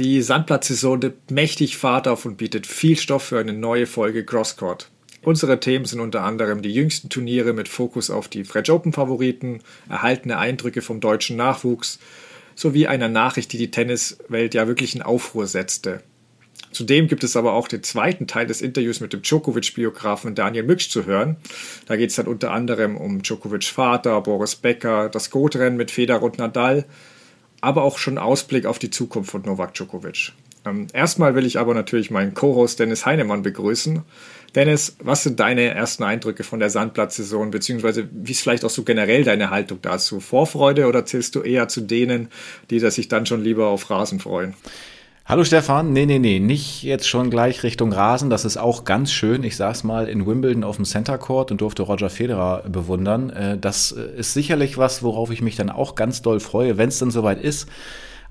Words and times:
Die 0.00 0.22
Sandplatzsaison 0.22 0.98
nimmt 0.98 1.30
mächtig 1.30 1.76
Fahrt 1.76 2.08
auf 2.08 2.24
und 2.24 2.38
bietet 2.38 2.66
viel 2.66 2.96
Stoff 2.96 3.24
für 3.24 3.38
eine 3.38 3.52
neue 3.52 3.86
Folge 3.86 4.24
Crosscourt. 4.24 4.90
Unsere 5.20 5.60
Themen 5.60 5.84
sind 5.84 6.00
unter 6.00 6.22
anderem 6.22 6.62
die 6.62 6.72
jüngsten 6.72 7.10
Turniere 7.10 7.52
mit 7.52 7.68
Fokus 7.68 8.08
auf 8.08 8.26
die 8.26 8.44
French 8.44 8.70
Open 8.70 8.94
Favoriten, 8.94 9.60
erhaltene 9.90 10.38
Eindrücke 10.38 10.80
vom 10.80 11.00
deutschen 11.00 11.36
Nachwuchs 11.36 11.98
sowie 12.54 12.86
einer 12.86 13.10
Nachricht, 13.10 13.52
die 13.52 13.58
die 13.58 13.70
Tenniswelt 13.70 14.54
ja 14.54 14.66
wirklich 14.66 14.94
in 14.94 15.02
Aufruhr 15.02 15.46
setzte. 15.46 16.02
Zudem 16.72 17.06
gibt 17.06 17.22
es 17.22 17.36
aber 17.36 17.52
auch 17.52 17.68
den 17.68 17.82
zweiten 17.82 18.26
Teil 18.26 18.46
des 18.46 18.62
Interviews 18.62 19.00
mit 19.00 19.12
dem 19.12 19.20
Djokovic-Biografen 19.20 20.34
Daniel 20.34 20.64
Mücksch 20.64 20.88
zu 20.88 21.04
hören. 21.04 21.36
Da 21.84 21.96
geht 21.96 22.08
es 22.08 22.16
dann 22.16 22.26
unter 22.26 22.52
anderem 22.52 22.96
um 22.96 23.20
Djokovic 23.20 23.64
Vater, 23.64 24.18
Boris 24.22 24.56
Becker, 24.56 25.10
das 25.10 25.28
Goatrennen 25.28 25.76
mit 25.76 25.90
Federer 25.90 26.22
und 26.22 26.38
Nadal, 26.38 26.86
aber 27.60 27.82
auch 27.82 27.98
schon 27.98 28.18
Ausblick 28.18 28.66
auf 28.66 28.78
die 28.78 28.90
Zukunft 28.90 29.30
von 29.30 29.42
Novak 29.42 29.74
Djokovic. 29.74 30.32
Ähm, 30.66 30.88
erstmal 30.92 31.34
will 31.34 31.46
ich 31.46 31.58
aber 31.58 31.74
natürlich 31.74 32.10
meinen 32.10 32.34
Co-Host 32.34 32.78
Dennis 32.80 33.06
Heinemann 33.06 33.42
begrüßen. 33.42 34.02
Dennis, 34.54 34.96
was 34.98 35.22
sind 35.22 35.40
deine 35.40 35.68
ersten 35.68 36.02
Eindrücke 36.02 36.42
von 36.42 36.58
der 36.58 36.70
Sandplatzsaison, 36.70 37.50
beziehungsweise 37.50 38.08
wie 38.12 38.32
ist 38.32 38.42
vielleicht 38.42 38.64
auch 38.64 38.70
so 38.70 38.82
generell 38.82 39.24
deine 39.24 39.50
Haltung 39.50 39.78
dazu? 39.80 40.20
Vorfreude 40.20 40.86
oder 40.86 41.06
zählst 41.06 41.34
du 41.34 41.42
eher 41.42 41.68
zu 41.68 41.80
denen, 41.80 42.28
die 42.70 42.80
sich 42.80 43.08
dann 43.08 43.26
schon 43.26 43.42
lieber 43.42 43.68
auf 43.68 43.88
Rasen 43.90 44.18
freuen? 44.18 44.54
Hallo 45.30 45.44
Stefan, 45.44 45.92
nee, 45.92 46.06
nee, 46.06 46.18
nee, 46.18 46.40
nicht 46.40 46.82
jetzt 46.82 47.06
schon 47.06 47.30
gleich 47.30 47.62
Richtung 47.62 47.92
Rasen, 47.92 48.30
das 48.30 48.44
ist 48.44 48.56
auch 48.56 48.82
ganz 48.82 49.12
schön. 49.12 49.44
Ich 49.44 49.54
saß 49.54 49.84
mal 49.84 50.08
in 50.08 50.26
Wimbledon 50.26 50.64
auf 50.64 50.74
dem 50.74 50.84
Center 50.84 51.18
Court 51.18 51.52
und 51.52 51.60
durfte 51.60 51.84
Roger 51.84 52.10
Federer 52.10 52.64
bewundern. 52.68 53.30
Äh, 53.30 53.56
das 53.56 53.92
ist 53.92 54.34
sicherlich 54.34 54.76
was, 54.76 55.04
worauf 55.04 55.30
ich 55.30 55.40
mich 55.40 55.54
dann 55.54 55.70
auch 55.70 55.94
ganz 55.94 56.20
doll 56.20 56.40
freue, 56.40 56.78
wenn 56.78 56.88
es 56.88 56.98
dann 56.98 57.12
soweit 57.12 57.40
ist. 57.40 57.68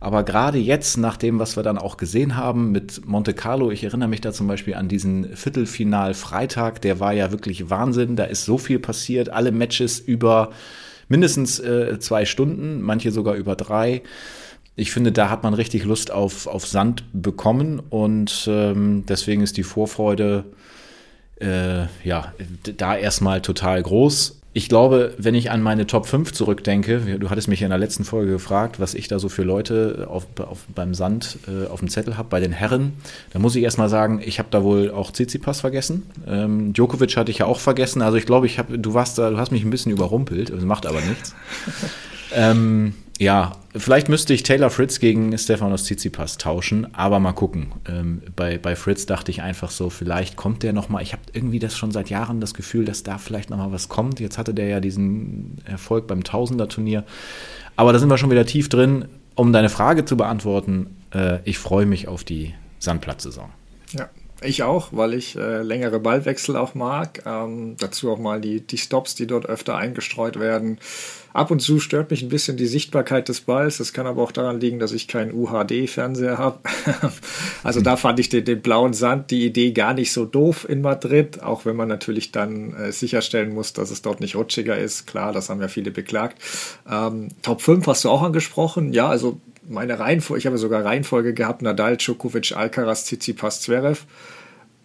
Aber 0.01 0.23
gerade 0.23 0.57
jetzt, 0.57 0.97
nach 0.97 1.15
dem, 1.15 1.39
was 1.39 1.55
wir 1.55 1.63
dann 1.63 1.77
auch 1.77 1.95
gesehen 1.95 2.35
haben 2.35 2.73
mit 2.73 3.07
Monte 3.07 3.33
Carlo, 3.33 3.71
ich 3.71 3.85
erinnere 3.85 4.09
mich 4.09 4.19
da 4.19 4.33
zum 4.33 4.47
Beispiel 4.47 4.75
an 4.75 4.89
diesen 4.89 5.37
Viertelfinal 5.37 6.13
Freitag, 6.13 6.81
der 6.81 6.99
war 6.99 7.13
ja 7.13 7.31
wirklich 7.31 7.69
Wahnsinn. 7.69 8.17
Da 8.17 8.25
ist 8.25 8.43
so 8.43 8.57
viel 8.57 8.79
passiert, 8.79 9.29
alle 9.29 9.53
Matches 9.53 9.99
über 9.99 10.51
mindestens 11.07 11.61
äh, 11.61 11.97
zwei 11.99 12.25
Stunden, 12.25 12.81
manche 12.81 13.13
sogar 13.13 13.35
über 13.35 13.55
drei 13.55 14.01
ich 14.75 14.91
finde, 14.91 15.11
da 15.11 15.29
hat 15.29 15.43
man 15.43 15.53
richtig 15.53 15.83
Lust 15.83 16.11
auf, 16.11 16.47
auf 16.47 16.65
Sand 16.65 17.03
bekommen 17.13 17.81
und 17.89 18.47
ähm, 18.49 19.03
deswegen 19.07 19.41
ist 19.41 19.57
die 19.57 19.63
Vorfreude 19.63 20.45
äh, 21.39 21.85
ja 22.03 22.33
da 22.77 22.95
erstmal 22.95 23.41
total 23.41 23.81
groß. 23.81 24.39
Ich 24.51 24.67
glaube, 24.67 25.13
wenn 25.17 25.35
ich 25.35 25.51
an 25.51 25.61
meine 25.61 25.85
Top 25.85 26.07
5 26.07 26.33
zurückdenke, 26.33 27.19
du 27.19 27.29
hattest 27.29 27.47
mich 27.47 27.61
in 27.61 27.69
der 27.69 27.77
letzten 27.77 28.03
Folge 28.03 28.31
gefragt, 28.31 28.79
was 28.79 28.95
ich 28.95 29.07
da 29.07 29.19
so 29.19 29.29
für 29.29 29.43
Leute 29.43 30.07
auf, 30.09 30.25
auf, 30.39 30.65
beim 30.73 30.95
Sand 30.95 31.37
äh, 31.47 31.67
auf 31.67 31.79
dem 31.79 31.89
Zettel 31.89 32.17
habe, 32.17 32.29
bei 32.29 32.39
den 32.39 32.51
Herren, 32.51 32.93
da 33.31 33.37
muss 33.37 33.55
ich 33.55 33.63
erstmal 33.63 33.89
sagen, 33.89 34.21
ich 34.25 34.39
habe 34.39 34.49
da 34.49 34.63
wohl 34.63 34.89
auch 34.89 35.11
Tsitsipas 35.11 35.61
vergessen. 35.61 36.03
Ähm, 36.27 36.73
Djokovic 36.73 37.15
hatte 37.15 37.29
ich 37.29 37.37
ja 37.37 37.45
auch 37.45 37.59
vergessen. 37.59 38.01
Also 38.01 38.17
ich 38.17 38.25
glaube, 38.25 38.47
ich 38.47 38.57
hab, 38.57 38.67
du 38.69 38.93
warst 38.95 39.19
da, 39.19 39.29
du 39.29 39.37
hast 39.37 39.51
mich 39.51 39.63
ein 39.63 39.69
bisschen 39.69 39.91
überrumpelt, 39.91 40.49
das 40.49 40.63
macht 40.63 40.87
aber 40.87 41.01
nichts. 41.01 41.35
ähm, 42.33 42.95
ja, 43.19 43.51
vielleicht 43.75 44.07
müsste 44.07 44.33
ich 44.33 44.43
Taylor 44.43 44.69
Fritz 44.69 45.01
gegen 45.01 45.37
Stefanos 45.37 45.83
Tsitsipas 45.83 46.37
tauschen, 46.37 46.95
aber 46.95 47.19
mal 47.19 47.33
gucken. 47.33 47.73
Ähm, 47.85 48.21
bei, 48.33 48.57
bei 48.57 48.77
Fritz 48.77 49.05
dachte 49.05 49.29
ich 49.29 49.41
einfach 49.41 49.71
so, 49.71 49.89
vielleicht 49.89 50.37
kommt 50.37 50.63
der 50.63 50.71
nochmal. 50.71 51.03
Ich 51.03 51.11
habe 51.11 51.23
irgendwie 51.33 51.59
das 51.59 51.77
schon 51.77 51.91
seit 51.91 52.09
Jahren 52.09 52.39
das 52.39 52.53
Gefühl, 52.53 52.85
dass 52.85 53.03
da 53.03 53.17
vielleicht 53.17 53.49
nochmal 53.49 53.73
was 53.73 53.89
kommt. 53.89 54.21
Jetzt 54.21 54.37
hatte 54.37 54.53
der 54.53 54.67
ja 54.69 54.79
diesen 54.79 55.57
Erfolg 55.65 56.07
beim 56.07 56.23
Tausender-Turnier. 56.23 57.03
Aber 57.75 57.91
da 57.91 57.99
sind 57.99 58.09
wir 58.09 58.17
schon 58.17 58.31
wieder 58.31 58.45
tief 58.45 58.69
drin. 58.69 59.09
Um 59.35 59.51
deine 59.51 59.69
Frage 59.69 60.05
zu 60.05 60.15
beantworten, 60.15 60.95
äh, 61.13 61.39
ich 61.43 61.57
freue 61.57 61.85
mich 61.85 62.07
auf 62.07 62.23
die 62.23 62.53
Sandplatzsaison. 62.79 63.49
Ja, 63.91 64.09
ich 64.41 64.63
auch, 64.63 64.89
weil 64.91 65.13
ich 65.13 65.35
äh, 65.35 65.61
längere 65.61 65.99
Ballwechsel 65.99 66.55
auch 66.55 66.75
mag. 66.75 67.23
Ähm, 67.25 67.75
dazu 67.77 68.11
auch 68.11 68.19
mal 68.19 68.39
die, 68.39 68.61
die 68.61 68.77
Stops, 68.77 69.15
die 69.15 69.27
dort 69.27 69.45
öfter 69.45 69.75
eingestreut 69.75 70.39
werden. 70.39 70.79
Ab 71.31 71.51
und 71.51 71.59
zu 71.59 71.79
stört 71.79 72.09
mich 72.09 72.23
ein 72.23 72.29
bisschen 72.29 72.57
die 72.57 72.65
Sichtbarkeit 72.65 73.29
des 73.29 73.41
Balls. 73.41 73.77
Das 73.77 73.93
kann 73.93 74.07
aber 74.07 74.23
auch 74.23 74.31
daran 74.31 74.59
liegen, 74.59 74.79
dass 74.79 74.93
ich 74.93 75.07
keinen 75.07 75.33
UHD-Fernseher 75.33 76.37
habe. 76.37 76.59
also 77.63 77.81
da 77.81 77.97
fand 77.97 78.19
ich 78.19 78.29
den, 78.29 78.45
den, 78.45 78.61
blauen 78.61 78.93
Sand, 78.93 79.29
die 79.29 79.45
Idee 79.45 79.71
gar 79.71 79.93
nicht 79.93 80.11
so 80.11 80.25
doof 80.25 80.67
in 80.67 80.81
Madrid, 80.81 81.43
auch 81.43 81.65
wenn 81.65 81.75
man 81.75 81.87
natürlich 81.87 82.31
dann 82.31 82.73
äh, 82.73 82.91
sicherstellen 82.91 83.53
muss, 83.53 83.73
dass 83.73 83.91
es 83.91 84.01
dort 84.01 84.21
nicht 84.21 84.35
rutschiger 84.35 84.77
ist. 84.77 85.05
Klar, 85.05 85.31
das 85.31 85.49
haben 85.49 85.61
ja 85.61 85.67
viele 85.67 85.91
beklagt. 85.91 86.41
Ähm, 86.89 87.27
Top 87.43 87.61
5 87.61 87.85
hast 87.85 88.05
du 88.05 88.09
auch 88.09 88.23
angesprochen. 88.23 88.93
Ja, 88.93 89.07
also 89.07 89.39
meine 89.69 89.99
Reihenfolge, 89.99 90.39
ich 90.39 90.45
habe 90.45 90.57
sogar 90.57 90.83
Reihenfolge 90.83 91.33
gehabt, 91.33 91.61
Nadal, 91.61 91.97
Djokovic, 91.97 92.53
Alcaraz, 92.55 93.05
Tsitsipas, 93.05 93.61
Zverev, 93.61 94.03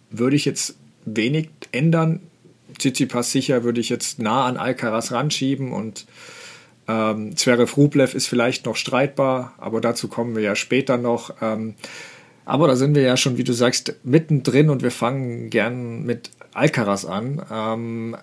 würde 0.09 0.35
ich 0.35 0.45
jetzt 0.45 0.75
wenig 1.05 1.49
ändern. 1.71 2.21
Tsitsipas 2.77 3.31
sicher 3.31 3.63
würde 3.63 3.81
ich 3.81 3.89
jetzt 3.89 4.19
nah 4.19 4.45
an 4.45 4.57
Alcaraz 4.57 5.11
ranschieben 5.11 5.71
und 5.71 6.05
ähm, 6.87 7.35
Zverev 7.35 7.75
Rublev 7.77 8.13
ist 8.13 8.27
vielleicht 8.27 8.65
noch 8.65 8.75
streitbar, 8.75 9.53
aber 9.57 9.81
dazu 9.81 10.07
kommen 10.07 10.35
wir 10.35 10.43
ja 10.43 10.55
später 10.55 10.97
noch. 10.97 11.33
Ähm, 11.41 11.75
aber 12.45 12.67
da 12.67 12.75
sind 12.75 12.93
wir 12.93 13.01
ja 13.01 13.17
schon, 13.17 13.37
wie 13.37 13.43
du 13.43 13.53
sagst, 13.53 13.95
mittendrin 14.03 14.69
und 14.69 14.83
wir 14.83 14.91
fangen 14.91 15.49
gern 15.49 16.03
mit 16.03 16.29
Alcaraz 16.53 17.05
an. 17.05 17.41
Ähm, 17.51 18.15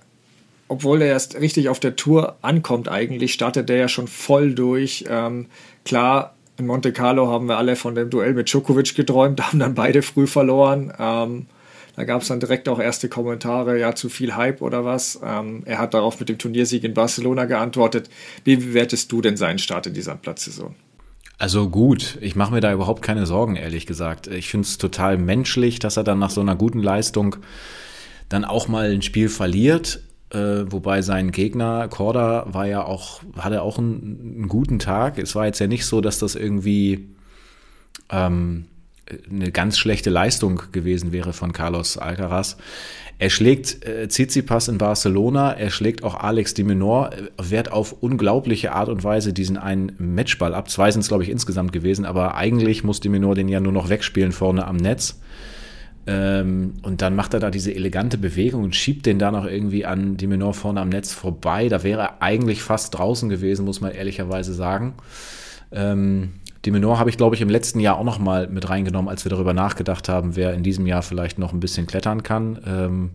obwohl 0.68 1.02
er 1.02 1.08
erst 1.08 1.38
richtig 1.40 1.68
auf 1.68 1.80
der 1.80 1.96
Tour 1.96 2.36
ankommt 2.40 2.88
eigentlich, 2.88 3.34
startet 3.34 3.68
er 3.68 3.76
ja 3.76 3.88
schon 3.88 4.06
voll 4.06 4.54
durch. 4.54 5.04
Ähm, 5.08 5.46
klar, 5.84 6.34
in 6.58 6.66
Monte 6.66 6.92
Carlo 6.92 7.28
haben 7.28 7.46
wir 7.46 7.56
alle 7.56 7.76
von 7.76 7.94
dem 7.94 8.10
Duell 8.10 8.34
mit 8.34 8.48
Djokovic 8.48 8.94
geträumt, 8.94 9.40
haben 9.46 9.58
dann 9.58 9.74
beide 9.74 10.02
früh 10.02 10.26
verloren. 10.26 10.92
Ähm, 10.98 11.46
da 11.96 12.04
gab 12.04 12.22
es 12.22 12.28
dann 12.28 12.40
direkt 12.40 12.68
auch 12.68 12.78
erste 12.78 13.08
Kommentare, 13.08 13.78
ja, 13.78 13.94
zu 13.94 14.08
viel 14.08 14.34
Hype 14.34 14.62
oder 14.62 14.84
was. 14.84 15.20
Ähm, 15.22 15.62
er 15.66 15.78
hat 15.78 15.92
darauf 15.92 16.18
mit 16.18 16.28
dem 16.28 16.38
Turniersieg 16.38 16.84
in 16.84 16.94
Barcelona 16.94 17.44
geantwortet. 17.44 18.08
Wie 18.44 18.56
bewertest 18.56 19.12
du 19.12 19.20
denn 19.20 19.36
seinen 19.36 19.58
Start 19.58 19.86
in 19.86 19.94
dieser 19.94 20.14
Platzsaison? 20.14 20.74
Also 21.38 21.68
gut, 21.68 22.18
ich 22.20 22.36
mache 22.36 22.52
mir 22.52 22.60
da 22.60 22.72
überhaupt 22.72 23.02
keine 23.02 23.26
Sorgen, 23.26 23.56
ehrlich 23.56 23.86
gesagt. 23.86 24.26
Ich 24.28 24.48
finde 24.48 24.66
es 24.66 24.78
total 24.78 25.18
menschlich, 25.18 25.80
dass 25.80 25.96
er 25.96 26.04
dann 26.04 26.18
nach 26.18 26.30
so 26.30 26.40
einer 26.40 26.56
guten 26.56 26.78
Leistung 26.78 27.36
dann 28.28 28.44
auch 28.44 28.68
mal 28.68 28.90
ein 28.90 29.02
Spiel 29.02 29.28
verliert. 29.28 30.00
Äh, 30.32 30.72
wobei 30.72 31.02
sein 31.02 31.30
Gegner 31.30 31.88
Korda 31.88 32.46
war 32.48 32.66
ja 32.66 32.84
auch, 32.84 33.20
hatte 33.36 33.60
auch 33.60 33.78
einen, 33.78 34.36
einen, 34.36 34.48
guten 34.48 34.78
Tag. 34.78 35.18
Es 35.18 35.34
war 35.34 35.44
jetzt 35.44 35.58
ja 35.58 35.66
nicht 35.66 35.84
so, 35.84 36.00
dass 36.00 36.18
das 36.18 36.36
irgendwie 36.36 37.08
ähm, 38.10 38.64
eine 39.30 39.52
ganz 39.52 39.78
schlechte 39.78 40.08
Leistung 40.08 40.62
gewesen 40.72 41.12
wäre 41.12 41.34
von 41.34 41.52
Carlos 41.52 41.98
Alcaraz. 41.98 42.56
Er 43.18 43.28
schlägt 43.28 43.84
äh, 43.84 44.08
Tsitsipas 44.08 44.68
in 44.68 44.78
Barcelona, 44.78 45.52
er 45.52 45.70
schlägt 45.70 46.02
auch 46.02 46.14
Alex 46.14 46.54
de 46.54 46.64
Menor, 46.64 47.12
äh, 47.12 47.28
wehrt 47.38 47.70
auf 47.70 47.92
unglaubliche 48.00 48.72
Art 48.72 48.88
und 48.88 49.04
Weise 49.04 49.34
diesen 49.34 49.58
einen 49.58 49.92
Matchball 49.98 50.54
ab. 50.54 50.70
Zwei 50.70 50.90
sind 50.90 51.02
es, 51.02 51.08
glaube 51.08 51.24
ich, 51.24 51.28
insgesamt 51.28 51.72
gewesen, 51.72 52.06
aber 52.06 52.36
eigentlich 52.36 52.84
muss 52.84 53.00
de 53.00 53.10
Menor 53.10 53.34
den 53.34 53.48
ja 53.48 53.60
nur 53.60 53.72
noch 53.72 53.90
wegspielen 53.90 54.32
vorne 54.32 54.66
am 54.66 54.76
Netz. 54.76 55.20
Ähm, 56.06 56.74
und 56.82 57.00
dann 57.00 57.14
macht 57.14 57.34
er 57.34 57.40
da 57.40 57.50
diese 57.50 57.74
elegante 57.74 58.18
Bewegung 58.18 58.64
und 58.64 58.74
schiebt 58.74 59.06
den 59.06 59.18
da 59.18 59.30
noch 59.30 59.46
irgendwie 59.46 59.86
an 59.86 60.16
die 60.16 60.26
Menor 60.26 60.54
vorne 60.54 60.80
am 60.80 60.88
Netz 60.88 61.12
vorbei. 61.12 61.68
Da 61.68 61.82
wäre 61.82 62.00
er 62.00 62.22
eigentlich 62.22 62.62
fast 62.62 62.98
draußen 62.98 63.28
gewesen, 63.28 63.64
muss 63.64 63.80
man 63.80 63.92
ehrlicherweise 63.92 64.52
sagen. 64.52 64.94
Ähm, 65.70 66.34
die 66.64 66.70
Menor 66.70 66.98
habe 66.98 67.10
ich, 67.10 67.16
glaube 67.16 67.34
ich, 67.34 67.40
im 67.40 67.48
letzten 67.48 67.80
Jahr 67.80 67.98
auch 67.98 68.04
noch 68.04 68.18
mal 68.18 68.48
mit 68.48 68.68
reingenommen, 68.68 69.08
als 69.08 69.24
wir 69.24 69.30
darüber 69.30 69.52
nachgedacht 69.52 70.08
haben, 70.08 70.36
wer 70.36 70.54
in 70.54 70.62
diesem 70.62 70.86
Jahr 70.86 71.02
vielleicht 71.02 71.38
noch 71.38 71.52
ein 71.52 71.60
bisschen 71.60 71.86
klettern 71.86 72.22
kann. 72.22 72.58
Ähm, 72.66 73.10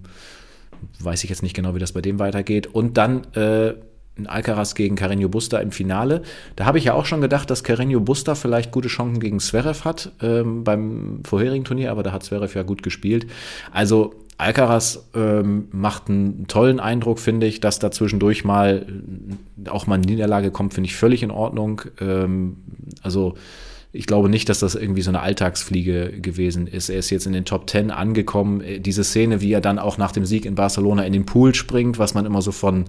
weiß 1.00 1.24
ich 1.24 1.30
jetzt 1.30 1.44
nicht 1.44 1.56
genau, 1.56 1.76
wie 1.76 1.80
das 1.80 1.92
bei 1.92 2.02
dem 2.02 2.20
weitergeht. 2.20 2.68
Und 2.68 2.98
dann 2.98 3.24
äh, 3.34 3.74
ein 4.18 4.28
Alcaraz 4.28 4.76
gegen 4.76 4.96
Carreño 4.96 5.28
Busta 5.28 5.60
im 5.60 5.72
Finale. 5.72 6.22
Da 6.56 6.66
habe 6.66 6.78
ich 6.78 6.86
ja 6.86 6.94
auch 6.94 7.06
schon 7.06 7.22
gedacht, 7.22 7.50
dass 7.50 7.64
Carreño 7.64 8.00
Busta 8.00 8.36
vielleicht 8.36 8.72
gute 8.72 8.88
Chancen 8.88 9.20
gegen 9.20 9.40
Zverev 9.40 9.84
hat 9.84 10.12
ähm, 10.22 10.64
beim 10.64 11.22
vorherigen 11.24 11.64
Turnier, 11.64 11.92
aber 11.92 12.04
da 12.04 12.12
hat 12.12 12.24
Zverev 12.24 12.56
ja 12.56 12.64
gut 12.64 12.84
gespielt. 12.84 13.28
Also 13.72 14.14
Alcaraz 14.38 15.08
ähm, 15.16 15.68
macht 15.72 16.10
einen 16.10 16.48
tollen 16.48 16.80
Eindruck, 16.80 17.20
finde 17.20 17.48
ich, 17.48 17.60
dass 17.60 17.80
da 17.80 17.90
zwischendurch 17.90 18.46
mal 18.46 18.86
äh, 19.66 19.70
auch 19.70 19.88
mal 19.88 19.96
eine 19.96 20.06
Niederlage 20.06 20.52
kommt, 20.52 20.76
finde 20.76 20.90
ich 20.90 20.96
völlig 20.96 21.24
in 21.24 21.32
Ordnung. 21.32 21.82
Ähm, 22.00 22.58
also 23.02 23.36
ich 23.94 24.06
glaube 24.06 24.30
nicht, 24.30 24.50
dass 24.50 24.60
das 24.60 24.76
irgendwie 24.76 25.02
so 25.02 25.10
eine 25.10 25.22
Alltagsfliege 25.22 26.20
gewesen 26.22 26.68
ist. 26.68 26.90
Er 26.90 27.00
ist 27.00 27.10
jetzt 27.10 27.26
in 27.26 27.34
den 27.34 27.46
Top 27.46 27.68
Ten 27.68 27.92
angekommen. 27.92 28.62
Äh, 28.62 28.80
diese 28.80 29.04
Szene, 29.04 29.42
wie 29.42 29.54
er 29.54 29.62
dann 29.62 29.80
auch 29.80 29.98
nach 29.98 30.12
dem 30.12 30.26
Sieg 30.26 30.46
in 30.46 30.56
Barcelona 30.56 31.04
in 31.04 31.14
den 31.14 31.26
Pool 31.26 31.56
springt, 31.56 31.98
was 32.00 32.14
man 32.14 32.26
immer 32.26 32.42
so 32.42 32.52
von 32.52 32.86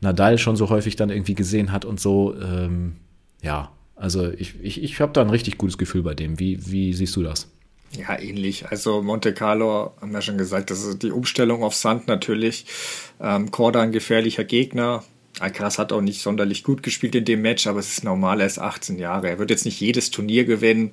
Nadal 0.00 0.38
schon 0.38 0.56
so 0.56 0.70
häufig 0.70 0.96
dann 0.96 1.10
irgendwie 1.10 1.34
gesehen 1.34 1.72
hat 1.72 1.84
und 1.84 2.00
so. 2.00 2.34
Ähm, 2.40 2.96
ja, 3.42 3.70
also 3.94 4.30
ich, 4.30 4.54
ich, 4.62 4.82
ich 4.82 5.00
habe 5.00 5.12
da 5.12 5.20
ein 5.20 5.30
richtig 5.30 5.58
gutes 5.58 5.78
Gefühl 5.78 6.02
bei 6.02 6.14
dem. 6.14 6.38
Wie, 6.38 6.58
wie 6.70 6.92
siehst 6.92 7.16
du 7.16 7.22
das? 7.22 7.48
Ja, 7.92 8.18
ähnlich. 8.18 8.68
Also 8.68 9.02
Monte 9.02 9.32
Carlo, 9.32 9.92
haben 10.00 10.12
wir 10.12 10.22
schon 10.22 10.38
gesagt, 10.38 10.70
das 10.70 10.84
ist 10.84 11.02
die 11.02 11.10
Umstellung 11.10 11.62
auf 11.62 11.74
Sand 11.74 12.06
natürlich. 12.06 12.66
Ähm, 13.20 13.50
Korda 13.50 13.80
ein 13.80 13.92
gefährlicher 13.92 14.44
Gegner. 14.44 15.04
Alcaraz 15.40 15.78
hat 15.78 15.92
auch 15.92 16.00
nicht 16.00 16.22
sonderlich 16.22 16.64
gut 16.64 16.82
gespielt 16.82 17.14
in 17.14 17.24
dem 17.24 17.42
Match, 17.42 17.66
aber 17.66 17.78
es 17.78 17.92
ist 17.92 18.04
normal, 18.04 18.40
er 18.40 18.46
ist 18.46 18.58
18 18.58 18.98
Jahre. 18.98 19.28
Er 19.28 19.38
wird 19.38 19.50
jetzt 19.50 19.64
nicht 19.64 19.80
jedes 19.80 20.10
Turnier 20.10 20.44
gewinnen. 20.44 20.92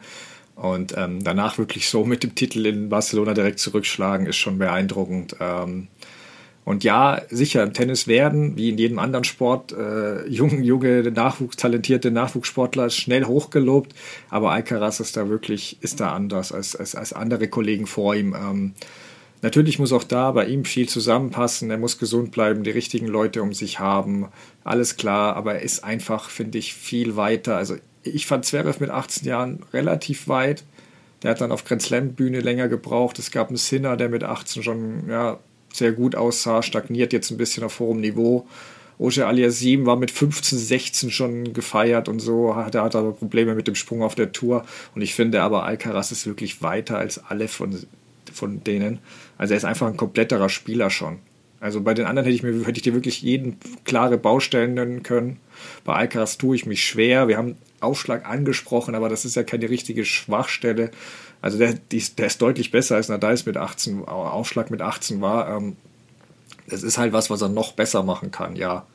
Und 0.55 0.95
ähm, 0.97 1.23
danach 1.23 1.57
wirklich 1.57 1.89
so 1.89 2.05
mit 2.05 2.23
dem 2.23 2.33
Titel 2.33 2.65
in 2.65 2.89
Barcelona 2.89 3.33
direkt 3.33 3.59
zurückschlagen, 3.59 4.25
ist 4.25 4.37
schon 4.37 4.57
beeindruckend. 4.57 5.35
Ähm, 5.39 5.87
und 6.65 6.83
ja, 6.83 7.21
sicher, 7.29 7.61
im 7.61 7.73
Tennis 7.73 8.07
werden, 8.07 8.57
wie 8.57 8.69
in 8.69 8.77
jedem 8.79 8.97
anderen 8.97 9.23
Sport, 9.23 9.71
äh, 9.71 10.27
junge, 10.27 10.61
junge, 10.61 11.03
Nachwuchs, 11.11 11.57
talentierte 11.57 12.09
Nachwuchssportler 12.09 12.89
schnell 12.89 13.25
hochgelobt. 13.25 13.93
Aber 14.29 14.51
Alcaraz 14.51 14.99
ist 14.99 15.15
da 15.15 15.29
wirklich, 15.29 15.77
ist 15.81 15.99
da 15.99 16.13
anders 16.13 16.51
als, 16.51 16.75
als, 16.75 16.95
als 16.95 17.13
andere 17.13 17.47
Kollegen 17.49 17.85
vor 17.85 18.15
ihm. 18.15 18.33
Ähm, 18.33 18.73
natürlich 19.45 19.77
muss 19.77 19.93
auch 19.93 20.03
da 20.03 20.31
bei 20.31 20.47
ihm 20.47 20.65
viel 20.65 20.89
zusammenpassen. 20.89 21.69
Er 21.69 21.77
muss 21.77 21.99
gesund 21.99 22.31
bleiben, 22.31 22.63
die 22.63 22.71
richtigen 22.71 23.07
Leute 23.07 23.43
um 23.43 23.53
sich 23.53 23.79
haben. 23.79 24.27
Alles 24.63 24.97
klar, 24.97 25.35
aber 25.35 25.53
er 25.55 25.61
ist 25.61 25.83
einfach, 25.83 26.29
finde 26.31 26.57
ich, 26.57 26.73
viel 26.73 27.15
weiter. 27.15 27.55
Also 27.55 27.75
ich 28.01 28.25
fand 28.25 28.45
Zverev 28.45 28.79
mit 28.79 28.89
18 28.89 29.27
Jahren 29.27 29.63
relativ 29.71 30.27
weit. 30.27 30.63
Der 31.21 31.31
hat 31.31 31.41
dann 31.41 31.51
auf 31.51 31.63
Grand 31.63 31.83
Slam 31.83 32.13
Bühne 32.13 32.39
länger 32.39 32.67
gebraucht. 32.67 33.19
Es 33.19 33.29
gab 33.29 33.49
einen 33.49 33.57
Sinner, 33.57 33.97
der 33.97 34.09
mit 34.09 34.23
18 34.23 34.63
schon 34.63 35.09
ja, 35.09 35.39
sehr 35.71 35.91
gut 35.91 36.15
aussah, 36.15 36.63
stagniert 36.63 37.13
jetzt 37.13 37.29
ein 37.29 37.37
bisschen 37.37 37.63
auf 37.63 37.79
hohem 37.79 38.01
Niveau. 38.01 38.47
Oje 38.97 39.27
Aliasim 39.27 39.85
war 39.85 39.97
mit 39.97 40.09
15, 40.09 40.57
16 40.57 41.11
schon 41.11 41.53
gefeiert 41.53 42.07
und 42.07 42.19
so, 42.19 42.55
hat, 42.55 42.73
er 42.75 42.83
hat 42.83 42.95
aber 42.95 43.11
Probleme 43.11 43.53
mit 43.53 43.67
dem 43.67 43.75
Sprung 43.75 44.01
auf 44.01 44.15
der 44.15 44.31
Tour. 44.31 44.65
Und 44.95 45.01
ich 45.01 45.13
finde 45.13 45.43
aber, 45.43 45.65
Alcaraz 45.65 46.11
ist 46.11 46.25
wirklich 46.25 46.63
weiter 46.63 46.97
als 46.97 47.23
alle 47.23 47.47
von, 47.47 47.77
von 48.33 48.63
denen. 48.63 48.99
Also 49.37 49.53
er 49.53 49.57
ist 49.57 49.65
einfach 49.65 49.87
ein 49.87 49.97
kompletterer 49.97 50.49
Spieler 50.49 50.89
schon. 50.89 51.19
Also 51.59 51.81
bei 51.81 51.93
den 51.93 52.05
anderen 52.05 52.25
hätte 52.25 52.35
ich, 52.35 52.43
mir, 52.43 52.65
hätte 52.65 52.77
ich 52.77 52.83
dir 52.83 52.93
wirklich 52.93 53.21
jeden 53.21 53.57
klare 53.85 54.17
Baustellen 54.17 54.75
nennen 54.75 55.03
können. 55.03 55.39
Bei 55.83 55.93
Alcaraz 55.95 56.37
tue 56.37 56.55
ich 56.55 56.65
mich 56.65 56.85
schwer. 56.85 57.27
Wir 57.27 57.37
haben 57.37 57.57
Aufschlag 57.79 58.25
angesprochen, 58.27 58.95
aber 58.95 59.09
das 59.09 59.25
ist 59.25 59.35
ja 59.35 59.43
keine 59.43 59.69
richtige 59.69 60.05
Schwachstelle. 60.05 60.91
Also 61.41 61.57
der, 61.57 61.73
der 61.73 62.25
ist 62.27 62.41
deutlich 62.41 62.71
besser 62.71 62.95
als 62.95 63.09
Nadal 63.09 63.37
mit 63.45 63.57
18, 63.57 64.05
Aufschlag 64.05 64.71
mit 64.71 64.81
18 64.81 65.21
war. 65.21 65.57
Ähm, 65.57 65.75
das 66.67 66.83
ist 66.83 66.97
halt 66.97 67.13
was, 67.13 67.29
was 67.29 67.41
er 67.41 67.49
noch 67.49 67.73
besser 67.73 68.03
machen 68.03 68.31
kann, 68.31 68.55
ja. 68.55 68.85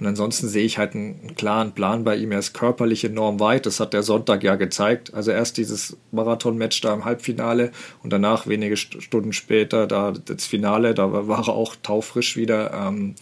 Und 0.00 0.06
ansonsten 0.06 0.48
sehe 0.48 0.64
ich 0.64 0.78
halt 0.78 0.94
einen, 0.94 1.34
klaren 1.36 1.72
Plan 1.72 2.04
bei 2.04 2.16
ihm. 2.16 2.32
Er 2.32 2.38
ist 2.38 2.54
körperlich 2.54 3.04
enorm 3.04 3.38
weit. 3.38 3.66
Das 3.66 3.80
hat 3.80 3.92
der 3.92 4.02
Sonntag 4.02 4.42
ja 4.42 4.56
gezeigt. 4.56 5.12
Also 5.12 5.30
erst 5.30 5.58
dieses 5.58 5.96
Marathon-Match 6.10 6.80
da 6.80 6.94
im 6.94 7.04
Halbfinale 7.04 7.70
und 8.02 8.10
danach 8.10 8.46
wenige 8.46 8.78
Stunden 8.78 9.34
später 9.34 9.86
da 9.86 10.12
das 10.12 10.46
Finale. 10.46 10.94
Da 10.94 11.28
war 11.28 11.48
er 11.48 11.54
auch 11.54 11.76
taufrisch 11.82 12.36
wieder. 12.36 12.72
Ähm, 12.72 13.14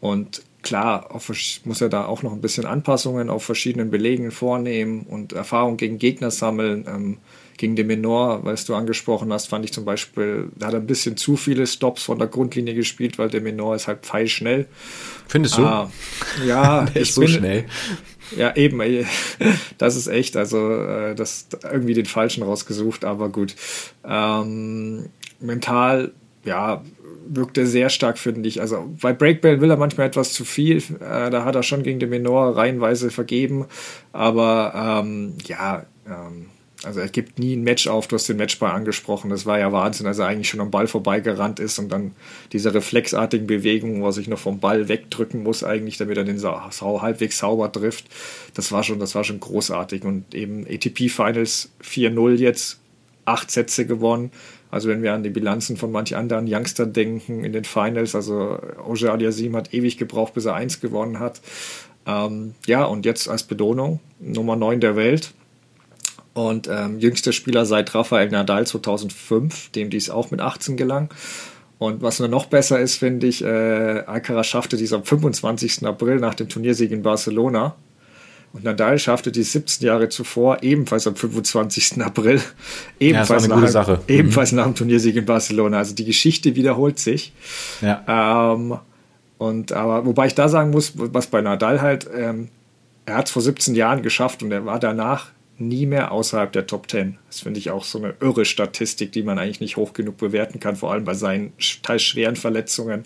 und 0.00 0.42
klar, 0.62 1.08
muss 1.64 1.80
er 1.80 1.88
da 1.88 2.06
auch 2.06 2.22
noch 2.22 2.32
ein 2.32 2.40
bisschen 2.40 2.66
Anpassungen 2.66 3.30
auf 3.30 3.44
verschiedenen 3.44 3.90
Belegen 3.90 4.32
vornehmen 4.32 5.02
und 5.02 5.32
Erfahrung 5.32 5.76
gegen 5.76 5.98
Gegner 5.98 6.32
sammeln. 6.32 7.20
Gegen 7.60 7.76
den 7.76 7.88
Menor, 7.88 8.42
was 8.42 8.64
du 8.64 8.74
angesprochen 8.74 9.30
hast, 9.34 9.48
fand 9.48 9.66
ich 9.66 9.72
zum 9.74 9.84
Beispiel, 9.84 10.48
da 10.56 10.68
hat 10.68 10.72
er 10.72 10.80
ein 10.80 10.86
bisschen 10.86 11.18
zu 11.18 11.36
viele 11.36 11.66
Stops 11.66 12.02
von 12.02 12.18
der 12.18 12.26
Grundlinie 12.26 12.74
gespielt, 12.74 13.18
weil 13.18 13.28
der 13.28 13.42
Menor 13.42 13.76
ist 13.76 13.86
halt 13.86 14.00
pfeilschnell. 14.00 14.66
Findest 15.28 15.58
du? 15.58 15.66
Ah, 15.66 15.90
ja, 16.46 16.84
der 16.94 17.02
ist 17.02 17.12
so 17.12 17.20
bin, 17.20 17.28
schnell. 17.28 17.64
Ja, 18.34 18.56
eben. 18.56 18.80
Das 19.76 19.94
ist 19.94 20.06
echt, 20.06 20.38
also 20.38 20.72
äh, 20.72 21.14
das 21.14 21.48
irgendwie 21.62 21.92
den 21.92 22.06
Falschen 22.06 22.42
rausgesucht, 22.44 23.04
aber 23.04 23.28
gut. 23.28 23.54
Ähm, 24.06 25.10
mental, 25.38 26.12
ja, 26.46 26.82
wirkt 27.28 27.58
er 27.58 27.66
sehr 27.66 27.90
stark, 27.90 28.16
finde 28.16 28.48
ich. 28.48 28.62
Also 28.62 28.88
bei 29.02 29.12
Breakball 29.12 29.60
will 29.60 29.70
er 29.70 29.76
manchmal 29.76 30.06
etwas 30.06 30.32
zu 30.32 30.46
viel. 30.46 30.78
Äh, 30.78 31.28
da 31.28 31.44
hat 31.44 31.56
er 31.56 31.62
schon 31.62 31.82
gegen 31.82 32.00
den 32.00 32.08
Menor 32.08 32.56
reihenweise 32.56 33.10
vergeben. 33.10 33.66
Aber 34.14 35.02
ähm, 35.04 35.34
ja, 35.46 35.84
ähm, 36.06 36.46
also 36.82 37.00
er 37.00 37.08
gibt 37.08 37.38
nie 37.38 37.56
ein 37.56 37.62
Match 37.62 37.88
auf, 37.88 38.08
du 38.08 38.16
hast 38.16 38.28
den 38.28 38.38
Matchball 38.38 38.70
angesprochen, 38.70 39.28
das 39.28 39.44
war 39.44 39.58
ja 39.58 39.70
Wahnsinn, 39.70 40.06
als 40.06 40.18
er 40.18 40.26
eigentlich 40.26 40.48
schon 40.48 40.60
am 40.60 40.70
Ball 40.70 40.86
vorbeigerannt 40.86 41.60
ist 41.60 41.78
und 41.78 41.90
dann 41.90 42.12
diese 42.52 42.72
reflexartigen 42.72 43.46
Bewegungen, 43.46 44.00
wo 44.00 44.06
er 44.06 44.12
sich 44.12 44.28
noch 44.28 44.38
vom 44.38 44.60
Ball 44.60 44.88
wegdrücken 44.88 45.42
muss, 45.42 45.62
eigentlich, 45.62 45.98
damit 45.98 46.16
er 46.16 46.24
den 46.24 46.38
sau 46.38 47.02
halbwegs 47.02 47.38
sauber 47.38 47.70
trifft, 47.70 48.06
das 48.54 48.72
war 48.72 48.82
schon, 48.82 48.98
das 48.98 49.14
war 49.14 49.24
schon 49.24 49.40
großartig. 49.40 50.04
Und 50.04 50.34
eben 50.34 50.66
ATP 50.66 51.10
Finals 51.10 51.70
4-0 51.84 52.36
jetzt, 52.36 52.78
acht 53.26 53.50
Sätze 53.50 53.86
gewonnen. 53.86 54.30
Also 54.70 54.88
wenn 54.88 55.02
wir 55.02 55.12
an 55.12 55.22
die 55.22 55.30
Bilanzen 55.30 55.76
von 55.76 55.92
manch 55.92 56.16
anderen 56.16 56.46
Youngster 56.48 56.86
denken 56.86 57.44
in 57.44 57.52
den 57.52 57.64
Finals, 57.64 58.14
also 58.14 58.58
Oje 58.86 59.10
Aliasim 59.10 59.54
hat 59.56 59.74
ewig 59.74 59.98
gebraucht, 59.98 60.34
bis 60.34 60.46
er 60.46 60.54
eins 60.54 60.80
gewonnen 60.80 61.18
hat. 61.18 61.40
Ähm, 62.06 62.54
ja, 62.66 62.84
und 62.84 63.04
jetzt 63.04 63.28
als 63.28 63.42
Belohnung 63.42 64.00
Nummer 64.18 64.56
9 64.56 64.80
der 64.80 64.96
Welt 64.96 65.34
und 66.34 66.68
ähm, 66.68 66.98
jüngster 66.98 67.32
Spieler 67.32 67.66
seit 67.66 67.94
Rafael 67.94 68.28
Nadal 68.28 68.66
2005, 68.66 69.70
dem 69.70 69.90
dies 69.90 70.10
auch 70.10 70.30
mit 70.30 70.40
18 70.40 70.76
gelang. 70.76 71.10
Und 71.78 72.02
was 72.02 72.18
nur 72.18 72.28
noch 72.28 72.46
besser 72.46 72.78
ist, 72.78 72.96
finde 72.96 73.26
ich, 73.26 73.42
äh, 73.42 73.48
Alcaraz 74.06 74.46
schaffte 74.46 74.76
dies 74.76 74.92
am 74.92 75.02
25. 75.02 75.86
April 75.86 76.16
nach 76.16 76.34
dem 76.34 76.48
Turniersieg 76.48 76.90
in 76.90 77.02
Barcelona. 77.02 77.74
Und 78.52 78.64
Nadal 78.64 78.98
schaffte 78.98 79.30
dies 79.30 79.52
17 79.52 79.86
Jahre 79.86 80.08
zuvor, 80.08 80.62
ebenfalls 80.62 81.06
am 81.06 81.14
25. 81.14 82.02
April, 82.02 82.40
ebenfalls, 82.98 83.46
ja, 83.46 83.56
nach, 83.56 83.88
mhm. 83.88 83.98
ebenfalls 84.08 84.52
nach 84.52 84.64
dem 84.64 84.74
Turniersieg 84.74 85.16
in 85.16 85.24
Barcelona. 85.24 85.78
Also 85.78 85.94
die 85.94 86.04
Geschichte 86.04 86.56
wiederholt 86.56 86.98
sich. 86.98 87.32
Ja. 87.80 88.52
Ähm, 88.54 88.76
und 89.38 89.72
aber 89.72 90.04
wobei 90.04 90.26
ich 90.26 90.34
da 90.34 90.48
sagen 90.48 90.70
muss, 90.70 90.92
was 90.96 91.28
bei 91.28 91.40
Nadal 91.40 91.80
halt, 91.80 92.10
ähm, 92.14 92.48
er 93.06 93.16
hat 93.16 93.26
es 93.26 93.32
vor 93.32 93.40
17 93.40 93.74
Jahren 93.74 94.02
geschafft 94.02 94.42
und 94.42 94.52
er 94.52 94.66
war 94.66 94.78
danach 94.78 95.28
nie 95.60 95.86
mehr 95.86 96.12
außerhalb 96.12 96.52
der 96.52 96.66
Top 96.66 96.90
10. 96.90 97.18
Das 97.28 97.40
finde 97.40 97.60
ich 97.60 97.70
auch 97.70 97.84
so 97.84 97.98
eine 97.98 98.14
irre 98.20 98.44
Statistik, 98.44 99.12
die 99.12 99.22
man 99.22 99.38
eigentlich 99.38 99.60
nicht 99.60 99.76
hoch 99.76 99.92
genug 99.92 100.16
bewerten 100.16 100.58
kann, 100.58 100.76
vor 100.76 100.92
allem 100.92 101.04
bei 101.04 101.14
seinen 101.14 101.52
teils 101.82 102.02
schweren 102.02 102.36
Verletzungen. 102.36 103.04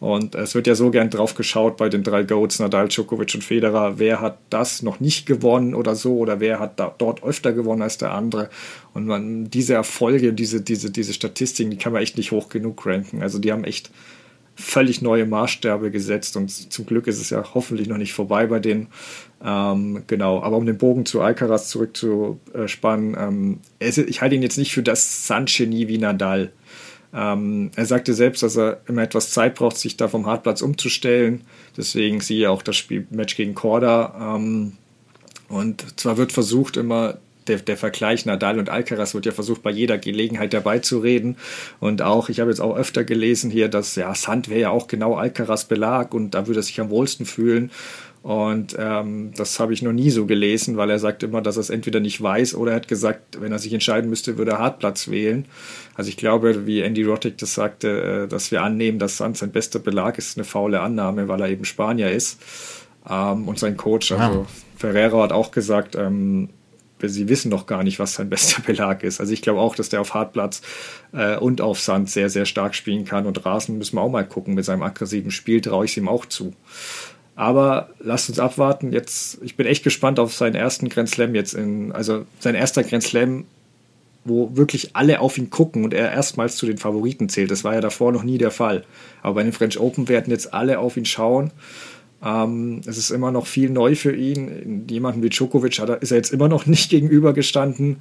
Und 0.00 0.36
es 0.36 0.54
wird 0.54 0.68
ja 0.68 0.76
so 0.76 0.90
gern 0.90 1.10
drauf 1.10 1.34
geschaut 1.34 1.76
bei 1.76 1.88
den 1.88 2.04
drei 2.04 2.22
Goats, 2.22 2.60
Nadal, 2.60 2.88
Djokovic 2.88 3.34
und 3.34 3.42
Federer, 3.42 3.98
wer 3.98 4.20
hat 4.20 4.38
das 4.48 4.82
noch 4.82 5.00
nicht 5.00 5.26
gewonnen 5.26 5.74
oder 5.74 5.96
so, 5.96 6.16
oder 6.18 6.38
wer 6.38 6.60
hat 6.60 6.78
da, 6.78 6.94
dort 6.96 7.24
öfter 7.24 7.52
gewonnen 7.52 7.82
als 7.82 7.98
der 7.98 8.12
andere. 8.12 8.48
Und 8.94 9.06
man, 9.06 9.50
diese 9.50 9.74
Erfolge, 9.74 10.32
diese, 10.32 10.60
diese, 10.60 10.92
diese 10.92 11.12
Statistiken, 11.12 11.70
die 11.70 11.78
kann 11.78 11.92
man 11.92 12.02
echt 12.02 12.16
nicht 12.16 12.30
hoch 12.30 12.48
genug 12.48 12.86
ranken. 12.86 13.22
Also 13.22 13.40
die 13.40 13.50
haben 13.50 13.64
echt 13.64 13.90
völlig 14.54 15.02
neue 15.02 15.24
Maßstäbe 15.24 15.92
gesetzt 15.92 16.36
und 16.36 16.50
zum 16.50 16.84
Glück 16.84 17.06
ist 17.06 17.20
es 17.20 17.30
ja 17.30 17.44
hoffentlich 17.54 17.86
noch 17.88 17.96
nicht 17.96 18.12
vorbei 18.12 18.46
bei 18.46 18.58
denen. 18.58 18.88
Ähm, 19.44 20.02
genau, 20.06 20.42
aber 20.42 20.56
um 20.56 20.66
den 20.66 20.78
Bogen 20.78 21.06
zu 21.06 21.20
Alcaraz 21.20 21.68
zurückzuspannen, 21.68 23.16
ähm, 23.18 23.60
ich 23.78 24.20
halte 24.20 24.34
ihn 24.34 24.42
jetzt 24.42 24.58
nicht 24.58 24.72
für 24.72 24.82
das 24.82 25.26
Sandgenie 25.26 25.88
wie 25.88 25.98
Nadal. 25.98 26.50
Ähm, 27.14 27.70
er 27.74 27.86
sagte 27.86 28.12
selbst, 28.14 28.42
dass 28.42 28.56
er 28.56 28.80
immer 28.86 29.02
etwas 29.02 29.30
Zeit 29.30 29.54
braucht, 29.54 29.76
sich 29.76 29.96
da 29.96 30.08
vom 30.08 30.26
Hartplatz 30.26 30.60
umzustellen. 30.60 31.42
Deswegen 31.76 32.20
siehe 32.20 32.50
auch 32.50 32.62
das 32.62 32.76
Spiel 32.76 33.06
Match 33.10 33.36
gegen 33.36 33.54
Korda. 33.54 34.36
Ähm, 34.36 34.72
und 35.48 35.98
zwar 35.98 36.18
wird 36.18 36.32
versucht, 36.32 36.76
immer 36.76 37.18
der, 37.48 37.58
der 37.58 37.76
Vergleich 37.76 38.26
Nadal 38.26 38.58
und 38.58 38.68
Alcaraz 38.68 39.14
wird 39.14 39.26
ja 39.26 39.32
versucht, 39.32 39.62
bei 39.62 39.70
jeder 39.70 39.98
Gelegenheit 39.98 40.52
dabei 40.52 40.78
zu 40.80 40.98
reden. 40.98 41.36
Und 41.80 42.02
auch, 42.02 42.28
ich 42.28 42.40
habe 42.40 42.50
jetzt 42.50 42.60
auch 42.60 42.76
öfter 42.76 43.04
gelesen 43.04 43.50
hier, 43.50 43.68
dass 43.68 43.96
ja, 43.96 44.14
Sand 44.14 44.48
wäre 44.48 44.60
ja 44.60 44.70
auch 44.70 44.86
genau 44.86 45.14
Alcaraz 45.14 45.64
Belag 45.64 46.14
und 46.14 46.34
da 46.34 46.46
würde 46.46 46.60
er 46.60 46.64
sich 46.64 46.80
am 46.80 46.90
wohlsten 46.90 47.26
fühlen. 47.26 47.70
Und 48.22 48.76
ähm, 48.78 49.32
das 49.36 49.60
habe 49.60 49.72
ich 49.72 49.82
noch 49.82 49.92
nie 49.92 50.10
so 50.10 50.26
gelesen, 50.26 50.76
weil 50.76 50.90
er 50.90 50.98
sagt 50.98 51.22
immer, 51.22 51.40
dass 51.40 51.56
er 51.56 51.60
es 51.60 51.70
entweder 51.70 52.00
nicht 52.00 52.20
weiß 52.20 52.54
oder 52.54 52.72
er 52.72 52.76
hat 52.76 52.88
gesagt, 52.88 53.40
wenn 53.40 53.52
er 53.52 53.58
sich 53.58 53.72
entscheiden 53.72 54.10
müsste, 54.10 54.36
würde 54.38 54.52
er 54.52 54.58
Hartplatz 54.58 55.08
wählen. 55.08 55.46
Also 55.94 56.08
ich 56.10 56.16
glaube, 56.16 56.66
wie 56.66 56.80
Andy 56.80 57.04
Roddick 57.04 57.38
das 57.38 57.54
sagte, 57.54 58.24
äh, 58.24 58.28
dass 58.28 58.50
wir 58.50 58.62
annehmen, 58.62 58.98
dass 58.98 59.18
Sand 59.18 59.38
sein 59.38 59.52
bester 59.52 59.78
Belag 59.78 60.18
ist, 60.18 60.36
eine 60.36 60.44
faule 60.44 60.80
Annahme, 60.80 61.28
weil 61.28 61.40
er 61.40 61.48
eben 61.48 61.64
Spanier 61.64 62.10
ist. 62.10 62.40
Ähm, 63.08 63.46
und 63.46 63.58
sein 63.58 63.76
Coach, 63.76 64.12
also 64.12 64.40
ja. 64.40 64.46
Ferrero 64.76 65.22
hat 65.22 65.32
auch 65.32 65.50
gesagt, 65.50 65.94
ähm, 65.94 66.50
sie 67.00 67.28
wissen 67.28 67.50
noch 67.50 67.66
gar 67.66 67.84
nicht, 67.84 67.98
was 67.98 68.14
sein 68.14 68.28
bester 68.28 68.62
Belag 68.62 69.04
ist. 69.04 69.20
Also 69.20 69.32
ich 69.32 69.42
glaube 69.42 69.60
auch, 69.60 69.76
dass 69.76 69.88
der 69.88 70.00
auf 70.00 70.14
Hartplatz 70.14 70.62
äh, 71.12 71.36
und 71.36 71.60
auf 71.60 71.80
Sand 71.80 72.10
sehr, 72.10 72.30
sehr 72.30 72.46
stark 72.46 72.74
spielen 72.74 73.04
kann. 73.04 73.26
Und 73.26 73.44
Rasen 73.46 73.78
müssen 73.78 73.96
wir 73.96 74.02
auch 74.02 74.10
mal 74.10 74.26
gucken. 74.26 74.54
Mit 74.54 74.64
seinem 74.64 74.82
aggressiven 74.82 75.30
Spiel 75.30 75.60
traue 75.60 75.84
ich 75.84 75.92
es 75.92 75.96
ihm 75.96 76.08
auch 76.08 76.26
zu. 76.26 76.52
Aber 77.38 77.90
lasst 78.00 78.28
uns 78.28 78.40
abwarten. 78.40 78.92
Jetzt, 78.92 79.38
ich 79.42 79.54
bin 79.54 79.64
echt 79.64 79.84
gespannt 79.84 80.18
auf 80.18 80.34
seinen 80.34 80.56
ersten 80.56 80.88
Grand 80.88 81.08
Slam 81.08 81.36
jetzt 81.36 81.54
in, 81.54 81.92
also 81.92 82.24
sein 82.40 82.56
erster 82.56 82.82
Grand 82.82 83.04
Slam, 83.04 83.44
wo 84.24 84.56
wirklich 84.56 84.96
alle 84.96 85.20
auf 85.20 85.38
ihn 85.38 85.48
gucken 85.48 85.84
und 85.84 85.94
er 85.94 86.10
erstmals 86.10 86.56
zu 86.56 86.66
den 86.66 86.78
Favoriten 86.78 87.28
zählt. 87.28 87.52
Das 87.52 87.62
war 87.62 87.74
ja 87.74 87.80
davor 87.80 88.10
noch 88.10 88.24
nie 88.24 88.38
der 88.38 88.50
Fall. 88.50 88.84
Aber 89.22 89.34
bei 89.34 89.44
den 89.44 89.52
French 89.52 89.78
Open 89.78 90.08
werden 90.08 90.32
jetzt 90.32 90.52
alle 90.52 90.80
auf 90.80 90.96
ihn 90.96 91.04
schauen. 91.04 91.52
Ähm, 92.24 92.80
es 92.84 92.98
ist 92.98 93.10
immer 93.10 93.30
noch 93.30 93.46
viel 93.46 93.70
neu 93.70 93.94
für 93.94 94.16
ihn. 94.16 94.86
Jemanden 94.90 95.22
wie 95.22 95.28
Djokovic 95.28 95.78
er, 95.78 96.02
ist 96.02 96.10
er 96.10 96.16
jetzt 96.16 96.32
immer 96.32 96.48
noch 96.48 96.66
nicht 96.66 96.90
gegenübergestanden, 96.90 97.98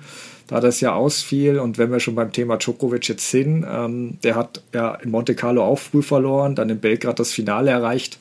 da 0.48 0.60
das 0.62 0.82
ja 0.82 0.96
ausfiel. 0.96 1.60
Und 1.60 1.78
wenn 1.78 1.92
wir 1.92 2.00
schon 2.00 2.16
beim 2.16 2.32
Thema 2.32 2.58
Djokovic 2.58 3.08
jetzt 3.08 3.30
sind, 3.30 3.68
ähm, 3.72 4.18
der 4.24 4.34
hat 4.34 4.64
ja 4.74 4.96
in 4.96 5.12
Monte 5.12 5.36
Carlo 5.36 5.64
auch 5.64 5.78
früh 5.78 6.02
verloren, 6.02 6.56
dann 6.56 6.72
in 6.72 6.80
Belgrad 6.80 7.20
das 7.20 7.32
Finale 7.34 7.70
erreicht. 7.70 8.18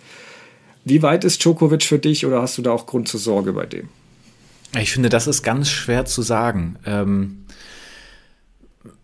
Wie 0.87 1.03
weit 1.03 1.25
ist 1.25 1.43
Djokovic 1.43 1.83
für 1.83 1.99
dich 1.99 2.25
oder 2.25 2.41
hast 2.41 2.59
du 2.59 2.63
da 2.63 2.71
auch 2.71 2.87
Grund 2.87 3.09
zur 3.09 3.19
Sorge 3.19 3.53
bei 3.53 3.67
dem? 3.67 3.89
Ich 4.81 4.93
finde, 4.93 5.09
das 5.09 5.27
ist 5.27 5.43
ganz 5.43 5.69
schwer 5.69 6.05
zu 6.05 6.23
sagen. 6.23 6.77
Ähm, 6.87 7.45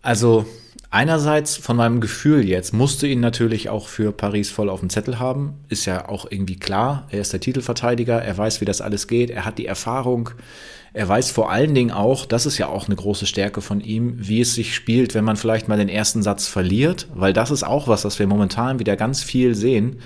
also 0.01 0.45
einerseits 0.91 1.57
von 1.57 1.75
meinem 1.75 1.99
Gefühl 1.99 2.47
jetzt 2.47 2.73
musst 2.73 3.01
du 3.01 3.07
ihn 3.07 3.19
natürlich 3.19 3.67
auch 3.67 3.89
für 3.89 4.13
Paris 4.13 4.49
voll 4.49 4.69
auf 4.69 4.79
dem 4.79 4.89
Zettel 4.89 5.19
haben. 5.19 5.55
Ist 5.67 5.85
ja 5.85 6.07
auch 6.07 6.25
irgendwie 6.29 6.55
klar. 6.55 7.05
Er 7.09 7.19
ist 7.19 7.33
der 7.33 7.41
Titelverteidiger. 7.41 8.21
Er 8.21 8.37
weiß, 8.37 8.61
wie 8.61 8.65
das 8.65 8.79
alles 8.79 9.09
geht. 9.09 9.29
Er 9.29 9.43
hat 9.43 9.57
die 9.57 9.65
Erfahrung. 9.65 10.29
Er 10.93 11.09
weiß 11.09 11.31
vor 11.31 11.51
allen 11.51 11.75
Dingen 11.75 11.91
auch, 11.91 12.25
das 12.25 12.45
ist 12.45 12.57
ja 12.59 12.67
auch 12.67 12.85
eine 12.85 12.95
große 12.95 13.25
Stärke 13.25 13.59
von 13.59 13.81
ihm, 13.81 14.15
wie 14.19 14.39
es 14.39 14.55
sich 14.55 14.73
spielt, 14.73 15.15
wenn 15.15 15.25
man 15.25 15.35
vielleicht 15.35 15.67
mal 15.67 15.77
den 15.77 15.89
ersten 15.89 16.23
Satz 16.23 16.47
verliert, 16.47 17.09
weil 17.13 17.33
das 17.33 17.51
ist 17.51 17.63
auch 17.63 17.89
was, 17.89 18.05
was 18.05 18.19
wir 18.19 18.27
momentan 18.27 18.79
wieder 18.79 18.95
ganz 18.95 19.21
viel 19.21 19.53
sehen. 19.53 19.97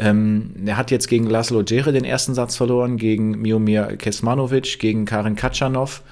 Ähm, 0.00 0.54
er 0.64 0.78
hat 0.78 0.90
jetzt 0.90 1.08
gegen 1.08 1.28
Laszlo 1.28 1.62
Djere 1.62 1.92
den 1.92 2.04
ersten 2.04 2.34
Satz 2.34 2.56
verloren, 2.56 2.96
gegen 2.96 3.42
Miomir 3.42 3.96
Kesmanovic, 3.98 4.78
gegen 4.78 5.04
Karin 5.04 5.36
Katschanov 5.36 6.02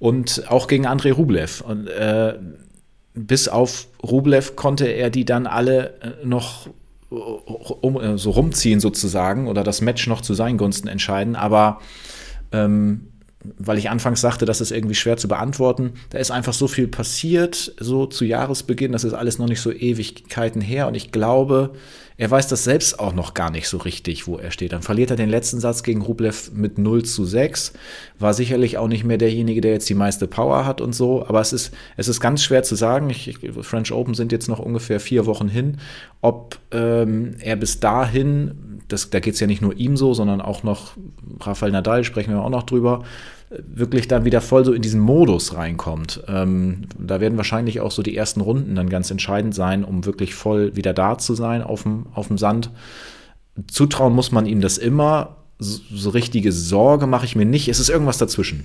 und 0.00 0.50
auch 0.50 0.66
gegen 0.66 0.86
Andrei 0.86 1.12
Rublev. 1.12 1.60
Und 1.60 1.86
äh, 1.86 2.34
bis 3.14 3.46
auf 3.46 3.86
Rublev 4.02 4.56
konnte 4.56 4.86
er 4.86 5.10
die 5.10 5.24
dann 5.24 5.46
alle 5.46 5.94
äh, 6.00 6.26
noch 6.26 6.68
um, 7.10 8.00
äh, 8.00 8.18
so 8.18 8.30
rumziehen 8.30 8.80
sozusagen 8.80 9.46
oder 9.46 9.62
das 9.62 9.80
Match 9.80 10.08
noch 10.08 10.20
zu 10.20 10.34
seinen 10.34 10.58
Gunsten 10.58 10.88
entscheiden. 10.88 11.36
Aber 11.36 11.78
ähm, 12.50 13.12
weil 13.58 13.78
ich 13.78 13.88
anfangs 13.88 14.20
sagte, 14.20 14.44
das 14.44 14.60
ist 14.60 14.72
irgendwie 14.72 14.96
schwer 14.96 15.16
zu 15.16 15.28
beantworten. 15.28 15.92
Da 16.10 16.18
ist 16.18 16.32
einfach 16.32 16.52
so 16.52 16.66
viel 16.66 16.88
passiert, 16.88 17.72
so 17.78 18.06
zu 18.06 18.24
Jahresbeginn, 18.24 18.90
das 18.90 19.04
ist 19.04 19.12
alles 19.12 19.38
noch 19.38 19.48
nicht 19.48 19.60
so 19.60 19.70
Ewigkeiten 19.70 20.60
her. 20.60 20.88
Und 20.88 20.96
ich 20.96 21.12
glaube, 21.12 21.74
er 22.18 22.30
weiß 22.30 22.48
das 22.48 22.64
selbst 22.64 22.98
auch 22.98 23.12
noch 23.12 23.34
gar 23.34 23.50
nicht 23.50 23.68
so 23.68 23.76
richtig, 23.76 24.26
wo 24.26 24.38
er 24.38 24.50
steht. 24.50 24.72
Dann 24.72 24.82
verliert 24.82 25.10
er 25.10 25.16
den 25.16 25.28
letzten 25.28 25.60
Satz 25.60 25.82
gegen 25.82 26.00
Rublev 26.00 26.50
mit 26.54 26.78
0 26.78 27.04
zu 27.04 27.26
6. 27.26 27.74
War 28.18 28.32
sicherlich 28.32 28.78
auch 28.78 28.88
nicht 28.88 29.04
mehr 29.04 29.18
derjenige, 29.18 29.60
der 29.60 29.72
jetzt 29.72 29.88
die 29.88 29.94
meiste 29.94 30.26
Power 30.26 30.64
hat 30.64 30.80
und 30.80 30.94
so. 30.94 31.26
Aber 31.26 31.40
es 31.40 31.52
ist, 31.52 31.74
es 31.96 32.08
ist 32.08 32.20
ganz 32.20 32.42
schwer 32.42 32.62
zu 32.62 32.74
sagen. 32.74 33.10
Ich, 33.10 33.38
French 33.60 33.92
Open 33.92 34.14
sind 34.14 34.32
jetzt 34.32 34.48
noch 34.48 34.60
ungefähr 34.60 34.98
vier 34.98 35.26
Wochen 35.26 35.48
hin. 35.48 35.76
Ob 36.22 36.58
ähm, 36.70 37.36
er 37.40 37.56
bis 37.56 37.80
dahin, 37.80 38.80
das, 38.88 39.10
da 39.10 39.20
geht 39.20 39.34
es 39.34 39.40
ja 39.40 39.46
nicht 39.46 39.60
nur 39.60 39.76
ihm 39.76 39.98
so, 39.98 40.14
sondern 40.14 40.40
auch 40.40 40.62
noch 40.62 40.96
Rafael 41.40 41.72
Nadal, 41.72 42.02
sprechen 42.04 42.32
wir 42.32 42.40
auch 42.40 42.50
noch 42.50 42.62
drüber, 42.62 43.04
wirklich 43.50 44.08
dann 44.08 44.24
wieder 44.24 44.40
voll 44.40 44.64
so 44.64 44.72
in 44.72 44.82
diesen 44.82 45.00
Modus 45.00 45.54
reinkommt. 45.54 46.22
Ähm, 46.26 46.82
da 46.98 47.20
werden 47.20 47.36
wahrscheinlich 47.36 47.80
auch 47.80 47.90
so 47.90 48.02
die 48.02 48.16
ersten 48.16 48.40
Runden 48.40 48.74
dann 48.74 48.88
ganz 48.88 49.10
entscheidend 49.10 49.54
sein, 49.54 49.84
um 49.84 50.04
wirklich 50.04 50.34
voll 50.34 50.74
wieder 50.74 50.92
da 50.92 51.16
zu 51.18 51.34
sein 51.34 51.62
auf 51.62 51.82
dem, 51.84 52.38
Sand. 52.38 52.70
Zutrauen 53.68 54.14
muss 54.14 54.32
man 54.32 54.46
ihm 54.46 54.60
das 54.60 54.78
immer. 54.78 55.36
So, 55.58 55.80
so 55.94 56.10
richtige 56.10 56.52
Sorge 56.52 57.06
mache 57.06 57.24
ich 57.24 57.36
mir 57.36 57.46
nicht. 57.46 57.68
Es 57.68 57.80
ist 57.80 57.88
irgendwas 57.88 58.18
dazwischen. 58.18 58.64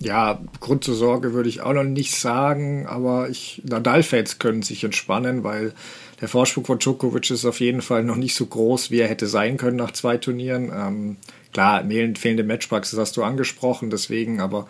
Ja, 0.00 0.40
Grund 0.60 0.84
zur 0.84 0.94
Sorge 0.94 1.32
würde 1.32 1.48
ich 1.48 1.62
auch 1.62 1.72
noch 1.72 1.84
nicht 1.84 2.16
sagen, 2.16 2.86
aber 2.86 3.30
ich, 3.30 3.62
Nadal-Fans 3.64 4.38
können 4.38 4.62
sich 4.62 4.84
entspannen, 4.84 5.44
weil 5.44 5.72
der 6.20 6.28
Vorsprung 6.28 6.64
von 6.64 6.78
Djokovic 6.78 7.30
ist 7.30 7.44
auf 7.44 7.60
jeden 7.60 7.80
Fall 7.80 8.04
noch 8.04 8.16
nicht 8.16 8.34
so 8.34 8.46
groß, 8.46 8.90
wie 8.90 9.00
er 9.00 9.08
hätte 9.08 9.26
sein 9.26 9.56
können 9.56 9.76
nach 9.76 9.92
zwei 9.92 10.16
Turnieren. 10.16 10.70
Ähm, 10.74 11.16
klar, 11.54 11.82
fehlende 12.16 12.44
Matchpraxis 12.44 12.98
hast 12.98 13.16
du 13.16 13.22
angesprochen, 13.22 13.88
deswegen, 13.88 14.40
aber 14.40 14.68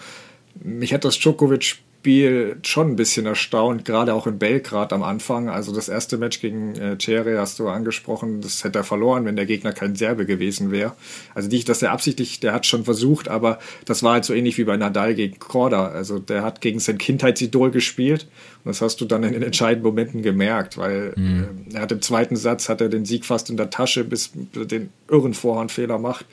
mich 0.63 0.95
hat 0.95 1.05
das 1.05 1.19
Djokovic 1.19 1.79
Spiel 2.05 2.59
schon 2.63 2.91
ein 2.91 2.97
bisschen 2.97 3.25
erstaunt, 3.25 3.87
gerade 3.87 4.13
auch 4.13 4.27
in 4.27 4.39
Belgrad 4.39 4.93
am 4.93 5.03
Anfang. 5.03 5.49
Also 5.49 5.75
das 5.75 5.89
erste 5.89 6.19
Match 6.19 6.39
gegen 6.39 6.75
äh, 6.75 6.99
Cere 7.01 7.39
hast 7.39 7.59
du 7.59 7.69
angesprochen, 7.69 8.43
das 8.43 8.63
hätte 8.63 8.81
er 8.81 8.85
verloren, 8.85 9.25
wenn 9.25 9.37
der 9.37 9.47
Gegner 9.47 9.73
kein 9.73 9.97
Serbe 9.97 10.27
gewesen 10.27 10.71
wäre. 10.71 10.93
Also 11.35 11.49
nicht, 11.49 11.67
dass 11.67 11.81
er 11.81 11.93
absichtlich, 11.93 12.41
der 12.41 12.53
hat 12.53 12.67
schon 12.67 12.85
versucht, 12.85 13.29
aber 13.29 13.59
das 13.87 14.03
war 14.03 14.13
halt 14.13 14.27
so 14.27 14.35
ähnlich 14.35 14.59
wie 14.59 14.65
bei 14.65 14.77
Nadal 14.77 15.15
gegen 15.15 15.39
Korda. 15.39 15.89
Also 15.89 16.19
der 16.19 16.43
hat 16.43 16.61
gegen 16.61 16.79
sein 16.79 16.99
Kindheitsidol 16.99 17.71
gespielt 17.71 18.27
das 18.65 18.81
hast 18.81 19.01
du 19.01 19.05
dann 19.05 19.23
in 19.23 19.33
den 19.33 19.43
entscheidenden 19.43 19.87
Momenten 19.87 20.23
gemerkt, 20.23 20.77
weil 20.79 21.13
mhm. 21.17 21.69
äh, 21.71 21.75
er 21.75 21.83
hat 21.83 21.93
im 21.93 22.03
zweiten 22.03 22.37
Satz 22.37 22.69
hat 22.69 22.81
er 22.81 22.89
den 22.89 23.05
Sieg 23.05 23.25
fast 23.25 23.51
in 23.51 23.57
der 23.57 23.71
Tasche, 23.71 24.05
bis 24.05 24.33
er 24.57 24.65
den 24.65 24.91
irren 25.09 25.35
Vorhandfehler 25.35 25.99
macht. 25.99 26.27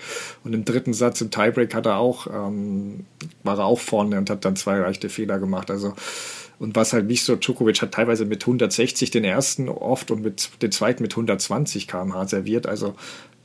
Und 0.43 0.53
im 0.53 0.65
dritten 0.65 0.93
Satz 0.93 1.21
im 1.21 1.29
Tiebreak 1.29 1.73
hat 1.75 1.85
er 1.85 1.97
auch, 1.97 2.27
ähm, 2.27 3.05
war 3.43 3.59
er 3.59 3.65
auch 3.65 3.79
vorne 3.79 4.17
und 4.17 4.29
hat 4.29 4.43
dann 4.45 4.55
zwei 4.55 4.79
leichte 4.79 5.09
Fehler 5.09 5.39
gemacht 5.39 5.51
gemacht. 5.51 5.69
Also 5.69 5.93
und 6.59 6.75
was 6.75 6.93
halt 6.93 7.07
nicht 7.07 7.23
so, 7.23 7.35
Djokovic 7.35 7.81
hat 7.81 7.91
teilweise 7.91 8.23
mit 8.25 8.43
160 8.43 9.09
den 9.09 9.23
ersten 9.23 9.67
oft 9.67 10.11
und 10.11 10.21
mit 10.21 10.61
den 10.61 10.71
zweiten 10.71 11.01
mit 11.01 11.13
120 11.13 11.87
km/h 11.87 12.27
serviert. 12.27 12.67
Also 12.67 12.93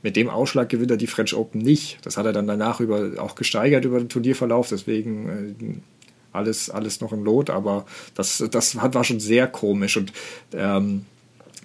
mit 0.03 0.15
dem 0.15 0.29
Ausschlag 0.29 0.69
gewinnt 0.69 0.91
er 0.91 0.97
die 0.97 1.07
French 1.07 1.33
Open 1.33 1.59
nicht. 1.59 1.97
Das 2.03 2.15
hat 2.15 2.27
er 2.27 2.33
dann 2.33 2.45
danach 2.45 2.79
über, 2.79 3.13
auch 3.17 3.33
gesteigert 3.33 3.85
über 3.85 3.97
den 3.97 4.09
Turnierverlauf, 4.09 4.69
deswegen 4.69 5.29
äh, 5.29 5.96
alles, 6.37 6.69
alles 6.69 7.01
noch 7.01 7.11
im 7.11 7.23
Lot, 7.23 7.49
aber 7.49 7.85
das, 8.15 8.43
das 8.51 8.75
war 8.75 9.03
schon 9.03 9.19
sehr 9.19 9.47
komisch 9.47 9.97
und 9.97 10.13
ähm, 10.53 11.05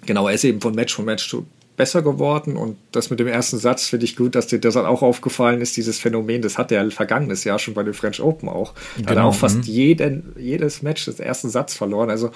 genau, 0.05 0.27
er 0.27 0.33
ist 0.33 0.43
eben 0.43 0.61
von 0.61 0.75
Match 0.75 0.95
zu 0.95 1.03
Match 1.03 1.35
besser 1.75 2.01
geworden 2.03 2.55
und 2.55 2.77
das 2.91 3.09
mit 3.09 3.19
dem 3.19 3.27
ersten 3.27 3.57
Satz 3.57 3.87
finde 3.87 4.05
ich 4.05 4.15
gut, 4.15 4.35
dass 4.35 4.47
dir 4.47 4.59
das 4.59 4.75
auch 4.77 5.01
aufgefallen 5.01 5.59
ist, 5.59 5.75
dieses 5.75 5.97
Phänomen, 5.99 6.41
das 6.41 6.57
hat 6.57 6.71
er 6.71 6.89
vergangenes 6.91 7.43
Jahr 7.45 7.57
schon 7.57 7.73
bei 7.73 7.83
den 7.83 7.93
French 7.95 8.21
Open 8.21 8.47
auch. 8.47 8.73
Genau. 8.97 9.09
Hat 9.09 9.17
auch 9.17 9.33
fast 9.33 9.57
mhm. 9.57 9.63
jeden, 9.63 10.35
jedes 10.37 10.83
Match 10.83 11.05
des 11.05 11.19
ersten 11.19 11.49
Satz 11.49 11.73
verloren, 11.73 12.09
also 12.09 12.29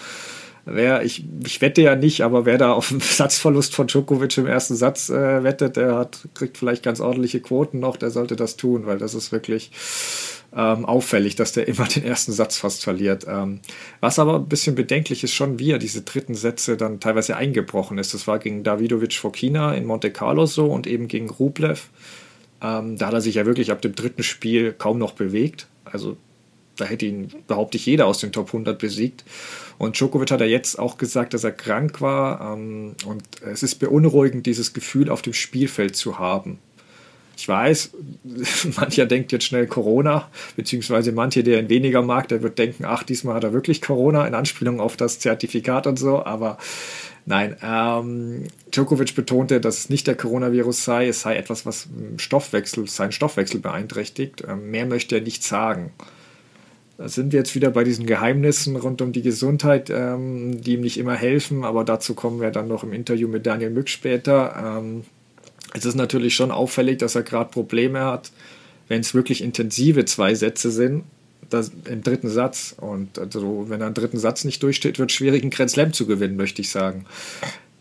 wer, 0.70 1.04
ich, 1.04 1.26
ich 1.46 1.62
wette 1.62 1.82
ja 1.82 1.96
nicht, 1.96 2.22
aber 2.22 2.46
wer 2.46 2.58
da 2.58 2.74
auf 2.74 2.92
einen 2.92 3.00
Satzverlust 3.02 3.74
von 3.74 3.88
Djokovic 3.88 4.38
im 4.38 4.48
ersten 4.48 4.76
Satz 4.76 5.10
äh, 5.10 5.44
wettet, 5.44 5.78
der 5.78 5.96
hat, 5.96 6.28
kriegt 6.34 6.58
vielleicht 6.58 6.84
ganz 6.84 7.00
ordentliche 7.00 7.40
Quoten 7.40 7.80
noch, 7.80 7.98
der 7.98 8.12
sollte 8.12 8.36
das 8.36 8.58
tun, 8.58 8.86
weil 8.86 8.98
das 8.98 9.14
ist 9.14 9.32
wirklich 9.32 9.72
ähm, 10.56 10.86
auffällig, 10.86 11.36
dass 11.36 11.52
der 11.52 11.68
immer 11.70 11.88
den 11.88 12.04
ersten 12.04 12.32
Satz 12.32 12.58
fast 12.58 12.84
verliert. 12.84 13.26
Ähm, 13.28 13.60
was 14.00 14.20
aber 14.20 14.36
ein 14.36 14.48
bisschen 14.48 14.76
bedenklich 14.76 15.24
ist 15.24 15.34
schon, 15.34 15.60
wie 15.60 15.72
er 15.72 15.80
diese 15.80 16.02
dritten 16.02 16.36
Sätze 16.36 16.78
dann 16.78 17.00
teilweise 17.00 17.36
eingebrochen 17.36 17.98
ist. 17.98 18.14
Das 18.14 18.28
war 18.28 18.40
gegen 18.40 18.64
Davidovic 18.64 19.14
Fokina 19.14 19.74
in 19.74 19.86
Monte 19.86 20.12
Carlo 20.12 20.46
so 20.46 20.66
und 20.66 20.88
eben 20.88 21.08
gegen 21.08 21.30
Rublev. 21.30 21.90
Ähm, 22.62 22.98
da 22.98 23.08
hat 23.08 23.14
er 23.14 23.22
sich 23.22 23.36
ja 23.36 23.46
wirklich 23.46 23.72
ab 23.72 23.82
dem 23.82 23.96
dritten 23.96 24.24
Spiel 24.24 24.74
kaum 24.74 24.98
noch 24.98 25.14
bewegt. 25.14 25.68
Also 25.86 26.18
da 26.76 26.86
hätte 26.86 27.06
ihn, 27.06 27.32
behaupte 27.48 27.78
ich, 27.78 27.86
jeder 27.86 28.06
aus 28.06 28.20
den 28.20 28.32
Top 28.32 28.48
100 28.48 28.78
besiegt. 28.78 29.24
Und 29.78 29.98
Djokovic 29.98 30.32
hat 30.32 30.42
er 30.42 30.48
jetzt 30.48 30.80
auch 30.80 30.98
gesagt, 30.98 31.34
dass 31.34 31.44
er 31.44 31.52
krank 31.52 32.02
war. 32.02 32.54
Ähm, 32.54 32.96
und 33.06 33.24
es 33.42 33.64
ist 33.64 33.76
beunruhigend, 33.76 34.46
dieses 34.46 34.74
Gefühl 34.74 35.10
auf 35.10 35.22
dem 35.22 35.34
Spielfeld 35.34 35.96
zu 35.96 36.20
haben. 36.20 36.60
Ich 37.38 37.48
weiß, 37.48 37.92
mancher 38.78 39.06
denkt 39.06 39.32
jetzt 39.32 39.46
schnell 39.46 39.68
Corona, 39.68 40.28
beziehungsweise 40.56 41.12
manche, 41.12 41.44
der 41.44 41.60
ihn 41.60 41.70
weniger 41.70 42.02
mag, 42.02 42.28
der 42.30 42.42
wird 42.42 42.58
denken, 42.58 42.84
ach, 42.84 43.04
diesmal 43.04 43.36
hat 43.36 43.44
er 43.44 43.54
wirklich 43.54 43.82
Corona, 43.82 44.26
in 44.26 44.34
Anspielung 44.34 44.80
auf 44.80 44.98
das 44.98 45.20
Zertifikat 45.20 45.86
und 45.86 46.00
so, 46.00 46.26
aber 46.26 46.58
nein, 47.28 47.56
ähm, 47.62 48.48
Djokovic 48.72 49.14
betonte, 49.14 49.62
dass 49.62 49.78
es 49.78 49.90
nicht 49.90 50.08
der 50.08 50.16
Coronavirus 50.16 50.84
sei, 50.84 51.10
es 51.10 51.22
sei 51.22 51.36
etwas, 51.36 51.68
was 51.68 51.88
Stoffwechsel, 52.18 52.88
seinen 52.88 53.12
Stoffwechsel 53.12 53.60
beeinträchtigt. 53.60 54.44
Ähm, 54.48 54.72
mehr 54.72 54.88
möchte 54.88 55.18
er 55.18 55.22
nicht 55.22 55.44
sagen. 55.44 55.92
Sind 57.00 57.32
wir 57.32 57.40
jetzt 57.40 57.54
wieder 57.54 57.70
bei 57.70 57.84
diesen 57.84 58.08
Geheimnissen 58.08 58.76
rund 58.76 59.02
um 59.02 59.12
die 59.12 59.22
Gesundheit, 59.22 59.92
ähm, 59.92 60.62
die 60.62 60.74
ihm 60.74 60.82
nicht 60.82 60.98
immer 60.98 61.14
helfen, 61.14 61.64
aber 61.64 61.84
dazu 61.84 62.16
kommen 62.16 62.42
wir 62.42 62.50
dann 62.50 62.68
noch 62.68 62.84
im 62.84 62.92
Interview 62.92 63.28
mit 63.28 63.46
Daniel 63.46 63.70
Mück 63.70 63.90
später. 63.90 64.80
Ähm, 64.80 65.04
es 65.74 65.86
ist 65.86 65.96
natürlich 65.96 66.34
schon 66.34 66.50
auffällig, 66.50 66.98
dass 66.98 67.16
er 67.16 67.24
gerade 67.24 67.52
Probleme 67.52 68.00
hat, 68.02 68.32
wenn 68.88 69.02
es 69.02 69.14
wirklich 69.14 69.44
intensive 69.44 70.06
zwei 70.06 70.34
Sätze 70.34 70.72
sind, 70.72 71.04
das, 71.50 71.72
im 71.86 72.02
dritten 72.02 72.30
Satz. 72.30 72.76
Und 72.80 73.20
also, 73.20 73.66
wenn 73.70 73.82
er 73.82 73.88
einen 73.88 73.96
dritten 73.96 74.18
Satz 74.18 74.44
nicht 74.44 74.64
durchsteht, 74.64 75.00
wird 75.00 75.12
es 75.12 75.16
schwierig, 75.16 75.44
einen 75.44 75.52
Grand 75.52 75.70
Slam 75.70 75.94
zu 75.94 76.08
gewinnen, 76.08 76.36
möchte 76.36 76.62
ich 76.62 76.72
sagen. 76.72 77.06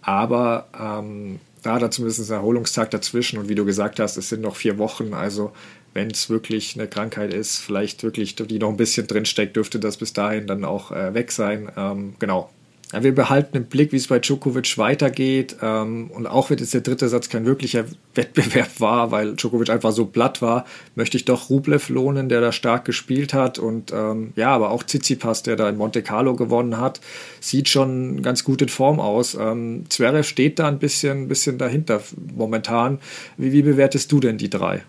Aber 0.03 0.69
ähm, 0.79 1.41
da 1.63 1.75
hat 1.75 1.83
er 1.83 1.91
zumindest 1.91 2.21
einen 2.21 2.41
Erholungstag 2.41 2.91
dazwischen. 2.91 3.39
Und 3.39 3.49
wie 3.49 3.55
du 3.55 3.65
gesagt 3.65 3.99
hast, 3.99 4.17
es 4.17 4.29
sind 4.29 4.43
noch 4.43 4.57
vier 4.57 4.79
Wochen. 4.79 5.15
Also, 5.15 5.53
wenn 5.97 6.11
es 6.11 6.29
wirklich 6.29 6.77
eine 6.77 6.87
Krankheit 6.87 7.33
ist, 7.33 7.59
vielleicht 7.59 8.03
wirklich, 8.03 8.37
die 8.37 8.59
noch 8.59 8.69
ein 8.69 8.77
bisschen 8.77 9.07
drinsteckt, 9.07 9.57
dürfte 9.57 9.81
das 9.81 9.97
bis 9.97 10.13
dahin 10.13 10.47
dann 10.47 10.65
auch 10.65 10.93
äh, 10.93 11.15
weg 11.15 11.33
sein. 11.33 11.73
Ähm, 11.77 12.15
genau, 12.19 12.51
wir 12.93 13.15
behalten 13.15 13.57
im 13.57 13.65
Blick, 13.65 13.91
wie 13.93 13.97
es 13.97 14.07
bei 14.07 14.21
Djokovic 14.21 14.79
weitergeht. 14.79 15.57
Ähm, 15.61 16.11
und 16.13 16.27
auch 16.27 16.51
wenn 16.51 16.59
jetzt 16.59 16.73
der 16.73 16.83
dritte 16.83 17.09
Satz 17.09 17.29
kein 17.29 17.45
wirklicher 17.45 17.85
Wettbewerb 18.15 18.79
war, 18.79 19.11
weil 19.11 19.35
Djokovic 19.35 19.71
einfach 19.71 19.91
so 19.91 20.07
platt 20.07 20.41
war, 20.41 20.67
möchte 20.95 21.17
ich 21.17 21.25
doch 21.25 21.51
Rublev 21.51 21.89
lohnen, 21.89 22.29
der 22.29 22.41
da 22.41 22.53
stark 22.53 22.85
gespielt 22.85 23.35
hat. 23.35 23.59
Und 23.59 23.93
ähm, 23.93 24.33
ja, 24.37 24.51
aber 24.51 24.71
auch 24.71 24.85
Tsitsipas, 24.85 25.43
der 25.43 25.57
da 25.57 25.69
in 25.69 25.79
Monte 25.79 26.03
Carlo 26.03 26.37
gewonnen 26.37 26.79
hat, 26.79 27.01
sieht 27.41 27.69
schon 27.69 28.23
ganz 28.23 28.45
gut 28.45 28.63
in 28.63 28.69
Form 28.69 29.01
aus. 29.01 29.35
Ähm, 29.35 29.87
Zverev 29.89 30.29
steht 30.29 30.59
da 30.59 30.69
ein 30.69 30.79
bisschen, 30.79 31.27
bisschen 31.27 31.59
dahinter 31.59 32.03
momentan. 32.37 33.01
Wie, 33.37 33.53
wie 33.53 33.63
bewertest 33.63 34.13
du 34.13 34.21
denn 34.21 34.39
die 34.39 34.51
drei? 34.51 34.85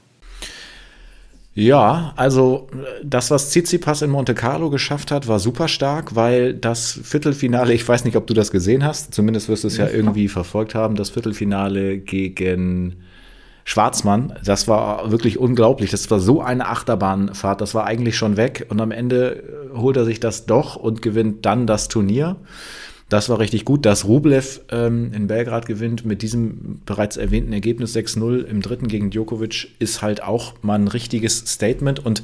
Ja, 1.59 2.13
also 2.17 2.67
das, 3.03 3.31
was 3.31 3.49
Tsitsipas 3.49 4.03
in 4.03 4.11
Monte 4.11 4.35
Carlo 4.35 4.69
geschafft 4.69 5.09
hat, 5.09 5.27
war 5.27 5.39
super 5.39 5.67
stark, 5.67 6.15
weil 6.15 6.53
das 6.53 6.99
Viertelfinale, 7.01 7.73
ich 7.73 7.87
weiß 7.87 8.05
nicht, 8.05 8.15
ob 8.15 8.27
du 8.27 8.35
das 8.35 8.51
gesehen 8.51 8.85
hast, 8.85 9.11
zumindest 9.15 9.49
wirst 9.49 9.63
du 9.63 9.67
es 9.67 9.75
ja 9.75 9.87
irgendwie 9.87 10.27
verfolgt 10.27 10.75
haben, 10.75 10.93
das 10.93 11.09
Viertelfinale 11.09 11.97
gegen 11.97 12.97
Schwarzmann, 13.63 14.33
das 14.45 14.67
war 14.67 15.09
wirklich 15.09 15.39
unglaublich. 15.39 15.89
Das 15.89 16.11
war 16.11 16.19
so 16.19 16.43
eine 16.43 16.67
Achterbahnfahrt, 16.67 17.59
das 17.59 17.73
war 17.73 17.85
eigentlich 17.85 18.15
schon 18.15 18.37
weg. 18.37 18.67
Und 18.69 18.79
am 18.79 18.91
Ende 18.91 19.71
äh, 19.73 19.77
holt 19.77 19.97
er 19.97 20.05
sich 20.05 20.19
das 20.19 20.45
doch 20.45 20.75
und 20.75 21.01
gewinnt 21.01 21.43
dann 21.47 21.65
das 21.65 21.87
Turnier. 21.87 22.35
Das 23.09 23.29
war 23.29 23.39
richtig 23.39 23.63
gut. 23.63 23.85
Dass 23.85 24.05
Rublev 24.05 24.61
ähm, 24.69 25.13
in 25.13 25.27
Belgrad 25.27 25.65
gewinnt 25.65 26.05
mit 26.05 26.21
diesem 26.21 26.81
bereits 26.85 27.17
erwähnten 27.17 27.53
Ergebnis 27.53 27.95
6-0 27.95 28.43
im 28.45 28.61
dritten 28.61 28.87
gegen 28.87 29.09
Djokovic 29.09 29.69
ist 29.79 30.01
halt 30.01 30.21
auch 30.23 30.55
mal 30.61 30.75
ein 30.75 30.87
richtiges 30.87 31.37
Statement. 31.39 32.05
Und 32.05 32.23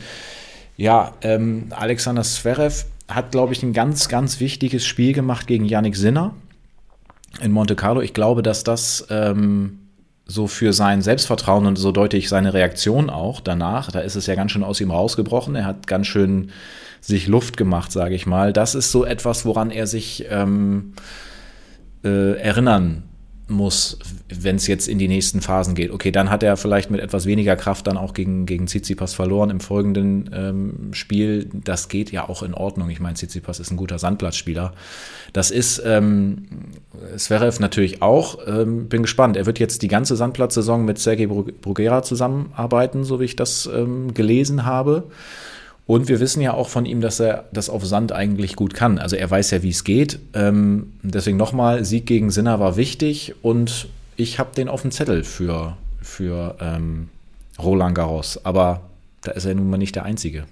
ja, 0.75 1.13
ähm, 1.21 1.67
Alexander 1.69 2.23
Zverev 2.23 2.85
hat, 3.07 3.31
glaube 3.31 3.53
ich, 3.53 3.63
ein 3.63 3.73
ganz, 3.73 4.09
ganz 4.09 4.39
wichtiges 4.39 4.85
Spiel 4.85 5.13
gemacht 5.13 5.47
gegen 5.47 5.65
Yannick 5.65 5.95
Sinner 5.95 6.33
in 7.41 7.51
Monte 7.51 7.75
Carlo. 7.75 8.01
Ich 8.01 8.13
glaube, 8.13 8.43
dass 8.43 8.63
das 8.63 9.07
ähm, 9.09 9.79
so 10.25 10.47
für 10.47 10.73
sein 10.73 11.01
Selbstvertrauen 11.01 11.65
und 11.65 11.75
so 11.75 11.91
deute 11.91 12.17
ich 12.17 12.29
seine 12.29 12.53
Reaktion 12.53 13.09
auch 13.09 13.41
danach, 13.41 13.91
da 13.91 13.99
ist 13.99 14.15
es 14.15 14.25
ja 14.25 14.35
ganz 14.35 14.51
schön 14.51 14.63
aus 14.63 14.79
ihm 14.79 14.91
rausgebrochen. 14.91 15.55
Er 15.55 15.65
hat 15.65 15.87
ganz 15.87 16.07
schön 16.07 16.51
sich 17.01 17.27
Luft 17.27 17.57
gemacht, 17.57 17.91
sage 17.91 18.15
ich 18.15 18.25
mal. 18.25 18.53
Das 18.53 18.75
ist 18.75 18.91
so 18.91 19.03
etwas, 19.03 19.45
woran 19.45 19.69
er 19.71 19.87
sich 19.87 20.25
ähm, 20.29 20.93
äh, 22.03 22.37
erinnern 22.37 23.03
muss, 23.47 23.99
wenn 24.29 24.55
es 24.55 24.67
jetzt 24.67 24.87
in 24.87 24.97
die 24.97 25.07
nächsten 25.07 25.41
Phasen 25.41 25.75
geht. 25.75 25.91
Okay, 25.91 26.11
dann 26.11 26.29
hat 26.29 26.43
er 26.43 26.55
vielleicht 26.57 26.89
mit 26.91 27.01
etwas 27.01 27.25
weniger 27.25 27.55
Kraft 27.55 27.87
dann 27.87 27.97
auch 27.97 28.13
gegen, 28.13 28.45
gegen 28.45 28.67
Tsitsipas 28.67 29.13
verloren 29.13 29.49
im 29.49 29.59
folgenden 29.59 30.29
ähm, 30.33 30.93
Spiel. 30.93 31.49
Das 31.53 31.89
geht 31.89 32.11
ja 32.11 32.27
auch 32.27 32.43
in 32.43 32.53
Ordnung. 32.53 32.89
Ich 32.89 32.99
meine, 32.99 33.15
Tsitsipas 33.15 33.59
ist 33.59 33.71
ein 33.71 33.77
guter 33.77 33.99
Sandplatzspieler. 33.99 34.73
Das 35.33 35.51
ist 35.51 35.81
ähm, 35.85 36.45
Zverev 37.17 37.59
natürlich 37.59 38.01
auch. 38.01 38.39
Ähm, 38.47 38.87
bin 38.87 39.01
gespannt. 39.01 39.35
Er 39.35 39.45
wird 39.45 39.59
jetzt 39.59 39.81
die 39.81 39.87
ganze 39.87 40.15
Sandplatzsaison 40.15 40.85
mit 40.85 40.99
Sergei 40.99 41.27
Bruguera 41.27 42.03
zusammenarbeiten, 42.03 43.03
so 43.03 43.19
wie 43.19 43.25
ich 43.25 43.35
das 43.35 43.69
ähm, 43.73 44.13
gelesen 44.13 44.65
habe. 44.65 45.03
Und 45.85 46.07
wir 46.07 46.19
wissen 46.19 46.41
ja 46.41 46.53
auch 46.53 46.69
von 46.69 46.85
ihm, 46.85 47.01
dass 47.01 47.19
er 47.19 47.45
das 47.51 47.69
auf 47.69 47.85
Sand 47.85 48.13
eigentlich 48.13 48.55
gut 48.55 48.73
kann. 48.73 48.99
Also 48.99 49.15
er 49.15 49.29
weiß 49.29 49.51
ja, 49.51 49.63
wie 49.63 49.69
es 49.69 49.83
geht. 49.83 50.19
Ähm, 50.33 50.93
deswegen 51.01 51.37
nochmal, 51.37 51.83
Sieg 51.83 52.05
gegen 52.05 52.31
Sinner 52.31 52.59
war 52.59 52.77
wichtig 52.77 53.35
und 53.41 53.89
ich 54.15 54.39
habe 54.39 54.55
den 54.55 54.69
auf 54.69 54.81
dem 54.81 54.91
Zettel 54.91 55.23
für, 55.23 55.75
für 56.01 56.55
ähm, 56.61 57.09
Roland 57.59 57.95
Garros. 57.95 58.45
Aber 58.45 58.81
da 59.21 59.31
ist 59.31 59.45
er 59.45 59.55
nun 59.55 59.69
mal 59.69 59.77
nicht 59.77 59.95
der 59.95 60.03
Einzige. 60.03 60.45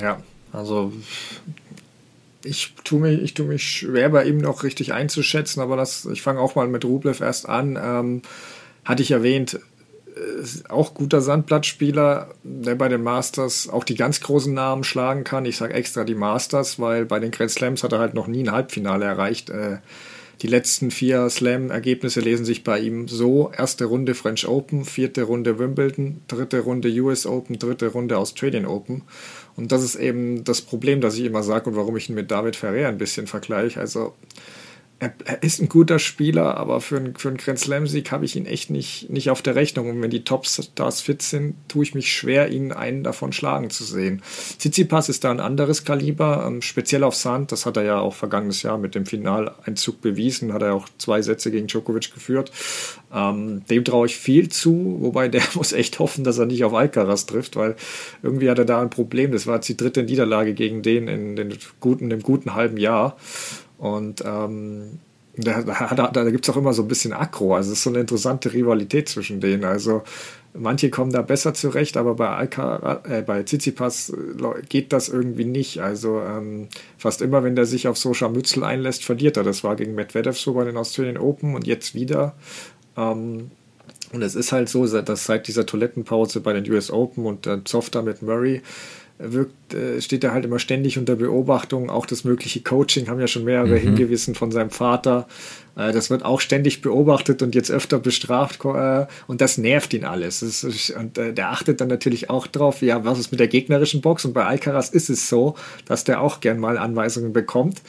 Ja, 0.00 0.20
also 0.52 0.92
ich 2.42 2.74
tue 2.84 3.00
mich, 3.00 3.22
ich 3.22 3.38
mich 3.46 3.62
schwer 3.62 4.10
bei 4.10 4.24
ihm 4.24 4.38
noch 4.38 4.64
richtig 4.64 4.92
einzuschätzen, 4.92 5.60
aber 5.60 5.76
das, 5.76 6.04
ich 6.06 6.22
fange 6.22 6.40
auch 6.40 6.56
mal 6.56 6.68
mit 6.68 6.84
Rublev 6.84 7.20
erst 7.20 7.48
an. 7.48 7.78
Ähm, 7.80 8.22
hatte 8.84 9.02
ich 9.02 9.12
erwähnt, 9.12 9.60
auch 10.68 10.94
guter 10.94 11.20
Sandplatzspieler, 11.20 12.28
der 12.42 12.74
bei 12.76 12.88
den 12.88 13.02
Masters 13.02 13.68
auch 13.68 13.84
die 13.84 13.96
ganz 13.96 14.20
großen 14.20 14.52
Namen 14.52 14.84
schlagen 14.84 15.24
kann. 15.24 15.44
Ich 15.44 15.56
sage 15.56 15.74
extra 15.74 16.04
die 16.04 16.14
Masters, 16.14 16.78
weil 16.78 17.04
bei 17.04 17.18
den 17.18 17.30
Grand 17.30 17.50
Slams 17.50 17.82
hat 17.82 17.92
er 17.92 17.98
halt 17.98 18.14
noch 18.14 18.26
nie 18.26 18.44
ein 18.44 18.52
Halbfinale 18.52 19.04
erreicht. 19.04 19.50
Äh, 19.50 19.78
die 20.42 20.46
letzten 20.48 20.90
vier 20.90 21.30
Slam-Ergebnisse 21.30 22.20
lesen 22.20 22.44
sich 22.44 22.64
bei 22.64 22.78
ihm 22.78 23.08
so: 23.08 23.50
erste 23.56 23.86
Runde 23.86 24.14
French 24.14 24.46
Open, 24.46 24.84
vierte 24.84 25.22
Runde 25.22 25.58
Wimbledon, 25.58 26.20
dritte 26.28 26.60
Runde 26.60 26.88
US 27.00 27.26
Open, 27.26 27.58
dritte 27.58 27.88
Runde 27.88 28.18
Australian 28.18 28.66
Open. 28.66 29.02
Und 29.56 29.72
das 29.72 29.82
ist 29.82 29.96
eben 29.96 30.44
das 30.44 30.62
Problem, 30.62 31.00
das 31.00 31.16
ich 31.16 31.24
immer 31.24 31.42
sage 31.42 31.70
und 31.70 31.76
warum 31.76 31.96
ich 31.96 32.08
ihn 32.08 32.14
mit 32.14 32.30
David 32.30 32.56
Ferrer 32.56 32.88
ein 32.88 32.98
bisschen 32.98 33.26
vergleiche. 33.26 33.80
Also 33.80 34.14
er, 35.00 35.12
er, 35.24 35.42
ist 35.42 35.60
ein 35.60 35.68
guter 35.68 35.98
Spieler, 35.98 36.56
aber 36.56 36.80
für, 36.80 36.96
einen, 36.96 37.16
für 37.16 37.28
einen 37.28 37.36
Grand 37.36 37.58
Slam-Sieg 37.58 38.10
habe 38.12 38.24
ich 38.24 38.36
ihn 38.36 38.46
echt 38.46 38.70
nicht, 38.70 39.10
nicht 39.10 39.30
auf 39.30 39.42
der 39.42 39.54
Rechnung. 39.54 39.90
Und 39.90 40.00
wenn 40.00 40.10
die 40.10 40.24
Top-Stars 40.24 41.00
fit 41.00 41.20
sind, 41.22 41.56
tue 41.68 41.82
ich 41.82 41.94
mich 41.94 42.12
schwer, 42.12 42.50
ihn 42.50 42.72
einen 42.72 43.02
davon 43.02 43.32
schlagen 43.32 43.70
zu 43.70 43.84
sehen. 43.84 44.22
Tsitsipas 44.58 45.08
ist 45.08 45.24
da 45.24 45.30
ein 45.30 45.40
anderes 45.40 45.84
Kaliber, 45.84 46.44
ähm, 46.46 46.62
speziell 46.62 47.02
auf 47.04 47.14
Sand. 47.14 47.52
Das 47.52 47.66
hat 47.66 47.76
er 47.76 47.84
ja 47.84 47.98
auch 47.98 48.14
vergangenes 48.14 48.62
Jahr 48.62 48.78
mit 48.78 48.94
dem 48.94 49.04
Finaleinzug 49.04 50.00
bewiesen. 50.00 50.52
Hat 50.52 50.62
er 50.62 50.74
auch 50.74 50.88
zwei 50.98 51.22
Sätze 51.22 51.50
gegen 51.50 51.66
Djokovic 51.66 52.14
geführt. 52.14 52.52
Ähm, 53.12 53.64
dem 53.68 53.84
traue 53.84 54.06
ich 54.06 54.16
viel 54.16 54.48
zu, 54.48 54.98
wobei 55.00 55.28
der 55.28 55.42
muss 55.54 55.72
echt 55.72 55.98
hoffen, 55.98 56.24
dass 56.24 56.38
er 56.38 56.46
nicht 56.46 56.64
auf 56.64 56.72
Alcaraz 56.72 57.26
trifft, 57.26 57.56
weil 57.56 57.76
irgendwie 58.22 58.48
hat 58.48 58.58
er 58.58 58.64
da 58.64 58.80
ein 58.80 58.90
Problem. 58.90 59.32
Das 59.32 59.46
war 59.46 59.56
jetzt 59.56 59.68
die 59.68 59.76
dritte 59.76 60.04
Niederlage 60.04 60.54
gegen 60.54 60.82
den 60.82 61.08
in 61.08 61.36
den 61.36 61.54
guten, 61.80 62.10
im 62.10 62.22
guten 62.22 62.54
halben 62.54 62.76
Jahr. 62.76 63.16
Und 63.78 64.22
ähm, 64.24 64.98
da, 65.36 65.62
da, 65.62 66.08
da 66.08 66.30
gibt 66.30 66.46
es 66.46 66.54
auch 66.54 66.56
immer 66.56 66.72
so 66.72 66.82
ein 66.82 66.88
bisschen 66.88 67.12
Aggro. 67.12 67.54
Also 67.54 67.72
es 67.72 67.78
ist 67.78 67.84
so 67.84 67.90
eine 67.90 68.00
interessante 68.00 68.52
Rivalität 68.52 69.08
zwischen 69.08 69.40
denen. 69.40 69.64
Also 69.64 70.02
manche 70.52 70.90
kommen 70.90 71.12
da 71.12 71.22
besser 71.22 71.54
zurecht, 71.54 71.96
aber 71.96 72.14
bei 72.14 72.28
Alca, 72.28 73.02
äh, 73.08 73.20
äh, 73.20 74.62
geht 74.68 74.92
das 74.92 75.08
irgendwie 75.08 75.44
nicht. 75.44 75.80
Also 75.80 76.20
ähm, 76.20 76.68
fast 76.98 77.20
immer, 77.20 77.42
wenn 77.42 77.56
der 77.56 77.66
sich 77.66 77.88
auf 77.88 77.98
so 77.98 78.14
Scharmützel 78.14 78.62
einlässt, 78.62 79.04
verliert 79.04 79.36
er. 79.36 79.42
Das 79.42 79.64
war 79.64 79.74
gegen 79.76 79.94
Medvedev 79.94 80.38
so 80.38 80.54
bei 80.54 80.64
den 80.64 80.76
Australian 80.76 81.18
Open 81.18 81.54
und 81.54 81.66
jetzt 81.66 81.94
wieder. 81.94 82.34
Ähm, 82.96 83.50
und 84.12 84.22
es 84.22 84.36
ist 84.36 84.52
halt 84.52 84.68
so, 84.68 84.86
dass 84.86 85.24
seit 85.24 85.48
dieser 85.48 85.66
Toilettenpause 85.66 86.40
bei 86.40 86.52
den 86.52 86.70
US 86.70 86.92
Open 86.92 87.26
und 87.26 87.46
dann 87.46 87.66
Softer 87.66 88.02
mit 88.02 88.22
Murray 88.22 88.62
wirkt, 89.32 89.74
äh, 89.74 90.00
steht 90.00 90.24
er 90.24 90.32
halt 90.32 90.44
immer 90.44 90.58
ständig 90.58 90.98
unter 90.98 91.16
Beobachtung. 91.16 91.90
Auch 91.90 92.06
das 92.06 92.24
mögliche 92.24 92.60
Coaching 92.62 93.08
haben 93.08 93.20
ja 93.20 93.26
schon 93.26 93.44
mehrere 93.44 93.68
mhm. 93.68 93.78
hingewiesen 93.78 94.34
von 94.34 94.50
seinem 94.50 94.70
Vater. 94.70 95.26
Äh, 95.76 95.92
das 95.92 96.10
wird 96.10 96.24
auch 96.24 96.40
ständig 96.40 96.82
beobachtet 96.82 97.42
und 97.42 97.54
jetzt 97.54 97.70
öfter 97.70 97.98
bestraft 97.98 98.64
äh, 98.64 99.06
und 99.26 99.40
das 99.40 99.58
nervt 99.58 99.94
ihn 99.94 100.04
alles. 100.04 100.42
Ist, 100.42 100.90
und 100.90 101.16
der 101.16 101.50
achtet 101.50 101.80
dann 101.80 101.88
natürlich 101.88 102.30
auch 102.30 102.46
drauf, 102.46 102.82
ja, 102.82 103.04
was 103.04 103.18
ist 103.18 103.30
mit 103.30 103.40
der 103.40 103.48
gegnerischen 103.48 104.00
Box? 104.00 104.24
Und 104.24 104.32
bei 104.32 104.44
Alcaraz 104.44 104.90
ist 104.90 105.10
es 105.10 105.28
so, 105.28 105.54
dass 105.86 106.04
der 106.04 106.20
auch 106.20 106.40
gern 106.40 106.58
mal 106.58 106.78
Anweisungen 106.78 107.32
bekommt. 107.32 107.82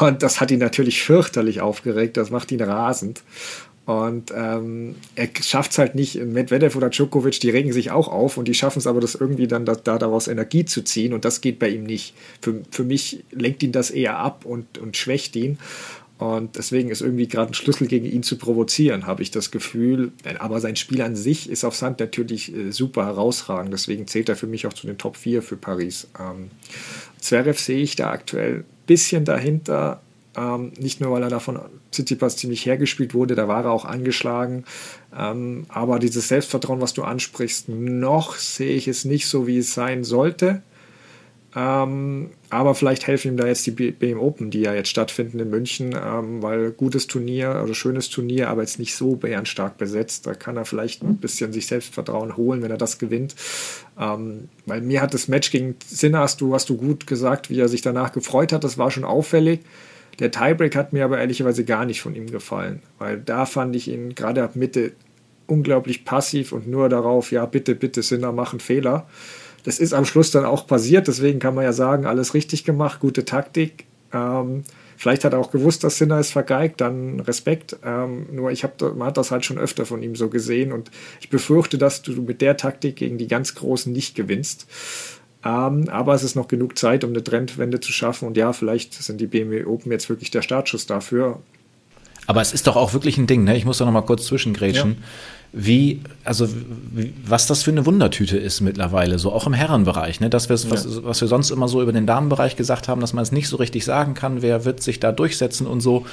Und 0.00 0.22
das 0.22 0.40
hat 0.40 0.50
ihn 0.50 0.58
natürlich 0.58 1.02
fürchterlich 1.02 1.60
aufgeregt, 1.62 2.18
das 2.18 2.30
macht 2.30 2.52
ihn 2.52 2.60
rasend. 2.60 3.22
Und 3.88 4.34
ähm, 4.36 4.96
er 5.14 5.30
schafft 5.40 5.70
es 5.70 5.78
halt 5.78 5.94
nicht, 5.94 6.16
Medvedev 6.16 6.76
oder 6.76 6.90
Djokovic, 6.90 7.40
die 7.40 7.48
regen 7.48 7.72
sich 7.72 7.90
auch 7.90 8.08
auf 8.08 8.36
und 8.36 8.46
die 8.46 8.52
schaffen 8.52 8.80
es 8.80 8.86
aber, 8.86 9.00
das 9.00 9.14
irgendwie 9.14 9.46
dann 9.46 9.64
da, 9.64 9.76
da, 9.76 9.98
daraus 9.98 10.28
Energie 10.28 10.66
zu 10.66 10.82
ziehen 10.82 11.14
und 11.14 11.24
das 11.24 11.40
geht 11.40 11.58
bei 11.58 11.70
ihm 11.70 11.84
nicht. 11.84 12.14
Für, 12.42 12.60
für 12.70 12.84
mich 12.84 13.24
lenkt 13.30 13.62
ihn 13.62 13.72
das 13.72 13.90
eher 13.90 14.18
ab 14.18 14.44
und, 14.44 14.76
und 14.76 14.98
schwächt 14.98 15.34
ihn. 15.36 15.56
Und 16.18 16.56
deswegen 16.56 16.90
ist 16.90 17.00
irgendwie 17.00 17.28
gerade 17.28 17.52
ein 17.52 17.54
Schlüssel 17.54 17.86
gegen 17.86 18.04
ihn 18.04 18.22
zu 18.22 18.36
provozieren, 18.36 19.06
habe 19.06 19.22
ich 19.22 19.30
das 19.30 19.50
Gefühl. 19.50 20.12
Aber 20.38 20.60
sein 20.60 20.76
Spiel 20.76 21.00
an 21.00 21.16
sich 21.16 21.48
ist 21.48 21.64
auf 21.64 21.74
Sand 21.74 21.98
natürlich 21.98 22.54
äh, 22.54 22.72
super 22.72 23.06
herausragend. 23.06 23.72
Deswegen 23.72 24.06
zählt 24.06 24.28
er 24.28 24.36
für 24.36 24.48
mich 24.48 24.66
auch 24.66 24.74
zu 24.74 24.86
den 24.86 24.98
Top 24.98 25.16
4 25.16 25.40
für 25.40 25.56
Paris. 25.56 26.08
Ähm, 26.20 26.50
Zverev 27.20 27.58
sehe 27.58 27.78
ich 27.80 27.96
da 27.96 28.10
aktuell 28.10 28.56
ein 28.56 28.64
bisschen 28.86 29.24
dahinter. 29.24 30.02
Ähm, 30.36 30.72
nicht 30.78 31.00
nur, 31.00 31.12
weil 31.12 31.22
er 31.22 31.30
davon 31.30 31.58
Tsitsipas 31.90 32.36
ziemlich 32.36 32.66
hergespielt 32.66 33.14
wurde, 33.14 33.34
da 33.34 33.48
war 33.48 33.64
er 33.64 33.72
auch 33.72 33.84
angeschlagen. 33.84 34.64
Ähm, 35.16 35.66
aber 35.68 35.98
dieses 35.98 36.28
Selbstvertrauen, 36.28 36.80
was 36.80 36.94
du 36.94 37.02
ansprichst, 37.02 37.68
noch 37.68 38.36
sehe 38.36 38.74
ich 38.74 38.88
es 38.88 39.04
nicht 39.04 39.26
so, 39.26 39.46
wie 39.46 39.58
es 39.58 39.74
sein 39.74 40.04
sollte. 40.04 40.62
Ähm, 41.56 42.30
aber 42.50 42.74
vielleicht 42.74 43.06
helfen 43.06 43.32
ihm 43.32 43.36
da 43.38 43.46
jetzt 43.46 43.66
die 43.66 43.70
BM 43.70 44.20
Open, 44.20 44.50
die 44.50 44.60
ja 44.60 44.74
jetzt 44.74 44.90
stattfinden 44.90 45.40
in 45.40 45.48
München, 45.48 45.92
ähm, 45.92 46.42
weil 46.42 46.72
gutes 46.72 47.06
Turnier 47.06 47.62
oder 47.64 47.74
schönes 47.74 48.10
Turnier, 48.10 48.50
aber 48.50 48.60
jetzt 48.60 48.78
nicht 48.78 48.94
so 48.94 49.16
bärenstark 49.16 49.78
besetzt. 49.78 50.26
Da 50.26 50.34
kann 50.34 50.58
er 50.58 50.66
vielleicht 50.66 51.02
ein 51.02 51.16
bisschen 51.16 51.52
sich 51.52 51.66
Selbstvertrauen 51.66 52.36
holen, 52.36 52.62
wenn 52.62 52.70
er 52.70 52.76
das 52.76 52.98
gewinnt. 52.98 53.34
Ähm, 53.98 54.50
weil 54.66 54.82
mir 54.82 55.00
hat 55.00 55.14
das 55.14 55.26
Match 55.26 55.50
gegen 55.50 55.76
Sinner, 55.86 56.20
hast 56.20 56.42
du, 56.42 56.54
hast 56.54 56.68
du 56.68 56.76
gut 56.76 57.06
gesagt, 57.06 57.48
wie 57.48 57.58
er 57.58 57.68
sich 57.68 57.80
danach 57.80 58.12
gefreut 58.12 58.52
hat. 58.52 58.62
Das 58.62 58.76
war 58.76 58.90
schon 58.90 59.04
auffällig. 59.04 59.60
Der 60.18 60.30
Tiebreak 60.30 60.74
hat 60.74 60.92
mir 60.92 61.04
aber 61.04 61.18
ehrlicherweise 61.18 61.64
gar 61.64 61.84
nicht 61.84 62.00
von 62.00 62.14
ihm 62.14 62.26
gefallen, 62.30 62.82
weil 62.98 63.18
da 63.18 63.46
fand 63.46 63.76
ich 63.76 63.88
ihn 63.88 64.14
gerade 64.14 64.42
ab 64.42 64.56
Mitte 64.56 64.92
unglaublich 65.46 66.04
passiv 66.04 66.52
und 66.52 66.68
nur 66.68 66.88
darauf, 66.88 67.32
ja, 67.32 67.46
bitte, 67.46 67.74
bitte, 67.74 68.02
Sinner, 68.02 68.32
machen 68.32 68.60
Fehler. 68.60 69.06
Das 69.64 69.78
ist 69.78 69.92
am 69.92 70.04
Schluss 70.04 70.30
dann 70.30 70.44
auch 70.44 70.66
passiert, 70.66 71.08
deswegen 71.08 71.40
kann 71.40 71.54
man 71.54 71.64
ja 71.64 71.72
sagen, 71.72 72.06
alles 72.06 72.34
richtig 72.34 72.64
gemacht, 72.64 73.00
gute 73.00 73.24
Taktik. 73.24 73.86
Ähm, 74.12 74.64
vielleicht 74.96 75.24
hat 75.24 75.32
er 75.32 75.38
auch 75.38 75.50
gewusst, 75.50 75.84
dass 75.84 75.98
Sinner 75.98 76.20
ist 76.20 76.32
vergeigt, 76.32 76.80
dann 76.80 77.20
Respekt. 77.20 77.76
Ähm, 77.84 78.26
nur 78.32 78.50
ich 78.50 78.62
habe, 78.62 78.94
man 78.94 79.08
hat 79.08 79.16
das 79.16 79.30
halt 79.30 79.44
schon 79.44 79.58
öfter 79.58 79.86
von 79.86 80.02
ihm 80.02 80.16
so 80.16 80.28
gesehen 80.28 80.72
und 80.72 80.90
ich 81.20 81.30
befürchte, 81.30 81.78
dass 81.78 82.02
du 82.02 82.12
mit 82.22 82.40
der 82.40 82.56
Taktik 82.56 82.96
gegen 82.96 83.18
die 83.18 83.28
ganz 83.28 83.54
Großen 83.54 83.92
nicht 83.92 84.14
gewinnst. 84.14 84.66
Ähm, 85.48 85.88
aber 85.88 86.14
es 86.14 86.22
ist 86.22 86.36
noch 86.36 86.48
genug 86.48 86.76
Zeit, 86.78 87.04
um 87.04 87.10
eine 87.10 87.24
Trendwende 87.24 87.80
zu 87.80 87.92
schaffen. 87.92 88.28
Und 88.28 88.36
ja, 88.36 88.52
vielleicht 88.52 88.94
sind 88.94 89.20
die 89.20 89.26
BMW 89.26 89.64
Open 89.64 89.90
jetzt 89.90 90.08
wirklich 90.08 90.30
der 90.30 90.42
Startschuss 90.42 90.86
dafür. 90.86 91.40
Aber 92.26 92.42
es 92.42 92.52
ist 92.52 92.66
doch 92.66 92.76
auch 92.76 92.92
wirklich 92.92 93.16
ein 93.16 93.26
Ding, 93.26 93.44
ne? 93.44 93.56
Ich 93.56 93.64
muss 93.64 93.78
da 93.78 93.86
noch 93.86 93.92
mal 93.92 94.02
kurz 94.02 94.26
zwischengrätschen. 94.26 94.90
Ja. 94.90 94.96
Wie, 95.52 96.02
also, 96.24 96.46
wie, 96.92 97.14
was 97.24 97.46
das 97.46 97.62
für 97.62 97.70
eine 97.70 97.86
Wundertüte 97.86 98.36
ist 98.36 98.60
mittlerweile, 98.60 99.18
so 99.18 99.32
auch 99.32 99.46
im 99.46 99.54
Herrenbereich, 99.54 100.20
ne? 100.20 100.28
Das, 100.28 100.50
was, 100.50 100.64
ja. 100.64 101.04
was 101.04 101.22
wir 101.22 101.28
sonst 101.28 101.50
immer 101.50 101.68
so 101.68 101.80
über 101.80 101.92
den 101.92 102.06
Damenbereich 102.06 102.56
gesagt 102.56 102.86
haben, 102.86 103.00
dass 103.00 103.14
man 103.14 103.22
es 103.22 103.32
nicht 103.32 103.48
so 103.48 103.56
richtig 103.56 103.86
sagen 103.86 104.12
kann, 104.12 104.42
wer 104.42 104.66
wird 104.66 104.82
sich 104.82 105.00
da 105.00 105.12
durchsetzen 105.12 105.66
und 105.66 105.80
so 105.80 106.04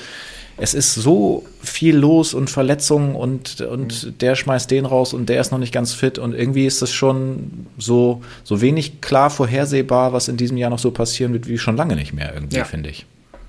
es 0.58 0.74
ist 0.74 0.94
so 0.94 1.44
viel 1.62 1.96
los 1.98 2.34
und 2.34 2.50
Verletzungen 2.50 3.16
und, 3.16 3.62
und 3.62 4.06
mhm. 4.06 4.18
der 4.20 4.36
schmeißt 4.36 4.72
den 4.72 4.86
raus 4.86 5.14
und 5.14 5.28
der 5.28 5.42
ist 5.42 5.52
noch 5.52 5.60
nicht 5.60 5.74
ganz 5.74 5.94
fit 5.94 6.18
und 6.18 6.34
irgendwie 6.34 6.66
ist 6.66 6.82
das 6.82 6.92
schon 6.92 7.68
so, 7.78 8.22
so 8.44 8.62
wenig 8.62 9.02
klar 9.02 9.30
vorhersehbar, 9.30 10.14
was 10.14 10.28
in 10.28 10.38
diesem 10.38 10.58
Jahr 10.58 10.70
noch 10.70 10.80
so 10.80 10.92
passieren 10.92 11.34
wird, 11.34 11.48
wie 11.48 11.58
schon 11.58 11.76
lange 11.76 11.96
nicht 11.96 12.14
mehr 12.14 12.34
irgendwie, 12.34 12.58
ja. 12.58 12.64
finde 12.64 12.90
ich. 12.90 13.06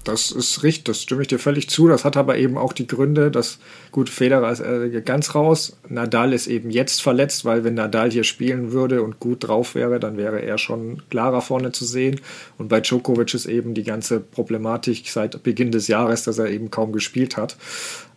Das 0.06 0.30
ist 0.30 0.62
richtig, 0.62 0.84
das 0.84 1.02
stimme 1.02 1.22
ich 1.22 1.28
dir 1.28 1.40
völlig 1.40 1.68
zu. 1.68 1.88
Das 1.88 2.04
hat 2.04 2.16
aber 2.16 2.38
eben 2.38 2.56
auch 2.56 2.72
die 2.72 2.86
Gründe, 2.86 3.32
dass 3.32 3.58
gut, 3.90 4.08
Federer 4.08 4.52
ist 4.52 4.60
äh, 4.60 5.02
ganz 5.04 5.34
raus. 5.34 5.76
Nadal 5.88 6.32
ist 6.32 6.46
eben 6.46 6.70
jetzt 6.70 7.02
verletzt, 7.02 7.44
weil 7.44 7.64
wenn 7.64 7.74
Nadal 7.74 8.12
hier 8.12 8.22
spielen 8.22 8.70
würde 8.70 9.02
und 9.02 9.18
gut 9.18 9.48
drauf 9.48 9.74
wäre, 9.74 9.98
dann 9.98 10.16
wäre 10.16 10.40
er 10.40 10.58
schon 10.58 11.02
klarer 11.10 11.40
vorne 11.40 11.72
zu 11.72 11.84
sehen. 11.84 12.20
Und 12.56 12.68
bei 12.68 12.80
Djokovic 12.80 13.34
ist 13.34 13.46
eben 13.46 13.74
die 13.74 13.82
ganze 13.82 14.20
Problematik 14.20 15.08
seit 15.08 15.42
Beginn 15.42 15.72
des 15.72 15.88
Jahres, 15.88 16.22
dass 16.22 16.38
er 16.38 16.50
eben 16.50 16.70
kaum 16.70 16.92
gespielt 16.92 17.36
hat. 17.36 17.56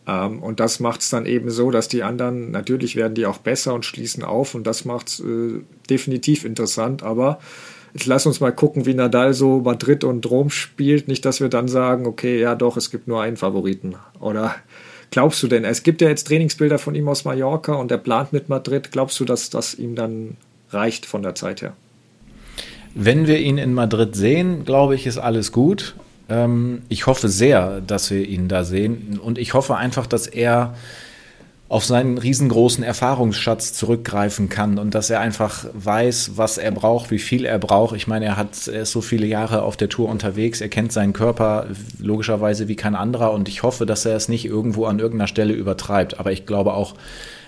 Ähm, 0.05 0.43
und 0.43 0.59
das 0.59 0.79
macht 0.79 1.01
es 1.01 1.09
dann 1.09 1.25
eben 1.25 1.49
so, 1.49 1.71
dass 1.71 1.87
die 1.87 2.03
anderen, 2.03 2.51
natürlich 2.51 2.97
werden 2.97 3.15
die 3.15 3.25
auch 3.25 3.39
besser 3.39 3.73
und 3.73 3.83
schließen 3.83 4.23
auf 4.23 4.53
und 4.53 4.67
das 4.67 4.85
macht 4.85 5.07
es 5.07 5.21
äh, 5.21 5.63
definitiv 5.89 6.45
interessant, 6.45 7.01
aber 7.01 7.39
Jetzt 7.93 8.05
lass 8.05 8.25
uns 8.25 8.39
mal 8.39 8.51
gucken, 8.51 8.85
wie 8.85 8.93
Nadal 8.93 9.33
so 9.33 9.59
Madrid 9.59 10.03
und 10.03 10.29
Rom 10.29 10.49
spielt. 10.49 11.07
Nicht, 11.07 11.25
dass 11.25 11.41
wir 11.41 11.49
dann 11.49 11.67
sagen, 11.67 12.05
okay, 12.05 12.39
ja 12.39 12.55
doch, 12.55 12.77
es 12.77 12.91
gibt 12.91 13.07
nur 13.07 13.21
einen 13.21 13.37
Favoriten. 13.37 13.95
Oder 14.19 14.55
glaubst 15.11 15.41
du 15.41 15.47
denn, 15.47 15.65
es 15.65 15.83
gibt 15.83 16.01
ja 16.01 16.09
jetzt 16.09 16.27
Trainingsbilder 16.27 16.77
von 16.77 16.95
ihm 16.95 17.07
aus 17.07 17.25
Mallorca 17.25 17.73
und 17.73 17.91
er 17.91 17.97
plant 17.97 18.33
mit 18.33 18.49
Madrid. 18.49 18.91
Glaubst 18.91 19.19
du, 19.19 19.25
dass 19.25 19.49
das 19.49 19.73
ihm 19.73 19.95
dann 19.95 20.37
reicht 20.71 21.05
von 21.05 21.23
der 21.23 21.35
Zeit 21.35 21.61
her? 21.61 21.73
Wenn 22.95 23.27
wir 23.27 23.39
ihn 23.39 23.57
in 23.57 23.73
Madrid 23.73 24.15
sehen, 24.15 24.65
glaube 24.65 24.95
ich, 24.95 25.07
ist 25.07 25.17
alles 25.17 25.51
gut. 25.51 25.95
Ähm, 26.27 26.83
ich 26.89 27.07
hoffe 27.07 27.29
sehr, 27.29 27.81
dass 27.81 28.11
wir 28.11 28.27
ihn 28.27 28.47
da 28.47 28.63
sehen. 28.63 29.19
Und 29.21 29.37
ich 29.37 29.53
hoffe 29.53 29.75
einfach, 29.75 30.07
dass 30.07 30.27
er 30.27 30.75
auf 31.69 31.85
seinen 31.85 32.17
riesengroßen 32.17 32.83
Erfahrungsschatz 32.83 33.73
zurückgreifen 33.73 34.49
kann 34.49 34.79
und 34.79 34.95
dass 34.95 35.11
er 35.11 35.19
einfach 35.19 35.67
weiß, 35.73 36.31
was 36.35 36.57
er 36.57 36.71
braucht, 36.71 37.11
wie 37.11 37.19
viel 37.19 37.45
er 37.45 37.59
braucht. 37.59 37.95
Ich 37.95 38.07
meine, 38.07 38.25
er 38.25 38.37
hat 38.37 38.67
er 38.67 38.81
ist 38.81 38.91
so 38.91 39.01
viele 39.01 39.27
Jahre 39.27 39.61
auf 39.61 39.77
der 39.77 39.87
Tour 39.87 40.09
unterwegs, 40.09 40.61
er 40.61 40.69
kennt 40.69 40.91
seinen 40.91 41.13
Körper 41.13 41.67
logischerweise 41.99 42.67
wie 42.67 42.75
kein 42.75 42.95
anderer 42.95 43.31
und 43.31 43.47
ich 43.47 43.61
hoffe, 43.61 43.85
dass 43.85 44.03
er 44.05 44.15
es 44.15 44.27
nicht 44.29 44.45
irgendwo 44.45 44.85
an 44.85 44.97
irgendeiner 44.97 45.27
Stelle 45.27 45.53
übertreibt. 45.53 46.19
Aber 46.19 46.31
ich 46.31 46.47
glaube 46.47 46.73
auch, 46.73 46.95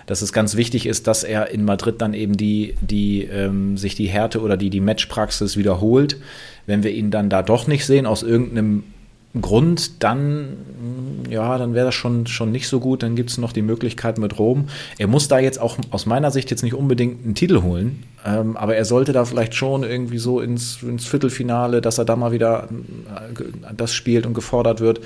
dass 0.06 0.22
es 0.22 0.32
ganz 0.32 0.56
wichtig 0.56 0.86
ist, 0.86 1.08
dass 1.08 1.24
er 1.24 1.50
in 1.50 1.66
Madrid 1.66 2.00
dann 2.00 2.14
eben 2.14 2.38
die, 2.38 2.76
die 2.82 3.24
ähm, 3.24 3.76
sich 3.76 3.96
die 3.96 4.08
Härte 4.08 4.42
oder 4.42 4.56
die, 4.56 4.70
die 4.70 4.82
Matchpraxis 4.82 5.58
wiederholt. 5.58 6.18
Wenn 6.68 6.84
wir 6.84 6.92
ihn 6.92 7.10
dann 7.10 7.32
da 7.32 7.42
doch 7.42 7.66
nicht 7.66 7.88
sehen, 7.88 8.06
aus 8.06 8.22
irgendeinem 8.22 8.84
Grund, 9.40 10.04
dann, 10.04 10.58
ja, 11.30 11.58
dann 11.58 11.74
wäre 11.74 11.86
das 11.86 11.96
schon, 11.96 12.28
schon 12.28 12.52
nicht 12.52 12.68
so 12.68 12.82
gut. 12.82 13.02
Dann 13.02 13.16
gibt 13.16 13.30
es 13.30 13.38
noch 13.38 13.54
die 13.54 13.62
Möglichkeit 13.62 14.18
mit 14.18 14.38
Rom. 14.38 14.68
Er 14.98 15.08
muss 15.08 15.30
da 15.30 15.40
jetzt 15.40 15.60
auch 15.60 15.78
aus 15.92 16.06
meiner 16.06 16.32
Sicht 16.32 16.52
jetzt 16.52 16.64
nicht 16.64 16.74
unbedingt 16.74 17.24
einen 17.24 17.36
Titel 17.36 17.62
holen, 17.62 18.04
ähm, 18.26 18.58
aber 18.58 18.76
er 18.76 18.84
sollte 18.84 19.14
da 19.14 19.24
vielleicht 19.24 19.56
schon 19.56 19.84
irgendwie 19.84 20.18
so 20.18 20.42
ins, 20.42 20.84
ins 20.84 21.06
Viertelfinale, 21.06 21.80
dass 21.80 21.98
er 21.98 22.04
da 22.04 22.18
mal 22.18 22.34
wieder 22.34 22.68
äh, 22.70 23.74
das 23.76 23.94
spielt 23.94 24.26
und 24.26 24.34
gefordert 24.34 24.82
wird. 24.82 25.00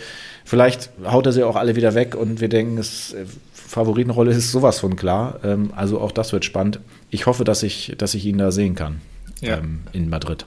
Vielleicht 0.43 0.89
haut 1.05 1.27
er 1.27 1.31
sie 1.31 1.43
auch 1.43 1.55
alle 1.55 1.75
wieder 1.75 1.93
weg 1.93 2.15
und 2.15 2.41
wir 2.41 2.49
denken, 2.49 2.79
es, 2.79 3.13
äh, 3.13 3.25
Favoritenrolle 3.53 4.31
ist 4.31 4.51
sowas 4.51 4.79
von 4.79 4.95
klar. 4.95 5.39
Ähm, 5.43 5.71
also 5.75 5.99
auch 5.99 6.11
das 6.11 6.33
wird 6.33 6.45
spannend. 6.45 6.79
Ich 7.11 7.27
hoffe, 7.27 7.43
dass 7.43 7.61
ich, 7.61 7.93
dass 7.97 8.15
ich 8.15 8.25
ihn 8.25 8.39
da 8.39 8.51
sehen 8.51 8.73
kann 8.73 9.01
ja. 9.41 9.57
ähm, 9.57 9.81
in 9.93 10.09
Madrid. 10.09 10.45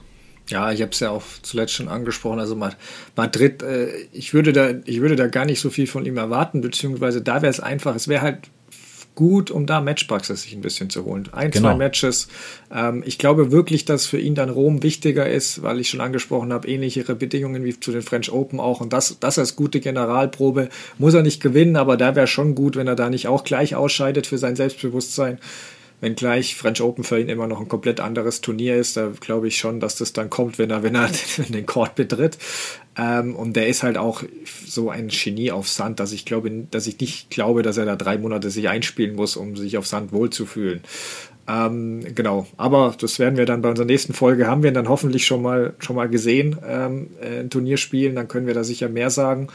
Ja, 0.49 0.71
ich 0.71 0.81
habe 0.81 0.91
es 0.91 0.99
ja 0.99 1.11
auch 1.11 1.23
zuletzt 1.41 1.73
schon 1.73 1.87
angesprochen. 1.87 2.39
Also 2.39 2.55
Madrid, 3.15 3.63
äh, 3.63 3.89
ich, 4.11 4.33
würde 4.33 4.53
da, 4.53 4.71
ich 4.85 5.01
würde 5.01 5.15
da 5.15 5.27
gar 5.27 5.45
nicht 5.45 5.59
so 5.59 5.69
viel 5.69 5.87
von 5.87 6.05
ihm 6.05 6.17
erwarten, 6.17 6.61
beziehungsweise 6.61 7.21
da 7.21 7.41
wäre 7.41 7.51
es 7.51 7.59
einfach, 7.59 7.95
es 7.95 8.07
wäre 8.07 8.21
halt 8.21 8.49
gut, 9.19 9.51
um 9.51 9.65
da 9.65 9.81
Matchpraxis 9.81 10.43
sich 10.43 10.53
ein 10.53 10.61
bisschen 10.61 10.89
zu 10.89 11.03
holen. 11.03 11.27
Ein, 11.33 11.51
genau. 11.51 11.69
zwei 11.69 11.75
Matches. 11.75 12.29
Ähm, 12.73 13.03
ich 13.05 13.17
glaube 13.17 13.51
wirklich, 13.51 13.83
dass 13.83 14.05
für 14.05 14.17
ihn 14.17 14.33
dann 14.33 14.49
Rom 14.49 14.81
wichtiger 14.81 15.29
ist, 15.29 15.61
weil 15.61 15.81
ich 15.81 15.89
schon 15.89 15.99
angesprochen 15.99 16.53
habe, 16.53 16.69
ähnlichere 16.69 17.15
Bedingungen 17.15 17.65
wie 17.65 17.77
zu 17.77 17.91
den 17.91 18.01
French 18.01 18.31
Open 18.31 18.61
auch. 18.61 18.79
Und 18.79 18.93
das, 18.93 19.17
das 19.19 19.37
als 19.37 19.57
gute 19.57 19.81
Generalprobe 19.81 20.69
muss 20.97 21.15
er 21.15 21.21
nicht 21.21 21.41
gewinnen, 21.41 21.75
aber 21.75 21.97
da 21.97 22.15
wäre 22.15 22.27
schon 22.27 22.55
gut, 22.55 22.77
wenn 22.77 22.87
er 22.87 22.95
da 22.95 23.09
nicht 23.09 23.27
auch 23.27 23.43
gleich 23.43 23.75
ausscheidet 23.75 24.25
für 24.25 24.37
sein 24.37 24.55
Selbstbewusstsein 24.55 25.39
wenngleich 26.01 26.55
French 26.55 26.81
Open 26.81 27.03
für 27.03 27.19
ihn 27.19 27.29
immer 27.29 27.47
noch 27.47 27.59
ein 27.59 27.67
komplett 27.67 27.99
anderes 27.99 28.41
Turnier 28.41 28.77
ist, 28.77 28.97
da 28.97 29.11
glaube 29.19 29.47
ich 29.47 29.57
schon, 29.57 29.79
dass 29.79 29.95
das 29.95 30.13
dann 30.13 30.29
kommt, 30.29 30.57
wenn 30.57 30.71
er, 30.71 30.83
wenn 30.83 30.95
er 30.95 31.09
den 31.49 31.65
Court 31.65 31.95
betritt. 31.95 32.37
Ähm, 32.97 33.35
und 33.35 33.55
der 33.55 33.67
ist 33.67 33.83
halt 33.83 33.97
auch 33.97 34.23
so 34.65 34.89
ein 34.89 35.09
Genie 35.09 35.51
auf 35.51 35.67
Sand, 35.67 35.99
dass 35.99 36.11
ich 36.11 36.25
glaube, 36.25 36.49
dass 36.71 36.87
ich 36.87 36.99
nicht 36.99 37.29
glaube, 37.29 37.63
dass 37.63 37.77
er 37.77 37.85
da 37.85 37.95
drei 37.95 38.17
Monate 38.17 38.49
sich 38.49 38.69
einspielen 38.69 39.15
muss, 39.15 39.35
um 39.35 39.55
sich 39.55 39.77
auf 39.77 39.87
Sand 39.87 40.11
wohlzufühlen. 40.11 40.81
Ähm, 41.47 42.05
genau, 42.13 42.45
aber 42.57 42.95
das 42.99 43.17
werden 43.17 43.37
wir 43.37 43.45
dann 43.45 43.61
bei 43.61 43.69
unserer 43.69 43.87
nächsten 43.87 44.13
Folge 44.13 44.45
haben 44.45 44.61
wir 44.61 44.71
dann 44.71 44.87
hoffentlich 44.87 45.25
schon 45.25 45.41
mal 45.41 45.73
schon 45.79 45.95
mal 45.95 46.07
gesehen, 46.07 46.57
ähm, 46.67 47.07
ein 47.21 47.49
Turnier 47.49 47.77
spielen, 47.77 48.15
dann 48.15 48.27
können 48.27 48.45
wir 48.45 48.53
da 48.53 48.63
sicher 48.63 48.87
mehr 48.87 49.09
sagen. 49.09 49.47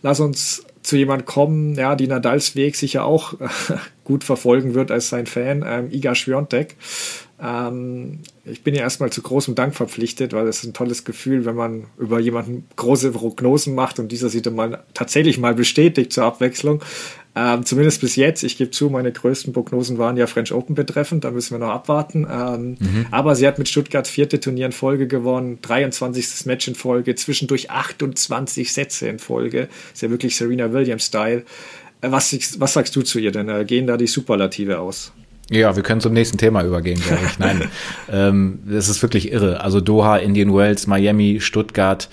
Lass 0.00 0.20
uns 0.20 0.64
zu 0.88 0.96
jemand 0.96 1.26
kommen, 1.26 1.74
ja, 1.74 1.94
die 1.96 2.06
Nadals 2.06 2.56
Weg 2.56 2.74
sicher 2.74 3.04
auch 3.04 3.34
gut 4.04 4.24
verfolgen 4.24 4.72
wird 4.72 4.90
als 4.90 5.10
sein 5.10 5.26
Fan, 5.26 5.62
ähm, 5.66 5.90
Iga 5.90 6.14
Świątek. 6.14 6.76
Ähm, 7.38 8.20
ich 8.46 8.62
bin 8.62 8.74
ja 8.74 8.80
erstmal 8.80 9.12
zu 9.12 9.20
großem 9.20 9.54
Dank 9.54 9.74
verpflichtet, 9.74 10.32
weil 10.32 10.48
es 10.48 10.64
ein 10.64 10.72
tolles 10.72 11.04
Gefühl, 11.04 11.44
wenn 11.44 11.56
man 11.56 11.88
über 11.98 12.18
jemanden 12.20 12.66
große 12.76 13.12
Prognosen 13.12 13.74
macht 13.74 13.98
und 13.98 14.10
dieser 14.10 14.30
sich 14.30 14.40
dann 14.40 14.54
mal 14.54 14.82
tatsächlich 14.94 15.36
mal 15.36 15.54
bestätigt 15.54 16.10
zur 16.10 16.24
Abwechslung. 16.24 16.82
Ähm, 17.38 17.64
zumindest 17.64 18.00
bis 18.00 18.16
jetzt. 18.16 18.42
Ich 18.42 18.56
gebe 18.58 18.72
zu, 18.72 18.90
meine 18.90 19.12
größten 19.12 19.52
Prognosen 19.52 19.96
waren 19.96 20.16
ja 20.16 20.26
French 20.26 20.52
Open 20.52 20.74
betreffend. 20.74 21.22
Da 21.22 21.30
müssen 21.30 21.54
wir 21.54 21.64
noch 21.64 21.72
abwarten. 21.72 22.26
Ähm, 22.28 22.76
mhm. 22.80 23.06
Aber 23.12 23.36
sie 23.36 23.46
hat 23.46 23.58
mit 23.58 23.68
Stuttgart 23.68 24.08
vierte 24.08 24.40
Turnier 24.40 24.66
in 24.66 24.72
Folge 24.72 25.06
gewonnen, 25.06 25.58
23. 25.62 26.46
Match 26.46 26.66
in 26.66 26.74
Folge, 26.74 27.14
zwischendurch 27.14 27.70
28 27.70 28.72
Sätze 28.72 29.08
in 29.08 29.20
Folge. 29.20 29.68
Ist 29.92 30.02
ja 30.02 30.10
wirklich 30.10 30.34
Serena 30.36 30.72
Williams-Style. 30.72 31.44
Äh, 32.00 32.10
was, 32.10 32.36
was 32.58 32.72
sagst 32.72 32.96
du 32.96 33.02
zu 33.02 33.20
ihr 33.20 33.30
denn? 33.30 33.48
Äh, 33.48 33.64
gehen 33.64 33.86
da 33.86 33.96
die 33.96 34.08
Superlative 34.08 34.80
aus? 34.80 35.12
Ja, 35.48 35.76
wir 35.76 35.84
können 35.84 36.00
zum 36.00 36.14
nächsten 36.14 36.38
Thema 36.38 36.64
übergehen, 36.64 37.00
glaube 37.00 37.22
ich. 37.24 37.38
Nein, 37.38 37.70
ähm, 38.12 38.58
das 38.66 38.88
ist 38.88 39.00
wirklich 39.00 39.30
irre. 39.30 39.60
Also 39.60 39.80
Doha, 39.80 40.16
Indian 40.16 40.52
Wells, 40.52 40.88
Miami, 40.88 41.38
Stuttgart. 41.40 42.08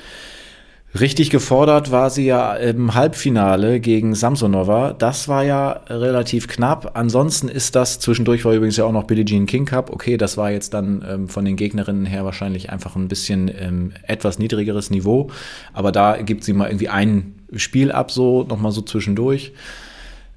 Richtig 0.98 1.30
gefordert 1.30 1.92
war 1.92 2.10
sie 2.10 2.26
ja 2.26 2.54
im 2.54 2.96
Halbfinale 2.96 3.82
gegen 3.82 4.16
Samsonova. 4.16 4.94
Das 4.94 5.28
war 5.28 5.44
ja 5.44 5.82
relativ 5.90 6.48
knapp. 6.48 6.92
Ansonsten 6.94 7.50
ist 7.50 7.76
das, 7.76 8.00
zwischendurch 8.00 8.46
war 8.46 8.54
übrigens 8.54 8.78
ja 8.78 8.86
auch 8.86 8.94
noch 8.94 9.04
Billie 9.04 9.26
Jean 9.26 9.46
King 9.46 9.66
Cup. 9.66 9.90
Okay, 9.90 10.16
das 10.16 10.38
war 10.38 10.52
jetzt 10.52 10.74
dann 10.74 11.04
ähm, 11.06 11.28
von 11.28 11.44
den 11.44 11.58
Gegnerinnen 11.58 12.06
her 12.06 12.24
wahrscheinlich 12.24 12.70
einfach 12.70 12.96
ein 12.96 13.10
bisschen 13.10 13.52
ähm, 13.60 13.92
etwas 14.04 14.40
niedrigeres 14.40 14.90
Niveau. 14.90 15.32
Aber 15.74 15.92
da 15.92 16.22
gibt 16.22 16.46
sie 16.46 16.54
mal 16.54 16.70
irgendwie 16.70 16.88
ein 16.88 17.36
Spiel 17.54 17.92
ab, 17.92 18.10
so 18.10 18.44
nochmal 18.44 18.72
so 18.72 18.82
zwischendurch. 18.82 19.52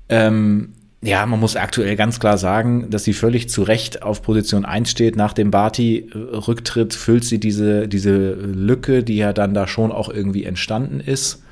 Ähm, 0.08 0.72
ja, 1.00 1.24
man 1.26 1.38
muss 1.38 1.54
aktuell 1.54 1.94
ganz 1.94 2.18
klar 2.18 2.38
sagen, 2.38 2.90
dass 2.90 3.04
sie 3.04 3.12
völlig 3.12 3.48
zu 3.48 3.62
Recht 3.62 4.02
auf 4.02 4.20
Position 4.22 4.64
1 4.64 4.90
steht. 4.90 5.14
Nach 5.14 5.32
dem 5.32 5.52
Barty-Rücktritt 5.52 6.92
füllt 6.92 7.24
sie 7.24 7.38
diese, 7.38 7.86
diese 7.86 8.32
Lücke, 8.32 9.04
die 9.04 9.16
ja 9.16 9.32
dann 9.32 9.54
da 9.54 9.68
schon 9.68 9.92
auch 9.92 10.08
irgendwie 10.08 10.44
entstanden 10.44 10.98
ist, 10.98 11.42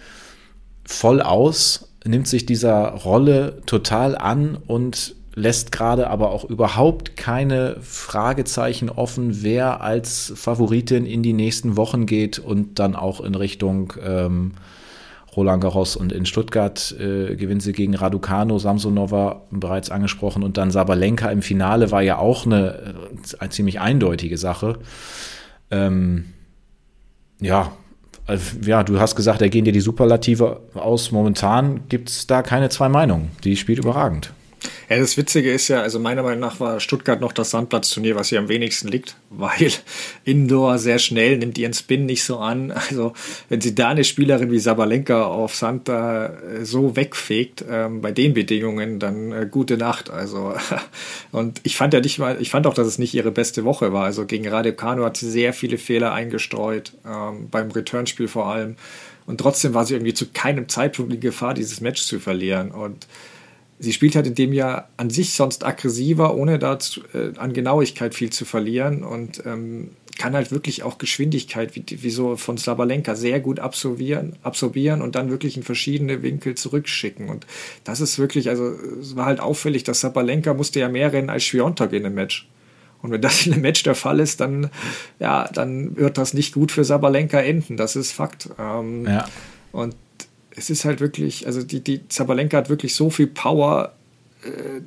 voll 0.85 1.23
aus, 1.23 1.93
nimmt 2.05 2.27
sich 2.27 2.45
dieser 2.45 2.89
Rolle 2.89 3.63
total 3.67 4.17
an 4.17 4.59
und 4.67 5.15
lässt 5.37 5.71
gerade 5.71 6.09
aber 6.09 6.31
auch 6.31 6.45
überhaupt 6.45 7.17
keine 7.17 7.77
Fragezeichen 7.83 8.89
offen, 8.89 9.43
wer 9.43 9.81
als 9.81 10.33
Favoritin 10.35 11.07
in 11.07 11.23
die 11.23 11.35
nächsten 11.35 11.77
Wochen 11.77 12.07
geht 12.07 12.39
und 12.39 12.79
dann 12.79 12.97
auch 12.97 13.21
in 13.21 13.35
Richtung 13.35 13.93
ähm, 14.03 14.55
Roland 15.37 15.63
Garros 15.63 15.97
und 15.97 16.13
in 16.13 16.27
Stuttgart 16.27 16.95
äh, 16.99 17.37
gewinnt 17.37 17.63
sie 17.63 17.73
gegen 17.73 17.95
Raducano, 17.95 18.59
Samsonova 18.59 19.43
bereits 19.51 19.91
angesprochen 19.91 20.43
und 20.43 20.57
dann 20.57 20.71
Sabalenka 20.71 21.29
im 21.31 21.43
Finale 21.43 21.91
war 21.91 22.03
ja 22.03 22.19
auch 22.19 22.47
eine, 22.47 22.95
äh, 22.95 23.39
eine 23.39 23.51
ziemlich 23.51 23.81
eindeutige 23.81 24.39
Sache. 24.39 24.79
Ähm, 25.71 26.27
ja, 27.41 27.73
also, 28.27 28.59
ja, 28.65 28.83
du 28.83 28.99
hast 28.99 29.15
gesagt, 29.15 29.41
da 29.41 29.49
gehen 29.49 29.65
dir 29.65 29.73
die 29.73 29.81
Superlative 29.81 30.61
aus. 30.75 31.13
Momentan 31.13 31.89
gibt 31.89 32.09
es 32.09 32.27
da 32.27 32.43
keine 32.43 32.69
zwei 32.71 32.89
Meinungen. 32.89 33.31
Die 33.45 33.57
spielt 33.57 33.79
überragend. 33.79 34.33
Ja, 34.89 34.99
das 34.99 35.17
Witzige 35.17 35.53
ist 35.53 35.69
ja, 35.69 35.83
also 35.83 35.99
meiner 35.99 36.23
Meinung 36.23 36.41
nach 36.41 36.61
war 36.61 36.81
Stuttgart 36.81 37.21
noch 37.21 37.33
das 37.33 37.51
Sandplatzturnier, 37.51 38.15
was 38.15 38.29
hier 38.29 38.39
am 38.39 38.49
wenigsten 38.49 38.89
liegt, 38.89 39.17
weil 39.31 39.73
Indoor 40.25 40.79
sehr 40.79 40.99
schnell 40.99 41.39
nimmt 41.39 41.59
ihren 41.59 41.75
Spin 41.75 42.07
nicht 42.07 42.25
so 42.25 42.39
an. 42.39 42.73
Also 42.73 43.13
wenn 43.49 43.61
sie 43.61 43.75
da 43.75 43.89
eine 43.89 44.05
Spielerin 44.05 44.51
wie 44.51 44.59
Sabalenka 44.59 45.25
auf 45.25 45.55
Sand 45.55 45.89
da 45.89 46.27
äh, 46.27 46.65
so 46.65 46.97
wegfegt, 46.97 47.65
ähm, 47.69 48.01
bei 48.01 48.13
den 48.13 48.35
Bedingungen, 48.35 48.99
dann 48.99 49.33
äh, 49.33 49.49
gute 49.51 49.77
Nacht. 49.77 50.11
Also 50.11 50.55
und 51.33 51.61
ich 51.65 51.77
fand 51.77 51.95
ja 51.95 52.01
nicht 52.01 52.19
mal, 52.19 52.37
ich 52.41 52.51
fand 52.51 52.67
auch, 52.67 52.75
dass 52.75 52.87
es 52.87 52.99
nicht 52.99 53.15
ihre 53.15 53.33
beste 53.33 53.65
Woche 53.65 53.93
war. 53.93 54.05
Also 54.05 54.27
gegen 54.27 54.49
Radev 54.49 54.77
Kano 54.77 55.05
hat 55.05 55.17
sie 55.17 55.31
sehr 55.31 55.53
viele 55.53 55.79
Fehler 55.79 56.13
eingestreut, 56.13 56.93
ähm, 57.07 57.49
beim 57.51 57.71
Returnspiel 57.71 58.29
vor 58.29 58.47
allem. 58.47 58.77
Und 59.27 59.39
trotzdem 59.39 59.75
war 59.75 59.85
sie 59.85 59.95
irgendwie 59.95 60.15
zu 60.15 60.27
keinem 60.33 60.69
Zeitpunkt 60.69 61.13
in 61.13 61.21
Gefahr, 61.21 61.55
dieses 61.55 61.81
Match 61.81 62.03
zu 62.03 62.21
verlieren. 62.21 62.71
Und 62.71 63.07
sie 63.79 63.93
spielt 63.93 64.17
halt 64.17 64.27
in 64.27 64.35
dem 64.35 64.53
Jahr 64.53 64.89
an 64.97 65.11
sich 65.11 65.33
sonst 65.35 65.65
aggressiver, 65.65 66.35
ohne 66.35 66.59
da 66.59 66.79
äh, 67.15 67.37
an 67.37 67.53
Genauigkeit 67.53 68.15
viel 68.15 68.31
zu 68.31 68.45
verlieren 68.45 69.03
und 69.05 69.43
ähm, 69.47 69.91
kann 70.19 70.35
halt 70.35 70.51
wirklich 70.51 70.83
auch 70.83 70.99
Geschwindigkeit, 70.99 71.77
wie, 71.77 71.85
wie 71.89 72.11
so 72.11 72.37
von 72.37 72.57
Sabalenka, 72.57 73.15
sehr 73.15 73.41
gut 73.41 73.61
absorbieren, 73.61 74.37
absorbieren 74.43 75.03
und 75.03 75.15
dann 75.15 75.31
wirklich 75.31 75.57
in 75.57 75.63
verschiedene 75.63 76.23
Winkel 76.23 76.55
zurückschicken. 76.55 77.29
Und 77.29 77.47
das 77.85 78.01
ist 78.01 78.19
wirklich, 78.19 78.49
also 78.49 78.73
es 79.01 79.15
war 79.17 79.27
halt 79.27 79.41
auffällig, 79.41 79.85
dass 79.85 80.01
Sabalenka 80.01 80.55
musste 80.55 80.81
ja 80.81 80.89
mehr 80.89 81.13
rennen 81.13 81.31
als 81.31 81.45
Schwiontek 81.45 81.93
in 81.93 82.07
einem 82.07 82.15
Match. 82.15 82.49
Und 83.03 83.11
wenn 83.11 83.21
das 83.21 83.47
in 83.47 83.53
einem 83.53 83.63
Match 83.63 83.83
der 83.83 83.95
Fall 83.95 84.21
ist, 84.21 84.41
dann, 84.41 84.71
ja, 85.19 85.49
dann 85.53 85.97
wird 85.97 86.19
das 86.19 86.33
nicht 86.35 86.55
gut 86.55 86.73
für 86.73 86.85
Sabalenka 86.85 87.39
enden. 87.41 87.77
Das 87.77 87.95
ist 87.95 88.13
Fakt. 88.13 88.49
Ähm, 88.59 89.07
ja. 89.07 89.27
Und 89.73 89.95
es 90.57 90.71
ist 90.71 90.85
halt 90.85 91.01
wirklich, 91.01 91.47
also 91.47 91.63
die, 91.63 91.81
die 91.81 92.09
Zabalenka 92.09 92.57
hat 92.57 92.71
wirklich 92.71 92.95
so 92.95 93.11
viel 93.11 93.27
Power, 93.27 93.93
äh, 94.43 94.81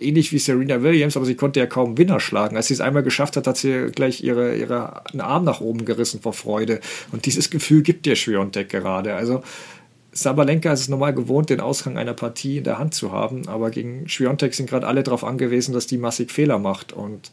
ähnlich 0.00 0.32
wie 0.32 0.38
Serena 0.38 0.82
Williams, 0.82 1.16
aber 1.16 1.26
sie 1.26 1.34
konnte 1.34 1.60
ja 1.60 1.66
kaum 1.66 1.98
Winner 1.98 2.20
schlagen. 2.20 2.56
Als 2.56 2.68
sie 2.68 2.74
es 2.74 2.80
einmal 2.80 3.02
geschafft 3.02 3.36
hat, 3.36 3.46
hat 3.46 3.56
sie 3.56 3.90
gleich 3.92 4.22
ihre, 4.22 4.56
ihre 4.56 5.04
einen 5.10 5.20
Arm 5.20 5.44
nach 5.44 5.60
oben 5.60 5.84
gerissen 5.84 6.20
vor 6.20 6.32
Freude. 6.32 6.80
Und 7.12 7.26
dieses 7.26 7.50
Gefühl 7.50 7.82
gibt 7.82 8.06
dir 8.06 8.14
Schwiontek 8.14 8.68
gerade. 8.68 9.14
Also 9.14 9.42
Sabalenka 10.12 10.72
ist 10.72 10.80
es 10.80 10.88
normal 10.88 11.12
gewohnt, 11.12 11.50
den 11.50 11.60
Ausgang 11.60 11.98
einer 11.98 12.14
Partie 12.14 12.58
in 12.58 12.64
der 12.64 12.78
Hand 12.78 12.94
zu 12.94 13.12
haben, 13.12 13.48
aber 13.48 13.70
gegen 13.70 14.08
Schwiontek 14.08 14.54
sind 14.54 14.70
gerade 14.70 14.86
alle 14.86 15.02
darauf 15.02 15.24
angewiesen, 15.24 15.74
dass 15.74 15.86
die 15.86 15.98
massig 15.98 16.30
Fehler 16.30 16.58
macht. 16.58 16.92
Und 16.92 17.32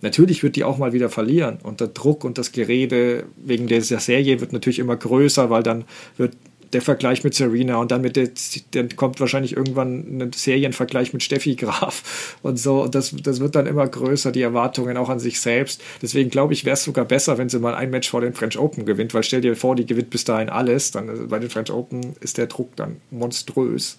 natürlich 0.00 0.42
wird 0.42 0.56
die 0.56 0.64
auch 0.64 0.78
mal 0.78 0.92
wieder 0.92 1.10
verlieren. 1.10 1.58
Und 1.62 1.80
der 1.80 1.88
Druck 1.88 2.24
und 2.24 2.38
das 2.38 2.52
Gerede 2.52 3.24
wegen 3.36 3.66
dieser 3.66 4.00
Serie 4.00 4.40
wird 4.40 4.52
natürlich 4.52 4.78
immer 4.78 4.96
größer, 4.96 5.50
weil 5.50 5.62
dann 5.62 5.84
wird 6.16 6.34
der 6.72 6.82
Vergleich 6.82 7.24
mit 7.24 7.34
Serena 7.34 7.76
und 7.76 7.90
dann 7.90 8.00
mit 8.00 8.16
der, 8.16 8.30
dann 8.72 8.94
kommt 8.96 9.20
wahrscheinlich 9.20 9.56
irgendwann 9.56 10.20
ein 10.20 10.32
Serienvergleich 10.32 11.12
mit 11.12 11.22
Steffi 11.22 11.54
Graf 11.54 12.36
und 12.42 12.58
so. 12.58 12.82
Und 12.82 12.94
das, 12.94 13.14
das 13.22 13.40
wird 13.40 13.54
dann 13.54 13.66
immer 13.66 13.86
größer, 13.86 14.32
die 14.32 14.42
Erwartungen 14.42 14.96
auch 14.96 15.08
an 15.08 15.20
sich 15.20 15.40
selbst. 15.40 15.82
Deswegen 16.02 16.30
glaube 16.30 16.52
ich, 16.52 16.64
wäre 16.64 16.74
es 16.74 16.84
sogar 16.84 17.04
besser, 17.04 17.38
wenn 17.38 17.48
sie 17.48 17.58
mal 17.58 17.74
ein 17.74 17.90
Match 17.90 18.10
vor 18.10 18.20
den 18.20 18.34
French 18.34 18.58
Open 18.58 18.86
gewinnt, 18.86 19.14
weil 19.14 19.22
stell 19.22 19.40
dir 19.40 19.56
vor, 19.56 19.76
die 19.76 19.86
gewinnt 19.86 20.10
bis 20.10 20.24
dahin 20.24 20.48
alles. 20.48 20.90
Dann 20.90 21.08
äh, 21.08 21.26
bei 21.28 21.38
den 21.38 21.50
French 21.50 21.70
Open 21.70 22.14
ist 22.20 22.38
der 22.38 22.46
Druck 22.46 22.74
dann 22.76 22.96
monströs. 23.10 23.96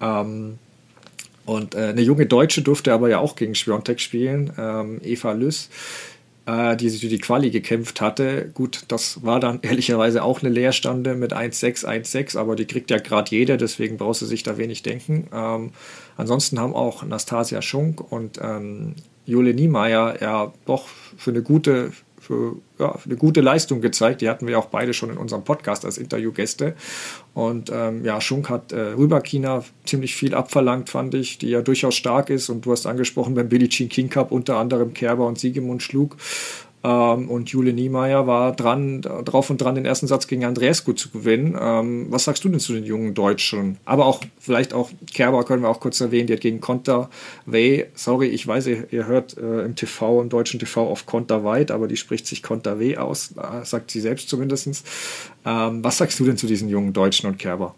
Ähm, 0.00 0.58
und 1.44 1.74
äh, 1.74 1.88
eine 1.88 2.02
junge 2.02 2.26
Deutsche 2.26 2.62
durfte 2.62 2.92
aber 2.92 3.08
ja 3.08 3.18
auch 3.18 3.34
gegen 3.34 3.54
Schwiontek 3.54 4.00
spielen, 4.00 4.52
ähm, 4.58 5.00
Eva 5.02 5.32
Lüss 5.32 5.70
äh, 6.46 6.76
die 6.76 6.88
sich 6.88 7.00
durch 7.00 7.12
die 7.12 7.18
Quali 7.18 7.50
gekämpft 7.50 8.00
hatte. 8.00 8.50
Gut, 8.54 8.84
das 8.88 9.24
war 9.24 9.40
dann 9.40 9.60
ehrlicherweise 9.62 10.22
auch 10.22 10.42
eine 10.42 10.50
Leerstande 10.50 11.14
mit 11.14 11.32
1-6, 11.32 11.86
1-6, 11.86 12.38
aber 12.38 12.56
die 12.56 12.66
kriegt 12.66 12.90
ja 12.90 12.98
gerade 12.98 13.30
jeder, 13.30 13.56
deswegen 13.56 13.96
braucht 13.96 14.18
sie 14.18 14.26
sich 14.26 14.42
da 14.42 14.58
wenig 14.58 14.82
denken. 14.82 15.28
Ähm, 15.32 15.72
ansonsten 16.16 16.58
haben 16.58 16.74
auch 16.74 17.04
Nastasia 17.04 17.62
Schunk 17.62 18.12
und 18.12 18.38
ähm, 18.42 18.94
Jule 19.24 19.54
Niemeyer 19.54 20.20
ja 20.20 20.52
doch 20.66 20.86
für 21.16 21.30
eine 21.30 21.42
gute 21.42 21.92
für 22.22 22.56
ja, 22.78 22.96
eine 23.04 23.16
gute 23.16 23.40
Leistung 23.40 23.80
gezeigt. 23.80 24.20
Die 24.20 24.28
hatten 24.28 24.46
wir 24.46 24.58
auch 24.58 24.66
beide 24.66 24.94
schon 24.94 25.10
in 25.10 25.16
unserem 25.16 25.42
Podcast 25.42 25.84
als 25.84 25.98
Interviewgäste. 25.98 26.76
Und 27.34 27.70
ähm, 27.72 28.04
ja, 28.04 28.20
Schunk 28.20 28.50
hat 28.50 28.72
äh, 28.72 28.80
Rüberkina 28.80 29.64
ziemlich 29.86 30.14
viel 30.14 30.34
abverlangt, 30.34 30.90
fand 30.90 31.14
ich, 31.14 31.38
die 31.38 31.48
ja 31.48 31.62
durchaus 31.62 31.94
stark 31.94 32.28
ist. 32.28 32.50
Und 32.50 32.66
du 32.66 32.72
hast 32.72 32.86
angesprochen 32.86 33.34
beim 33.34 33.48
Billie 33.48 33.68
Jean 33.68 33.88
King 33.88 34.10
Cup 34.10 34.32
unter 34.32 34.58
anderem 34.58 34.92
Kerber 34.92 35.26
und 35.26 35.38
Siegemund 35.38 35.82
schlug. 35.82 36.16
Ähm, 36.84 37.30
und 37.30 37.50
Jule 37.50 37.72
Niemeyer 37.72 38.26
war 38.26 38.52
dran, 38.54 39.02
drauf 39.02 39.50
und 39.50 39.58
dran, 39.58 39.76
den 39.76 39.84
ersten 39.84 40.06
Satz 40.06 40.26
gegen 40.26 40.44
Andreescu 40.44 40.92
zu 40.92 41.10
gewinnen. 41.10 41.56
Ähm, 41.58 42.06
was 42.10 42.24
sagst 42.24 42.44
du 42.44 42.48
denn 42.48 42.60
zu 42.60 42.72
den 42.72 42.84
jungen 42.84 43.14
Deutschen? 43.14 43.78
Aber 43.84 44.06
auch, 44.06 44.20
vielleicht 44.38 44.74
auch 44.74 44.90
Kerber 45.12 45.44
können 45.44 45.62
wir 45.62 45.68
auch 45.68 45.80
kurz 45.80 46.00
erwähnen, 46.00 46.26
die 46.26 46.32
hat 46.32 46.40
gegen 46.40 46.60
Konter 46.60 47.08
Wei, 47.46 47.86
sorry, 47.94 48.28
ich 48.28 48.46
weiß, 48.46 48.66
ihr, 48.66 48.86
ihr 48.90 49.06
hört 49.06 49.36
äh, 49.36 49.64
im 49.64 49.76
TV, 49.76 50.22
im 50.22 50.28
deutschen 50.28 50.58
TV 50.58 50.88
auf 50.88 51.06
Konter 51.06 51.44
Weit, 51.44 51.70
aber 51.70 51.86
die 51.86 51.96
spricht 51.96 52.26
sich 52.26 52.42
Konter 52.42 52.80
Wei 52.80 52.98
aus, 52.98 53.34
äh, 53.36 53.64
sagt 53.64 53.90
sie 53.90 54.00
selbst 54.00 54.28
zumindest. 54.28 54.62
Ähm, 55.44 55.84
was 55.84 55.98
sagst 55.98 56.18
du 56.18 56.24
denn 56.24 56.36
zu 56.36 56.46
diesen 56.46 56.68
jungen 56.68 56.92
Deutschen 56.92 57.28
und 57.28 57.38
Kerber? 57.38 57.74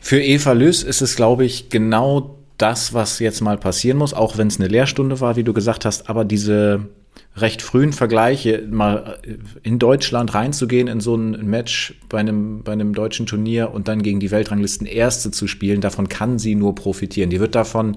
Für 0.00 0.22
Eva 0.22 0.52
Lös 0.52 0.82
ist 0.82 1.00
es, 1.00 1.16
glaube 1.16 1.44
ich, 1.44 1.68
genau 1.68 2.36
das, 2.58 2.94
was 2.94 3.18
jetzt 3.18 3.40
mal 3.40 3.58
passieren 3.58 3.98
muss, 3.98 4.14
auch 4.14 4.38
wenn 4.38 4.46
es 4.48 4.58
eine 4.58 4.68
Lehrstunde 4.68 5.20
war, 5.20 5.36
wie 5.36 5.44
du 5.44 5.52
gesagt 5.52 5.84
hast, 5.84 6.08
aber 6.08 6.24
diese 6.24 6.88
recht 7.36 7.62
frühen 7.62 7.92
Vergleiche, 7.92 8.66
mal 8.70 9.18
in 9.62 9.78
Deutschland 9.78 10.34
reinzugehen 10.34 10.88
in 10.88 11.00
so 11.00 11.16
ein 11.16 11.46
Match 11.46 11.94
bei 12.08 12.18
einem, 12.18 12.62
bei 12.62 12.72
einem 12.72 12.94
deutschen 12.94 13.26
Turnier 13.26 13.72
und 13.72 13.88
dann 13.88 14.02
gegen 14.02 14.20
die 14.20 14.30
Weltranglisten 14.30 14.86
Erste 14.86 15.30
zu 15.30 15.46
spielen, 15.46 15.80
davon 15.80 16.08
kann 16.08 16.38
sie 16.38 16.54
nur 16.54 16.74
profitieren. 16.74 17.30
Die 17.30 17.40
wird 17.40 17.54
davon, 17.54 17.96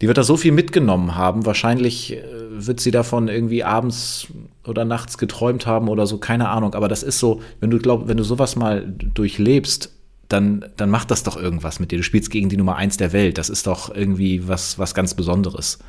die 0.00 0.06
wird 0.06 0.18
da 0.18 0.22
so 0.22 0.36
viel 0.36 0.52
mitgenommen 0.52 1.16
haben. 1.16 1.46
Wahrscheinlich 1.46 2.12
äh, 2.12 2.22
wird 2.50 2.80
sie 2.80 2.90
davon 2.90 3.28
irgendwie 3.28 3.64
abends 3.64 4.28
oder 4.66 4.84
nachts 4.84 5.18
geträumt 5.18 5.66
haben 5.66 5.88
oder 5.88 6.06
so, 6.06 6.18
keine 6.18 6.48
Ahnung. 6.48 6.74
Aber 6.74 6.88
das 6.88 7.02
ist 7.02 7.18
so, 7.18 7.40
wenn 7.58 7.70
du 7.70 7.78
glaub, 7.78 8.08
wenn 8.08 8.16
du 8.16 8.24
sowas 8.24 8.56
mal 8.56 8.84
durchlebst, 8.86 9.92
dann, 10.30 10.64
dann 10.76 10.90
macht 10.90 11.10
das 11.10 11.24
doch 11.24 11.36
irgendwas 11.36 11.80
mit 11.80 11.90
dir. 11.90 11.98
Du 11.98 12.02
spielst 12.02 12.30
gegen 12.30 12.48
die 12.48 12.56
Nummer 12.56 12.76
eins 12.76 12.96
der 12.96 13.12
Welt. 13.12 13.36
Das 13.36 13.50
ist 13.50 13.66
doch 13.66 13.94
irgendwie 13.94 14.46
was, 14.48 14.78
was 14.78 14.94
ganz 14.94 15.14
Besonderes. 15.14 15.80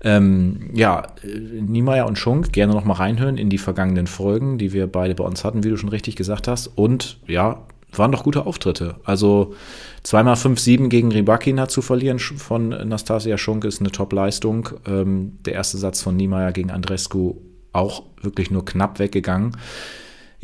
Ähm, 0.00 0.70
ja, 0.72 1.06
Niemeyer 1.22 2.06
und 2.06 2.18
Schunk, 2.18 2.52
gerne 2.52 2.72
noch 2.72 2.84
mal 2.84 2.94
reinhören 2.94 3.36
in 3.36 3.50
die 3.50 3.58
vergangenen 3.58 4.06
Folgen, 4.06 4.58
die 4.58 4.72
wir 4.72 4.86
beide 4.86 5.14
bei 5.14 5.24
uns 5.24 5.44
hatten, 5.44 5.64
wie 5.64 5.68
du 5.68 5.76
schon 5.76 5.90
richtig 5.90 6.16
gesagt 6.16 6.48
hast. 6.48 6.66
Und 6.66 7.18
ja, 7.26 7.62
waren 7.92 8.10
doch 8.10 8.24
gute 8.24 8.46
Auftritte. 8.46 8.96
Also 9.04 9.54
zweimal 10.02 10.34
5-7 10.34 10.88
gegen 10.88 11.12
Rybakina 11.12 11.68
zu 11.68 11.82
verlieren 11.82 12.18
von 12.18 12.68
Nastasia 12.68 13.36
Schunk 13.36 13.64
ist 13.64 13.80
eine 13.80 13.92
Top-Leistung. 13.92 14.70
Ähm, 14.86 15.38
der 15.44 15.52
erste 15.52 15.76
Satz 15.76 16.02
von 16.02 16.16
Niemeyer 16.16 16.52
gegen 16.52 16.70
Andrescu 16.70 17.36
auch 17.74 18.04
wirklich 18.22 18.50
nur 18.50 18.64
knapp 18.64 18.98
weggegangen. 18.98 19.56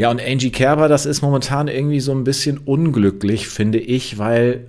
Ja, 0.01 0.11
und 0.11 0.19
Angie 0.19 0.51
Kerber, 0.51 0.89
das 0.89 1.05
ist 1.05 1.21
momentan 1.21 1.69
irgendwie 1.69 2.01
so 2.01 2.13
ein 2.13 2.25
bisschen 2.25 2.57
unglücklich, 2.57 3.49
finde 3.49 3.79
ich, 3.79 4.17
weil 4.17 4.67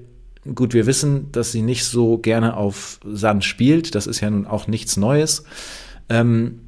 gut, 0.55 0.73
wir 0.73 0.85
wissen, 0.85 1.31
dass 1.31 1.53
sie 1.53 1.61
nicht 1.61 1.85
so 1.85 2.17
gerne 2.17 2.57
auf 2.57 2.99
Sand 3.05 3.45
spielt. 3.45 3.95
Das 3.95 4.07
ist 4.07 4.19
ja 4.19 4.29
nun 4.29 4.45
auch 4.45 4.67
nichts 4.67 4.97
Neues. 4.97 5.45
Ähm, 6.09 6.59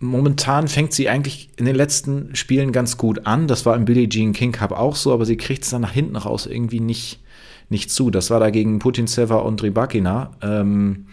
momentan 0.00 0.68
fängt 0.68 0.92
sie 0.92 1.08
eigentlich 1.08 1.48
in 1.56 1.64
den 1.64 1.76
letzten 1.76 2.36
Spielen 2.36 2.72
ganz 2.72 2.98
gut 2.98 3.26
an. 3.26 3.46
Das 3.46 3.64
war 3.64 3.74
im 3.74 3.86
Billie 3.86 4.06
Jean 4.06 4.34
King 4.34 4.52
Cup 4.52 4.72
auch 4.72 4.94
so, 4.94 5.14
aber 5.14 5.24
sie 5.24 5.38
kriegt 5.38 5.64
es 5.64 5.70
dann 5.70 5.80
nach 5.80 5.92
hinten 5.92 6.16
raus 6.16 6.44
irgendwie 6.44 6.80
nicht, 6.80 7.20
nicht 7.70 7.90
zu. 7.90 8.10
Das 8.10 8.28
war 8.28 8.38
da 8.38 8.50
gegen 8.50 8.80
Putin 8.80 9.06
Seva 9.06 9.36
und 9.36 9.62
Rybakina. 9.62 10.32
Ähm, 10.42 11.06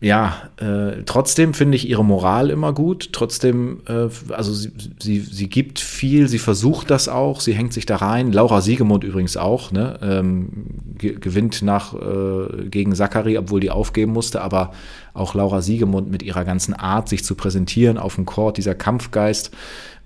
ja, 0.00 0.48
äh, 0.58 1.02
trotzdem 1.06 1.54
finde 1.54 1.76
ich 1.76 1.88
ihre 1.88 2.04
Moral 2.04 2.50
immer 2.50 2.72
gut. 2.72 3.08
Trotzdem, 3.12 3.80
äh, 3.88 4.08
also 4.32 4.52
sie, 4.52 4.70
sie, 5.00 5.18
sie 5.18 5.48
gibt 5.48 5.80
viel, 5.80 6.28
sie 6.28 6.38
versucht 6.38 6.90
das 6.90 7.08
auch, 7.08 7.40
sie 7.40 7.52
hängt 7.52 7.72
sich 7.72 7.84
da 7.84 7.96
rein. 7.96 8.30
Laura 8.30 8.60
Siegemund 8.60 9.02
übrigens 9.02 9.36
auch, 9.36 9.72
ne? 9.72 9.98
Ähm, 10.00 10.66
ge 10.96 11.16
gewinnt 11.18 11.62
nach 11.62 11.94
äh, 11.94 12.68
gegen 12.68 12.94
Zachary, 12.94 13.38
obwohl 13.38 13.58
die 13.58 13.70
aufgeben 13.70 14.12
musste, 14.12 14.40
aber 14.40 14.70
auch 15.14 15.34
Laura 15.34 15.62
Siegemund 15.62 16.08
mit 16.08 16.22
ihrer 16.22 16.44
ganzen 16.44 16.74
Art, 16.74 17.08
sich 17.08 17.24
zu 17.24 17.34
präsentieren 17.34 17.98
auf 17.98 18.14
dem 18.14 18.24
Court, 18.24 18.56
dieser 18.56 18.76
Kampfgeist, 18.76 19.50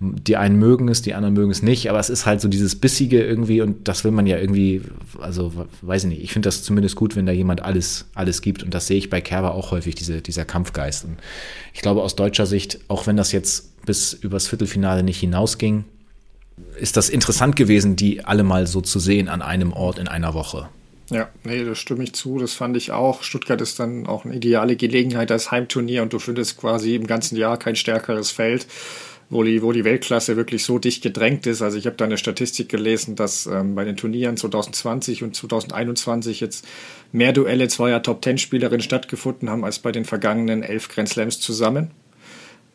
die 0.02 0.36
einen 0.36 0.58
mögen 0.58 0.88
es, 0.88 1.00
die 1.00 1.14
anderen 1.14 1.34
mögen 1.34 1.52
es 1.52 1.62
nicht, 1.62 1.88
aber 1.88 2.00
es 2.00 2.10
ist 2.10 2.26
halt 2.26 2.40
so 2.40 2.48
dieses 2.48 2.74
Bissige 2.74 3.22
irgendwie 3.22 3.60
und 3.60 3.86
das 3.86 4.02
will 4.02 4.10
man 4.10 4.26
ja 4.26 4.36
irgendwie, 4.36 4.82
also 5.20 5.52
weiß 5.80 6.04
ich 6.04 6.10
nicht, 6.10 6.22
ich 6.24 6.32
finde 6.32 6.48
das 6.48 6.64
zumindest 6.64 6.96
gut, 6.96 7.14
wenn 7.14 7.24
da 7.24 7.32
jemand 7.32 7.62
alles, 7.62 8.06
alles 8.14 8.42
gibt 8.42 8.64
und 8.64 8.74
das 8.74 8.88
sehe 8.88 8.98
ich 8.98 9.10
bei 9.10 9.20
Kerber 9.20 9.54
auch 9.54 9.70
häufig, 9.70 9.94
diese, 9.94 10.20
dieser 10.20 10.44
Kampfgeist. 10.44 11.04
Und 11.04 11.18
ich 11.72 11.82
glaube 11.82 12.02
aus 12.02 12.16
deutscher 12.16 12.46
Sicht, 12.46 12.80
auch 12.88 13.06
wenn 13.06 13.16
das 13.16 13.30
jetzt 13.30 13.84
bis 13.86 14.12
übers 14.12 14.48
Viertelfinale 14.48 15.04
nicht 15.04 15.20
hinausging, 15.20 15.84
ist 16.80 16.96
das 16.96 17.08
interessant 17.08 17.54
gewesen, 17.54 17.94
die 17.94 18.24
alle 18.24 18.42
mal 18.42 18.66
so 18.66 18.80
zu 18.80 18.98
sehen 18.98 19.28
an 19.28 19.40
einem 19.40 19.72
Ort 19.72 19.98
in 19.98 20.08
einer 20.08 20.34
Woche. 20.34 20.68
Ja, 21.10 21.28
nee, 21.44 21.64
das 21.64 21.78
stimme 21.78 22.04
ich 22.04 22.14
zu. 22.14 22.38
Das 22.38 22.54
fand 22.54 22.76
ich 22.76 22.90
auch. 22.90 23.22
Stuttgart 23.22 23.60
ist 23.60 23.78
dann 23.78 24.06
auch 24.06 24.24
eine 24.24 24.34
ideale 24.34 24.76
Gelegenheit 24.76 25.30
als 25.30 25.50
Heimturnier 25.50 26.02
und 26.02 26.12
du 26.12 26.18
findest 26.18 26.58
quasi 26.58 26.94
im 26.94 27.06
ganzen 27.06 27.36
Jahr 27.36 27.58
kein 27.58 27.76
stärkeres 27.76 28.30
Feld 28.30 28.66
wo 29.32 29.42
die, 29.42 29.62
wo 29.62 29.72
die 29.72 29.84
Weltklasse 29.84 30.36
wirklich 30.36 30.62
so 30.62 30.78
dicht 30.78 31.02
gedrängt 31.02 31.46
ist. 31.46 31.62
Also 31.62 31.78
ich 31.78 31.86
habe 31.86 31.96
da 31.96 32.04
eine 32.04 32.18
Statistik 32.18 32.68
gelesen, 32.68 33.16
dass 33.16 33.46
ähm, 33.46 33.74
bei 33.74 33.84
den 33.84 33.96
Turnieren 33.96 34.36
2020 34.36 35.22
und 35.22 35.34
2021 35.34 36.40
jetzt 36.40 36.66
mehr 37.12 37.32
Duelle 37.32 37.68
zweier 37.68 38.02
Top-10-Spielerinnen 38.02 38.82
stattgefunden 38.82 39.48
haben 39.48 39.64
als 39.64 39.78
bei 39.78 39.90
den 39.90 40.04
vergangenen 40.04 40.62
elf 40.62 40.88
Grand 40.88 41.08
Slams 41.08 41.40
zusammen. 41.40 41.90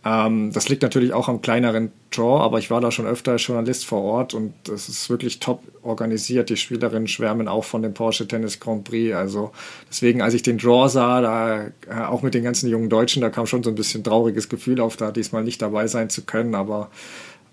Ähm, 0.08 0.52
das 0.54 0.70
liegt 0.70 0.84
natürlich 0.84 1.12
auch 1.12 1.28
am 1.28 1.42
kleineren 1.42 1.92
Draw, 2.12 2.42
aber 2.42 2.60
ich 2.60 2.72
war 2.72 2.80
da 2.80 2.92
schon 2.92 3.06
öfter 3.06 3.36
Journalist 3.36 3.86
vor 3.86 4.04
Ort 4.04 4.34
und 4.34 4.54
das 4.64 4.88
ist 4.88 5.10
wirklich 5.10 5.40
top 5.40 5.62
organisiert. 5.82 6.50
Die 6.50 6.56
Spielerinnen 6.56 7.08
schwärmen 7.08 7.48
auch 7.48 7.66
von 7.66 7.82
dem 7.82 7.94
Porsche 7.94 8.28
Tennis 8.28 8.60
Grand 8.60 8.86
Prix. 8.86 9.16
Also 9.16 9.52
deswegen, 9.90 10.22
als 10.22 10.34
ich 10.34 10.44
den 10.44 10.58
Draw 10.58 10.88
sah, 10.88 11.22
da 11.22 11.66
äh, 11.90 12.06
auch 12.08 12.22
mit 12.22 12.34
den 12.34 12.44
ganzen 12.44 12.70
jungen 12.70 12.90
Deutschen, 12.90 13.22
da 13.22 13.30
kam 13.30 13.48
schon 13.48 13.64
so 13.64 13.70
ein 13.70 13.76
bisschen 13.76 14.04
trauriges 14.04 14.48
Gefühl 14.48 14.80
auf, 14.80 14.96
da 14.96 15.12
diesmal 15.12 15.44
nicht 15.44 15.62
dabei 15.62 15.88
sein 15.88 16.10
zu 16.10 16.24
können. 16.24 16.56
Aber 16.56 16.90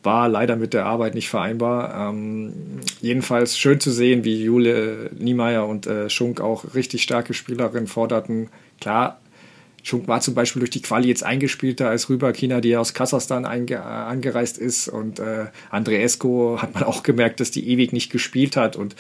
war 0.05 0.29
leider 0.29 0.57
mit 0.57 0.75
der 0.75 0.87
Arbeit 0.87 1.15
nicht 1.15 1.31
vereinbar. 1.31 2.11
Ähm, 2.11 2.53
jedenfalls 3.01 3.59
schön 3.59 3.81
zu 3.81 3.91
sehen, 3.91 4.25
wie 4.25 4.45
Jule 4.45 5.11
Niemeyer 5.19 5.67
und 5.67 5.87
äh, 5.87 6.11
Schunk 6.11 6.41
auch 6.41 6.75
richtig 6.75 7.03
starke 7.03 7.35
Spielerinnen 7.35 7.87
forderten. 7.87 8.51
Klar, 8.81 9.19
Schunk 9.85 10.09
war 10.09 10.23
zum 10.23 10.35
Beispiel 10.35 10.61
durch 10.61 10.71
die 10.71 10.81
Quali 10.81 11.09
jetzt 11.09 11.23
eingespielter 11.23 11.91
als 11.91 12.09
Rüberkina, 12.09 12.63
die 12.63 12.75
aus 12.75 12.95
Kasachstan 12.95 13.45
äh, 13.45 13.75
angereist 13.75 14.57
ist. 14.57 14.89
Und 14.89 15.19
äh, 15.19 15.47
Andreesco 15.71 16.59
hat 16.61 16.73
man 16.73 16.85
auch 16.85 17.03
gemerkt, 17.03 17.39
dass 17.39 17.51
die 17.51 17.69
ewig 17.69 17.93
nicht 17.93 18.11
gespielt 18.11 18.57
hat 18.57 18.77
und 18.77 18.97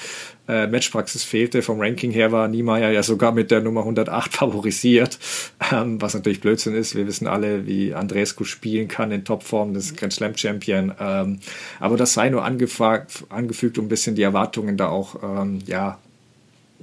äh, 0.47 0.67
Matchpraxis 0.67 1.25
fehlte. 1.25 1.63
Vom 1.63 1.81
Ranking 1.81 2.11
her 2.11 2.33
war 2.33 2.49
Niemeyer 2.49 2.91
ja 2.91 3.03
sogar 3.03 3.33
mit 3.33 3.51
der 3.51 3.63
Nummer 3.63 3.81
108 3.81 4.31
favorisiert, 4.37 5.19
ähm, 5.73 6.03
was 6.03 6.13
natürlich 6.13 6.43
Blödsinn 6.43 6.75
ist. 6.75 6.95
Wir 6.95 7.07
wissen 7.07 7.27
alle, 7.27 7.67
wie 7.67 7.95
Andreesco 7.95 8.45
spielen 8.45 8.87
kann 8.87 9.11
in 9.11 9.25
Topform, 9.25 9.73
das 9.73 9.97
Grand 9.97 10.13
Slam 10.13 10.37
Champion. 10.37 10.93
Ähm, 11.01 11.39
aber 11.81 11.97
das 11.97 12.13
sei 12.13 12.29
nur 12.29 12.45
angefügt, 12.45 13.79
um 13.79 13.87
ein 13.87 13.89
bisschen 13.89 14.17
die 14.17 14.23
Erwartungen 14.23 14.77
da 14.77 14.89
auch 14.91 15.17
ähm, 15.23 15.61
ja, 15.65 15.99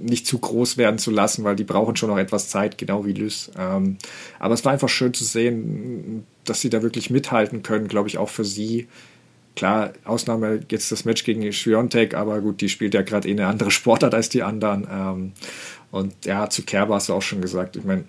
nicht 0.02 0.28
zu 0.28 0.40
groß 0.40 0.78
werden 0.78 0.98
zu 0.98 1.12
lassen, 1.12 1.44
weil 1.44 1.56
die 1.56 1.64
brauchen 1.64 1.96
schon 1.96 2.10
noch 2.10 2.18
etwas 2.18 2.50
Zeit, 2.50 2.78
genau 2.78 3.06
wie 3.06 3.14
Lys. 3.14 3.52
Ähm, 3.58 3.98
aber 4.40 4.54
es 4.54 4.66
war 4.66 4.72
einfach 4.72 4.90
schön 4.90 5.14
zu 5.14 5.24
sehen, 5.24 6.26
dass 6.46 6.62
sie 6.62 6.70
da 6.70 6.82
wirklich 6.82 7.10
mithalten 7.10 7.64
können, 7.64 7.88
glaube 7.88 8.10
ich, 8.10 8.18
auch 8.18 8.30
für 8.30 8.46
sie. 8.46 8.88
Klar, 9.56 9.94
Ausnahme 10.06 10.62
jetzt 10.70 10.92
das 10.92 11.06
Match 11.06 11.24
gegen 11.24 11.52
Schwiontek, 11.52 12.14
aber 12.14 12.40
gut, 12.42 12.62
die 12.62 12.70
spielt 12.70 12.94
ja 12.94 13.02
gerade 13.02 13.28
eh 13.28 13.32
eine 13.32 13.48
andere 13.48 13.72
Sportart 13.72 14.14
als 14.14 14.30
die 14.30 14.44
anderen. 14.44 14.88
Ähm, 14.90 15.32
und 15.92 16.14
ja, 16.26 16.50
zu 16.50 16.64
Kerber 16.64 16.96
hast 16.96 17.10
du 17.10 17.14
auch 17.14 17.22
schon 17.22 17.42
gesagt. 17.42 17.76
Ich 17.76 17.84
meine, 17.84 18.06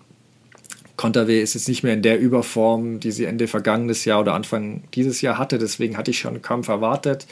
Konterwe 0.97 1.41
ist 1.41 1.55
jetzt 1.55 1.69
nicht 1.69 1.83
mehr 1.83 1.95
in 1.95 2.03
der 2.03 2.21
Überform, 2.21 3.01
die 3.01 3.11
sie 3.11 3.25
Ende 3.25 3.49
vergangenes 3.49 4.05
Jahr 4.05 4.21
oder 4.21 4.35
Anfang 4.35 4.85
dieses 4.95 5.21
Jahr 5.21 5.39
hatte. 5.39 5.59
Deswegen 5.59 5.97
hatte 5.97 6.13
ich 6.13 6.19
schon 6.21 6.35
einen 6.35 6.43
Kampf 6.43 6.69
erwartet. 6.69 7.27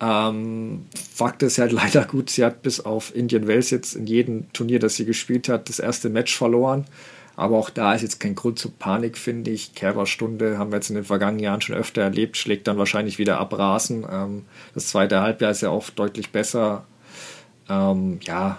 Ähm, 0.00 0.86
Fakt 1.14 1.42
ist 1.42 1.58
halt 1.58 1.72
leider 1.72 2.04
gut, 2.04 2.30
sie 2.30 2.44
hat 2.44 2.62
bis 2.62 2.80
auf 2.80 3.14
Indian 3.14 3.46
Wells 3.46 3.70
jetzt 3.70 3.94
in 3.94 4.06
jedem 4.06 4.52
Turnier, 4.52 4.78
das 4.78 4.96
sie 4.96 5.04
gespielt 5.04 5.48
hat, 5.48 5.68
das 5.68 5.78
erste 5.78 6.08
Match 6.08 6.36
verloren. 6.36 6.86
Aber 7.36 7.56
auch 7.56 7.70
da 7.70 7.94
ist 7.94 8.02
jetzt 8.02 8.20
kein 8.20 8.34
Grund 8.34 8.58
zur 8.58 8.72
Panik, 8.72 9.16
finde 9.16 9.50
ich. 9.50 9.74
Kerberstunde 9.74 10.58
haben 10.58 10.72
wir 10.72 10.76
jetzt 10.76 10.90
in 10.90 10.96
den 10.96 11.04
vergangenen 11.04 11.42
Jahren 11.42 11.62
schon 11.62 11.76
öfter 11.76 12.02
erlebt, 12.02 12.36
schlägt 12.36 12.66
dann 12.66 12.76
wahrscheinlich 12.76 13.18
wieder 13.18 13.38
abrasen. 13.38 14.04
Ähm, 14.10 14.44
das 14.74 14.88
zweite 14.88 15.20
Halbjahr 15.20 15.50
ist 15.50 15.62
ja 15.62 15.70
auch 15.70 15.88
deutlich 15.90 16.32
besser. 16.32 16.84
Ähm, 17.68 18.20
ja, 18.22 18.58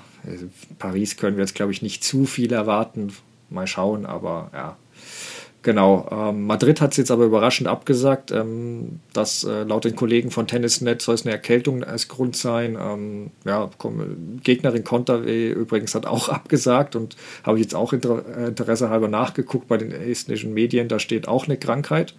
Paris 0.80 1.18
können 1.18 1.38
wir 1.38 1.44
jetzt, 1.44 1.56
glaube 1.56 1.72
ich, 1.72 1.82
nicht 1.82 2.04
zu 2.04 2.26
viel 2.26 2.52
erwarten. 2.54 3.14
Mal 3.50 3.68
schauen, 3.68 4.06
aber 4.06 4.50
ja, 4.54 4.78
Genau, 5.64 6.08
ähm, 6.12 6.48
Madrid 6.48 6.82
hat 6.82 6.92
es 6.92 6.98
jetzt 6.98 7.12
aber 7.12 7.26
überraschend 7.26 7.68
abgesagt, 7.68 8.32
ähm, 8.32 9.00
dass 9.14 9.44
äh, 9.44 9.62
laut 9.62 9.86
den 9.86 9.96
Kollegen 9.96 10.32
von 10.32 10.48
Tennisnet 10.48 11.04
soll 11.04 11.14
es 11.14 11.24
eine 11.24 11.34
Erkältung 11.34 11.84
als 11.84 12.08
Grund 12.08 12.36
sein. 12.36 12.76
Ähm, 12.82 13.30
ja, 13.46 13.70
komm, 13.78 14.40
Gegnerin 14.44 14.84
Konterwe 14.84 15.50
übrigens 15.50 15.94
hat 15.94 16.08
auch 16.08 16.30
abgesagt 16.30 16.96
und 16.96 17.16
habe 17.44 17.60
ich 17.60 17.66
jetzt 17.66 17.76
auch 17.76 17.94
inter 17.94 18.24
äh, 18.36 18.48
Interesse 18.48 18.90
halber 18.90 19.08
nachgeguckt 19.08 19.68
bei 19.68 19.78
den 19.78 19.92
estnischen 19.92 20.52
Medien, 20.56 20.88
da 20.88 20.98
steht 20.98 21.28
auch 21.28 21.46
eine 21.46 21.58
Krankheit. 21.58 22.16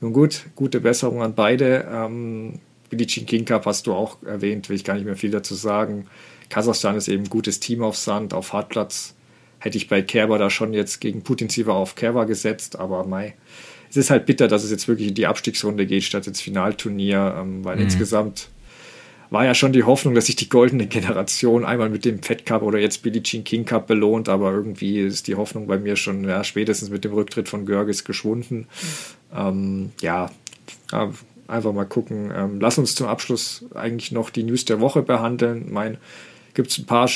Nun 0.00 0.12
gut, 0.12 0.46
gute 0.56 0.80
Besserung 0.80 1.22
an 1.22 1.34
beide. 1.36 1.86
Ähm, 1.88 2.58
Bilicin 2.88 3.24
King 3.24 3.44
Cup 3.44 3.66
hast 3.66 3.86
du 3.86 3.92
auch 3.92 4.20
erwähnt, 4.24 4.68
will 4.68 4.74
ich 4.74 4.82
gar 4.82 4.94
nicht 4.94 5.06
mehr 5.06 5.16
viel 5.16 5.30
dazu 5.30 5.54
sagen. 5.54 6.06
Kasachstan 6.48 6.96
ist 6.96 7.06
eben 7.06 7.22
ein 7.22 7.30
gutes 7.30 7.60
Team 7.60 7.84
auf 7.84 7.96
Sand, 7.96 8.34
auf 8.34 8.52
Hartplatz 8.52 9.14
hätte 9.60 9.78
ich 9.78 9.88
bei 9.88 10.02
Kerber 10.02 10.38
da 10.38 10.50
schon 10.50 10.74
jetzt 10.74 11.00
gegen 11.00 11.22
Putin 11.22 11.48
Siva 11.48 11.72
auf 11.72 11.94
Kerber 11.94 12.26
gesetzt, 12.26 12.78
aber 12.78 13.06
Mai. 13.06 13.34
Es 13.88 13.96
ist 13.96 14.10
halt 14.10 14.26
bitter, 14.26 14.48
dass 14.48 14.64
es 14.64 14.70
jetzt 14.70 14.88
wirklich 14.88 15.08
in 15.08 15.14
die 15.14 15.26
Abstiegsrunde 15.26 15.86
geht, 15.86 16.04
statt 16.04 16.26
ins 16.26 16.40
Finalturnier, 16.40 17.36
ähm, 17.40 17.64
weil 17.64 17.76
mhm. 17.76 17.82
insgesamt 17.82 18.48
war 19.30 19.44
ja 19.44 19.54
schon 19.54 19.72
die 19.72 19.84
Hoffnung, 19.84 20.14
dass 20.14 20.26
sich 20.26 20.36
die 20.36 20.48
goldene 20.48 20.86
Generation 20.86 21.64
einmal 21.64 21.88
mit 21.88 22.04
dem 22.04 22.22
Fed 22.22 22.46
Cup 22.46 22.62
oder 22.62 22.78
jetzt 22.78 23.02
Billie 23.02 23.22
Jean 23.22 23.44
King 23.44 23.64
Cup 23.64 23.86
belohnt, 23.86 24.28
aber 24.28 24.52
irgendwie 24.52 24.98
ist 24.98 25.28
die 25.28 25.36
Hoffnung 25.36 25.66
bei 25.66 25.78
mir 25.78 25.96
schon 25.96 26.24
ja, 26.24 26.42
spätestens 26.42 26.90
mit 26.90 27.04
dem 27.04 27.12
Rücktritt 27.12 27.48
von 27.48 27.64
Görges 27.66 28.04
geschwunden. 28.04 28.66
Mhm. 29.32 29.36
Ähm, 29.36 29.92
ja, 30.00 30.30
einfach 31.46 31.72
mal 31.72 31.84
gucken. 31.84 32.32
Ähm, 32.34 32.60
lass 32.60 32.78
uns 32.78 32.94
zum 32.94 33.06
Abschluss 33.06 33.64
eigentlich 33.74 34.12
noch 34.12 34.30
die 34.30 34.42
News 34.42 34.64
der 34.64 34.80
Woche 34.80 35.02
behandeln. 35.02 35.66
Mein 35.70 35.98
gibt 36.54 36.70
es 36.70 36.78
ein 36.78 36.86
paar 36.86 37.08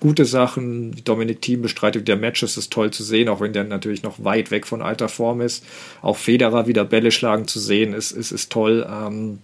gute 0.00 0.24
Sachen. 0.24 0.94
Dominik 1.04 1.42
Thiem 1.42 1.62
bestreitet 1.62 2.08
der 2.08 2.16
Matches, 2.16 2.56
ist 2.56 2.72
toll 2.72 2.90
zu 2.90 3.02
sehen, 3.02 3.28
auch 3.28 3.40
wenn 3.40 3.52
der 3.52 3.64
natürlich 3.64 4.02
noch 4.02 4.24
weit 4.24 4.50
weg 4.50 4.66
von 4.66 4.82
alter 4.82 5.08
Form 5.08 5.40
ist. 5.40 5.64
Auch 6.02 6.16
Federer 6.16 6.66
wieder 6.66 6.84
Bälle 6.84 7.10
schlagen 7.10 7.46
zu 7.46 7.60
sehen, 7.60 7.92
ist, 7.92 8.12
ist, 8.12 8.32
ist 8.32 8.50
toll. 8.50 8.86
Ähm, 8.90 9.38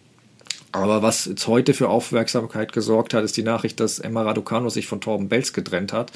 aber 0.72 1.02
was 1.02 1.26
jetzt 1.26 1.46
heute 1.46 1.72
für 1.72 1.88
Aufmerksamkeit 1.88 2.72
gesorgt 2.72 3.14
hat, 3.14 3.22
ist 3.22 3.36
die 3.36 3.44
Nachricht, 3.44 3.78
dass 3.78 4.00
Emma 4.00 4.22
Raducano 4.22 4.68
sich 4.70 4.88
von 4.88 5.00
Torben 5.00 5.28
Belz 5.28 5.52
getrennt 5.52 5.92
hat. 5.92 6.10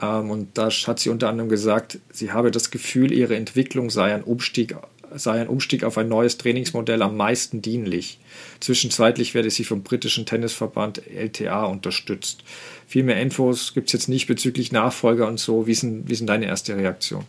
Ähm, 0.00 0.30
und 0.30 0.56
da 0.56 0.70
hat 0.70 0.98
sie 0.98 1.10
unter 1.10 1.28
anderem 1.28 1.48
gesagt, 1.48 1.98
sie 2.10 2.32
habe 2.32 2.50
das 2.50 2.70
Gefühl, 2.70 3.12
ihre 3.12 3.36
Entwicklung 3.36 3.90
sei 3.90 4.14
ein 4.14 4.24
Umstieg 4.24 4.76
sei 5.16 5.40
ein 5.40 5.48
Umstieg 5.48 5.84
auf 5.84 5.98
ein 5.98 6.08
neues 6.08 6.38
Trainingsmodell 6.38 7.02
am 7.02 7.16
meisten 7.16 7.62
dienlich. 7.62 8.18
Zwischenzeitlich 8.60 9.34
werde 9.34 9.50
sie 9.50 9.64
vom 9.64 9.82
britischen 9.82 10.26
Tennisverband 10.26 11.02
LTA 11.06 11.64
unterstützt. 11.64 12.44
Viel 12.86 13.04
mehr 13.04 13.20
Infos 13.20 13.74
gibt 13.74 13.88
es 13.88 13.92
jetzt 13.92 14.08
nicht 14.08 14.26
bezüglich 14.26 14.72
Nachfolger 14.72 15.28
und 15.28 15.40
so. 15.40 15.66
Wie 15.66 15.74
denn, 15.74 16.08
wie 16.08 16.16
denn 16.16 16.26
deine 16.26 16.46
erste 16.46 16.76
Reaktion? 16.76 17.24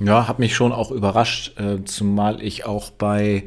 Ja, 0.00 0.26
hat 0.26 0.38
mich 0.38 0.54
schon 0.54 0.72
auch 0.72 0.90
überrascht, 0.90 1.58
äh, 1.58 1.84
zumal 1.84 2.42
ich 2.42 2.64
auch 2.64 2.90
bei 2.90 3.44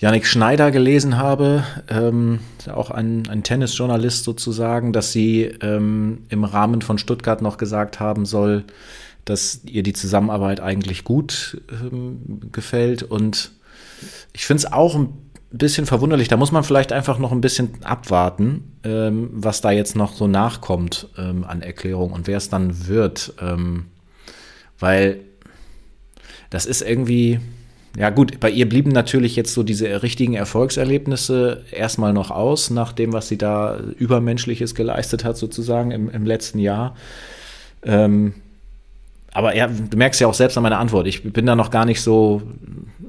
Janik 0.00 0.26
Schneider 0.26 0.70
gelesen 0.70 1.18
habe, 1.18 1.62
ähm, 1.88 2.40
auch 2.72 2.90
ein, 2.90 3.28
ein 3.28 3.42
Tennisjournalist 3.42 4.24
sozusagen, 4.24 4.94
dass 4.94 5.12
sie 5.12 5.42
ähm, 5.60 6.24
im 6.30 6.44
Rahmen 6.44 6.80
von 6.80 6.96
Stuttgart 6.96 7.42
noch 7.42 7.58
gesagt 7.58 8.00
haben 8.00 8.24
soll, 8.24 8.64
dass 9.24 9.60
ihr 9.64 9.82
die 9.82 9.92
Zusammenarbeit 9.92 10.60
eigentlich 10.60 11.04
gut 11.04 11.60
ähm, 11.70 12.40
gefällt. 12.52 13.02
Und 13.02 13.52
ich 14.32 14.46
finde 14.46 14.64
es 14.64 14.72
auch 14.72 14.94
ein 14.94 15.12
bisschen 15.50 15.86
verwunderlich. 15.86 16.28
Da 16.28 16.36
muss 16.36 16.52
man 16.52 16.64
vielleicht 16.64 16.92
einfach 16.92 17.18
noch 17.18 17.32
ein 17.32 17.40
bisschen 17.40 17.82
abwarten, 17.84 18.72
ähm, 18.84 19.30
was 19.32 19.60
da 19.60 19.70
jetzt 19.70 19.96
noch 19.96 20.14
so 20.14 20.26
nachkommt 20.26 21.08
ähm, 21.18 21.44
an 21.44 21.62
Erklärung 21.62 22.12
und 22.12 22.26
wer 22.26 22.38
es 22.38 22.48
dann 22.48 22.86
wird. 22.86 23.34
Ähm, 23.40 23.86
weil 24.78 25.20
das 26.50 26.66
ist 26.66 26.82
irgendwie. 26.82 27.40
Ja 27.98 28.10
gut, 28.10 28.38
bei 28.38 28.48
ihr 28.48 28.68
blieben 28.68 28.92
natürlich 28.92 29.34
jetzt 29.34 29.52
so 29.52 29.64
diese 29.64 30.04
richtigen 30.04 30.34
Erfolgserlebnisse 30.34 31.64
erstmal 31.72 32.12
noch 32.12 32.30
aus, 32.30 32.70
nach 32.70 32.92
dem, 32.92 33.12
was 33.12 33.26
sie 33.26 33.36
da 33.36 33.80
Übermenschliches 33.98 34.76
geleistet 34.76 35.24
hat, 35.24 35.36
sozusagen 35.36 35.90
im, 35.90 36.08
im 36.08 36.24
letzten 36.24 36.60
Jahr. 36.60 36.94
Ähm, 37.82 38.34
aber 39.32 39.54
ja, 39.54 39.68
du 39.68 39.96
merkst 39.96 40.20
ja 40.20 40.26
auch 40.26 40.34
selbst 40.34 40.56
an 40.56 40.62
meiner 40.62 40.78
Antwort. 40.78 41.06
Ich 41.06 41.22
bin 41.22 41.46
da 41.46 41.54
noch 41.54 41.70
gar 41.70 41.84
nicht 41.84 42.00
so, 42.00 42.42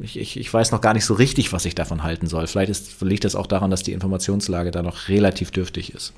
ich, 0.02 0.20
ich, 0.20 0.38
ich 0.38 0.54
weiß 0.54 0.72
noch 0.72 0.82
gar 0.82 0.94
nicht 0.94 1.06
so 1.06 1.14
richtig, 1.16 1.52
was 1.52 1.66
ich 1.66 1.76
davon 1.76 2.04
halten 2.04 2.28
soll. 2.28 2.46
Vielleicht 2.48 2.70
ist, 2.70 3.02
liegt 3.02 3.24
das 3.24 3.36
auch 3.36 3.48
daran, 3.48 3.72
dass 3.72 3.84
die 3.84 3.94
Informationslage 3.94 4.72
da 4.72 4.84
noch 4.84 5.10
relativ 5.10 5.52
dürftig 5.52 5.94
ist. 5.94 6.14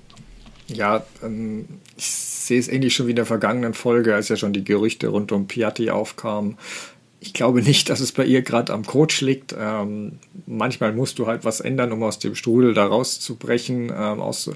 Ja, 0.68 1.06
ähm, 1.24 1.66
ich 1.98 2.06
sehe 2.06 2.60
es 2.60 2.68
ähnlich 2.68 2.96
schon 2.96 3.08
wie 3.08 3.12
in 3.12 3.16
der 3.16 3.26
vergangenen 3.26 3.74
Folge, 3.74 4.16
als 4.16 4.30
ja 4.30 4.36
schon 4.36 4.54
die 4.54 4.64
Gerüchte 4.64 5.08
rund 5.08 5.32
um 5.32 5.48
Piatti 5.48 5.90
aufkamen. 5.90 6.58
Ich 7.22 7.34
glaube 7.34 7.62
nicht, 7.62 7.90
dass 7.90 8.02
es 8.02 8.12
bei 8.12 8.26
ihr 8.26 8.42
gerade 8.42 8.74
am 8.74 8.86
Coach 8.86 9.22
liegt. 9.22 9.56
Ähm, 9.58 10.20
manchmal 10.46 10.92
musst 10.92 11.20
du 11.20 11.28
halt 11.28 11.46
was 11.46 11.62
ändern, 11.62 11.94
um 11.94 12.04
aus 12.04 12.20
dem 12.20 12.36
Strudel 12.36 12.74
da 12.74 12.86
rauszubrechen. 12.86 13.86
Ähm, 13.96 14.20
aus, 14.20 14.48
äh, 14.48 14.52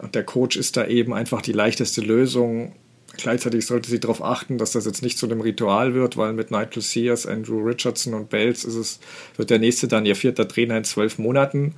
und 0.00 0.14
der 0.14 0.22
Coach 0.22 0.56
ist 0.56 0.76
da 0.76 0.86
eben 0.86 1.12
einfach 1.12 1.42
die 1.42 1.52
leichteste 1.52 2.00
Lösung 2.00 2.72
Gleichzeitig 3.16 3.66
sollte 3.66 3.90
sie 3.90 4.00
darauf 4.00 4.22
achten, 4.22 4.58
dass 4.58 4.72
das 4.72 4.84
jetzt 4.84 5.02
nicht 5.02 5.18
zu 5.18 5.26
einem 5.26 5.40
Ritual 5.40 5.94
wird, 5.94 6.16
weil 6.16 6.32
mit 6.32 6.50
Nigel 6.50 6.82
Sears, 6.82 7.26
Andrew 7.26 7.60
Richardson 7.60 8.14
und 8.14 8.30
Bells 8.30 8.64
ist 8.64 8.74
es, 8.74 9.00
wird 9.36 9.50
der 9.50 9.58
nächste 9.58 9.88
dann 9.88 10.06
ihr 10.06 10.16
vierter 10.16 10.46
Trainer 10.46 10.76
in 10.76 10.84
zwölf 10.84 11.18
Monaten. 11.18 11.74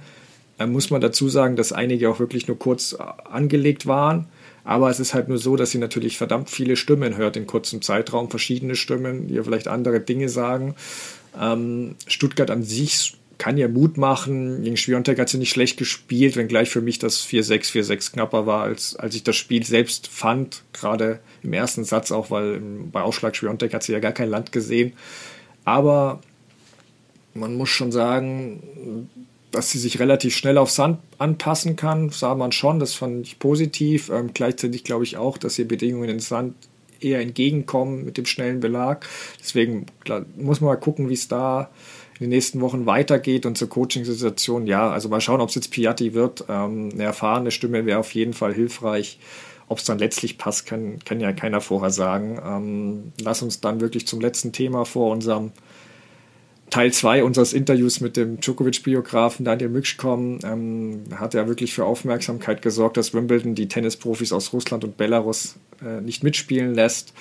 Da 0.58 0.66
muss 0.66 0.90
man 0.90 1.00
dazu 1.00 1.28
sagen, 1.28 1.54
dass 1.54 1.72
einige 1.72 2.10
auch 2.10 2.18
wirklich 2.18 2.48
nur 2.48 2.58
kurz 2.58 2.94
angelegt 2.94 3.86
waren. 3.86 4.26
Aber 4.64 4.90
es 4.90 5.00
ist 5.00 5.14
halt 5.14 5.28
nur 5.28 5.38
so, 5.38 5.56
dass 5.56 5.70
sie 5.70 5.78
natürlich 5.78 6.18
verdammt 6.18 6.50
viele 6.50 6.76
Stimmen 6.76 7.16
hört 7.16 7.36
in 7.36 7.46
kurzem 7.46 7.80
Zeitraum, 7.80 8.28
verschiedene 8.28 8.74
Stimmen, 8.74 9.28
die 9.28 9.34
ihr 9.34 9.44
vielleicht 9.44 9.68
andere 9.68 10.00
Dinge 10.00 10.28
sagen. 10.28 10.74
Ähm, 11.40 11.94
Stuttgart 12.06 12.50
an 12.50 12.62
sich 12.64 13.17
kann 13.38 13.56
ja 13.56 13.68
Mut 13.68 13.96
machen. 13.96 14.62
Gegen 14.62 14.76
Schwiontek 14.76 15.18
hat 15.18 15.28
sie 15.28 15.38
nicht 15.38 15.50
schlecht 15.50 15.78
gespielt, 15.78 16.36
wenngleich 16.36 16.68
für 16.68 16.80
mich 16.80 16.98
das 16.98 17.24
4-6, 17.24 17.72
4-6 17.72 18.12
knapper 18.12 18.46
war, 18.46 18.62
als, 18.64 18.96
als 18.96 19.14
ich 19.14 19.22
das 19.22 19.36
Spiel 19.36 19.64
selbst 19.64 20.08
fand. 20.08 20.62
Gerade 20.72 21.20
im 21.42 21.52
ersten 21.52 21.84
Satz 21.84 22.10
auch, 22.10 22.30
weil 22.30 22.60
bei 22.60 23.00
Ausschlag 23.00 23.36
Schwiontek 23.36 23.72
hat 23.72 23.84
sie 23.84 23.92
ja 23.92 24.00
gar 24.00 24.12
kein 24.12 24.28
Land 24.28 24.52
gesehen. 24.52 24.92
Aber 25.64 26.20
man 27.34 27.54
muss 27.54 27.68
schon 27.68 27.92
sagen, 27.92 29.08
dass 29.50 29.70
sie 29.70 29.78
sich 29.78 29.98
relativ 29.98 30.36
schnell 30.36 30.58
auf 30.58 30.70
Sand 30.70 30.98
anpassen 31.18 31.76
kann, 31.76 32.10
sah 32.10 32.34
man 32.34 32.52
schon, 32.52 32.80
das 32.80 32.94
fand 32.94 33.26
ich 33.26 33.38
positiv. 33.38 34.10
Ähm, 34.10 34.30
gleichzeitig 34.34 34.84
glaube 34.84 35.04
ich 35.04 35.16
auch, 35.16 35.38
dass 35.38 35.58
ihr 35.58 35.66
Bedingungen 35.66 36.08
in 36.08 36.20
Sand 36.20 36.54
eher 37.00 37.20
entgegenkommen 37.20 38.04
mit 38.04 38.16
dem 38.18 38.26
schnellen 38.26 38.60
Belag. 38.60 39.06
Deswegen 39.40 39.86
klar, 40.04 40.26
muss 40.36 40.60
man 40.60 40.68
mal 40.68 40.76
gucken, 40.76 41.08
wie 41.08 41.14
es 41.14 41.28
da 41.28 41.70
in 42.18 42.24
den 42.24 42.30
nächsten 42.30 42.60
Wochen 42.60 42.86
weitergeht 42.86 43.46
und 43.46 43.56
zur 43.56 43.68
Coaching-Situation, 43.68 44.66
ja, 44.66 44.90
also 44.90 45.08
mal 45.08 45.20
schauen, 45.20 45.40
ob 45.40 45.50
es 45.50 45.54
jetzt 45.54 45.70
Piatti 45.70 46.14
wird. 46.14 46.44
Ähm, 46.48 46.90
eine 46.92 47.04
erfahrene 47.04 47.52
Stimme 47.52 47.86
wäre 47.86 48.00
auf 48.00 48.12
jeden 48.14 48.32
Fall 48.32 48.52
hilfreich. 48.52 49.18
Ob 49.68 49.78
es 49.78 49.84
dann 49.84 49.98
letztlich 49.98 50.38
passt, 50.38 50.66
kann, 50.66 50.98
kann 51.04 51.20
ja 51.20 51.32
keiner 51.32 51.60
vorher 51.60 51.90
sagen. 51.90 52.40
Ähm, 52.44 53.12
lass 53.22 53.42
uns 53.42 53.60
dann 53.60 53.80
wirklich 53.80 54.06
zum 54.06 54.20
letzten 54.20 54.52
Thema 54.52 54.84
vor 54.84 55.12
unserem 55.12 55.52
Teil 56.70 56.92
2 56.92 57.24
unseres 57.24 57.52
Interviews 57.52 58.00
mit 58.00 58.16
dem 58.16 58.40
Djokovic-Biografen 58.40 59.44
Daniel 59.44 59.70
Müksch 59.70 59.96
kommen. 59.96 60.40
Ähm, 60.42 61.04
hat 61.14 61.34
ja 61.34 61.46
wirklich 61.46 61.72
für 61.72 61.84
Aufmerksamkeit 61.84 62.62
gesorgt, 62.62 62.96
dass 62.96 63.14
Wimbledon 63.14 63.54
die 63.54 63.68
Tennisprofis 63.68 64.32
aus 64.32 64.52
Russland 64.52 64.84
und 64.84 64.96
Belarus 64.96 65.56
äh, 65.84 66.00
nicht 66.00 66.22
mitspielen 66.22 66.74
lässt. 66.74 67.14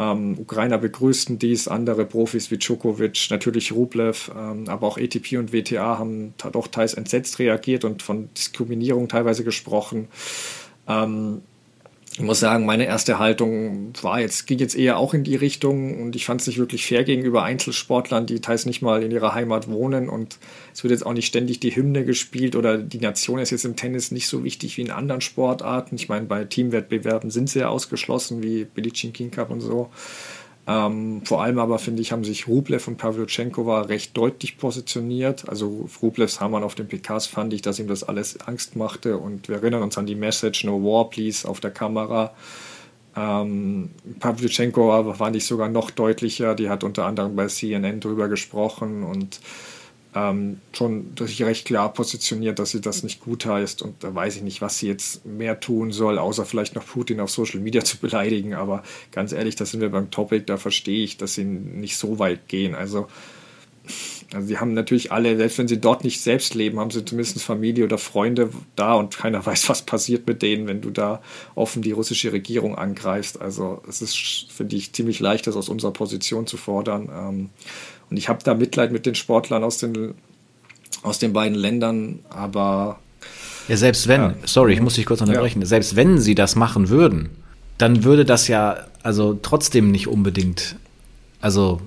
Ähm, 0.00 0.38
Ukrainer 0.38 0.78
begrüßten 0.78 1.38
dies, 1.38 1.68
andere 1.68 2.06
Profis 2.06 2.50
wie 2.50 2.56
Djokovic, 2.56 3.26
natürlich 3.28 3.72
Rublev, 3.72 4.30
ähm, 4.34 4.66
aber 4.66 4.86
auch 4.86 4.96
ATP 4.96 5.36
und 5.36 5.52
WTA 5.52 5.98
haben 5.98 6.32
doch 6.52 6.68
teils 6.68 6.94
entsetzt 6.94 7.38
reagiert 7.38 7.84
und 7.84 8.02
von 8.02 8.32
Diskriminierung 8.32 9.08
teilweise 9.08 9.44
gesprochen. 9.44 10.08
Ähm, 10.88 11.42
ich 12.12 12.22
muss 12.22 12.40
sagen, 12.40 12.66
meine 12.66 12.86
erste 12.86 13.20
Haltung 13.20 13.92
war 14.02 14.20
jetzt, 14.20 14.48
ging 14.48 14.58
jetzt 14.58 14.74
eher 14.74 14.98
auch 14.98 15.14
in 15.14 15.22
die 15.22 15.36
Richtung 15.36 16.02
und 16.02 16.16
ich 16.16 16.26
fand 16.26 16.40
es 16.40 16.48
nicht 16.48 16.58
wirklich 16.58 16.84
fair 16.84 17.04
gegenüber 17.04 17.44
Einzelsportlern, 17.44 18.26
die 18.26 18.40
teils 18.40 18.66
nicht 18.66 18.82
mal 18.82 19.04
in 19.04 19.12
ihrer 19.12 19.32
Heimat 19.32 19.68
wohnen 19.68 20.08
und 20.08 20.38
es 20.74 20.82
wird 20.82 20.90
jetzt 20.90 21.06
auch 21.06 21.12
nicht 21.12 21.26
ständig 21.26 21.60
die 21.60 21.74
Hymne 21.74 22.04
gespielt 22.04 22.56
oder 22.56 22.78
die 22.78 22.98
Nation 22.98 23.38
ist 23.38 23.50
jetzt 23.50 23.64
im 23.64 23.76
Tennis 23.76 24.10
nicht 24.10 24.26
so 24.26 24.42
wichtig 24.42 24.76
wie 24.76 24.82
in 24.82 24.90
anderen 24.90 25.20
Sportarten. 25.20 25.94
Ich 25.94 26.08
meine, 26.08 26.26
bei 26.26 26.44
Teamwettbewerben 26.44 27.30
sind 27.30 27.48
sie 27.48 27.60
ja 27.60 27.68
ausgeschlossen, 27.68 28.42
wie 28.42 28.64
Billie 28.64 28.92
Jean 28.92 29.12
King 29.12 29.30
Cup 29.30 29.50
und 29.50 29.60
so. 29.60 29.90
Ähm, 30.66 31.22
vor 31.24 31.42
allem 31.42 31.58
aber, 31.58 31.78
finde 31.78 32.02
ich, 32.02 32.12
haben 32.12 32.24
sich 32.24 32.46
Rublev 32.46 32.86
und 32.86 32.96
Pavlyuchenkova 32.96 33.82
recht 33.82 34.16
deutlich 34.16 34.58
positioniert. 34.58 35.48
Also 35.48 35.88
Rublevs 36.02 36.40
Hamann 36.40 36.62
auf 36.62 36.74
den 36.74 36.86
PKs 36.86 37.26
fand 37.26 37.52
ich, 37.52 37.62
dass 37.62 37.78
ihm 37.78 37.88
das 37.88 38.04
alles 38.04 38.40
Angst 38.40 38.76
machte. 38.76 39.18
Und 39.18 39.48
wir 39.48 39.56
erinnern 39.56 39.82
uns 39.82 39.98
an 39.98 40.06
die 40.06 40.14
Message 40.14 40.64
No 40.64 40.82
War, 40.82 41.10
please 41.10 41.48
auf 41.48 41.60
der 41.60 41.70
Kamera. 41.70 42.34
Ähm, 43.16 43.90
Pavlyuchenkova 44.20 45.14
fand 45.14 45.36
ich 45.36 45.46
sogar 45.46 45.68
noch 45.68 45.90
deutlicher. 45.90 46.54
Die 46.54 46.68
hat 46.68 46.84
unter 46.84 47.06
anderem 47.06 47.34
bei 47.34 47.46
CNN 47.46 48.00
drüber 48.00 48.28
gesprochen 48.28 49.02
und 49.02 49.40
ähm, 50.14 50.60
schon 50.72 51.12
sich 51.18 51.42
recht 51.42 51.66
klar 51.66 51.92
positioniert, 51.92 52.58
dass 52.58 52.70
sie 52.70 52.80
das 52.80 53.02
nicht 53.02 53.20
gut 53.20 53.46
heißt 53.46 53.82
und 53.82 54.02
da 54.02 54.12
weiß 54.12 54.36
ich 54.36 54.42
nicht, 54.42 54.60
was 54.60 54.78
sie 54.78 54.88
jetzt 54.88 55.24
mehr 55.24 55.60
tun 55.60 55.92
soll, 55.92 56.18
außer 56.18 56.44
vielleicht 56.44 56.74
noch 56.74 56.84
Putin 56.86 57.20
auf 57.20 57.30
Social 57.30 57.60
Media 57.60 57.84
zu 57.84 57.98
beleidigen. 57.98 58.54
Aber 58.54 58.82
ganz 59.12 59.32
ehrlich, 59.32 59.56
da 59.56 59.64
sind 59.64 59.80
wir 59.80 59.90
beim 59.90 60.10
Topic, 60.10 60.44
da 60.46 60.56
verstehe 60.56 61.04
ich, 61.04 61.16
dass 61.16 61.34
sie 61.34 61.44
nicht 61.44 61.96
so 61.96 62.18
weit 62.18 62.48
gehen. 62.48 62.74
Also, 62.74 63.06
also 64.32 64.46
sie 64.46 64.58
haben 64.58 64.74
natürlich 64.74 65.12
alle, 65.12 65.36
selbst 65.36 65.58
wenn 65.58 65.68
sie 65.68 65.80
dort 65.80 66.02
nicht 66.02 66.20
selbst 66.20 66.54
leben, 66.54 66.80
haben 66.80 66.90
sie 66.90 67.04
zumindest 67.04 67.42
Familie 67.42 67.84
oder 67.84 67.98
Freunde 67.98 68.50
da 68.74 68.94
und 68.94 69.16
keiner 69.16 69.44
weiß, 69.46 69.68
was 69.68 69.82
passiert 69.82 70.26
mit 70.26 70.42
denen, 70.42 70.66
wenn 70.66 70.80
du 70.80 70.90
da 70.90 71.22
offen 71.54 71.82
die 71.82 71.92
russische 71.92 72.32
Regierung 72.32 72.76
angreifst. 72.76 73.40
Also 73.40 73.80
es 73.88 74.02
ist, 74.02 74.50
finde 74.50 74.74
ich, 74.74 74.92
ziemlich 74.92 75.20
leicht, 75.20 75.46
das 75.46 75.54
aus 75.54 75.68
unserer 75.68 75.92
Position 75.92 76.48
zu 76.48 76.56
fordern. 76.56 77.08
Ähm, 77.12 77.50
und 78.10 78.16
ich 78.16 78.28
habe 78.28 78.40
da 78.42 78.54
Mitleid 78.54 78.92
mit 78.92 79.06
den 79.06 79.14
Sportlern 79.14 79.64
aus 79.64 79.78
den, 79.78 80.14
aus 81.02 81.18
den 81.18 81.32
beiden 81.32 81.56
Ländern, 81.56 82.20
aber. 82.28 82.98
Ja, 83.68 83.76
selbst 83.76 84.08
wenn, 84.08 84.20
ja. 84.20 84.34
sorry, 84.44 84.74
ich 84.74 84.80
muss 84.80 84.94
dich 84.94 85.06
kurz 85.06 85.20
unterbrechen, 85.20 85.60
ja. 85.60 85.66
selbst 85.66 85.94
wenn 85.96 86.18
sie 86.18 86.34
das 86.34 86.56
machen 86.56 86.88
würden, 86.88 87.30
dann 87.78 88.04
würde 88.04 88.24
das 88.24 88.48
ja 88.48 88.78
also 89.02 89.38
trotzdem 89.40 89.90
nicht 89.90 90.08
unbedingt, 90.08 90.76
also 91.40 91.80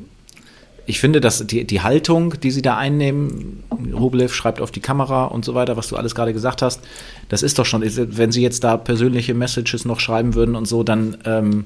ich 0.85 0.99
finde, 0.99 1.21
dass 1.21 1.45
die, 1.45 1.65
die 1.65 1.81
Haltung, 1.81 2.39
die 2.41 2.51
sie 2.51 2.61
da 2.61 2.77
einnehmen, 2.77 3.63
Rublev 3.93 4.33
schreibt 4.33 4.59
auf 4.59 4.71
die 4.71 4.81
Kamera 4.81 5.25
und 5.25 5.45
so 5.45 5.55
weiter, 5.55 5.77
was 5.77 5.87
du 5.87 5.95
alles 5.95 6.13
gerade 6.13 6.33
gesagt 6.33 6.61
hast, 6.61 6.81
das 7.29 7.41
ist 7.41 7.57
doch 7.57 7.65
schon, 7.65 7.83
wenn 7.83 8.31
sie 8.31 8.41
jetzt 8.41 8.63
da 8.63 8.75
persönliche 8.75 9.33
Messages 9.33 9.85
noch 9.85 9.99
schreiben 9.99 10.35
würden 10.35 10.55
und 10.55 10.65
so, 10.65 10.83
dann 10.83 11.17
ähm, 11.25 11.65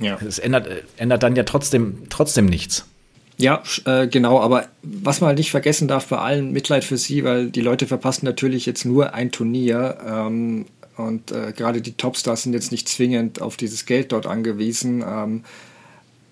ja. 0.00 0.18
es 0.26 0.38
ändert, 0.38 0.68
ändert 0.96 1.22
dann 1.22 1.36
ja 1.36 1.44
trotzdem, 1.44 1.98
trotzdem 2.08 2.46
nichts. 2.46 2.86
Ja, 3.38 3.62
äh, 3.84 4.08
genau, 4.08 4.40
aber 4.40 4.66
was 4.82 5.20
man 5.20 5.28
halt 5.28 5.38
nicht 5.38 5.50
vergessen 5.50 5.88
darf, 5.88 6.06
bei 6.06 6.18
allen 6.18 6.52
Mitleid 6.52 6.84
für 6.84 6.96
sie, 6.96 7.22
weil 7.22 7.50
die 7.50 7.60
Leute 7.60 7.86
verpassen 7.86 8.24
natürlich 8.24 8.64
jetzt 8.64 8.86
nur 8.86 9.12
ein 9.12 9.30
Turnier 9.30 9.98
ähm, 10.06 10.64
und 10.96 11.32
äh, 11.32 11.52
gerade 11.52 11.82
die 11.82 11.92
Topstars 11.92 12.44
sind 12.44 12.54
jetzt 12.54 12.72
nicht 12.72 12.88
zwingend 12.88 13.42
auf 13.42 13.58
dieses 13.58 13.84
Geld 13.84 14.12
dort 14.12 14.26
angewiesen. 14.26 15.04
Ähm, 15.06 15.44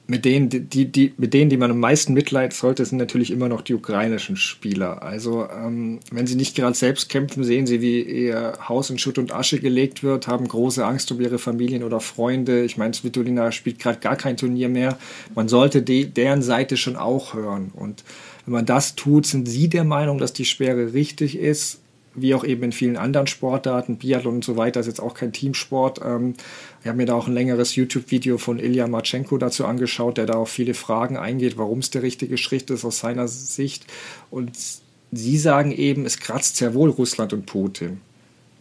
mit 0.07 0.27
denen, 0.27 0.51
die, 0.51 0.85
die, 0.93 1.15
mit 1.17 1.33
denen, 1.33 1.49
die 1.49 1.57
man 1.57 1.71
am 1.71 1.81
meisten 1.81 2.13
Mitleid 2.13 2.53
sollte, 2.53 2.85
sind 2.85 2.99
natürlich 2.99 3.31
immer 3.31 3.49
noch 3.49 3.63
die 3.63 3.73
ukrainischen 3.73 4.37
Spieler. 4.37 5.03
Also 5.03 5.49
ähm, 5.49 6.01
wenn 6.11 6.27
sie 6.27 6.35
nicht 6.35 6.55
gerade 6.55 6.75
selbst 6.75 7.09
kämpfen, 7.09 7.43
sehen 7.43 7.67
sie, 7.67 7.81
wie 7.81 8.03
ihr 8.03 8.59
Haus 8.69 8.91
in 8.91 8.99
Schutt 8.99 9.17
und 9.17 9.33
Asche 9.33 9.61
gelegt 9.61 10.03
wird, 10.03 10.29
haben 10.29 10.47
große 10.47 10.85
Angst 10.85 11.11
um 11.11 11.21
ihre 11.23 11.39
Familien 11.39 11.83
oder 11.83 12.01
Freunde. 12.01 12.65
Ich 12.65 12.77
meine, 12.77 12.93
Svitolina 12.93 13.51
spielt 13.51 13.79
gerade 13.79 13.99
gar 13.99 14.17
kein 14.17 14.37
Turnier 14.37 14.69
mehr. 14.69 14.99
Man 15.35 15.49
sollte 15.49 15.81
die, 15.81 16.05
deren 16.07 16.43
Seite 16.43 16.77
schon 16.77 16.97
auch 16.97 17.33
hören. 17.33 17.71
Und 17.75 18.05
wenn 18.45 18.53
man 18.53 18.67
das 18.67 18.97
tut, 18.97 19.25
sind 19.25 19.49
sie 19.49 19.69
der 19.69 19.85
Meinung, 19.85 20.19
dass 20.19 20.35
die 20.35 20.45
Sperre 20.45 20.93
richtig 20.93 21.39
ist 21.39 21.81
wie 22.15 22.35
auch 22.35 22.45
eben 22.45 22.63
in 22.63 22.73
vielen 22.73 22.97
anderen 22.97 23.27
Sportarten, 23.27 23.97
Biathlon 23.97 24.37
und 24.37 24.45
so 24.45 24.57
weiter, 24.57 24.81
ist 24.81 24.87
jetzt 24.87 25.01
auch 25.01 25.15
kein 25.15 25.33
Teamsport. 25.33 26.01
Ähm, 26.05 26.35
ich 26.85 26.89
habe 26.89 26.99
mir 26.99 27.07
da 27.07 27.15
auch 27.15 27.29
ein 27.29 27.33
längeres 27.33 27.77
YouTube-Video 27.77 28.37
von 28.37 28.59
Ilya 28.59 28.87
Marchenko 28.87 29.39
dazu 29.39 29.65
angeschaut, 29.65 30.19
der 30.19 30.27
da 30.27 30.35
auf 30.35 30.51
viele 30.51 30.75
Fragen 30.75 31.17
eingeht, 31.17 31.57
warum 31.57 31.79
es 31.79 31.89
der 31.89 32.03
richtige 32.03 32.37
Schritt 32.37 32.69
ist 32.69 32.85
aus 32.85 32.99
seiner 32.99 33.27
Sicht. 33.27 33.87
Und 34.31 34.53
sie 35.11 35.39
sagen 35.39 35.73
eben, 35.73 36.05
es 36.05 36.21
kratzt 36.21 36.57
sehr 36.57 36.75
wohl 36.75 36.91
Russland 36.91 37.33
und 37.33 37.47
Putin. 37.47 38.03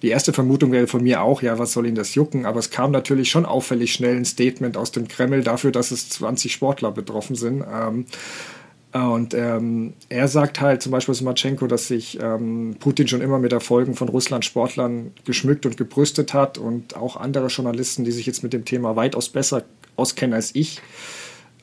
Die 0.02 0.08
erste 0.08 0.32
Vermutung 0.32 0.72
wäre 0.72 0.88
von 0.88 1.04
mir 1.04 1.22
auch, 1.22 1.42
ja, 1.42 1.60
was 1.60 1.74
soll 1.74 1.86
ihn 1.86 1.96
das 1.96 2.16
jucken? 2.16 2.46
Aber 2.46 2.60
es 2.60 2.70
kam 2.70 2.92
natürlich 2.92 3.30
schon 3.30 3.46
auffällig 3.46 3.92
schnell 3.92 4.16
ein 4.16 4.26
Statement 4.26 4.78
aus 4.78 4.94
dem 4.94 5.10
Kreml 5.10 5.44
dafür, 5.44 5.74
dass 5.74 5.92
es 5.92 6.08
20 6.08 6.54
Sportler 6.54 6.94
betroffen 6.94 7.36
sind. 7.36 7.62
Ähm, 7.70 8.06
und 8.94 9.34
ähm, 9.34 9.94
er 10.10 10.28
sagt 10.28 10.62
halt 10.62 10.84
zum 10.84 10.92
Beispiel 10.92 11.16
Smatschenko, 11.16 11.66
dass 11.66 11.88
sich 11.88 12.20
ähm, 12.22 12.76
Putin 12.80 13.08
schon 13.08 13.22
immer 13.22 13.40
mit 13.40 13.52
Erfolgen 13.52 13.96
von 13.96 14.08
Russland-Sportlern 14.08 15.12
geschmückt 15.26 15.66
und 15.66 15.78
gebrüstet 15.78 16.34
hat 16.34 16.60
und 16.60 16.96
auch 16.96 17.18
andere 17.18 17.48
Journalisten, 17.48 18.04
die 18.04 18.12
sich 18.12 18.28
jetzt 18.28 18.44
mit 18.44 18.54
dem 18.54 18.66
Thema 18.66 18.96
weitaus 18.96 19.30
besser 19.30 19.64
auskennen 19.96 20.36
als 20.36 20.54
ich, 20.54 20.80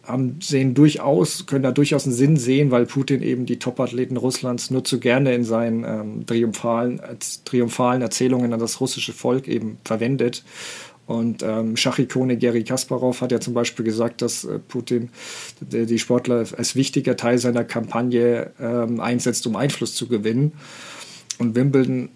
haben, 0.02 0.38
sehen 0.40 0.74
durchaus, 0.74 1.46
können 1.46 1.62
da 1.62 1.72
durchaus 1.72 2.04
einen 2.04 2.14
Sinn 2.14 2.36
sehen, 2.36 2.70
weil 2.70 2.86
Putin 2.86 3.22
eben 3.22 3.46
die 3.46 3.58
Top-Athleten 3.58 4.16
Russlands 4.16 4.70
nur 4.70 4.82
zu 4.82 4.98
gerne 4.98 5.34
in 5.34 5.44
seinen 5.44 5.84
ähm, 5.84 6.26
triumphalen, 6.26 7.00
triumphalen 7.44 8.02
Erzählungen 8.02 8.52
an 8.52 8.60
das 8.60 8.80
russische 8.80 9.12
Volk 9.12 9.46
eben 9.46 9.78
verwendet. 9.84 10.42
Und 11.10 11.42
ähm, 11.42 11.76
Schachikone 11.76 12.36
Gary 12.36 12.62
Kasparov 12.62 13.20
hat 13.20 13.32
ja 13.32 13.40
zum 13.40 13.52
Beispiel 13.52 13.84
gesagt, 13.84 14.22
dass 14.22 14.44
äh, 14.44 14.60
Putin 14.60 15.08
die, 15.60 15.98
Sportler 15.98 16.44
als 16.56 16.76
wichtiger 16.76 17.16
Teil 17.16 17.38
seiner 17.38 17.64
Kampagne 17.64 18.52
ähm, 18.60 19.00
einsetzt, 19.00 19.44
um 19.48 19.56
Einfluss 19.56 19.96
zu 19.96 20.06
gewinnen. 20.06 20.52
Und 21.38 21.56
Wimbledon 21.56 22.10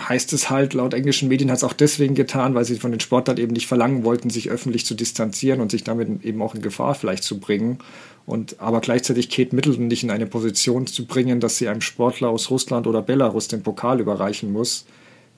heißt 0.00 0.32
es 0.32 0.48
halt, 0.48 0.72
laut 0.72 0.94
englischen 0.94 1.28
Medien 1.28 1.50
hat 1.50 1.58
es 1.58 1.64
auch 1.64 1.74
deswegen 1.74 2.14
getan, 2.14 2.54
weil 2.54 2.64
sie 2.64 2.76
von 2.76 2.90
den 2.90 3.00
Sportlern 3.00 3.36
eben 3.36 3.52
nicht 3.52 3.66
verlangen 3.66 4.02
wollten, 4.02 4.30
sich 4.30 4.48
öffentlich 4.48 4.86
zu 4.86 4.94
distanzieren 4.94 5.60
und 5.60 5.70
sich 5.70 5.84
damit 5.84 6.24
eben 6.24 6.40
auch 6.40 6.54
in 6.54 6.62
Gefahr 6.62 6.94
vielleicht 6.94 7.24
zu 7.24 7.38
bringen. 7.38 7.80
Und 8.24 8.60
aber 8.60 8.80
gleichzeitig 8.80 9.28
Kate 9.28 9.54
Middleton 9.54 9.88
nicht 9.88 10.04
in 10.04 10.10
eine 10.10 10.26
Position 10.26 10.86
zu 10.86 11.04
bringen, 11.04 11.40
dass 11.40 11.58
sie 11.58 11.68
einem 11.68 11.82
Sportler 11.82 12.30
aus 12.30 12.48
Russland 12.48 12.86
oder 12.86 13.02
Belarus 13.02 13.48
den 13.48 13.62
Pokal 13.62 14.00
überreichen 14.00 14.52
muss 14.52 14.86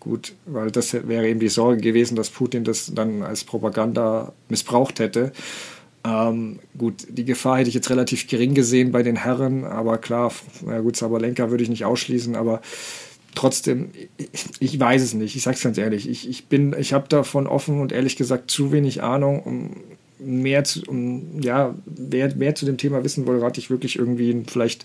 Gut, 0.04 0.34
weil 0.44 0.70
das 0.70 0.92
wäre 0.92 1.26
eben 1.26 1.40
die 1.40 1.48
Sorge 1.48 1.80
gewesen, 1.80 2.14
dass 2.14 2.28
Putin 2.28 2.62
das 2.62 2.92
dann 2.94 3.22
als 3.22 3.44
Propaganda 3.44 4.32
missbraucht 4.50 5.00
hätte. 5.00 5.32
Ähm, 6.06 6.58
gut, 6.76 7.06
die 7.08 7.24
Gefahr 7.24 7.58
hätte 7.58 7.70
ich 7.70 7.74
jetzt 7.74 7.88
relativ 7.88 8.26
gering 8.26 8.52
gesehen 8.52 8.92
bei 8.92 9.02
den 9.02 9.16
Herren, 9.16 9.64
aber 9.64 9.96
klar, 9.96 10.30
ja 10.66 10.80
gut, 10.80 10.96
Sabalenka 10.96 11.50
würde 11.50 11.64
ich 11.64 11.70
nicht 11.70 11.86
ausschließen, 11.86 12.36
aber 12.36 12.60
trotzdem, 13.34 13.88
ich, 14.18 14.44
ich 14.60 14.78
weiß 14.78 15.00
es 15.00 15.14
nicht, 15.14 15.36
ich 15.36 15.42
sage 15.42 15.56
es 15.56 15.62
ganz 15.62 15.78
ehrlich, 15.78 16.06
ich, 16.06 16.28
ich 16.28 16.44
ich 16.50 16.92
habe 16.92 17.08
davon 17.08 17.46
offen 17.46 17.80
und 17.80 17.90
ehrlich 17.90 18.16
gesagt 18.16 18.50
zu 18.50 18.72
wenig 18.72 19.02
Ahnung, 19.02 19.42
um 19.42 19.70
mehr 20.18 20.64
zu, 20.64 20.82
um, 20.86 21.40
ja, 21.40 21.74
wer 21.86 22.34
mehr 22.34 22.54
zu 22.54 22.66
dem 22.66 22.76
Thema 22.76 23.02
wissen 23.02 23.26
will, 23.26 23.38
rate 23.38 23.58
ich 23.58 23.70
wirklich 23.70 23.98
irgendwie 23.98 24.42
vielleicht 24.46 24.84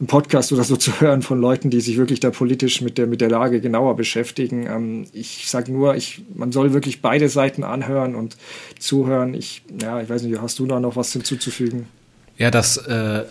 einen 0.00 0.06
Podcast 0.06 0.52
oder 0.52 0.62
so 0.62 0.76
zu 0.76 1.00
hören 1.00 1.22
von 1.22 1.40
Leuten, 1.40 1.70
die 1.70 1.80
sich 1.80 1.96
wirklich 1.96 2.20
da 2.20 2.30
politisch 2.30 2.80
mit 2.80 2.98
der, 2.98 3.06
mit 3.06 3.20
der 3.20 3.30
Lage 3.30 3.60
genauer 3.60 3.96
beschäftigen. 3.96 4.66
Ähm, 4.66 5.06
ich 5.12 5.48
sage 5.48 5.72
nur, 5.72 5.96
ich, 5.96 6.22
man 6.34 6.52
soll 6.52 6.72
wirklich 6.72 7.02
beide 7.02 7.28
Seiten 7.28 7.64
anhören 7.64 8.14
und 8.14 8.36
zuhören. 8.78 9.34
Ich, 9.34 9.62
ja, 9.80 10.00
ich 10.00 10.08
weiß 10.08 10.22
nicht, 10.22 10.40
hast 10.40 10.58
du 10.58 10.66
da 10.66 10.78
noch 10.78 10.96
was 10.96 11.12
hinzuzufügen? 11.12 11.86
Ja, 12.36 12.52
das, 12.52 12.76
äh, 12.76 13.24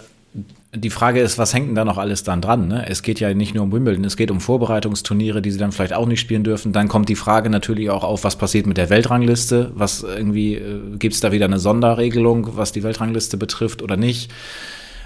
die 0.75 0.89
Frage 0.89 1.21
ist, 1.21 1.37
was 1.37 1.53
hängt 1.53 1.69
denn 1.69 1.75
da 1.75 1.85
noch 1.85 1.97
alles 1.97 2.23
dann 2.23 2.41
dran? 2.41 2.67
Ne? 2.67 2.85
Es 2.87 3.01
geht 3.01 3.21
ja 3.21 3.33
nicht 3.33 3.55
nur 3.55 3.63
um 3.63 3.71
Wimbledon, 3.71 4.03
es 4.03 4.17
geht 4.17 4.29
um 4.29 4.41
Vorbereitungsturniere, 4.41 5.41
die 5.41 5.51
sie 5.51 5.57
dann 5.57 5.71
vielleicht 5.71 5.93
auch 5.93 6.05
nicht 6.05 6.19
spielen 6.19 6.43
dürfen. 6.43 6.73
Dann 6.73 6.89
kommt 6.89 7.07
die 7.07 7.15
Frage 7.15 7.49
natürlich 7.49 7.89
auch 7.89 8.03
auf, 8.03 8.25
was 8.25 8.35
passiert 8.35 8.67
mit 8.67 8.75
der 8.75 8.89
Weltrangliste? 8.89 9.71
Was 9.75 10.03
irgendwie, 10.03 10.55
äh, 10.55 10.97
gibt 10.99 11.15
es 11.15 11.21
da 11.21 11.31
wieder 11.31 11.45
eine 11.45 11.59
Sonderregelung, 11.59 12.57
was 12.57 12.73
die 12.73 12.83
Weltrangliste 12.83 13.37
betrifft 13.37 13.81
oder 13.81 13.95
nicht? 13.95 14.31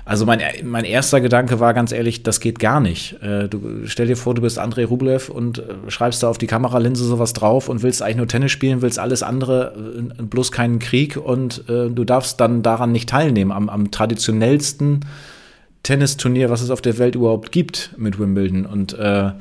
Also 0.04 0.26
mein, 0.26 0.42
mein 0.64 0.84
erster 0.84 1.22
Gedanke 1.22 1.60
war 1.60 1.74
ganz 1.74 1.92
ehrlich, 1.92 2.24
das 2.24 2.40
geht 2.40 2.60
gar 2.60 2.80
nicht. 2.80 3.22
Äh, 3.22 3.48
du 3.48 3.86
stell 3.86 4.08
dir 4.08 4.18
vor, 4.18 4.34
du 4.34 4.42
bist 4.42 4.58
Andrei 4.58 4.86
Rublev 4.86 5.30
und 5.30 5.60
äh, 5.60 5.90
schreibst 5.90 6.24
da 6.24 6.30
auf 6.30 6.38
die 6.38 6.48
Kameralinse 6.48 7.04
sowas 7.04 7.34
drauf 7.34 7.70
und 7.70 7.84
willst 7.84 8.02
eigentlich 8.02 8.18
nur 8.18 8.28
Tennis 8.28 8.52
spielen, 8.52 8.82
willst 8.82 9.00
alles 9.00 9.22
andere, 9.24 9.74
äh, 10.20 10.24
bloß 10.24 10.52
keinen 10.52 10.80
Krieg 10.80 11.18
und 11.18 11.70
äh, 11.70 11.90
du 11.90 12.04
darfst 12.04 12.40
dann 12.40 12.64
daran 12.64 12.92
nicht 12.92 13.10
teilnehmen, 13.10 13.52
am, 13.52 13.70
am 13.70 13.92
traditionellsten 13.92 15.02
Tennisturnier, 15.84 16.50
was 16.50 16.62
es 16.62 16.70
auf 16.70 16.82
der 16.82 16.98
Welt 16.98 17.16
überhaupt 17.16 17.52
gibt 17.52 17.94
mit 17.98 18.20
Wimbledon. 18.20 18.66
Und 18.66 18.94
äh, 18.94 19.32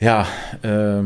ja, 0.00 0.26
äh, 0.62 1.02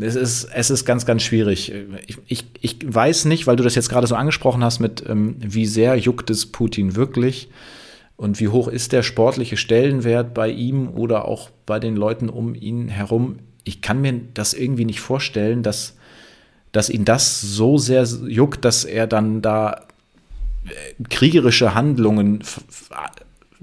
es 0.00 0.14
ist, 0.14 0.44
es 0.52 0.70
ist 0.70 0.84
ganz, 0.84 1.04
ganz 1.06 1.22
schwierig. 1.22 1.72
Ich, 2.06 2.18
ich, 2.26 2.44
ich 2.60 2.76
weiß 2.94 3.26
nicht, 3.26 3.46
weil 3.46 3.56
du 3.56 3.62
das 3.62 3.74
jetzt 3.74 3.88
gerade 3.88 4.06
so 4.06 4.14
angesprochen 4.14 4.64
hast, 4.64 4.80
mit 4.80 5.04
ähm, 5.08 5.36
wie 5.38 5.66
sehr 5.66 5.96
juckt 5.96 6.30
es 6.30 6.46
Putin 6.46 6.96
wirklich 6.96 7.50
und 8.16 8.40
wie 8.40 8.48
hoch 8.48 8.68
ist 8.68 8.92
der 8.92 9.02
sportliche 9.02 9.56
Stellenwert 9.56 10.34
bei 10.34 10.48
ihm 10.48 10.88
oder 10.88 11.26
auch 11.26 11.50
bei 11.66 11.78
den 11.78 11.96
Leuten 11.96 12.28
um 12.28 12.54
ihn 12.54 12.88
herum. 12.88 13.40
Ich 13.64 13.82
kann 13.82 14.00
mir 14.00 14.20
das 14.34 14.54
irgendwie 14.54 14.84
nicht 14.84 15.00
vorstellen, 15.00 15.62
dass, 15.62 15.96
dass 16.72 16.88
ihn 16.88 17.04
das 17.04 17.40
so 17.40 17.78
sehr 17.78 18.04
juckt, 18.04 18.64
dass 18.64 18.84
er 18.84 19.06
dann 19.06 19.42
da 19.42 19.86
äh, 20.64 21.04
kriegerische 21.10 21.74
Handlungen 21.74 22.42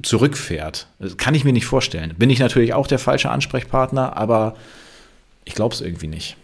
zurückfährt. 0.02 0.88
Das 1.00 1.18
kann 1.18 1.36
ich 1.36 1.44
mir 1.44 1.54
nicht 1.54 1.66
vorstellen. 1.66 2.14
Bin 2.18 2.30
ich 2.30 2.40
natürlich 2.40 2.74
auch 2.74 2.88
der 2.88 3.00
falsche 3.00 3.32
Ansprechpartner, 3.32 4.16
aber 4.16 4.56
ich 5.50 5.56
glaube 5.56 5.74
es 5.74 5.82
irgendwie 5.82 6.08
nicht. 6.08 6.38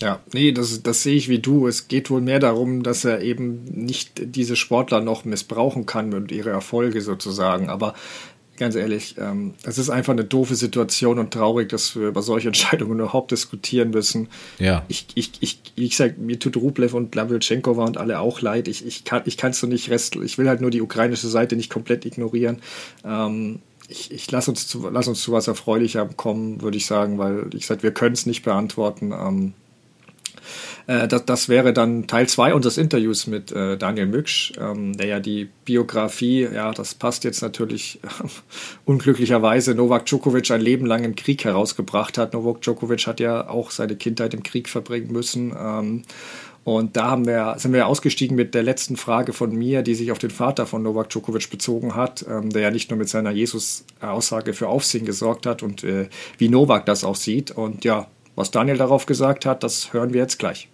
Ja, 0.00 0.18
nee, 0.32 0.50
das, 0.50 0.82
das 0.82 1.04
sehe 1.04 1.14
ich 1.14 1.28
wie 1.28 1.38
du. 1.38 1.68
Es 1.68 1.86
geht 1.86 2.10
wohl 2.10 2.20
mehr 2.20 2.40
darum, 2.40 2.82
dass 2.82 3.04
er 3.04 3.20
eben 3.20 3.62
nicht 3.66 4.20
diese 4.34 4.56
Sportler 4.56 5.00
noch 5.00 5.24
missbrauchen 5.24 5.86
kann 5.86 6.12
und 6.12 6.32
ihre 6.32 6.50
Erfolge 6.50 7.02
sozusagen. 7.02 7.70
Aber 7.70 7.94
ganz 8.58 8.74
ehrlich, 8.74 9.14
ähm, 9.18 9.54
das 9.62 9.78
ist 9.78 9.90
einfach 9.90 10.12
eine 10.12 10.24
doofe 10.24 10.56
Situation 10.56 11.20
und 11.20 11.32
traurig, 11.32 11.68
dass 11.68 11.94
wir 11.94 12.08
über 12.08 12.20
solche 12.20 12.48
Entscheidungen 12.54 12.98
überhaupt 12.98 13.30
diskutieren 13.30 13.90
müssen. 13.90 14.28
Ja. 14.58 14.84
Ich, 14.88 15.06
ich, 15.14 15.34
ich, 15.38 15.60
ich 15.76 15.96
sag, 15.96 16.18
mir 16.18 16.40
tut 16.40 16.56
Rublev 16.56 16.94
und 16.94 17.14
Lavlchenkova 17.14 17.84
und 17.84 17.96
alle 17.96 18.18
auch 18.18 18.40
leid. 18.40 18.66
Ich, 18.66 18.84
ich 18.84 19.04
kann 19.04 19.22
es 19.24 19.36
ich 19.36 19.54
so 19.54 19.68
nicht 19.68 19.88
rest, 19.88 20.16
ich 20.16 20.36
will 20.36 20.48
halt 20.48 20.60
nur 20.60 20.72
die 20.72 20.82
ukrainische 20.82 21.28
Seite 21.28 21.54
nicht 21.54 21.70
komplett 21.70 22.04
ignorieren. 22.04 22.60
Ähm, 23.04 23.60
ich, 23.92 24.10
ich 24.10 24.30
lass 24.30 24.48
uns 24.48 24.66
zu, 24.66 24.88
lass 24.88 25.06
uns 25.06 25.22
zu 25.22 25.32
was 25.32 25.46
Erfreulichem 25.46 26.16
kommen, 26.16 26.62
würde 26.62 26.76
ich 26.76 26.86
sagen, 26.86 27.18
weil 27.18 27.50
ich 27.54 27.66
sage, 27.66 27.82
wir 27.82 27.92
können 27.92 28.14
es 28.14 28.26
nicht 28.26 28.42
beantworten. 28.42 29.12
Ähm, 29.12 29.52
äh, 30.86 31.06
das, 31.06 31.24
das, 31.24 31.48
wäre 31.48 31.72
dann 31.72 32.06
Teil 32.06 32.28
2 32.28 32.54
unseres 32.54 32.78
Interviews 32.78 33.26
mit 33.26 33.52
äh, 33.52 33.76
Daniel 33.76 34.06
Mücksch, 34.06 34.52
ähm, 34.58 34.96
der 34.96 35.06
ja 35.06 35.20
die 35.20 35.48
Biografie, 35.64 36.48
ja, 36.52 36.72
das 36.72 36.94
passt 36.94 37.24
jetzt 37.24 37.42
natürlich 37.42 38.00
äh, 38.02 38.08
unglücklicherweise, 38.84 39.74
Novak 39.74 40.06
Djokovic 40.06 40.50
ein 40.50 40.60
Leben 40.60 40.86
lang 40.86 41.04
im 41.04 41.14
Krieg 41.14 41.44
herausgebracht 41.44 42.18
hat. 42.18 42.32
Novak 42.32 42.62
Djokovic 42.62 43.06
hat 43.06 43.20
ja 43.20 43.48
auch 43.48 43.70
seine 43.70 43.96
Kindheit 43.96 44.34
im 44.34 44.42
Krieg 44.42 44.68
verbringen 44.68 45.12
müssen. 45.12 45.54
Ähm, 45.56 46.02
und 46.64 46.96
da 46.96 47.10
haben 47.10 47.26
wir, 47.26 47.54
sind 47.58 47.72
wir 47.72 47.88
ausgestiegen 47.88 48.36
mit 48.36 48.54
der 48.54 48.62
letzten 48.62 48.96
Frage 48.96 49.32
von 49.32 49.54
mir, 49.54 49.82
die 49.82 49.96
sich 49.96 50.12
auf 50.12 50.18
den 50.18 50.30
Vater 50.30 50.64
von 50.64 50.82
Novak 50.82 51.10
Djokovic 51.10 51.50
bezogen 51.50 51.96
hat, 51.96 52.24
ähm, 52.28 52.50
der 52.50 52.62
ja 52.62 52.70
nicht 52.70 52.90
nur 52.90 52.98
mit 52.98 53.08
seiner 53.08 53.32
Jesus-Aussage 53.32 54.54
für 54.54 54.68
Aufsehen 54.68 55.04
gesorgt 55.04 55.46
hat 55.46 55.64
und 55.64 55.82
äh, 55.82 56.08
wie 56.38 56.48
Novak 56.48 56.86
das 56.86 57.02
auch 57.02 57.16
sieht. 57.16 57.50
Und 57.50 57.84
ja, 57.84 58.06
was 58.36 58.52
Daniel 58.52 58.76
darauf 58.76 59.06
gesagt 59.06 59.44
hat, 59.44 59.64
das 59.64 59.92
hören 59.92 60.12
wir 60.12 60.20
jetzt 60.20 60.38
gleich. 60.38 60.68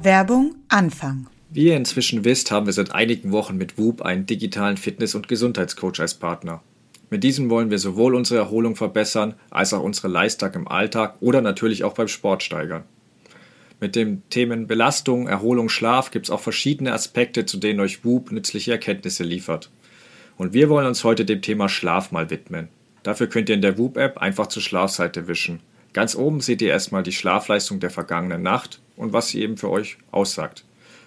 Werbung 0.00 0.54
Anfang. 0.68 1.26
Wie 1.50 1.64
ihr 1.64 1.76
inzwischen 1.76 2.24
wisst, 2.24 2.50
haben 2.50 2.66
wir 2.66 2.72
seit 2.72 2.92
einigen 2.94 3.32
Wochen 3.32 3.56
mit 3.56 3.78
Whoop 3.78 4.02
einen 4.02 4.26
digitalen 4.26 4.76
Fitness- 4.76 5.14
und 5.14 5.28
Gesundheitscoach 5.28 5.98
als 5.98 6.14
Partner. 6.14 6.62
Mit 7.10 7.24
diesem 7.24 7.50
wollen 7.50 7.70
wir 7.70 7.78
sowohl 7.78 8.14
unsere 8.14 8.40
Erholung 8.40 8.76
verbessern, 8.76 9.34
als 9.50 9.72
auch 9.72 9.82
unsere 9.82 10.08
Leistung 10.08 10.52
im 10.54 10.68
Alltag 10.68 11.16
oder 11.20 11.40
natürlich 11.40 11.84
auch 11.84 11.94
beim 11.94 12.08
Sport 12.08 12.42
steigern. 12.42 12.84
Mit 13.80 13.96
den 13.96 14.22
Themen 14.30 14.66
Belastung, 14.66 15.26
Erholung, 15.26 15.68
Schlaf 15.68 16.10
gibt 16.10 16.26
es 16.26 16.30
auch 16.30 16.40
verschiedene 16.40 16.92
Aspekte, 16.92 17.44
zu 17.44 17.58
denen 17.58 17.80
euch 17.80 18.04
Whoop 18.04 18.32
nützliche 18.32 18.72
Erkenntnisse 18.72 19.24
liefert. 19.24 19.70
Und 20.36 20.52
wir 20.52 20.68
wollen 20.68 20.86
uns 20.86 21.04
heute 21.04 21.24
dem 21.24 21.42
Thema 21.42 21.68
Schlaf 21.68 22.10
mal 22.10 22.30
widmen. 22.30 22.68
Dafür 23.02 23.26
könnt 23.26 23.48
ihr 23.48 23.54
in 23.54 23.62
der 23.62 23.76
Whoop-App 23.76 24.18
einfach 24.18 24.46
zur 24.46 24.62
Schlafseite 24.62 25.28
wischen. 25.28 25.60
Ganz 25.92 26.16
oben 26.16 26.40
seht 26.40 26.62
ihr 26.62 26.70
erstmal 26.70 27.02
die 27.02 27.12
Schlafleistung 27.12 27.78
der 27.78 27.90
vergangenen 27.90 28.42
Nacht 28.42 28.80
und 28.96 29.12
was 29.12 29.28
sie 29.28 29.42
eben 29.42 29.56
für 29.56 29.70
euch 29.70 29.98
aussagt. 30.10 30.64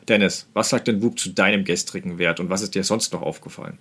Dennis, 0.07 0.47
was 0.53 0.69
sagt 0.69 0.87
denn 0.87 1.01
Whoop 1.01 1.19
zu 1.19 1.29
deinem 1.29 1.65
gestrigen 1.65 2.17
Wert 2.17 2.39
und 2.39 2.49
was 2.49 2.61
ist 2.61 2.75
dir 2.75 2.83
sonst 2.83 3.11
noch 3.11 3.21
aufgefallen? 3.21 3.77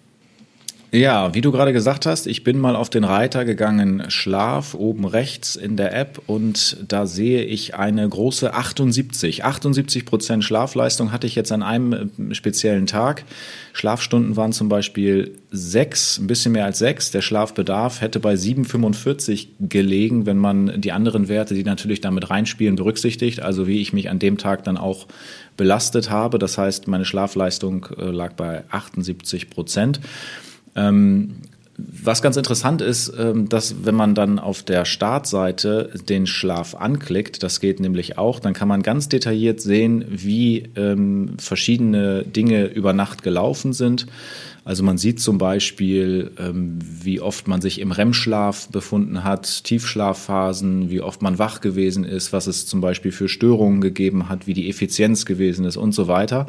Ja, 0.97 1.35
wie 1.35 1.43
du 1.43 1.53
gerade 1.53 1.75
gesagt 1.75 2.07
hast, 2.07 2.27
ich 2.27 2.43
bin 2.43 2.59
mal 2.59 2.75
auf 2.75 2.89
den 2.89 3.05
Reiter 3.05 3.45
gegangen, 3.45 4.05
Schlaf 4.09 4.73
oben 4.73 5.05
rechts 5.05 5.55
in 5.55 5.77
der 5.77 5.95
App 5.95 6.23
und 6.27 6.79
da 6.89 7.05
sehe 7.05 7.45
ich 7.45 7.75
eine 7.75 8.09
große 8.09 8.55
78. 8.55 9.45
78 9.45 10.07
Prozent 10.07 10.43
Schlafleistung 10.43 11.13
hatte 11.13 11.27
ich 11.27 11.35
jetzt 11.35 11.53
an 11.53 11.63
einem 11.63 11.93
äh, 12.31 12.35
speziellen 12.35 12.87
Tag. 12.87 13.25
Schlafstunden 13.75 14.37
waren 14.37 14.55
zum 14.55 14.71
Beispiel 14.71 15.37
sechs, 15.51 16.17
ein 16.17 16.29
bisschen 16.29 16.53
mehr 16.53 16.65
als 16.65 16.79
sechs. 16.79 17.11
Der 17.11 17.21
Schlafbedarf 17.21 18.01
hätte 18.01 18.19
bei 18.19 18.33
7,45 18.33 19.49
gelegen, 19.61 20.25
wenn 20.25 20.39
man 20.39 20.81
die 20.81 20.93
anderen 20.93 21.29
Werte, 21.29 21.53
die 21.53 21.65
natürlich 21.65 22.01
damit 22.01 22.31
reinspielen, 22.31 22.77
berücksichtigt. 22.77 23.43
Also 23.43 23.67
wie 23.67 23.83
ich 23.83 23.93
mich 23.93 24.09
an 24.09 24.19
dem 24.19 24.39
Tag 24.39 24.65
dann 24.65 24.79
auch 24.79 25.09
belastet 25.59 26.09
habe. 26.09 26.39
Das 26.39 26.57
heißt, 26.57 26.89
meine 26.89 27.05
Schlafleistung 27.05 27.87
äh, 27.99 28.05
lag 28.05 28.33
bei 28.33 28.65
78 28.71 29.51
Prozent. 29.51 30.01
Ähm, 30.77 31.37
was 31.79 32.23
ganz 32.23 32.37
interessant 32.37 32.81
ist, 32.81 33.13
ähm, 33.19 33.49
dass 33.49 33.85
wenn 33.85 33.95
man 33.95 34.15
dann 34.15 34.39
auf 34.39 34.63
der 34.63 34.85
Startseite 34.85 35.91
den 36.09 36.27
Schlaf 36.27 36.75
anklickt, 36.75 37.43
das 37.43 37.61
geht 37.61 37.81
nämlich 37.81 38.17
auch, 38.17 38.41
dann 38.41 38.55
kann 38.55 38.69
man 38.69 38.83
ganz 38.83 39.09
detailliert 39.09 39.61
sehen, 39.61 40.05
wie 40.09 40.71
ähm, 40.77 41.35
verschiedene 41.39 42.23
Dinge 42.23 42.67
über 42.67 42.93
Nacht 42.93 43.23
gelaufen 43.23 43.73
sind. 43.73 44.07
Also 44.67 44.83
man 44.83 44.99
sieht 44.99 45.21
zum 45.21 45.39
Beispiel, 45.39 46.33
ähm, 46.41 46.81
wie 46.83 47.21
oft 47.21 47.47
man 47.47 47.61
sich 47.61 47.81
im 47.81 47.93
REM-Schlaf 47.93 48.67
befunden 48.67 49.23
hat, 49.23 49.63
Tiefschlafphasen, 49.63 50.91
wie 50.91 51.01
oft 51.01 51.23
man 51.23 51.39
wach 51.39 51.61
gewesen 51.61 52.05
ist, 52.05 52.33
was 52.33 52.49
es 52.49 52.67
zum 52.67 52.81
Beispiel 52.81 53.13
für 53.13 53.29
Störungen 53.29 53.81
gegeben 53.81 54.29
hat, 54.29 54.49
wie 54.49 54.55
die 54.55 54.69
Effizienz 54.69 55.25
gewesen 55.25 55.67
ist 55.67 55.77
und 55.77 55.93
so 55.93 56.09
weiter. 56.09 56.49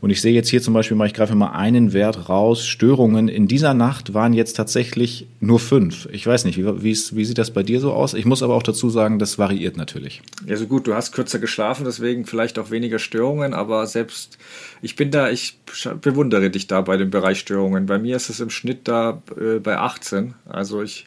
Und 0.00 0.08
ich 0.08 0.22
sehe 0.22 0.32
jetzt 0.32 0.48
hier 0.48 0.62
zum 0.62 0.72
Beispiel 0.72 0.96
mal, 0.96 1.06
ich 1.06 1.12
greife 1.12 1.34
mal 1.34 1.50
einen 1.50 1.92
Wert 1.92 2.30
raus. 2.30 2.66
Störungen 2.66 3.28
in 3.28 3.46
dieser 3.46 3.74
Nacht 3.74 4.14
waren 4.14 4.32
jetzt 4.32 4.54
tatsächlich 4.54 5.26
nur 5.40 5.60
fünf. 5.60 6.08
Ich 6.12 6.26
weiß 6.26 6.46
nicht, 6.46 6.56
wie, 6.56 6.64
wie, 6.64 6.96
wie 7.12 7.24
sieht 7.26 7.36
das 7.36 7.50
bei 7.50 7.62
dir 7.62 7.80
so 7.80 7.92
aus? 7.92 8.14
Ich 8.14 8.24
muss 8.24 8.42
aber 8.42 8.54
auch 8.54 8.62
dazu 8.62 8.88
sagen, 8.88 9.18
das 9.18 9.38
variiert 9.38 9.76
natürlich. 9.76 10.22
Ja, 10.46 10.56
so 10.56 10.66
gut, 10.66 10.86
du 10.86 10.94
hast 10.94 11.12
kürzer 11.12 11.38
geschlafen, 11.38 11.84
deswegen 11.84 12.24
vielleicht 12.24 12.58
auch 12.58 12.70
weniger 12.70 12.98
Störungen, 12.98 13.52
aber 13.52 13.86
selbst 13.86 14.38
ich 14.82 14.96
bin 14.96 15.10
da, 15.10 15.30
ich 15.30 15.58
bewundere 16.00 16.50
dich 16.50 16.66
da 16.66 16.80
bei 16.80 16.96
dem 16.96 17.10
Bereich 17.10 17.40
Störungen. 17.40 17.86
Bei 17.86 17.98
mir 17.98 18.16
ist 18.16 18.30
es 18.30 18.40
im 18.40 18.50
Schnitt 18.50 18.88
da 18.88 19.22
äh, 19.38 19.58
bei 19.58 19.76
18. 19.76 20.34
Also 20.48 20.82
ich 20.82 21.06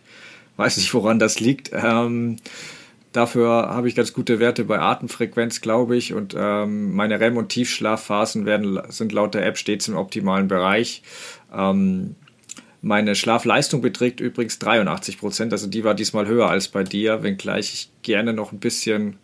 weiß 0.58 0.78
nicht, 0.78 0.94
woran 0.94 1.20
das 1.20 1.40
liegt. 1.40 1.72
Ähm, 1.74 2.38
Dafür 3.14 3.48
habe 3.70 3.88
ich 3.88 3.94
ganz 3.94 4.12
gute 4.12 4.40
Werte 4.40 4.64
bei 4.64 4.80
Atemfrequenz, 4.80 5.62
glaube 5.62 5.96
ich. 5.96 6.16
Und 6.16 6.36
ähm, 6.36 6.94
meine 6.94 7.20
REM- 7.20 7.38
und 7.38 7.50
Tiefschlafphasen 7.50 8.48
werden, 8.48 8.82
sind 8.90 9.12
laut 9.12 9.36
der 9.36 9.46
App 9.46 9.60
stets 9.60 9.88
im 9.88 9.96
optimalen 9.96 10.48
Bereich. 10.48 11.04
Ähm, 11.56 12.16
meine 12.82 13.14
Schlafleistung 13.14 13.82
beträgt 13.82 14.20
übrigens 14.20 14.58
83 14.58 15.20
Prozent. 15.20 15.54
Also 15.54 15.68
die 15.68 15.84
war 15.84 15.94
diesmal 15.94 16.28
höher 16.28 16.50
als 16.50 16.70
bei 16.70 16.84
dir, 16.84 17.22
wenngleich 17.22 17.72
ich 17.74 17.92
gerne 18.02 18.34
noch 18.34 18.52
ein 18.52 18.60
bisschen, 18.60 19.18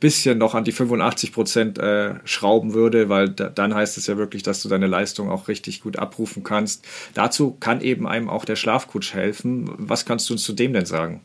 bisschen 0.00 0.38
noch 0.38 0.54
an 0.54 0.64
die 0.64 0.72
85 0.72 1.32
Prozent 1.32 1.78
äh, 1.78 2.14
schrauben 2.24 2.74
würde, 2.74 3.08
weil 3.08 3.28
da, 3.28 3.48
dann 3.48 3.74
heißt 3.74 3.96
es 3.96 4.06
ja 4.06 4.16
wirklich, 4.16 4.42
dass 4.42 4.62
du 4.62 4.68
deine 4.68 4.86
Leistung 4.86 5.30
auch 5.30 5.48
richtig 5.48 5.80
gut 5.80 5.98
abrufen 5.98 6.42
kannst. 6.42 6.84
Dazu 7.14 7.56
kann 7.58 7.80
eben 7.80 8.06
einem 8.06 8.28
auch 8.28 8.44
der 8.44 8.56
Schlafcoach 8.56 9.14
helfen. 9.14 9.70
Was 9.78 10.04
kannst 10.04 10.28
du 10.28 10.34
uns 10.34 10.44
zu 10.44 10.52
dem 10.52 10.72
denn 10.72 10.86
sagen? 10.86 11.20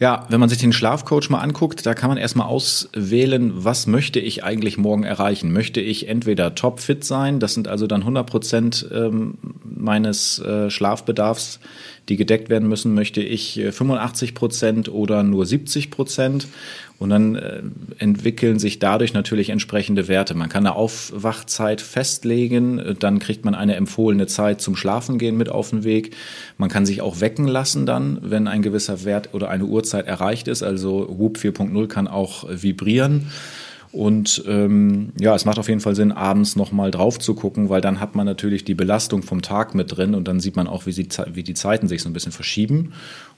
Ja, 0.00 0.26
wenn 0.28 0.40
man 0.40 0.48
sich 0.48 0.58
den 0.58 0.72
Schlafcoach 0.72 1.30
mal 1.30 1.38
anguckt, 1.40 1.86
da 1.86 1.94
kann 1.94 2.08
man 2.08 2.18
erstmal 2.18 2.48
auswählen, 2.48 3.52
was 3.54 3.86
möchte 3.86 4.18
ich 4.18 4.42
eigentlich 4.42 4.76
morgen 4.76 5.04
erreichen? 5.04 5.52
Möchte 5.52 5.80
ich 5.80 6.08
entweder 6.08 6.54
topfit 6.54 7.04
sein, 7.04 7.38
das 7.38 7.54
sind 7.54 7.68
also 7.68 7.86
dann 7.86 8.00
100 8.00 8.26
Prozent 8.26 8.86
ähm, 8.92 9.38
meines 9.64 10.40
äh, 10.40 10.70
Schlafbedarfs, 10.70 11.60
die 12.08 12.16
gedeckt 12.16 12.50
werden 12.50 12.68
müssen, 12.68 12.94
möchte 12.94 13.22
ich 13.22 13.60
85 13.70 14.30
äh, 14.30 14.32
Prozent 14.32 14.88
oder 14.88 15.22
nur 15.22 15.46
70 15.46 15.90
Prozent? 15.90 16.48
Und 16.98 17.10
dann 17.10 17.34
äh, 17.34 17.62
entwickeln 17.98 18.58
sich 18.58 18.78
dadurch 18.78 19.14
natürlich 19.14 19.50
entsprechende 19.50 20.06
Werte. 20.06 20.34
Man 20.34 20.48
kann 20.48 20.64
eine 20.64 20.76
Aufwachzeit 20.76 21.80
festlegen, 21.80 22.96
dann 23.00 23.18
kriegt 23.18 23.44
man 23.44 23.54
eine 23.54 23.74
empfohlene 23.74 24.26
Zeit 24.26 24.60
zum 24.60 24.76
Schlafengehen 24.76 25.36
mit 25.36 25.48
auf 25.48 25.70
den 25.70 25.82
Weg. 25.82 26.14
Man 26.56 26.70
kann 26.70 26.86
sich 26.86 27.02
auch 27.02 27.20
wecken 27.20 27.48
lassen 27.48 27.84
dann, 27.84 28.18
wenn 28.22 28.46
ein 28.46 28.62
gewisser 28.62 29.04
Wert 29.04 29.30
oder 29.34 29.50
eine 29.50 29.64
Uhrzeit 29.64 29.83
erreicht 29.92 30.48
ist. 30.48 30.62
Also 30.62 31.06
Whoop 31.10 31.36
4.0 31.36 31.86
kann 31.88 32.08
auch 32.08 32.46
vibrieren. 32.48 33.26
Und 33.94 34.42
ähm, 34.48 35.12
ja, 35.20 35.36
es 35.36 35.44
macht 35.44 35.60
auf 35.60 35.68
jeden 35.68 35.80
Fall 35.80 35.94
Sinn, 35.94 36.10
abends 36.10 36.56
nochmal 36.56 36.90
drauf 36.90 37.20
zu 37.20 37.34
gucken, 37.34 37.68
weil 37.68 37.80
dann 37.80 38.00
hat 38.00 38.16
man 38.16 38.26
natürlich 38.26 38.64
die 38.64 38.74
Belastung 38.74 39.22
vom 39.22 39.40
Tag 39.40 39.76
mit 39.76 39.96
drin 39.96 40.16
und 40.16 40.26
dann 40.26 40.40
sieht 40.40 40.56
man 40.56 40.66
auch, 40.66 40.86
wie, 40.86 40.92
sie, 40.92 41.06
wie 41.32 41.44
die 41.44 41.54
Zeiten 41.54 41.86
sich 41.86 42.02
so 42.02 42.08
ein 42.08 42.12
bisschen 42.12 42.32
verschieben. 42.32 42.92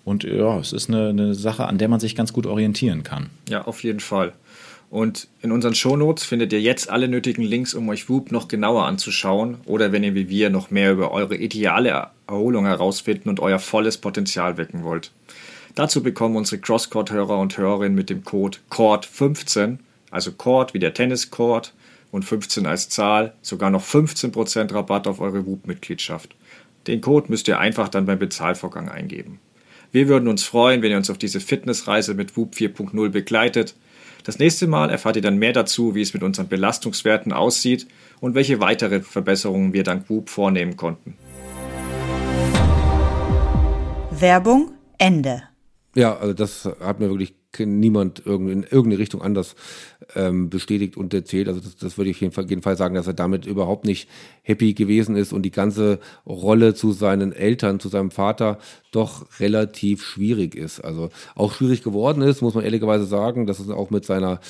Und 0.07 0.24
ja, 0.24 0.59
es 0.59 0.72
ist 0.72 0.88
eine, 0.88 1.11
eine 1.11 1.34
Sache, 1.34 1.66
an 1.66 1.76
der 1.76 1.88
man 1.88 2.01
sich 2.01 2.16
ganz 2.16 2.32
gut 2.32 2.47
orientieren 2.47 3.03
kann. 3.03 3.28
Ja, 3.51 3.66
auf 3.66 3.84
jeden 3.84 4.01
Fall. 4.01 4.32
Und 4.88 5.28
in 5.42 5.53
unseren 5.53 5.74
Shownotes 5.74 6.24
findet 6.24 6.53
ihr 6.55 6.61
jetzt 6.61 6.88
alle 6.88 7.09
nötigen 7.09 7.42
Links, 7.42 7.74
um 7.74 7.88
euch 7.90 8.09
Whoop 8.09 8.32
noch 8.32 8.49
genauer 8.49 8.86
anzuschauen 8.86 9.57
oder 9.66 9.92
wenn 9.92 10.05
ihr 10.05 10.14
wie 10.14 10.30
wir 10.30 10.49
noch 10.49 10.70
mehr 10.70 10.92
über 10.92 11.11
eure 11.11 11.36
ideale 11.36 12.09
Erholung 12.26 12.64
herausfinden 12.64 13.28
und 13.28 13.40
euer 13.40 13.59
volles 13.59 13.99
Potenzial 13.99 14.57
wecken 14.57 14.84
wollt. 14.84 15.11
Dazu 15.77 16.03
bekommen 16.03 16.35
unsere 16.35 16.61
Crosscourt-Hörer 16.61 17.39
und 17.39 17.57
Hörerinnen 17.57 17.95
mit 17.95 18.11
dem 18.11 18.24
Code 18.24 18.59
CORD15, 18.72 19.79
also 20.11 20.33
Court 20.33 20.74
wie 20.74 20.81
der 20.81 20.95
Tenniscourt 20.95 21.72
und 22.11 22.24
15 22.24 22.66
als 22.66 22.89
Zahl, 22.89 23.35
sogar 23.43 23.70
noch 23.70 23.85
15% 23.85 24.74
Rabatt 24.74 25.07
auf 25.07 25.20
eure 25.20 25.47
Whoop-Mitgliedschaft. 25.47 26.35
Den 26.89 27.01
Code 27.01 27.27
müsst 27.29 27.47
ihr 27.47 27.61
einfach 27.61 27.89
dann 27.89 28.07
beim 28.07 28.18
Bezahlvorgang 28.18 28.89
eingeben. 28.89 29.39
Wir 29.93 30.09
würden 30.09 30.29
uns 30.29 30.43
freuen, 30.43 30.83
wenn 30.83 30.91
ihr 30.91 30.97
uns 30.97 31.11
auf 31.11 31.18
diese 31.18 31.39
Fitnessreise 31.39 32.14
mit 32.14 32.37
Whoop 32.37 32.55
4.0 32.55 33.09
begleitet– 33.11 33.77
das 34.27 34.41
nächste 34.41 34.66
Mal 34.66 34.91
erfahrt 34.91 35.14
ihr 35.14 35.22
dann 35.22 35.39
mehr 35.39 35.53
dazu, 35.53 35.95
wie 35.95 36.03
es 36.03 36.12
mit 36.12 36.24
unseren 36.24 36.49
Belastungswerten 36.49 37.33
aussieht 37.33 37.87
und 38.18 38.35
welche 38.35 38.59
weitere 38.59 39.01
Verbesserungen 39.01 39.72
wir 39.72 39.85
dank 39.85 40.11
Whoop 40.11 40.31
vornehmen 40.31 40.77
konnten. 40.77 41.16
Werbung 44.11 44.72
Ende. 44.99 45.45
Ja, 45.97 46.16
also 46.18 46.34
das 46.34 46.66
hat 46.80 47.01
mir 47.01 47.09
wirklich 47.09 47.34
niemand 47.59 48.18
in 48.26 48.64
irgendeine 48.64 48.99
Richtung 48.99 49.22
anders 49.22 49.55
ähm, 50.14 50.51
bestätigt 50.51 50.99
und 50.99 51.14
erzählt. 51.14 51.49
Also 51.49 51.61
das, 51.61 51.76
das 51.76 51.97
würde 51.97 52.11
ich 52.11 52.16
auf 52.18 52.20
jeden 52.20 52.32
Fall, 52.34 52.47
jeden 52.49 52.61
Fall 52.61 52.76
sagen, 52.76 52.94
dass 52.94 53.07
er 53.07 53.14
damit 53.14 53.47
überhaupt 53.47 53.86
nicht 53.86 54.11
happy 54.42 54.74
gewesen 54.74 55.16
ist 55.16 55.32
und 55.32 55.42
die 55.42 55.51
ganze 55.51 55.99
Rolle 56.26 56.74
zu 56.74 56.92
seinen 56.92 57.32
Eltern, 57.32 57.80
zu 57.80 57.88
seinem 57.88 58.11
Vater 58.11 58.59
doch 58.92 59.40
relativ 59.40 60.05
schwierig 60.05 60.55
ist. 60.55 60.80
Also 60.80 61.09
auch 61.34 61.55
schwierig 61.55 61.82
geworden 61.82 62.20
ist, 62.20 62.42
muss 62.42 62.55
man 62.55 62.64
ehrlicherweise 62.64 63.07
sagen, 63.07 63.47
dass 63.47 63.59
es 63.59 63.70
auch 63.70 63.88
mit 63.88 64.05
seiner 64.05 64.40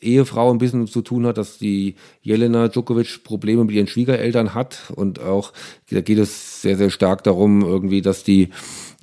Ehefrau 0.00 0.50
ein 0.50 0.58
bisschen 0.58 0.86
zu 0.86 1.02
tun 1.02 1.26
hat, 1.26 1.38
dass 1.38 1.58
die 1.58 1.96
Jelena 2.22 2.68
Djokovic 2.68 3.24
Probleme 3.24 3.64
mit 3.64 3.74
ihren 3.74 3.86
Schwiegereltern 3.86 4.54
hat 4.54 4.92
und 4.94 5.20
auch 5.20 5.52
da 5.90 6.00
geht 6.00 6.18
es 6.18 6.62
sehr, 6.62 6.76
sehr 6.76 6.90
stark 6.90 7.24
darum, 7.24 7.62
irgendwie, 7.62 8.00
dass 8.00 8.24
die 8.24 8.48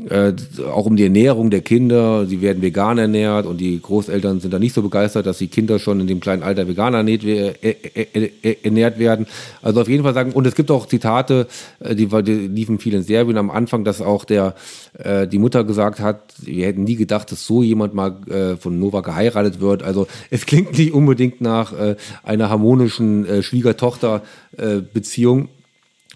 äh, 0.10 0.34
auch 0.66 0.88
um 0.88 0.96
die 0.96 1.04
Ernährung 1.04 1.52
der 1.52 1.62
Kinder. 1.62 2.26
Sie 2.26 2.42
werden 2.42 2.64
vegan 2.64 2.98
ernährt 2.98 3.46
und 3.46 3.62
die 3.62 3.80
Großeltern 3.80 4.40
sind 4.40 4.52
da 4.52 4.58
nicht 4.58 4.74
so 4.74 4.82
begeistert, 4.82 5.28
dass 5.28 5.38
die 5.38 5.48
Kinder 5.48 5.78
schon 5.78 6.00
in 6.00 6.08
dem 6.08 6.20
kleinen 6.20 6.42
Alter 6.42 6.68
vegan 6.68 6.96
ernährt, 6.96 7.24
äh, 7.24 7.50
äh, 7.62 8.32
äh, 8.42 8.56
ernährt 8.64 8.98
werden. 8.98 9.28
Also 9.62 9.82
auf 9.82 9.88
jeden 9.88 10.02
Fall 10.04 10.16
sagen, 10.16 10.32
und 10.32 10.48
es 10.48 10.56
gibt 10.56 10.72
auch 10.72 10.88
Zitate, 10.88 11.46
die, 11.88 12.08
die 12.08 12.48
liefen 12.48 12.80
viel 12.80 12.96
in 12.96 13.04
Serbien 13.04 13.38
am 13.38 13.52
Anfang, 13.52 13.84
dass 13.84 14.02
auch 14.02 14.26
der, 14.26 14.56
äh, 14.98 15.28
die 15.28 15.38
Mutter 15.38 15.64
gesagt 15.64 16.00
hat, 16.00 16.34
wir 16.42 16.66
hätten 16.66 16.84
nie 16.84 16.96
gedacht, 16.96 17.32
dass 17.32 17.46
so 17.46 17.62
jemand 17.62 17.94
mal 17.94 18.16
äh, 18.28 18.58
von 18.58 18.80
Nova 18.80 19.02
geheiratet 19.02 19.60
wird. 19.60 19.84
Also 19.84 20.08
es 20.32 20.48
klingt 20.48 20.76
nicht 20.78 20.94
unbedingt 20.94 21.42
nach 21.42 21.74
äh, 21.74 21.96
einer 22.24 22.50
harmonischen 22.50 23.28
äh, 23.28 23.44
Schwieger-Tochter-Beziehung 23.44 25.50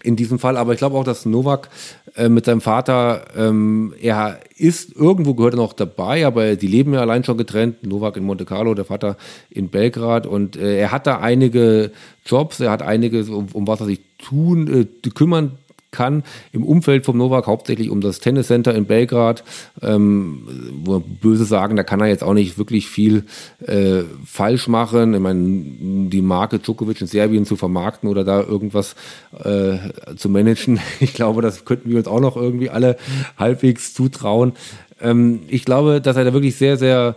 in 0.06 0.16
diesem 0.16 0.38
Fall. 0.38 0.56
Aber 0.56 0.72
ich 0.72 0.78
glaube 0.78 0.96
auch, 0.96 1.04
dass 1.04 1.26
Novak 1.26 1.68
äh, 2.14 2.28
mit 2.28 2.44
seinem 2.44 2.60
Vater, 2.60 3.24
ähm, 3.36 3.92
er 4.00 4.38
ist 4.56 4.94
irgendwo 4.94 5.34
gehört 5.34 5.54
er 5.54 5.58
noch 5.58 5.72
dabei, 5.72 6.24
aber 6.24 6.56
die 6.56 6.68
leben 6.68 6.94
ja 6.94 7.00
allein 7.00 7.24
schon 7.24 7.36
getrennt. 7.36 7.84
Novak 7.84 8.16
in 8.16 8.24
Monte 8.24 8.44
Carlo, 8.44 8.74
der 8.74 8.84
Vater 8.84 9.16
in 9.50 9.68
Belgrad. 9.68 10.26
Und 10.26 10.56
äh, 10.56 10.78
er 10.78 10.92
hat 10.92 11.06
da 11.06 11.18
einige 11.18 11.90
Jobs, 12.24 12.60
er 12.60 12.70
hat 12.70 12.82
einiges, 12.82 13.28
um, 13.28 13.48
um 13.52 13.66
was 13.66 13.80
er 13.80 13.86
sich 13.86 14.00
tun, 14.18 14.88
äh, 15.04 15.10
kümmern 15.10 15.58
kann 15.96 16.22
im 16.52 16.62
Umfeld 16.62 17.04
vom 17.06 17.16
Novak, 17.16 17.46
hauptsächlich 17.46 17.90
um 17.90 18.00
das 18.00 18.20
Tenniscenter 18.20 18.74
in 18.74 18.84
Belgrad, 18.84 19.42
ähm, 19.82 20.46
wo 20.84 21.00
böse 21.00 21.46
sagen, 21.46 21.76
da 21.76 21.82
kann 21.82 22.00
er 22.00 22.08
jetzt 22.08 22.22
auch 22.22 22.34
nicht 22.34 22.58
wirklich 22.58 22.86
viel 22.86 23.24
äh, 23.66 24.02
falsch 24.24 24.68
machen. 24.68 25.14
Ich 25.14 25.20
meine, 25.20 26.08
die 26.10 26.22
Marke 26.22 26.58
Djokovic 26.58 27.00
in 27.00 27.06
Serbien 27.06 27.46
zu 27.46 27.56
vermarkten 27.56 28.08
oder 28.08 28.24
da 28.24 28.42
irgendwas 28.42 28.94
äh, 29.42 29.78
zu 30.16 30.28
managen, 30.28 30.78
ich 31.00 31.14
glaube, 31.14 31.40
das 31.40 31.64
könnten 31.64 31.90
wir 31.90 31.98
uns 31.98 32.08
auch 32.08 32.20
noch 32.20 32.36
irgendwie 32.36 32.70
alle 32.70 32.96
halbwegs 33.38 33.94
zutrauen. 33.94 34.52
Ähm, 35.00 35.40
ich 35.48 35.64
glaube, 35.64 36.00
dass 36.00 36.16
er 36.16 36.24
da 36.24 36.32
wirklich 36.34 36.56
sehr, 36.56 36.76
sehr 36.76 37.16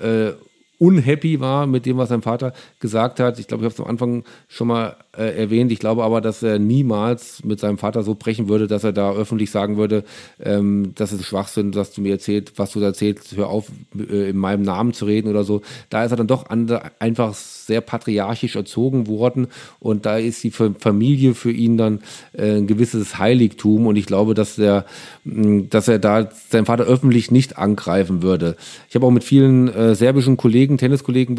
äh, 0.00 0.32
unhappy 0.78 1.40
war 1.40 1.66
mit 1.66 1.86
dem, 1.86 1.98
was 1.98 2.08
sein 2.08 2.22
Vater 2.22 2.52
gesagt 2.80 3.20
hat. 3.20 3.38
Ich 3.38 3.48
glaube, 3.48 3.62
ich 3.62 3.64
habe 3.66 3.74
es 3.74 3.80
am 3.80 3.90
Anfang 3.90 4.24
schon 4.48 4.68
mal 4.68 4.96
äh, 5.18 5.36
erwähnt. 5.36 5.72
Ich 5.72 5.80
glaube 5.80 6.04
aber, 6.04 6.20
dass 6.20 6.42
er 6.42 6.58
niemals 6.58 7.44
mit 7.44 7.58
seinem 7.58 7.76
Vater 7.76 8.04
so 8.04 8.14
brechen 8.14 8.48
würde, 8.48 8.68
dass 8.68 8.84
er 8.84 8.92
da 8.92 9.12
öffentlich 9.12 9.50
sagen 9.50 9.76
würde, 9.76 10.04
ähm, 10.40 10.92
das 10.94 11.12
ist 11.12 11.24
Schwachsinn, 11.24 11.72
dass 11.72 11.92
du 11.92 12.00
mir 12.00 12.12
erzählt, 12.12 12.52
was 12.56 12.72
du 12.72 12.80
da 12.80 12.86
erzählst, 12.86 13.36
hör 13.36 13.48
auf, 13.48 13.66
äh, 13.98 14.30
in 14.30 14.36
meinem 14.36 14.62
Namen 14.62 14.92
zu 14.92 15.06
reden 15.06 15.28
oder 15.28 15.42
so. 15.42 15.62
Da 15.90 16.04
ist 16.04 16.12
er 16.12 16.16
dann 16.16 16.28
doch 16.28 16.46
einfach 16.46 17.34
sehr 17.34 17.80
patriarchisch 17.80 18.54
erzogen 18.54 19.08
worden 19.08 19.48
und 19.80 20.06
da 20.06 20.18
ist 20.18 20.44
die 20.44 20.52
Familie 20.52 21.34
für 21.34 21.50
ihn 21.50 21.76
dann 21.76 22.00
äh, 22.32 22.58
ein 22.58 22.66
gewisses 22.66 23.18
Heiligtum 23.18 23.88
und 23.88 23.96
ich 23.96 24.06
glaube, 24.06 24.34
dass 24.34 24.56
er, 24.58 24.86
dass 25.24 25.88
er 25.88 25.98
da 25.98 26.30
seinen 26.48 26.66
Vater 26.66 26.84
öffentlich 26.84 27.30
nicht 27.30 27.58
angreifen 27.58 28.22
würde. 28.22 28.56
Ich 28.88 28.94
habe 28.94 29.04
auch 29.04 29.10
mit 29.10 29.24
vielen 29.24 29.68
äh, 29.68 29.94
serbischen 29.96 30.36
Kollegen, 30.36 30.78
Tenniskollegen 30.78 31.36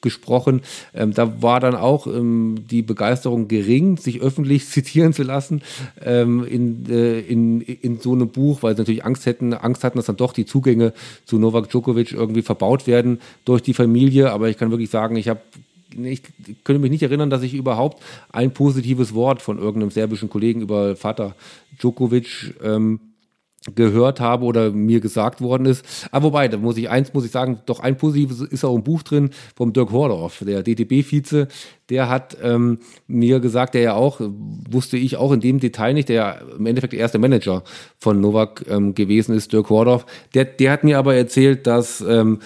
gesprochen. 0.00 0.62
Ähm, 0.94 1.12
da 1.12 1.42
war 1.42 1.60
dann 1.60 1.74
auch 1.74 2.06
ähm, 2.06 2.64
die 2.70 2.82
Begeisterung 2.82 3.09
Begeisterung 3.10 3.48
gering, 3.48 3.96
sich 3.96 4.20
öffentlich 4.20 4.66
zitieren 4.68 5.12
zu 5.12 5.24
lassen 5.24 5.62
ähm, 6.04 6.44
in, 6.44 6.86
äh, 6.88 7.18
in, 7.20 7.60
in 7.60 7.98
so 7.98 8.12
einem 8.12 8.28
Buch, 8.28 8.62
weil 8.62 8.76
sie 8.76 8.82
natürlich 8.82 9.04
Angst 9.04 9.26
hätten, 9.26 9.52
Angst 9.52 9.82
hatten, 9.82 9.98
dass 9.98 10.06
dann 10.06 10.16
doch 10.16 10.32
die 10.32 10.46
Zugänge 10.46 10.92
zu 11.24 11.38
Novak 11.38 11.68
Djokovic 11.70 12.12
irgendwie 12.12 12.42
verbaut 12.42 12.86
werden 12.86 13.20
durch 13.44 13.62
die 13.62 13.74
Familie. 13.74 14.30
Aber 14.30 14.48
ich 14.48 14.58
kann 14.58 14.70
wirklich 14.70 14.90
sagen, 14.90 15.16
ich 15.16 15.28
habe 15.28 15.40
ich 16.04 16.22
könnte 16.62 16.80
mich 16.80 16.92
nicht 16.92 17.02
erinnern, 17.02 17.30
dass 17.30 17.42
ich 17.42 17.52
überhaupt 17.52 18.00
ein 18.30 18.52
positives 18.52 19.12
Wort 19.12 19.42
von 19.42 19.58
irgendeinem 19.58 19.90
serbischen 19.90 20.30
Kollegen 20.30 20.60
über 20.60 20.94
Vater 20.94 21.34
Djokovic 21.80 22.54
ähm, 22.62 23.00
gehört 23.74 24.20
habe 24.20 24.46
oder 24.46 24.70
mir 24.70 25.00
gesagt 25.00 25.42
worden 25.42 25.66
ist. 25.66 25.84
Aber 26.12 26.26
wobei, 26.26 26.48
da 26.48 26.56
muss 26.56 26.78
ich 26.78 26.88
eins 26.88 27.12
muss 27.12 27.26
ich 27.26 27.30
sagen, 27.30 27.60
doch 27.66 27.80
ein 27.80 27.98
positives 27.98 28.40
ist 28.40 28.64
auch 28.64 28.74
im 28.74 28.82
Buch 28.82 29.02
drin 29.02 29.30
vom 29.54 29.74
Dirk 29.74 29.92
Hordorf, 29.92 30.42
der 30.46 30.62
DTB-Vize, 30.62 31.46
der 31.90 32.08
hat 32.08 32.38
ähm, 32.42 32.78
mir 33.06 33.40
gesagt, 33.40 33.74
der 33.74 33.82
ja 33.82 33.94
auch, 33.94 34.20
wusste 34.20 34.96
ich 34.96 35.16
auch 35.18 35.32
in 35.32 35.40
dem 35.40 35.60
Detail 35.60 35.92
nicht, 35.92 36.08
der 36.08 36.16
ja 36.16 36.30
im 36.56 36.64
Endeffekt 36.64 36.94
der 36.94 37.00
erste 37.00 37.18
Manager 37.18 37.62
von 37.98 38.20
Novak 38.20 38.64
ähm, 38.68 38.94
gewesen 38.94 39.34
ist, 39.34 39.52
Dirk 39.52 39.68
Hordorf, 39.68 40.06
der, 40.34 40.46
der 40.46 40.72
hat 40.72 40.84
mir 40.84 40.98
aber 40.98 41.14
erzählt, 41.14 41.66
dass 41.66 42.00
ähm, 42.00 42.38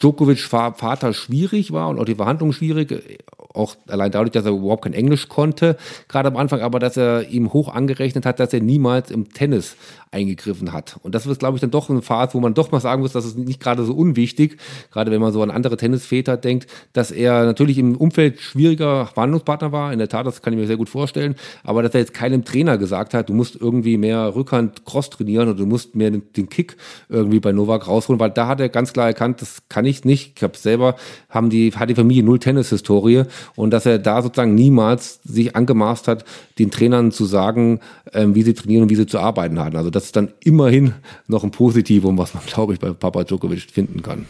Djokovic 0.00 0.40
Vater 0.40 1.12
schwierig 1.12 1.72
war 1.72 1.88
und 1.88 2.00
auch 2.00 2.04
die 2.04 2.16
Verhandlungen 2.16 2.52
schwierig, 2.52 3.20
auch 3.54 3.76
allein 3.88 4.10
dadurch, 4.10 4.32
dass 4.32 4.44
er 4.44 4.52
überhaupt 4.52 4.84
kein 4.84 4.92
Englisch 4.92 5.28
konnte, 5.28 5.76
gerade 6.08 6.28
am 6.28 6.36
Anfang, 6.36 6.60
aber 6.60 6.78
dass 6.78 6.96
er 6.96 7.28
ihm 7.28 7.52
hoch 7.52 7.68
angerechnet 7.72 8.26
hat, 8.26 8.40
dass 8.40 8.52
er 8.52 8.60
niemals 8.60 9.10
im 9.10 9.32
Tennis 9.32 9.76
eingegriffen 10.14 10.72
hat. 10.72 10.96
Und 11.02 11.14
das 11.14 11.26
ist, 11.26 11.40
glaube 11.40 11.56
ich, 11.56 11.60
dann 11.60 11.70
doch 11.70 11.90
eine 11.90 12.00
Phase, 12.00 12.34
wo 12.34 12.40
man 12.40 12.54
doch 12.54 12.70
mal 12.70 12.80
sagen 12.80 13.02
muss, 13.02 13.12
das 13.12 13.26
ist 13.26 13.36
nicht 13.36 13.60
gerade 13.60 13.84
so 13.84 13.92
unwichtig, 13.92 14.58
gerade 14.92 15.10
wenn 15.10 15.20
man 15.20 15.32
so 15.32 15.42
an 15.42 15.50
andere 15.50 15.76
Tennisväter 15.76 16.36
denkt, 16.36 16.68
dass 16.92 17.10
er 17.10 17.44
natürlich 17.44 17.78
im 17.78 17.96
Umfeld 17.96 18.40
schwieriger 18.40 19.06
Verhandlungspartner 19.06 19.72
war. 19.72 19.92
In 19.92 19.98
der 19.98 20.08
Tat, 20.08 20.26
das 20.26 20.40
kann 20.40 20.52
ich 20.52 20.58
mir 20.58 20.66
sehr 20.66 20.76
gut 20.76 20.88
vorstellen. 20.88 21.34
Aber 21.64 21.82
dass 21.82 21.94
er 21.94 22.00
jetzt 22.00 22.14
keinem 22.14 22.44
Trainer 22.44 22.78
gesagt 22.78 23.12
hat, 23.12 23.28
du 23.28 23.34
musst 23.34 23.56
irgendwie 23.60 23.96
mehr 23.96 24.34
Rückhand 24.34 24.84
Cross 24.84 25.10
trainieren 25.10 25.48
oder 25.48 25.58
du 25.58 25.66
musst 25.66 25.94
mehr 25.94 26.10
den, 26.10 26.48
Kick 26.48 26.76
irgendwie 27.08 27.40
bei 27.40 27.52
Novak 27.52 27.88
rausholen, 27.88 28.20
weil 28.20 28.30
da 28.30 28.46
hat 28.46 28.60
er 28.60 28.68
ganz 28.68 28.92
klar 28.92 29.08
erkannt, 29.08 29.42
das 29.42 29.62
kann 29.68 29.84
ich 29.84 30.04
nicht. 30.04 30.34
Ich 30.36 30.42
habe 30.42 30.56
selber, 30.56 30.96
haben 31.28 31.50
die, 31.50 31.72
hat 31.72 31.90
die 31.90 31.94
Familie 31.94 32.22
null 32.22 32.38
Tennis-Historie 32.38 33.24
und 33.56 33.70
dass 33.70 33.86
er 33.86 33.98
da 33.98 34.22
sozusagen 34.22 34.54
niemals 34.54 35.20
sich 35.24 35.56
angemaßt 35.56 36.06
hat, 36.06 36.24
den 36.58 36.70
Trainern 36.70 37.10
zu 37.10 37.24
sagen, 37.24 37.80
ähm, 38.12 38.34
wie 38.34 38.42
sie 38.42 38.54
trainieren 38.54 38.84
und 38.84 38.90
wie 38.90 38.94
sie 38.94 39.06
zu 39.06 39.18
arbeiten 39.18 39.58
haben. 39.58 39.76
Also 39.76 39.90
das 39.90 40.03
ist 40.06 40.16
dann 40.16 40.32
immerhin 40.40 40.94
noch 41.26 41.44
ein 41.44 41.50
Positivum, 41.50 42.18
was 42.18 42.34
man, 42.34 42.44
glaube 42.46 42.74
ich, 42.74 42.80
bei 42.80 42.90
Papa 42.90 43.24
Djokovic 43.24 43.70
finden 43.70 44.02
kann. 44.02 44.26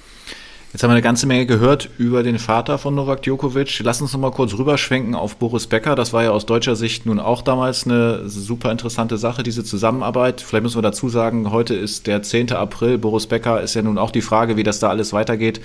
Jetzt 0.74 0.82
haben 0.82 0.90
wir 0.90 0.94
eine 0.94 1.02
ganze 1.02 1.28
Menge 1.28 1.46
gehört 1.46 1.88
über 1.98 2.24
den 2.24 2.40
Vater 2.40 2.78
von 2.78 2.96
Novak 2.96 3.22
Djokovic. 3.22 3.78
Lass 3.84 4.02
uns 4.02 4.12
noch 4.12 4.18
mal 4.18 4.32
kurz 4.32 4.54
rüberschwenken 4.54 5.14
auf 5.14 5.36
Boris 5.36 5.68
Becker. 5.68 5.94
Das 5.94 6.12
war 6.12 6.24
ja 6.24 6.32
aus 6.32 6.46
deutscher 6.46 6.74
Sicht 6.74 7.06
nun 7.06 7.20
auch 7.20 7.42
damals 7.42 7.86
eine 7.86 8.28
super 8.28 8.72
interessante 8.72 9.16
Sache, 9.16 9.44
diese 9.44 9.62
Zusammenarbeit. 9.62 10.40
Vielleicht 10.40 10.64
müssen 10.64 10.78
wir 10.78 10.82
dazu 10.82 11.08
sagen, 11.08 11.52
heute 11.52 11.74
ist 11.74 12.08
der 12.08 12.24
10. 12.24 12.50
April. 12.54 12.98
Boris 12.98 13.28
Becker 13.28 13.60
ist 13.60 13.74
ja 13.74 13.82
nun 13.82 13.98
auch 13.98 14.10
die 14.10 14.20
Frage, 14.20 14.56
wie 14.56 14.64
das 14.64 14.80
da 14.80 14.88
alles 14.88 15.12
weitergeht. 15.12 15.60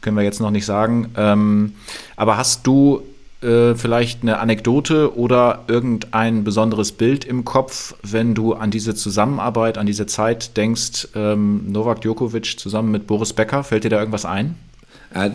Können 0.00 0.16
wir 0.16 0.22
jetzt 0.22 0.40
noch 0.40 0.52
nicht 0.52 0.64
sagen. 0.64 1.10
Ähm, 1.16 1.74
aber 2.14 2.36
hast 2.36 2.64
du 2.64 3.02
äh, 3.42 3.74
vielleicht 3.74 4.22
eine 4.22 4.38
Anekdote 4.38 5.16
oder 5.16 5.64
irgendein 5.68 6.44
besonderes 6.44 6.92
Bild 6.92 7.24
im 7.24 7.44
Kopf, 7.44 7.94
wenn 8.02 8.34
du 8.34 8.54
an 8.54 8.70
diese 8.70 8.94
Zusammenarbeit, 8.94 9.78
an 9.78 9.86
diese 9.86 10.06
Zeit 10.06 10.56
denkst, 10.56 11.08
ähm, 11.14 11.70
Novak 11.70 12.00
Djokovic 12.00 12.58
zusammen 12.58 12.90
mit 12.90 13.06
Boris 13.06 13.32
Becker? 13.32 13.64
Fällt 13.64 13.84
dir 13.84 13.90
da 13.90 13.98
irgendwas 13.98 14.24
ein? 14.24 14.56
Ja, 15.14 15.30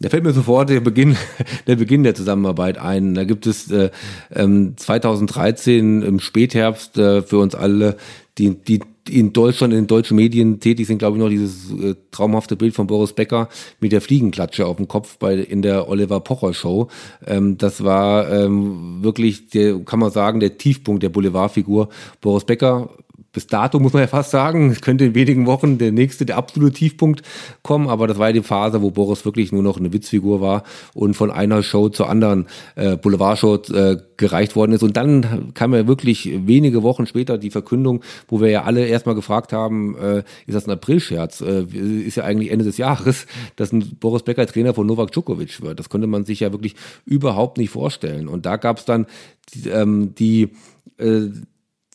da 0.00 0.08
fällt 0.08 0.24
mir 0.24 0.32
sofort 0.32 0.68
der 0.68 0.80
Beginn, 0.80 1.16
der 1.66 1.76
Beginn 1.76 2.02
der 2.02 2.14
Zusammenarbeit 2.14 2.78
ein. 2.78 3.14
Da 3.14 3.24
gibt 3.24 3.46
es 3.46 3.70
äh, 3.70 3.90
2013 4.30 6.02
ähm, 6.02 6.02
im 6.02 6.20
Spätherbst 6.20 6.98
äh, 6.98 7.22
für 7.22 7.38
uns 7.38 7.54
alle 7.54 7.96
die, 8.38 8.50
die 8.50 8.80
in 9.08 9.32
Deutschland, 9.32 9.72
in 9.72 9.80
den 9.80 9.86
deutschen 9.86 10.16
Medien 10.16 10.60
tätig 10.60 10.86
sind, 10.86 10.98
glaube 10.98 11.16
ich, 11.16 11.22
noch 11.22 11.28
dieses 11.28 11.70
äh, 11.72 11.94
traumhafte 12.10 12.56
Bild 12.56 12.74
von 12.74 12.86
Boris 12.86 13.12
Becker 13.12 13.48
mit 13.80 13.92
der 13.92 14.00
Fliegenklatsche 14.00 14.66
auf 14.66 14.76
dem 14.76 14.88
Kopf 14.88 15.18
bei 15.18 15.34
in 15.34 15.62
der 15.62 15.88
Oliver 15.88 16.20
Pocher 16.20 16.54
Show. 16.54 16.88
Ähm, 17.26 17.58
das 17.58 17.84
war 17.84 18.30
ähm, 18.32 19.02
wirklich, 19.02 19.50
der, 19.50 19.78
kann 19.80 19.98
man 19.98 20.10
sagen, 20.10 20.40
der 20.40 20.56
Tiefpunkt 20.56 21.02
der 21.02 21.10
Boulevardfigur. 21.10 21.88
Boris 22.20 22.44
Becker 22.44 22.90
bis 23.34 23.46
dato 23.48 23.78
muss 23.80 23.92
man 23.92 24.00
ja 24.00 24.06
fast 24.06 24.30
sagen, 24.30 24.70
es 24.70 24.80
könnte 24.80 25.04
in 25.04 25.14
wenigen 25.14 25.46
Wochen 25.46 25.76
der 25.76 25.92
nächste, 25.92 26.24
der 26.24 26.38
absolute 26.38 26.72
Tiefpunkt 26.72 27.22
kommen, 27.62 27.88
aber 27.88 28.06
das 28.06 28.18
war 28.18 28.28
ja 28.28 28.32
die 28.32 28.42
Phase, 28.42 28.80
wo 28.80 28.90
Boris 28.90 29.24
wirklich 29.24 29.52
nur 29.52 29.62
noch 29.62 29.76
eine 29.76 29.92
Witzfigur 29.92 30.40
war 30.40 30.62
und 30.94 31.14
von 31.14 31.30
einer 31.30 31.62
Show 31.62 31.88
zur 31.88 32.08
anderen 32.08 32.46
äh, 32.76 32.96
Boulevardshow 32.96 33.56
äh, 33.72 33.98
gereicht 34.16 34.56
worden 34.56 34.72
ist. 34.72 34.82
Und 34.82 34.96
dann 34.96 35.52
kam 35.54 35.74
ja 35.74 35.86
wirklich 35.86 36.30
wenige 36.46 36.82
Wochen 36.82 37.06
später 37.06 37.36
die 37.36 37.50
Verkündung, 37.50 38.02
wo 38.28 38.40
wir 38.40 38.48
ja 38.48 38.62
alle 38.62 38.86
erstmal 38.86 39.16
gefragt 39.16 39.52
haben, 39.52 39.96
äh, 39.98 40.18
ist 40.46 40.54
das 40.54 40.66
ein 40.66 40.70
Aprilscherz? 40.70 41.40
Äh, 41.40 41.64
ist 41.64 42.16
ja 42.16 42.24
eigentlich 42.24 42.52
Ende 42.52 42.64
des 42.64 42.78
Jahres, 42.78 43.26
dass 43.56 43.72
ein 43.72 43.96
Boris 43.98 44.22
Becker 44.22 44.46
Trainer 44.46 44.74
von 44.74 44.86
Novak 44.86 45.10
Djokovic 45.10 45.60
wird. 45.60 45.80
Das 45.80 45.88
konnte 45.88 46.06
man 46.06 46.24
sich 46.24 46.40
ja 46.40 46.52
wirklich 46.52 46.76
überhaupt 47.04 47.58
nicht 47.58 47.70
vorstellen. 47.70 48.28
Und 48.28 48.46
da 48.46 48.56
gab 48.56 48.78
es 48.78 48.84
dann 48.84 49.06
die, 49.52 49.68
ähm, 49.68 50.14
die 50.14 50.50
äh, 50.98 51.28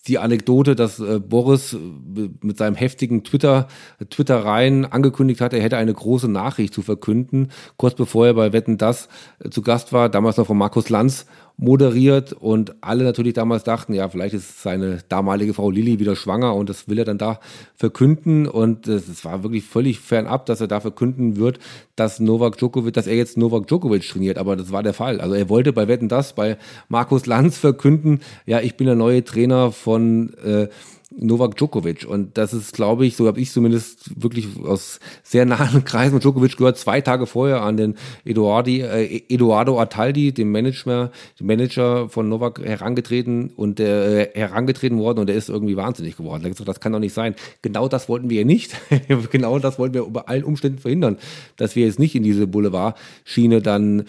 die 0.08 0.18
Anekdote, 0.18 0.76
dass 0.76 1.00
äh, 1.00 1.20
Boris 1.20 1.74
äh, 1.74 2.30
mit 2.42 2.58
seinem 2.58 2.76
heftigen 2.76 3.24
Twitter, 3.24 3.68
Twitter 4.10 4.44
rein 4.46 4.86
angekündigt 4.86 5.42
hat, 5.42 5.54
er 5.54 5.62
hätte 5.62 5.78
eine 5.78 5.94
große 5.94 6.30
Nachricht 6.30 6.74
zu 6.74 6.82
verkünden, 6.82 7.50
kurz 7.78 7.96
bevor 7.96 8.28
er 8.28 8.34
bei 8.34 8.54
Wetten 8.54 8.78
das 8.78 9.10
äh, 9.44 9.50
zu 9.50 9.62
Gast 9.62 9.94
war, 9.94 10.10
damals 10.10 10.38
noch 10.38 10.48
von 10.48 10.58
Markus 10.58 10.90
Lanz 10.90 11.26
moderiert 11.62 12.32
und 12.32 12.74
alle 12.80 13.04
natürlich 13.04 13.34
damals 13.34 13.66
dachten, 13.66 13.94
ja, 13.94 14.08
vielleicht 14.08 14.34
ist 14.34 14.62
seine 14.62 15.00
damalige 15.10 15.54
Frau 15.54 15.70
Lilly 15.70 16.00
wieder 16.00 16.16
schwanger 16.16 16.56
und 16.56 16.70
das 16.70 16.88
will 16.88 16.98
er 16.98 17.04
dann 17.04 17.18
da 17.18 17.42
verkünden 17.76 18.48
und 18.48 18.88
es 18.88 19.26
war 19.26 19.44
wirklich 19.44 19.66
völlig 19.66 20.00
fernab, 20.00 20.46
dass 20.46 20.62
er 20.62 20.68
da 20.68 20.80
verkünden 20.80 21.36
wird, 21.36 21.60
dass 21.98 22.22
Novak 22.22 22.58
Djokovic, 22.58 22.94
dass 22.94 23.08
er 23.08 23.16
jetzt 23.16 23.38
Novak 23.38 23.68
Djokovic 23.68 24.08
trainiert, 24.08 24.38
aber 24.38 24.56
das 24.56 24.72
war 24.72 24.84
der 24.84 24.94
Fall. 24.94 25.20
Also 25.20 25.36
er 25.36 25.50
wollte 25.50 25.74
bei 25.74 25.90
Wetten 25.90 26.08
das 26.08 26.34
bei 26.34 26.58
Markus 26.88 27.26
Lanz 27.26 27.58
verkünden, 27.58 28.22
ja, 28.46 28.62
ich 28.62 28.78
bin 28.78 28.88
der 28.88 28.96
neue 28.96 29.26
Trainer 29.26 29.74
von 29.74 30.34
äh, 30.46 30.70
Novak 31.12 31.58
Djokovic. 31.58 32.06
Und 32.06 32.38
das 32.38 32.54
ist, 32.54 32.74
glaube 32.74 33.06
ich, 33.06 33.16
so 33.16 33.28
habe 33.28 33.40
ich 33.42 33.52
zumindest 33.52 34.22
wirklich 34.22 34.48
aus 34.64 35.00
sehr 35.24 35.46
nahen 35.46 35.84
Kreisen 35.86 36.16
mit 36.16 36.24
Djokovic 36.24 36.58
gehört, 36.58 36.78
zwei 36.78 37.02
Tage 37.02 37.26
vorher 37.26 37.62
an 37.62 37.78
den 37.78 37.96
Eduardi, 38.26 38.82
äh, 38.82 39.24
Eduardo 39.30 39.80
Ataldi, 39.80 40.32
dem 40.34 40.52
Manager, 40.52 41.12
dem 41.40 41.48
Manager 41.48 42.10
von 42.10 42.30
Novak, 42.30 42.60
herangetreten 42.64 43.52
und 43.56 43.80
äh, 43.80 44.30
herangetreten 44.34 45.00
worden 45.00 45.20
und 45.20 45.28
der 45.28 45.36
ist 45.36 45.50
irgendwie 45.50 45.78
wahnsinnig 45.78 46.16
geworden. 46.16 46.44
Er 46.44 46.46
hat 46.46 46.52
gesagt, 46.52 46.70
das 46.70 46.80
kann 46.80 46.94
doch 46.94 47.00
nicht 47.00 47.14
sein. 47.14 47.36
Genau 47.62 47.88
das 47.88 48.08
wollten 48.08 48.30
wir 48.30 48.46
nicht. 48.46 48.76
genau 49.32 49.58
das 49.60 49.80
wollten 49.80 49.96
wir 49.96 50.06
unter 50.06 50.30
allen 50.30 50.44
Umständen 50.44 50.80
verhindern, 50.80 51.18
dass 51.58 51.76
wir 51.76 51.86
jetzt 51.86 52.00
nicht 52.00 52.16
in 52.16 52.24
diese 52.24 52.46
Boulevard-Schiene 52.46 53.62
dann 53.62 54.06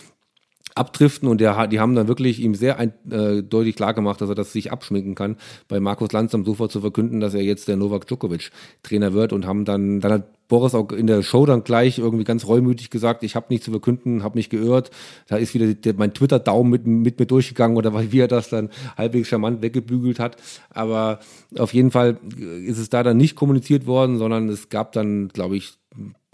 abdriften 0.81 1.28
und 1.28 1.41
der, 1.41 1.66
die 1.66 1.78
haben 1.78 1.95
dann 1.95 2.09
wirklich 2.09 2.41
ihm 2.41 2.55
sehr 2.55 2.78
ein, 2.78 2.93
äh, 3.11 3.43
deutlich 3.43 3.76
klar 3.76 3.93
gemacht, 3.93 4.20
dass 4.20 4.31
er 4.31 4.35
das 4.35 4.53
sich 4.53 4.72
abschminken 4.72 5.14
kann, 5.14 5.37
bei 5.68 5.78
Markus 5.78 6.11
Lanz 6.12 6.35
am 6.35 6.45
Sofa 6.45 6.68
zu 6.70 6.81
verkünden, 6.81 7.20
dass 7.20 7.35
er 7.35 7.43
jetzt 7.43 7.68
der 7.68 7.76
Novak 7.76 8.07
Djokovic 8.07 8.51
Trainer 8.83 9.12
wird 9.12 9.35
und 9.35 9.47
haben 9.47 9.66
dann, 9.66 10.01
dann 10.01 10.12
hat 10.12 10.49
Boris 10.49 10.74
auch 10.74 10.91
in 10.91 11.07
der 11.07 11.22
Show 11.22 11.47
dann 11.47 11.64
gleich 11.64 11.99
irgendwie 11.99 12.24
ganz 12.24 12.47
reumütig 12.47 12.91
gesagt, 12.91 13.22
ich 13.22 13.37
habe 13.37 13.47
nichts 13.51 13.66
zu 13.66 13.70
verkünden, 13.70 14.24
habe 14.24 14.39
mich 14.39 14.51
geirrt. 14.51 14.91
Da 15.28 15.37
ist 15.37 15.55
wieder 15.55 15.72
der, 15.72 15.95
mein 15.95 16.12
Twitter-Daumen 16.12 16.70
mit, 16.70 16.87
mit 16.87 17.18
mir 17.20 17.26
durchgegangen 17.26 17.76
oder 17.76 18.11
wie 18.11 18.18
er 18.18 18.26
das 18.26 18.49
dann 18.49 18.70
halbwegs 18.97 19.28
charmant 19.28 19.62
weggebügelt 19.62 20.18
hat. 20.18 20.37
Aber 20.70 21.20
auf 21.57 21.72
jeden 21.72 21.91
Fall 21.91 22.18
ist 22.64 22.78
es 22.78 22.89
da 22.89 23.03
dann 23.03 23.16
nicht 23.16 23.37
kommuniziert 23.37 23.87
worden, 23.87 24.18
sondern 24.18 24.49
es 24.49 24.70
gab 24.70 24.93
dann, 24.93 25.28
glaube 25.28 25.57
ich, 25.57 25.74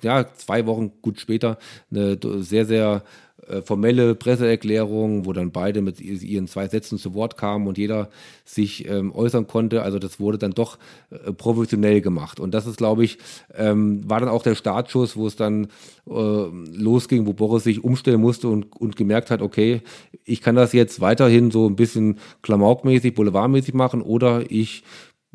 ja, 0.03 0.27
zwei 0.35 0.67
Wochen 0.67 0.93
gut 1.03 1.21
später 1.21 1.59
eine 1.91 2.19
sehr, 2.43 2.65
sehr 2.65 3.03
äh, 3.49 3.63
formelle 3.63 4.15
Presseerklärung, 4.15 5.27
wo 5.27 5.33
dann 5.33 5.53
beide 5.53 5.83
mit 5.83 6.01
ihren 6.01 6.49
zwei 6.49 6.69
Sätzen 6.69 6.99
zu 6.99 7.15
Wort 7.15 7.37
kamen 7.37 7.67
und 7.67 7.79
jeder 7.79 8.09
sich 8.45 8.89
ähm, 8.89 9.13
äußern 9.15 9.47
konnte. 9.47 9.83
Also 9.83 9.99
das 9.99 10.19
wurde 10.21 10.39
dann 10.39 10.53
doch 10.53 10.79
äh, 11.11 11.33
professionell 11.33 12.01
gemacht. 12.01 12.41
Und 12.41 12.53
das 12.53 12.67
ist, 12.67 12.79
glaube 12.79 13.05
ich, 13.05 13.19
ähm, 13.55 14.09
war 14.09 14.21
dann 14.21 14.29
auch 14.29 14.43
der 14.43 14.55
Startschuss, 14.55 15.17
wo 15.17 15.27
es 15.27 15.37
dann 15.37 15.69
äh, 16.09 16.11
losging, 16.11 17.27
wo 17.27 17.33
Boris 17.33 17.65
sich 17.65 17.85
umstellen 17.85 18.21
musste 18.21 18.49
und, 18.49 18.75
und 18.77 18.97
gemerkt 18.97 19.31
hat, 19.31 19.43
okay, 19.43 19.83
ich 20.25 20.41
kann 20.41 20.57
das 20.57 20.73
jetzt 20.73 21.01
weiterhin 21.01 21.51
so 21.51 21.69
ein 21.69 21.77
bisschen 21.77 22.19
klamaukmäßig, 22.43 23.15
boulevardmäßig 23.15 23.75
machen 23.75 24.03
oder 24.03 24.51
ich 24.51 24.83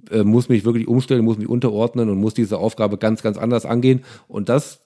äh, 0.10 0.24
muss 0.24 0.50
mich 0.50 0.66
wirklich 0.66 0.88
umstellen, 0.88 1.24
muss 1.24 1.38
mich 1.38 1.50
unterordnen 1.50 2.10
und 2.10 2.20
muss 2.20 2.34
diese 2.34 2.58
Aufgabe 2.58 2.98
ganz, 2.98 3.22
ganz 3.22 3.38
anders 3.38 3.66
angehen. 3.66 4.04
Und 4.28 4.50
das 4.50 4.80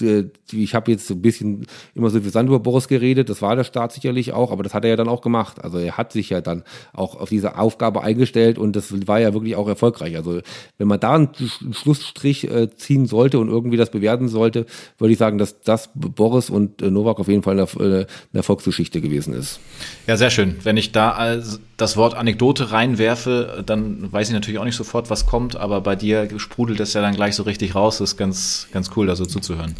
ich 0.00 0.74
habe 0.74 0.90
jetzt 0.90 1.10
ein 1.10 1.22
bisschen 1.22 1.66
immer 1.94 2.10
so 2.10 2.24
wie 2.24 2.28
über 2.28 2.58
Boris 2.58 2.88
geredet, 2.88 3.28
das 3.28 3.42
war 3.42 3.54
der 3.54 3.64
Staat 3.64 3.92
sicherlich 3.92 4.32
auch, 4.32 4.50
aber 4.50 4.62
das 4.62 4.74
hat 4.74 4.84
er 4.84 4.90
ja 4.90 4.96
dann 4.96 5.08
auch 5.08 5.20
gemacht. 5.20 5.62
Also 5.62 5.78
er 5.78 5.96
hat 5.96 6.12
sich 6.12 6.30
ja 6.30 6.40
dann 6.40 6.64
auch 6.92 7.14
auf 7.14 7.28
diese 7.28 7.58
Aufgabe 7.58 8.02
eingestellt 8.02 8.58
und 8.58 8.74
das 8.74 9.06
war 9.06 9.20
ja 9.20 9.32
wirklich 9.34 9.54
auch 9.56 9.68
erfolgreich. 9.68 10.16
Also 10.16 10.40
wenn 10.78 10.88
man 10.88 10.98
da 10.98 11.14
einen 11.14 11.28
Schlussstrich 11.72 12.50
äh, 12.50 12.70
ziehen 12.74 13.06
sollte 13.06 13.38
und 13.38 13.48
irgendwie 13.48 13.76
das 13.76 13.90
bewerten 13.90 14.28
sollte, 14.28 14.66
würde 14.98 15.12
ich 15.12 15.18
sagen, 15.18 15.38
dass 15.38 15.60
das 15.60 15.90
Boris 15.94 16.50
und 16.50 16.82
äh, 16.82 16.90
Novak 16.90 17.20
auf 17.20 17.28
jeden 17.28 17.42
Fall 17.42 17.54
eine, 17.54 18.06
Erfolgsgeschichte 18.32 19.00
gewesen 19.00 19.32
ist. 19.32 19.60
Ja, 20.06 20.16
sehr 20.16 20.30
schön. 20.30 20.56
Wenn 20.64 20.76
ich 20.76 20.92
da 20.92 21.40
das 21.76 21.96
Wort 21.96 22.14
Anekdote 22.14 22.72
reinwerfe, 22.72 23.62
dann 23.64 24.12
weiß 24.12 24.28
ich 24.28 24.34
natürlich 24.34 24.58
auch 24.58 24.64
nicht 24.64 24.76
sofort, 24.76 25.10
was 25.10 25.26
kommt, 25.26 25.56
aber 25.56 25.80
bei 25.80 25.96
dir 25.96 26.28
sprudelt 26.38 26.80
es 26.80 26.94
ja 26.94 27.00
dann 27.00 27.14
gleich 27.14 27.34
so 27.34 27.44
richtig 27.44 27.74
raus. 27.74 27.98
Das 27.98 28.12
ist 28.12 28.16
ganz, 28.16 28.68
ganz 28.72 28.90
cool, 28.96 29.06
da 29.06 29.16
so 29.16 29.24
zuzuhören. 29.24 29.74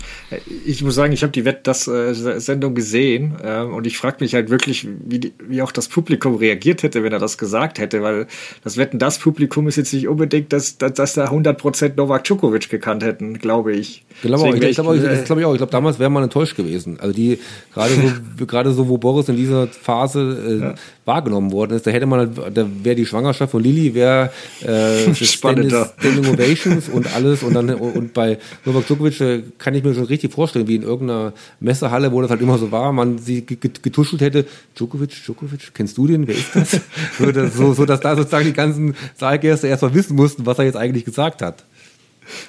Ich 0.64 0.82
muss 0.82 0.94
sagen, 0.94 1.12
ich 1.12 1.22
habe 1.22 1.32
die 1.32 1.44
Wett 1.44 1.66
das 1.66 1.86
äh, 1.86 2.14
Sendung 2.14 2.74
gesehen 2.74 3.34
äh, 3.42 3.61
und 3.61 3.86
ich 3.86 3.98
frage 3.98 4.18
mich 4.20 4.34
halt 4.34 4.50
wirklich, 4.50 4.86
wie, 5.05 5.18
die, 5.18 5.34
wie 5.46 5.62
auch 5.62 5.72
das 5.72 5.88
Publikum 5.88 6.36
reagiert 6.36 6.82
hätte, 6.82 7.02
wenn 7.02 7.12
er 7.12 7.18
das 7.18 7.38
gesagt 7.38 7.78
hätte, 7.78 8.02
weil 8.02 8.26
das 8.62 8.76
Wetten 8.76 8.98
das 8.98 9.18
Publikum 9.18 9.68
ist 9.68 9.76
jetzt 9.76 9.92
nicht 9.92 10.09
unbedingt, 10.09 10.52
dass, 10.52 10.78
dass, 10.78 10.94
dass 10.94 11.14
da 11.14 11.26
100% 11.26 11.92
Novak 11.96 12.24
Djokovic 12.24 12.68
gekannt 12.68 13.02
hätten, 13.02 13.38
glaube 13.38 13.72
ich. 13.72 14.05
Genau, 14.22 14.52
ich, 14.52 14.62
ich 14.62 14.74
glaube 14.76 14.96
äh, 14.96 15.22
glaub 15.24 15.38
ich 15.38 15.44
auch. 15.44 15.52
Ich 15.52 15.59
glaube, 15.59 15.72
damals 15.72 15.98
wäre 15.98 16.11
man 16.11 16.22
enttäuscht 16.22 16.57
gewesen. 16.57 16.98
Also 17.00 17.14
die 17.14 17.38
gerade 17.72 17.94
so, 17.94 18.46
gerade 18.46 18.72
so, 18.72 18.88
wo 18.88 18.98
Boris 18.98 19.28
in 19.28 19.36
dieser 19.36 19.66
Phase 19.66 20.38
äh, 20.46 20.64
ja. 20.64 20.74
Wahrgenommen 21.05 21.52
worden 21.52 21.76
ist, 21.76 21.86
da 21.86 21.90
hätte 21.90 22.07
man, 22.07 22.34
da 22.34 22.66
wäre 22.82 22.96
die 22.96 23.07
Schwangerschaft 23.07 23.50
von 23.50 23.62
Lilly, 23.62 23.94
wäre 23.94 24.30
äh, 24.62 25.14
Spannender. 25.24 25.92
Standing 25.98 26.26
Ovations 26.34 26.88
und 26.88 27.14
alles 27.14 27.42
und 27.42 27.55
dann 27.55 27.70
und 27.70 28.14
bei 28.14 28.38
Novak 28.64 28.86
Djokovic 28.86 29.59
kann 29.59 29.74
ich 29.74 29.84
mir 29.84 29.94
schon 29.94 30.05
richtig 30.05 30.32
vorstellen, 30.32 30.66
wie 30.66 30.76
in 30.76 30.82
irgendeiner 30.82 31.32
Messehalle, 31.61 32.12
wo 32.12 32.20
das 32.22 32.30
halt 32.30 32.40
immer 32.40 32.59
so 32.59 32.72
war, 32.72 32.92
man 32.92 33.18
sie 33.18 33.44
getuschelt 33.44 34.22
hätte. 34.22 34.46
Djokovic, 34.76 35.11
Djokovic, 35.24 35.74
kennst 35.74 35.98
du 35.98 36.07
den? 36.07 36.26
Wer 36.26 36.36
ist 36.36 36.55
das? 36.55 36.80
so, 37.18 37.30
dass, 37.30 37.55
so, 37.55 37.74
so, 37.74 37.84
dass 37.84 38.00
da 38.00 38.16
sozusagen 38.16 38.46
die 38.46 38.52
ganzen 38.52 38.94
Saalgäste 39.16 39.66
erstmal 39.66 39.94
wissen 39.94 40.16
mussten, 40.16 40.46
was 40.46 40.59
er 40.59 40.64
jetzt 40.64 40.76
eigentlich 40.76 41.05
gesagt 41.05 41.42
hat. 41.42 41.64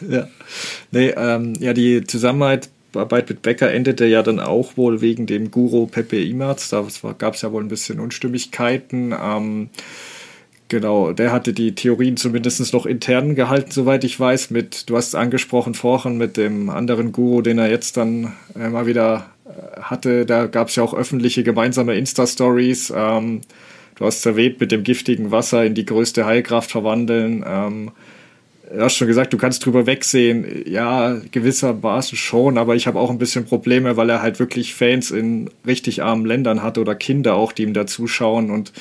Ja, 0.07 0.27
nee, 0.91 1.09
ähm, 1.09 1.53
ja, 1.59 1.73
die 1.73 2.05
Zusammenarbeit 2.05 2.69
mit 2.95 3.41
Becker 3.41 3.71
endete 3.71 4.05
ja 4.05 4.23
dann 4.23 4.39
auch 4.39 4.77
wohl 4.77 5.01
wegen 5.01 5.25
dem 5.25 5.51
Guru 5.51 5.87
Pepe 5.87 6.23
Imaz. 6.23 6.69
Da 6.69 6.85
gab 7.17 7.35
es 7.35 7.41
ja 7.41 7.51
wohl 7.51 7.63
ein 7.63 7.67
bisschen 7.67 7.99
Unstimmigkeiten. 7.99 9.13
Ähm, 9.19 9.69
Genau, 10.67 11.13
der 11.13 11.31
hatte 11.31 11.53
die 11.53 11.75
Theorien 11.75 12.17
zumindest 12.17 12.73
noch 12.73 12.87
intern 12.87 13.35
gehalten, 13.35 13.69
soweit 13.69 14.03
ich 14.03 14.19
weiß, 14.19 14.49
mit, 14.49 14.89
du 14.89 14.97
hast 14.97 15.09
es 15.09 15.15
angesprochen 15.15 15.75
vorhin, 15.75 16.17
mit 16.17 16.37
dem 16.37 16.71
anderen 16.71 17.11
Guru, 17.11 17.43
den 17.43 17.59
er 17.59 17.69
jetzt 17.69 17.97
dann 17.97 18.33
äh, 18.55 18.69
mal 18.69 18.87
wieder 18.87 19.27
äh, 19.45 19.81
hatte. 19.81 20.25
Da 20.25 20.47
gab 20.47 20.69
es 20.69 20.75
ja 20.75 20.81
auch 20.81 20.95
öffentliche 20.95 21.43
gemeinsame 21.43 21.95
Insta-Stories. 21.95 22.91
Ähm, 22.95 23.41
du 23.95 24.05
hast 24.05 24.25
erwähnt, 24.25 24.59
mit 24.59 24.71
dem 24.71 24.83
giftigen 24.83 25.29
Wasser 25.29 25.63
in 25.63 25.75
die 25.75 25.85
größte 25.85 26.25
Heilkraft 26.25 26.71
verwandeln. 26.71 27.45
Ähm, 27.47 27.91
du 28.76 28.84
hast 28.84 28.95
schon 28.95 29.07
gesagt, 29.07 29.34
du 29.34 29.38
kannst 29.38 29.65
drüber 29.65 29.86
wegsehen. 29.86 30.63
Ja, 30.67 31.17
gewissermaßen 31.32 32.17
schon, 32.17 32.57
aber 32.57 32.76
ich 32.76 32.88
habe 32.88 32.99
auch 32.99 33.09
ein 33.09 33.17
bisschen 33.17 33.45
Probleme, 33.45 33.97
weil 33.97 34.09
er 34.09 34.21
halt 34.21 34.39
wirklich 34.39 34.73
Fans 34.73 35.11
in 35.11 35.49
richtig 35.65 36.03
armen 36.03 36.26
Ländern 36.26 36.61
hat 36.61 36.78
oder 36.78 36.95
Kinder 36.95 37.36
auch, 37.36 37.51
die 37.51 37.63
ihm 37.63 37.73
da 37.73 37.88
zuschauen 37.88 38.51
und 38.51 38.71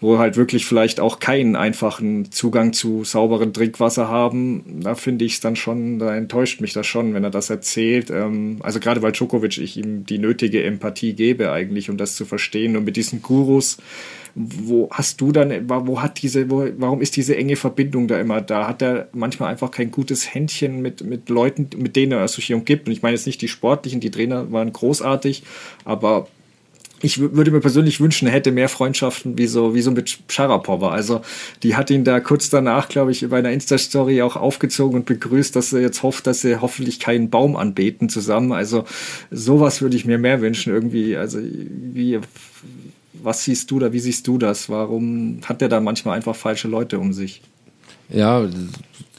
wo 0.00 0.18
halt 0.18 0.36
wirklich 0.36 0.64
vielleicht 0.64 1.00
auch 1.00 1.18
keinen 1.18 1.56
einfachen 1.56 2.30
Zugang 2.30 2.72
zu 2.72 3.02
sauberen 3.02 3.52
Trinkwasser 3.52 4.08
haben, 4.08 4.80
da 4.82 4.94
finde 4.94 5.24
ich 5.24 5.34
es 5.34 5.40
dann 5.40 5.56
schon, 5.56 5.98
da 5.98 6.14
enttäuscht 6.14 6.60
mich 6.60 6.72
das 6.72 6.86
schon, 6.86 7.14
wenn 7.14 7.24
er 7.24 7.30
das 7.30 7.50
erzählt. 7.50 8.10
Ähm, 8.10 8.58
also 8.60 8.78
gerade 8.78 9.02
weil 9.02 9.12
Djokovic 9.12 9.58
ich 9.58 9.76
ihm 9.76 10.06
die 10.06 10.18
nötige 10.18 10.62
Empathie 10.62 11.14
gebe 11.14 11.50
eigentlich, 11.50 11.90
um 11.90 11.96
das 11.96 12.14
zu 12.14 12.24
verstehen. 12.24 12.76
Und 12.76 12.84
mit 12.84 12.96
diesen 12.96 13.22
Gurus, 13.22 13.78
wo 14.36 14.88
hast 14.92 15.20
du 15.20 15.32
dann, 15.32 15.68
wo 15.68 16.00
hat 16.00 16.22
diese, 16.22 16.48
wo, 16.48 16.68
warum 16.76 17.00
ist 17.00 17.16
diese 17.16 17.36
enge 17.36 17.56
Verbindung 17.56 18.06
da 18.06 18.20
immer 18.20 18.40
da? 18.40 18.68
Hat 18.68 18.82
er 18.82 19.08
manchmal 19.12 19.50
einfach 19.50 19.72
kein 19.72 19.90
gutes 19.90 20.32
Händchen 20.32 20.80
mit, 20.80 21.02
mit 21.02 21.28
Leuten, 21.28 21.70
mit 21.76 21.96
denen 21.96 22.12
er 22.12 22.20
Associierung 22.20 22.64
gibt? 22.64 22.86
Und 22.86 22.92
ich 22.92 23.02
meine 23.02 23.16
jetzt 23.16 23.26
nicht 23.26 23.42
die 23.42 23.48
Sportlichen, 23.48 23.98
die 23.98 24.12
Trainer 24.12 24.52
waren 24.52 24.72
großartig, 24.72 25.42
aber 25.84 26.28
ich 27.00 27.18
würde 27.20 27.50
mir 27.50 27.60
persönlich 27.60 28.00
wünschen, 28.00 28.26
er 28.26 28.34
hätte 28.34 28.50
mehr 28.50 28.68
Freundschaften 28.68 29.38
wie 29.38 29.46
so, 29.46 29.74
wie 29.74 29.82
so 29.82 29.90
mit 29.90 30.18
Sharapova. 30.28 30.90
Also, 30.90 31.20
die 31.62 31.76
hat 31.76 31.90
ihn 31.90 32.04
da 32.04 32.20
kurz 32.20 32.50
danach, 32.50 32.88
glaube 32.88 33.12
ich, 33.12 33.28
bei 33.28 33.38
einer 33.38 33.52
Insta-Story 33.52 34.22
auch 34.22 34.36
aufgezogen 34.36 34.96
und 34.96 35.06
begrüßt, 35.06 35.54
dass 35.54 35.72
er 35.72 35.80
jetzt 35.80 36.02
hofft, 36.02 36.26
dass 36.26 36.40
sie 36.40 36.60
hoffentlich 36.60 36.98
keinen 36.98 37.30
Baum 37.30 37.56
anbeten 37.56 38.08
zusammen. 38.08 38.52
Also, 38.52 38.84
sowas 39.30 39.80
würde 39.80 39.96
ich 39.96 40.04
mir 40.04 40.18
mehr 40.18 40.40
wünschen 40.40 40.72
irgendwie. 40.72 41.16
Also, 41.16 41.38
wie, 41.40 42.18
was 43.12 43.44
siehst 43.44 43.70
du 43.70 43.78
da? 43.78 43.92
Wie 43.92 44.00
siehst 44.00 44.26
du 44.26 44.38
das? 44.38 44.68
Warum 44.68 45.40
hat 45.44 45.60
der 45.60 45.68
da 45.68 45.80
manchmal 45.80 46.16
einfach 46.16 46.34
falsche 46.34 46.68
Leute 46.68 46.98
um 46.98 47.12
sich? 47.12 47.42
Ja, 48.08 48.48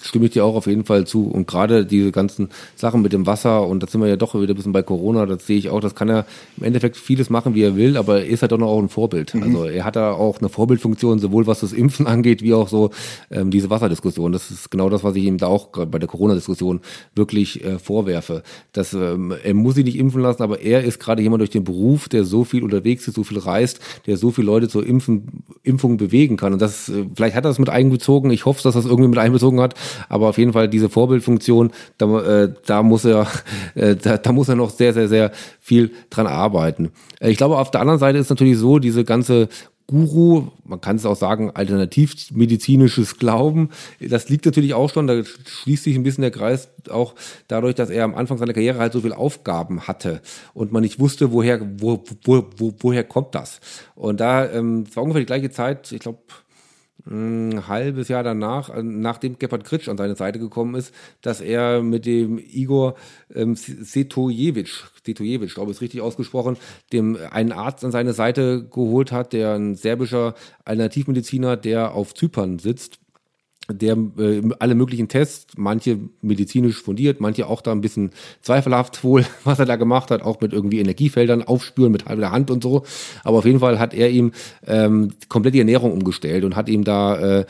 stimme 0.02 0.26
ich 0.26 0.32
dir 0.32 0.46
auch 0.46 0.56
auf 0.56 0.68
jeden 0.68 0.86
Fall 0.86 1.06
zu. 1.06 1.28
Und 1.28 1.48
gerade 1.48 1.86
diese 1.86 2.12
ganzen 2.12 2.50
Sachen 2.76 3.02
mit 3.02 3.14
dem 3.14 3.26
Wasser, 3.26 3.66
und 3.68 3.84
da 3.84 3.88
sind 3.88 4.02
wir 4.02 4.08
ja 4.08 4.16
doch 4.16 4.36
wieder 4.36 4.54
ein 4.54 4.56
bisschen 4.56 4.72
bei 4.72 4.84
Corona, 4.84 5.26
das 5.26 5.46
sehe 5.46 5.58
ich 5.58 5.70
auch, 5.70 5.80
das 5.80 5.96
kann 5.96 6.10
er 6.10 6.26
im 6.58 6.64
Endeffekt 6.64 6.98
vieles 6.98 7.30
machen, 7.30 7.56
wie 7.56 7.64
er 7.64 7.76
will, 7.76 7.98
aber 7.98 8.20
er 8.20 8.28
ist 8.28 8.42
halt 8.42 8.52
doch 8.52 8.58
noch 8.58 8.68
auch 8.68 8.80
ein 8.80 8.90
Vorbild. 8.90 9.34
Mhm. 9.34 9.44
Also 9.44 9.66
er 9.66 9.84
hat 9.84 9.96
da 9.96 10.12
auch 10.12 10.40
eine 10.40 10.50
Vorbildfunktion, 10.50 11.20
sowohl 11.20 11.48
was 11.48 11.62
das 11.62 11.74
Impfen 11.74 12.08
angeht, 12.08 12.42
wie 12.42 12.54
auch 12.54 12.70
so 12.70 12.92
ähm, 13.32 13.52
diese 13.52 13.70
Wasserdiskussion. 13.70 14.32
Das 14.32 14.52
ist 14.52 14.72
genau 14.72 14.90
das, 14.90 15.04
was 15.04 15.16
ich 15.16 15.24
ihm 15.24 15.38
da 15.38 15.48
auch 15.48 15.70
bei 15.70 16.00
der 16.00 16.08
Corona-Diskussion 16.08 16.82
wirklich 17.16 17.64
äh, 17.64 17.80
vorwerfe. 17.80 18.44
Dass, 18.74 18.94
ähm, 18.94 19.34
er 19.44 19.54
muss 19.54 19.76
sich 19.76 19.86
nicht 19.86 19.98
impfen 19.98 20.22
lassen, 20.22 20.44
aber 20.44 20.62
er 20.62 20.84
ist 20.84 21.00
gerade 21.00 21.22
jemand 21.22 21.42
durch 21.42 21.50
den 21.50 21.64
Beruf, 21.64 22.10
der 22.10 22.24
so 22.24 22.44
viel 22.44 22.64
unterwegs 22.64 23.08
ist, 23.08 23.16
so 23.16 23.24
viel 23.24 23.40
reist, 23.40 23.80
der 24.06 24.18
so 24.18 24.32
viele 24.32 24.48
Leute 24.48 24.68
zur 24.68 24.86
Impfen, 24.86 25.44
Impfung 25.64 25.98
bewegen 25.98 26.38
kann. 26.38 26.54
Und 26.54 26.62
das, 26.62 26.90
äh, 26.90 27.06
vielleicht 27.16 27.36
hat 27.36 27.46
er 27.46 27.50
das 27.50 27.60
mit 27.60 27.70
einbezogen. 27.70 28.32
Ich 28.32 28.46
hoffe, 28.46 28.62
dass 28.64 28.76
er 28.76 28.82
das 28.82 28.90
irgendwie 28.90 29.10
mit 29.10 29.20
einbezogen 29.20 29.60
hat. 29.60 29.76
Aber 30.08 30.30
auf 30.30 30.38
jeden 30.38 30.54
Fall 30.54 30.68
diese 30.68 30.90
Vorbildfunktion, 30.90 31.72
da, 31.98 32.44
äh, 32.44 32.54
da 32.66 32.84
muss 32.84 33.06
er, 33.06 33.28
äh, 33.76 33.96
da, 33.96 34.18
da 34.18 34.32
muss 34.32 34.50
er 34.50 34.56
noch 34.56 34.70
sehr, 34.70 34.94
sehr, 34.94 35.08
sehr 35.08 35.32
viel 35.60 35.92
dran 36.10 36.28
arbeiten. 36.28 36.92
Äh, 37.20 37.32
ich 37.32 37.38
glaube, 37.38 37.58
auf 37.58 37.72
der 37.72 37.82
anderen 37.82 38.00
Seite 38.00 38.18
ist 38.18 38.30
natürlich 38.30 38.58
so, 38.58 38.80
diese 38.80 39.04
ganze 39.04 39.50
Guru, 39.90 40.50
man 40.66 40.82
kann 40.82 40.98
es 40.98 41.06
auch 41.08 41.16
sagen, 41.16 41.50
alternativmedizinisches 41.50 43.18
Glauben. 43.18 43.70
Das 44.00 44.30
liegt 44.30 44.46
natürlich 44.46 44.76
auch 44.76 44.94
schon, 44.94 45.08
da 45.08 45.24
schließt 45.24 45.84
sich 45.84 45.96
ein 45.96 46.04
bisschen 46.04 46.22
der 46.22 46.30
Kreis 46.30 46.70
auch 46.92 47.16
dadurch, 47.48 47.74
dass 47.74 47.90
er 47.90 48.04
am 48.04 48.14
Anfang 48.14 48.38
seiner 48.38 48.54
Karriere 48.54 48.78
halt 48.78 48.94
so 48.94 49.02
viele 49.02 49.18
Aufgaben 49.18 49.88
hatte 49.88 50.22
und 50.54 50.72
man 50.72 50.84
nicht 50.84 51.00
wusste, 51.00 51.32
woher, 51.32 51.60
wo, 51.80 52.04
wo, 52.24 52.46
wo, 52.58 52.74
woher 52.78 53.04
kommt 53.04 53.34
das. 53.34 53.62
Und 53.96 54.20
da, 54.20 54.48
ähm, 54.52 54.86
es 54.88 54.96
war 54.96 55.02
ungefähr 55.02 55.22
die 55.22 55.26
gleiche 55.26 55.50
Zeit, 55.50 55.92
ich 55.92 56.02
glaube, 56.02 56.20
ein 57.06 57.68
halbes 57.68 58.08
Jahr 58.08 58.24
danach, 58.24 58.70
äh, 58.70 58.84
nachdem 58.84 59.40
Gebhard 59.40 59.64
Kritsch 59.64 59.88
an 59.88 59.98
seine 59.98 60.16
Seite 60.16 60.40
gekommen 60.40 60.76
ist, 60.76 60.94
dass 61.22 61.42
er 61.42 61.82
mit 61.82 62.06
dem 62.06 62.38
Igor 62.38 62.96
ähm, 63.34 63.56
Setojevic, 63.56 64.70
Setojevic, 65.06 65.54
glaube 65.54 65.72
ich, 65.72 65.78
ist 65.78 65.82
richtig 65.82 66.02
ausgesprochen, 66.02 66.58
dem 66.92 67.18
einen 67.32 67.52
Arzt 67.52 67.84
an 67.86 67.92
seine 67.92 68.14
Seite 68.14 68.66
geholt 68.66 69.12
hat, 69.12 69.34
der 69.34 69.54
ein 69.54 69.76
serbischer 69.76 70.36
Alternativmediziner, 70.66 71.58
der 71.58 71.94
auf 71.94 72.14
Zypern 72.14 72.60
sitzt 72.60 72.99
der 73.72 73.98
äh, 74.18 74.42
alle 74.60 74.76
möglichen 74.76 75.08
Tests, 75.08 75.54
manche 75.58 76.00
medizinisch 76.22 76.82
fundiert, 76.82 77.22
manche 77.22 77.48
auch 77.48 77.62
da 77.62 77.72
ein 77.72 77.82
bisschen 77.82 78.12
zweifelhaft 78.42 79.04
wohl, 79.04 79.26
was 79.44 79.60
er 79.60 79.66
da 79.66 79.76
gemacht 79.76 80.12
hat, 80.12 80.22
auch 80.22 80.42
mit 80.42 80.54
irgendwie 80.54 80.80
Energiefeldern 80.80 81.44
aufspüren 81.44 81.92
mit 81.92 82.06
halber 82.06 82.32
Hand 82.32 82.52
und 82.52 82.64
so. 82.64 82.84
Aber 83.24 83.40
auf 83.40 83.46
jeden 83.46 83.60
Fall 83.60 83.80
hat 83.80 83.94
er 83.94 84.10
ihm 84.10 84.32
ähm, 84.66 85.12
komplett 85.28 85.54
die 85.54 85.60
Ernährung 85.60 85.92
umgestellt 85.92 86.44
und 86.44 86.56
hat 86.56 86.70
ihm 86.70 86.84
da 86.84 87.40
äh, 87.40 87.46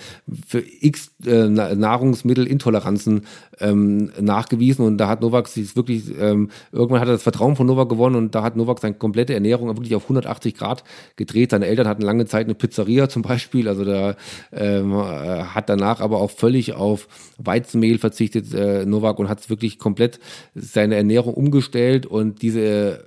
für 0.48 0.64
x 0.82 1.12
äh, 1.26 1.48
Nahrungsmittelintoleranzen 1.48 3.26
ähm, 3.60 4.12
nachgewiesen 4.20 4.86
und 4.86 4.98
da 4.98 5.08
hat 5.08 5.22
Novak 5.22 5.48
sich 5.48 5.76
wirklich, 5.76 6.04
ähm, 6.20 6.50
irgendwann 6.72 7.02
hat 7.02 7.08
er 7.08 7.14
das 7.14 7.24
Vertrauen 7.24 7.56
von 7.56 7.68
Novak 7.68 7.90
gewonnen 7.90 8.16
und 8.16 8.36
da 8.36 8.44
hat 8.44 8.56
Novak 8.56 8.80
seine 8.80 8.96
komplette 8.96 9.34
Ernährung 9.34 9.68
wirklich 9.70 9.96
auf 9.96 10.04
180 10.04 10.56
Grad 10.56 10.84
gedreht. 11.16 11.52
Seine 11.52 11.68
Eltern 11.68 11.88
hatten 11.88 12.02
lange 12.02 12.26
Zeit 12.26 12.46
eine 12.46 12.56
Pizzeria 12.56 13.10
zum 13.10 13.22
Beispiel, 13.22 13.68
also 13.68 13.84
da 13.84 14.16
ähm, 14.52 14.94
äh, 14.94 15.44
hat 15.44 15.70
danach 15.70 16.00
aber 16.10 16.22
auch 16.22 16.32
völlig 16.32 16.74
auf 16.74 17.08
Weizenmehl 17.38 17.98
verzichtet 17.98 18.54
äh, 18.54 18.86
Novak 18.86 19.20
und 19.20 19.30
hat 19.30 19.50
wirklich 19.50 19.78
komplett 19.80 20.20
seine 20.56 20.96
Ernährung 20.96 21.34
umgestellt 21.34 22.06
und 22.06 22.42
diese 22.42 23.04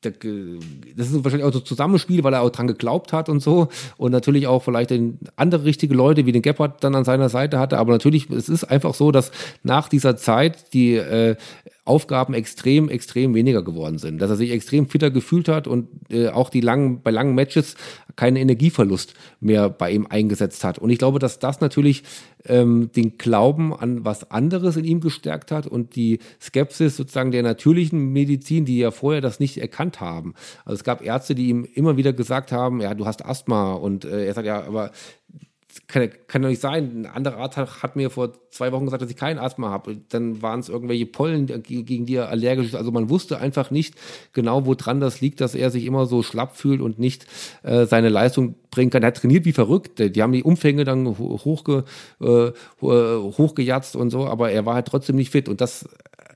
das 0.00 1.08
ist 1.08 1.24
wahrscheinlich 1.24 1.44
auch 1.44 1.52
so 1.52 1.58
ein 1.58 1.64
Zusammenspiel, 1.64 2.22
weil 2.22 2.34
er 2.34 2.42
auch 2.42 2.50
dran 2.50 2.66
geglaubt 2.66 3.12
hat 3.12 3.28
und 3.28 3.40
so. 3.40 3.68
Und 3.96 4.12
natürlich 4.12 4.46
auch 4.46 4.62
vielleicht 4.62 4.92
andere 5.36 5.64
richtige 5.64 5.94
Leute 5.94 6.26
wie 6.26 6.32
den 6.32 6.42
Gebhardt 6.42 6.84
dann 6.84 6.94
an 6.94 7.04
seiner 7.04 7.28
Seite 7.28 7.58
hatte. 7.58 7.78
Aber 7.78 7.92
natürlich, 7.92 8.30
es 8.30 8.48
ist 8.48 8.64
einfach 8.64 8.94
so, 8.94 9.10
dass 9.10 9.32
nach 9.62 9.88
dieser 9.88 10.16
Zeit 10.16 10.72
die 10.74 10.94
äh, 10.94 11.36
Aufgaben 11.86 12.34
extrem, 12.34 12.88
extrem 12.88 13.34
weniger 13.34 13.62
geworden 13.62 13.98
sind. 13.98 14.18
Dass 14.20 14.30
er 14.30 14.36
sich 14.36 14.50
extrem 14.50 14.88
fitter 14.88 15.10
gefühlt 15.10 15.48
hat 15.48 15.66
und 15.66 15.88
äh, 16.10 16.28
auch 16.28 16.50
die 16.50 16.60
langen, 16.60 17.00
bei 17.02 17.10
langen 17.10 17.34
Matches 17.34 17.76
keinen 18.16 18.36
Energieverlust 18.36 19.14
mehr 19.40 19.70
bei 19.70 19.92
ihm 19.92 20.06
eingesetzt 20.08 20.64
hat. 20.64 20.78
Und 20.78 20.90
ich 20.90 20.98
glaube, 20.98 21.18
dass 21.18 21.38
das 21.38 21.60
natürlich 21.60 22.02
ähm, 22.46 22.90
den 22.94 23.18
Glauben 23.18 23.74
an 23.74 24.04
was 24.04 24.30
anderes 24.30 24.76
in 24.76 24.84
ihm 24.84 25.00
gestärkt 25.00 25.52
hat 25.52 25.66
und 25.66 25.96
die 25.96 26.18
Skepsis 26.40 26.96
sozusagen 26.96 27.30
der 27.30 27.42
natürlichen 27.42 28.12
Medizin, 28.12 28.64
die 28.64 28.78
ja 28.78 28.90
vorher 28.90 29.20
das 29.20 29.38
nicht 29.38 29.58
erkannt 29.58 30.00
haben. 30.00 30.34
Also 30.64 30.76
es 30.76 30.84
gab 30.84 31.02
Ärzte, 31.02 31.34
die 31.34 31.48
ihm 31.48 31.66
immer 31.74 31.96
wieder 31.96 32.12
gesagt 32.12 32.52
haben, 32.52 32.80
ja, 32.80 32.94
du 32.94 33.06
hast 33.06 33.24
Asthma 33.24 33.74
und 33.74 34.04
äh, 34.04 34.26
er 34.26 34.34
sagt 34.34 34.46
ja, 34.46 34.64
aber 34.64 34.90
kann, 35.88 36.10
kann 36.26 36.42
doch 36.42 36.48
nicht 36.48 36.60
sein. 36.60 37.02
Ein 37.02 37.06
anderer 37.06 37.38
Arzt 37.38 37.56
hat, 37.56 37.82
hat, 37.82 37.96
mir 37.96 38.10
vor 38.10 38.32
zwei 38.50 38.72
Wochen 38.72 38.84
gesagt, 38.84 39.02
dass 39.02 39.10
ich 39.10 39.16
keinen 39.16 39.38
Asthma 39.38 39.70
habe. 39.70 39.96
Dann 40.08 40.42
waren 40.42 40.60
es 40.60 40.68
irgendwelche 40.68 41.06
Pollen, 41.06 41.46
gegen 41.62 42.06
die 42.06 42.14
er 42.14 42.28
allergisch 42.28 42.66
ist. 42.66 42.74
Also 42.74 42.90
man 42.90 43.10
wusste 43.10 43.38
einfach 43.38 43.70
nicht 43.70 43.94
genau, 44.32 44.66
woran 44.66 45.00
das 45.00 45.20
liegt, 45.20 45.40
dass 45.40 45.54
er 45.54 45.70
sich 45.70 45.84
immer 45.84 46.06
so 46.06 46.22
schlapp 46.22 46.56
fühlt 46.56 46.80
und 46.80 46.98
nicht 46.98 47.26
äh, 47.62 47.86
seine 47.86 48.08
Leistung 48.08 48.54
bringen 48.70 48.90
kann. 48.90 49.02
Er 49.02 49.08
hat 49.08 49.16
trainiert 49.16 49.44
wie 49.44 49.52
verrückt. 49.52 49.98
Die 49.98 50.22
haben 50.22 50.32
die 50.32 50.42
Umfänge 50.42 50.84
dann 50.84 51.06
hochge, 51.18 51.84
äh, 52.20 52.50
hochgejatzt 52.80 53.96
und 53.96 54.10
so, 54.10 54.26
aber 54.26 54.50
er 54.50 54.66
war 54.66 54.74
halt 54.74 54.86
trotzdem 54.86 55.16
nicht 55.16 55.30
fit. 55.30 55.48
Und 55.48 55.60
das 55.60 55.88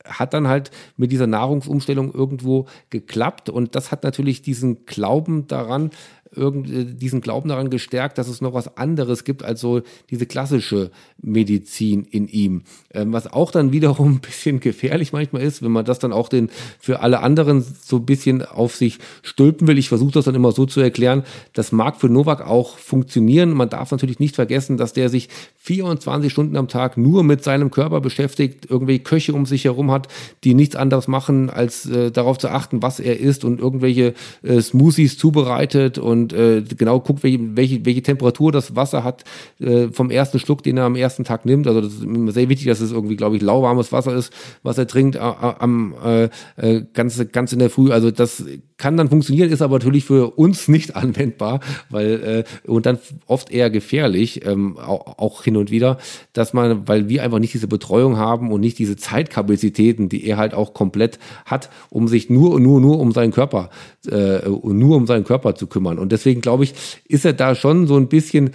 hat 0.04 0.34
dann 0.34 0.48
halt 0.48 0.70
mit 0.96 1.12
dieser 1.12 1.26
Nahrungsumstellung 1.26 2.12
irgendwo 2.12 2.66
geklappt. 2.90 3.48
Und 3.48 3.74
das 3.74 3.92
hat 3.92 4.02
natürlich 4.02 4.42
diesen 4.42 4.86
Glauben 4.86 5.46
daran, 5.46 5.90
irgendwie 6.34 6.84
diesen 6.84 7.20
Glauben 7.20 7.48
daran 7.48 7.70
gestärkt, 7.70 8.18
dass 8.18 8.28
es 8.28 8.40
noch 8.40 8.54
was 8.54 8.76
anderes 8.76 9.24
gibt 9.24 9.42
als 9.42 9.60
so 9.60 9.82
diese 10.10 10.26
klassische 10.26 10.90
Medizin 11.22 12.06
in 12.10 12.28
ihm. 12.28 12.62
Ähm, 12.92 13.12
was 13.12 13.32
auch 13.32 13.50
dann 13.50 13.72
wiederum 13.72 14.12
ein 14.14 14.20
bisschen 14.20 14.60
gefährlich 14.60 15.12
manchmal 15.12 15.42
ist, 15.42 15.62
wenn 15.62 15.72
man 15.72 15.84
das 15.84 15.98
dann 15.98 16.12
auch 16.12 16.28
den 16.28 16.50
für 16.78 17.00
alle 17.00 17.20
anderen 17.20 17.64
so 17.82 17.96
ein 17.96 18.06
bisschen 18.06 18.42
auf 18.44 18.76
sich 18.76 18.98
stülpen 19.22 19.68
will. 19.68 19.78
Ich 19.78 19.88
versuche 19.88 20.12
das 20.12 20.24
dann 20.24 20.34
immer 20.34 20.52
so 20.52 20.66
zu 20.66 20.80
erklären. 20.80 21.24
Das 21.52 21.72
mag 21.72 22.00
für 22.00 22.08
Novak 22.08 22.46
auch 22.46 22.78
funktionieren. 22.78 23.52
Man 23.52 23.68
darf 23.68 23.90
natürlich 23.90 24.18
nicht 24.18 24.34
vergessen, 24.34 24.76
dass 24.76 24.92
der 24.92 25.08
sich 25.08 25.28
24 25.58 26.32
Stunden 26.32 26.56
am 26.56 26.68
Tag 26.68 26.96
nur 26.96 27.22
mit 27.22 27.44
seinem 27.44 27.70
Körper 27.70 28.00
beschäftigt, 28.00 28.70
irgendwelche 28.70 29.02
Köche 29.02 29.34
um 29.34 29.44
sich 29.44 29.64
herum 29.64 29.90
hat, 29.90 30.08
die 30.42 30.54
nichts 30.54 30.74
anderes 30.74 31.06
machen, 31.06 31.50
als 31.50 31.86
äh, 31.86 32.10
darauf 32.10 32.38
zu 32.38 32.48
achten, 32.48 32.82
was 32.82 32.98
er 32.98 33.20
isst 33.20 33.44
und 33.44 33.60
irgendwelche 33.60 34.14
äh, 34.42 34.60
Smoothies 34.60 35.18
zubereitet 35.18 35.98
und 35.98 36.32
äh, 36.32 36.62
genau 36.62 37.00
guckt, 37.00 37.22
welche, 37.22 37.56
welche, 37.56 37.84
welche 37.84 38.02
Temperatur 38.02 38.52
das 38.52 38.74
Wasser 38.74 39.04
hat 39.04 39.24
äh, 39.60 39.88
vom 39.88 40.10
ersten 40.10 40.38
Schluck, 40.38 40.62
den 40.62 40.78
er 40.78 40.84
am 40.84 40.96
ersten 40.96 41.09
Tag 41.16 41.44
nimmt. 41.44 41.66
Also 41.66 41.80
das 41.80 41.94
ist 41.94 42.34
sehr 42.34 42.48
wichtig, 42.48 42.66
dass 42.66 42.80
es 42.80 42.92
irgendwie, 42.92 43.16
glaube 43.16 43.36
ich, 43.36 43.42
lauwarmes 43.42 43.92
Wasser 43.92 44.14
ist, 44.14 44.32
was 44.62 44.78
er 44.78 44.86
trinkt 44.86 45.16
am 45.16 45.94
äh, 46.04 46.28
äh, 46.56 46.84
ganz, 46.92 47.22
ganz 47.32 47.52
in 47.52 47.58
der 47.58 47.70
Früh. 47.70 47.90
Also 47.90 48.10
das 48.10 48.44
kann 48.76 48.96
dann 48.96 49.10
funktionieren, 49.10 49.50
ist 49.50 49.62
aber 49.62 49.76
natürlich 49.78 50.04
für 50.04 50.30
uns 50.38 50.68
nicht 50.68 50.96
anwendbar, 51.00 51.60
weil 51.90 52.44
äh, 52.66 52.70
und 52.70 52.86
dann 52.86 52.98
oft 53.26 53.50
eher 53.50 53.70
gefährlich, 53.70 54.44
ähm, 54.46 54.78
auch, 54.78 55.18
auch 55.18 55.44
hin 55.44 55.56
und 55.56 55.70
wieder, 55.70 55.98
dass 56.32 56.52
man, 56.52 56.88
weil 56.88 57.08
wir 57.08 57.22
einfach 57.22 57.38
nicht 57.38 57.54
diese 57.54 57.68
Betreuung 57.68 58.16
haben 58.16 58.52
und 58.52 58.60
nicht 58.60 58.78
diese 58.78 58.96
Zeitkapazitäten, 58.96 60.08
die 60.08 60.24
er 60.26 60.36
halt 60.36 60.54
auch 60.54 60.74
komplett 60.74 61.18
hat, 61.44 61.70
um 61.90 62.08
sich 62.08 62.30
nur 62.30 62.58
nur 62.60 62.80
nur 62.80 62.98
um 62.98 63.12
seinen 63.12 63.32
Körper 63.32 63.70
äh, 64.08 64.48
nur 64.48 64.96
um 64.96 65.06
seinen 65.06 65.24
Körper 65.24 65.54
zu 65.54 65.66
kümmern. 65.66 65.98
Und 65.98 66.12
deswegen 66.12 66.40
glaube 66.40 66.64
ich, 66.64 66.74
ist 67.06 67.24
er 67.24 67.32
da 67.32 67.54
schon 67.54 67.86
so 67.86 67.96
ein 67.96 68.08
bisschen 68.08 68.50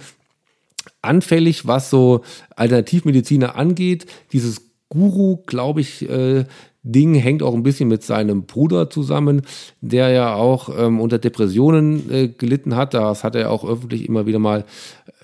anfällig, 1.02 1.66
was 1.66 1.90
so 1.90 2.22
Alternativmediziner 2.56 3.56
angeht. 3.56 4.06
Dieses 4.32 4.70
Guru, 4.88 5.38
glaube 5.46 5.80
ich, 5.80 6.08
äh, 6.08 6.44
Ding 6.86 7.14
hängt 7.14 7.42
auch 7.42 7.54
ein 7.54 7.64
bisschen 7.64 7.88
mit 7.88 8.04
seinem 8.04 8.44
Bruder 8.44 8.88
zusammen, 8.88 9.42
der 9.80 10.10
ja 10.10 10.34
auch 10.34 10.68
ähm, 10.78 11.00
unter 11.00 11.18
Depressionen 11.18 12.10
äh, 12.10 12.28
gelitten 12.28 12.76
hat. 12.76 12.94
Das 12.94 13.24
hat 13.24 13.34
er 13.34 13.50
auch 13.50 13.68
öffentlich 13.68 14.08
immer 14.08 14.26
wieder 14.26 14.38
mal 14.38 14.64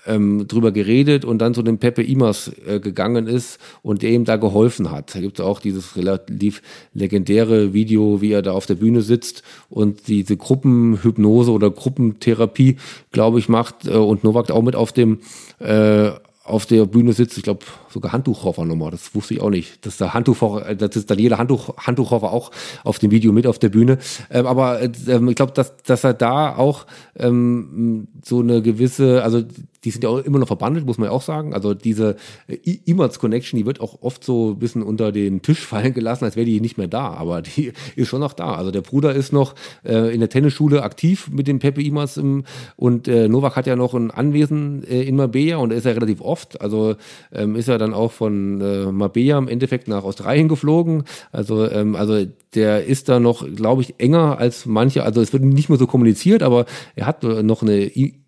ähm, 0.05 0.47
drüber 0.47 0.71
geredet 0.71 1.23
und 1.25 1.39
dann 1.39 1.53
zu 1.53 1.63
dem 1.63 1.77
Pepe 1.77 2.03
Imas 2.03 2.51
äh, 2.67 2.79
gegangen 2.79 3.27
ist 3.27 3.59
und 3.81 4.01
der 4.01 4.11
ihm 4.11 4.25
da 4.25 4.35
geholfen 4.35 4.91
hat. 4.91 5.15
Da 5.15 5.21
gibt 5.21 5.39
es 5.39 5.45
auch 5.45 5.59
dieses 5.59 5.95
relativ 5.95 6.61
legendäre 6.93 7.73
Video, 7.73 8.21
wie 8.21 8.33
er 8.33 8.41
da 8.41 8.51
auf 8.51 8.65
der 8.65 8.75
Bühne 8.75 9.01
sitzt 9.01 9.43
und 9.69 10.07
diese 10.07 10.35
Gruppenhypnose 10.35 11.51
oder 11.51 11.71
Gruppentherapie, 11.71 12.77
glaube 13.11 13.39
ich, 13.39 13.49
macht 13.49 13.87
äh, 13.87 13.91
und 13.91 14.23
Novak 14.23 14.51
auch 14.51 14.63
mit 14.63 14.75
auf 14.75 14.91
dem 14.91 15.19
äh, 15.59 16.11
auf 16.43 16.65
der 16.65 16.85
Bühne 16.85 17.13
sitzt, 17.13 17.37
ich 17.37 17.43
glaube 17.43 17.65
sogar 17.89 18.11
Handtuchhofer-Nummer, 18.11 18.91
das 18.91 19.15
wusste 19.15 19.35
ich 19.35 19.41
auch 19.41 19.49
nicht, 19.49 19.85
dass 19.85 19.97
der 19.97 20.13
Handtuchhofer, 20.13 20.69
äh, 20.69 20.75
das 20.75 20.95
ist 20.95 21.09
Daniela 21.09 21.37
Handtuch, 21.37 21.77
Handtuchhofer 21.77 22.31
auch 22.31 22.51
auf 22.83 22.99
dem 22.99 23.11
Video 23.11 23.31
mit 23.31 23.47
auf 23.47 23.59
der 23.59 23.69
Bühne, 23.69 23.97
ähm, 24.29 24.45
aber 24.45 24.81
ähm, 24.81 25.29
ich 25.29 25.35
glaube, 25.35 25.53
dass, 25.53 25.75
dass 25.77 26.03
er 26.03 26.13
da 26.13 26.55
auch 26.55 26.85
ähm, 27.15 28.07
so 28.23 28.41
eine 28.41 28.61
gewisse, 28.61 29.23
also 29.23 29.43
die 29.83 29.91
sind 29.91 30.03
ja 30.03 30.09
auch 30.09 30.19
immer 30.19 30.39
noch 30.39 30.47
verbandelt, 30.47 30.85
muss 30.85 30.97
man 30.97 31.07
ja 31.07 31.11
auch 31.11 31.21
sagen. 31.21 31.53
Also 31.53 31.73
diese 31.73 32.15
äh, 32.47 32.55
Immers 32.85 33.19
Connection, 33.19 33.57
die 33.57 33.65
wird 33.65 33.81
auch 33.81 34.01
oft 34.01 34.23
so 34.23 34.51
ein 34.51 34.59
bisschen 34.59 34.81
unter 34.81 35.11
den 35.11 35.41
Tisch 35.41 35.59
fallen 35.65 35.93
gelassen, 35.93 36.25
als 36.25 36.35
wäre 36.35 36.45
die 36.45 36.61
nicht 36.61 36.77
mehr 36.77 36.87
da. 36.87 37.13
Aber 37.13 37.41
die 37.41 37.73
ist 37.95 38.07
schon 38.07 38.21
noch 38.21 38.33
da. 38.33 38.55
Also 38.55 38.71
der 38.71 38.81
Bruder 38.81 39.13
ist 39.13 39.33
noch 39.33 39.55
äh, 39.83 40.13
in 40.13 40.19
der 40.19 40.29
Tennisschule 40.29 40.83
aktiv 40.83 41.29
mit 41.31 41.47
dem 41.47 41.59
Pepe 41.59 41.81
Immers 41.81 42.17
im, 42.17 42.43
und 42.75 43.07
äh, 43.07 43.27
Novak 43.27 43.55
hat 43.55 43.67
ja 43.67 43.75
noch 43.75 43.93
ein 43.93 44.11
Anwesen 44.11 44.83
äh, 44.83 45.03
in 45.03 45.15
Marbella 45.15 45.57
und 45.57 45.73
ist 45.73 45.85
ja 45.85 45.91
relativ 45.91 46.21
oft. 46.21 46.61
Also 46.61 46.95
ähm, 47.31 47.55
ist 47.55 47.67
er 47.67 47.77
dann 47.77 47.93
auch 47.93 48.11
von 48.11 48.61
äh, 48.61 48.91
Marbella 48.91 49.37
im 49.37 49.47
Endeffekt 49.47 49.87
nach 49.87 50.03
Australien 50.03 50.47
geflogen. 50.47 51.03
Also, 51.31 51.69
ähm, 51.69 51.95
also 51.95 52.25
der 52.55 52.85
ist 52.85 53.09
da 53.09 53.19
noch, 53.19 53.45
glaube 53.55 53.81
ich, 53.81 53.95
enger 53.99 54.37
als 54.37 54.65
manche. 54.65 55.03
Also 55.03 55.21
es 55.21 55.33
wird 55.33 55.43
nicht 55.43 55.69
mehr 55.69 55.77
so 55.77 55.87
kommuniziert, 55.87 56.43
aber 56.43 56.65
er 56.95 57.07
hat 57.07 57.23
noch 57.23 57.61
eine 57.61 57.85
Imots 57.85 58.22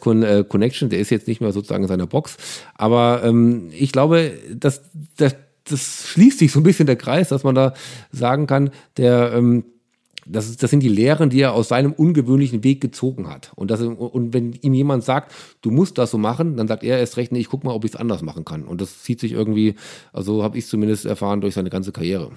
Con 0.00 0.22
äh, 0.22 0.44
Connection, 0.48 0.88
der 0.88 1.00
ist 1.00 1.10
jetzt 1.10 1.28
nicht 1.28 1.40
mehr 1.40 1.52
sozusagen 1.52 1.84
in 1.84 1.88
seiner 1.88 2.06
Box. 2.06 2.36
Aber 2.74 3.22
ähm, 3.24 3.70
ich 3.72 3.92
glaube, 3.92 4.32
dass, 4.54 4.82
dass 5.16 5.36
das 5.64 6.08
schließt 6.08 6.38
sich 6.38 6.52
so 6.52 6.60
ein 6.60 6.64
bisschen 6.64 6.86
der 6.86 6.96
Kreis, 6.96 7.28
dass 7.28 7.44
man 7.44 7.54
da 7.54 7.74
sagen 8.12 8.46
kann, 8.46 8.70
der 8.96 9.32
ähm, 9.34 9.64
das, 10.26 10.56
das 10.56 10.70
sind 10.70 10.80
die 10.80 10.88
Lehren, 10.88 11.30
die 11.30 11.40
er 11.40 11.54
aus 11.54 11.68
seinem 11.68 11.92
ungewöhnlichen 11.92 12.62
Weg 12.62 12.80
gezogen 12.80 13.28
hat. 13.28 13.52
Und, 13.56 13.70
das, 13.70 13.80
und 13.80 14.32
wenn 14.32 14.52
ihm 14.52 14.74
jemand 14.74 15.02
sagt, 15.02 15.32
du 15.62 15.70
musst 15.70 15.98
das 15.98 16.10
so 16.10 16.18
machen, 16.18 16.56
dann 16.56 16.68
sagt 16.68 16.84
er 16.84 16.98
erst 16.98 17.16
recht, 17.16 17.32
nee, 17.32 17.40
ich 17.40 17.48
guck 17.48 17.64
mal, 17.64 17.72
ob 17.72 17.84
ich 17.84 17.92
es 17.92 17.96
anders 17.96 18.22
machen 18.22 18.44
kann. 18.44 18.64
Und 18.64 18.80
das 18.80 19.02
zieht 19.02 19.18
sich 19.18 19.32
irgendwie, 19.32 19.74
also 20.12 20.42
habe 20.42 20.58
ich 20.58 20.66
zumindest 20.66 21.06
erfahren, 21.06 21.40
durch 21.40 21.54
seine 21.54 21.70
ganze 21.70 21.90
Karriere. 21.90 22.30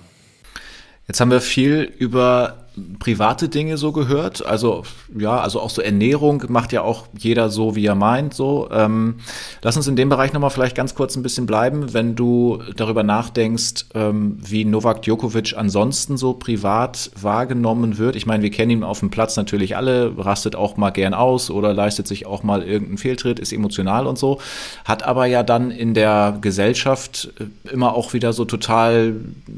Jetzt 1.07 1.19
haben 1.19 1.31
wir 1.31 1.41
viel 1.41 1.91
über 1.97 2.62
private 2.99 3.49
Dinge 3.49 3.77
so 3.77 3.91
gehört. 3.91 4.45
Also 4.45 4.83
ja, 5.17 5.39
also 5.39 5.59
auch 5.59 5.69
so 5.69 5.81
Ernährung 5.81 6.43
macht 6.47 6.73
ja 6.73 6.81
auch 6.81 7.07
jeder 7.17 7.49
so, 7.49 7.75
wie 7.75 7.85
er 7.85 7.95
meint. 7.95 8.33
So, 8.33 8.69
ähm, 8.71 9.15
lass 9.61 9.77
uns 9.77 9.87
in 9.87 9.95
dem 9.95 10.09
Bereich 10.09 10.33
nochmal 10.33 10.49
vielleicht 10.49 10.75
ganz 10.75 10.95
kurz 10.95 11.15
ein 11.15 11.23
bisschen 11.23 11.45
bleiben, 11.45 11.93
wenn 11.93 12.15
du 12.15 12.59
darüber 12.75 13.03
nachdenkst, 13.03 13.85
ähm, 13.93 14.37
wie 14.41 14.65
Novak 14.65 15.03
Djokovic 15.03 15.53
ansonsten 15.55 16.17
so 16.17 16.33
privat 16.33 17.11
wahrgenommen 17.19 17.97
wird. 17.97 18.15
Ich 18.15 18.25
meine, 18.25 18.43
wir 18.43 18.51
kennen 18.51 18.71
ihn 18.71 18.83
auf 18.83 18.99
dem 18.99 19.11
Platz 19.11 19.35
natürlich 19.37 19.77
alle, 19.77 20.13
rastet 20.17 20.55
auch 20.55 20.77
mal 20.77 20.89
gern 20.89 21.13
aus 21.13 21.51
oder 21.51 21.73
leistet 21.73 22.07
sich 22.07 22.25
auch 22.25 22.43
mal 22.43 22.63
irgendeinen 22.63 22.97
Fehltritt, 22.97 23.39
ist 23.39 23.53
emotional 23.53 24.07
und 24.07 24.17
so, 24.17 24.39
hat 24.85 25.03
aber 25.03 25.25
ja 25.25 25.43
dann 25.43 25.69
in 25.69 25.93
der 25.93 26.37
Gesellschaft 26.41 27.29
äh, 27.39 27.71
immer 27.71 27.93
auch 27.93 28.13
wieder 28.13 28.33
so 28.33 28.45
total 28.45 29.15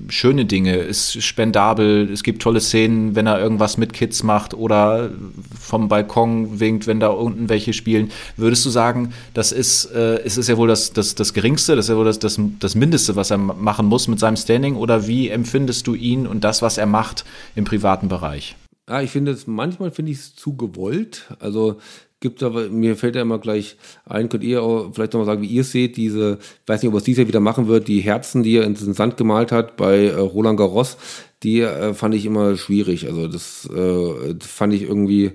schöne 0.10 0.46
Dinge, 0.46 0.76
ist 0.76 1.24
spendabel, 1.24 2.10
es 2.12 2.24
gibt 2.24 2.42
tolle 2.42 2.60
Szenen 2.60 3.05
wenn 3.14 3.28
er 3.28 3.40
irgendwas 3.40 3.78
mit 3.78 3.94
Kids 3.94 4.24
macht 4.24 4.54
oder 4.54 5.12
vom 5.60 5.90
Balkon 5.90 6.60
winkt, 6.60 6.88
wenn 6.88 7.00
da 7.00 7.10
unten 7.10 7.50
welche 7.50 7.74
spielen. 7.74 8.10
Würdest 8.38 8.66
du 8.66 8.70
sagen, 8.70 9.14
das 9.34 9.52
ist, 9.52 9.92
äh, 9.94 10.26
ist 10.26 10.38
es 10.38 10.48
ja 10.48 10.58
wohl 10.58 10.68
das, 10.68 10.94
das, 10.94 11.14
das 11.14 11.34
Geringste, 11.34 11.76
das 11.76 11.86
ist 11.86 11.90
ja 11.90 11.98
wohl 11.98 12.06
das, 12.06 12.20
das, 12.20 12.40
das 12.60 12.74
Mindeste, 12.74 13.16
was 13.16 13.30
er 13.30 13.38
machen 13.38 13.86
muss 13.86 14.08
mit 14.08 14.20
seinem 14.20 14.38
Standing? 14.38 14.76
Oder 14.76 15.06
wie 15.08 15.30
empfindest 15.30 15.86
du 15.88 15.94
ihn 15.94 16.26
und 16.26 16.44
das, 16.44 16.62
was 16.62 16.78
er 16.78 16.88
macht 16.88 17.26
im 17.56 17.66
privaten 17.66 18.08
Bereich? 18.08 18.56
Ja, 18.88 19.02
ich 19.02 19.12
finde 19.12 19.32
es, 19.32 19.48
manchmal 19.48 19.92
finde 19.92 20.12
ich 20.12 20.20
es 20.20 20.36
zu 20.36 20.56
gewollt. 20.56 21.28
Also 21.40 21.78
gibt 22.26 22.42
aber, 22.42 22.70
mir 22.70 22.96
fällt 22.96 23.16
ja 23.16 23.22
immer 23.22 23.38
gleich 23.38 23.78
ein, 24.04 24.30
könnt 24.30 24.44
ihr 24.44 24.64
auch 24.64 24.90
vielleicht 24.92 25.14
nochmal 25.14 25.28
sagen, 25.28 25.44
wie 25.44 25.48
ihr 25.48 25.64
seht, 25.64 25.96
diese, 25.96 26.40
ich 26.42 26.68
weiß 26.68 26.82
nicht, 26.82 26.92
ob 26.92 26.98
es 26.98 27.04
dieses 27.04 27.20
Jahr 27.20 27.28
wieder 27.28 27.40
machen 27.40 27.68
wird, 27.68 27.88
die 27.88 28.00
Herzen, 28.00 28.42
die 28.42 28.56
er 28.56 28.64
in 28.64 28.74
den 28.74 28.96
Sand 28.96 29.16
gemalt 29.16 29.52
hat 29.52 29.78
bei 29.78 30.08
äh, 30.08 30.16
Roland 30.16 30.58
Garros, 30.58 30.98
die 31.44 31.62
äh, 31.62 31.94
fand 31.94 32.16
ich 32.16 32.26
immer 32.26 32.58
schwierig. 32.58 33.06
Also 33.06 33.28
das, 33.28 33.70
äh, 33.72 34.34
das 34.34 34.50
fand 34.50 34.74
ich 34.74 34.82
irgendwie, 34.82 35.34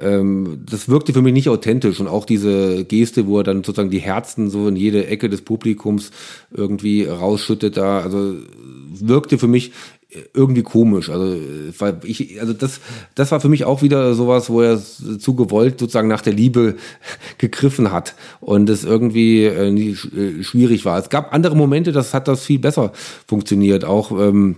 ähm, 0.00 0.64
das 0.68 0.88
wirkte 0.88 1.12
für 1.12 1.22
mich 1.22 1.34
nicht 1.34 1.48
authentisch 1.48 2.00
und 2.00 2.08
auch 2.08 2.24
diese 2.24 2.84
Geste, 2.84 3.28
wo 3.28 3.38
er 3.38 3.44
dann 3.44 3.62
sozusagen 3.62 3.90
die 3.90 4.00
Herzen 4.00 4.50
so 4.50 4.66
in 4.66 4.74
jede 4.74 5.06
Ecke 5.06 5.28
des 5.28 5.42
Publikums 5.42 6.10
irgendwie 6.50 7.04
rausschüttet, 7.04 7.76
da, 7.76 8.00
also 8.00 8.34
wirkte 8.92 9.38
für 9.38 9.46
mich 9.46 9.70
irgendwie 10.32 10.62
komisch. 10.62 11.10
Also, 11.10 11.36
weil 11.78 11.98
ich, 12.04 12.40
also 12.40 12.52
das, 12.52 12.80
das 13.14 13.30
war 13.32 13.40
für 13.40 13.48
mich 13.48 13.64
auch 13.64 13.82
wieder 13.82 14.14
sowas, 14.14 14.50
wo 14.50 14.60
er 14.60 14.80
zu 14.80 15.34
gewollt 15.34 15.80
sozusagen 15.80 16.08
nach 16.08 16.22
der 16.22 16.32
Liebe 16.32 16.76
gegriffen 17.38 17.92
hat 17.92 18.14
und 18.40 18.68
es 18.70 18.84
irgendwie 18.84 19.44
äh, 19.44 19.68
äh, 19.68 20.42
schwierig 20.42 20.84
war. 20.84 20.98
Es 20.98 21.08
gab 21.08 21.32
andere 21.32 21.56
Momente, 21.56 21.92
das 21.92 22.14
hat 22.14 22.28
das 22.28 22.44
viel 22.44 22.58
besser 22.58 22.92
funktioniert. 23.26 23.84
Auch 23.84 24.10
ähm, 24.12 24.56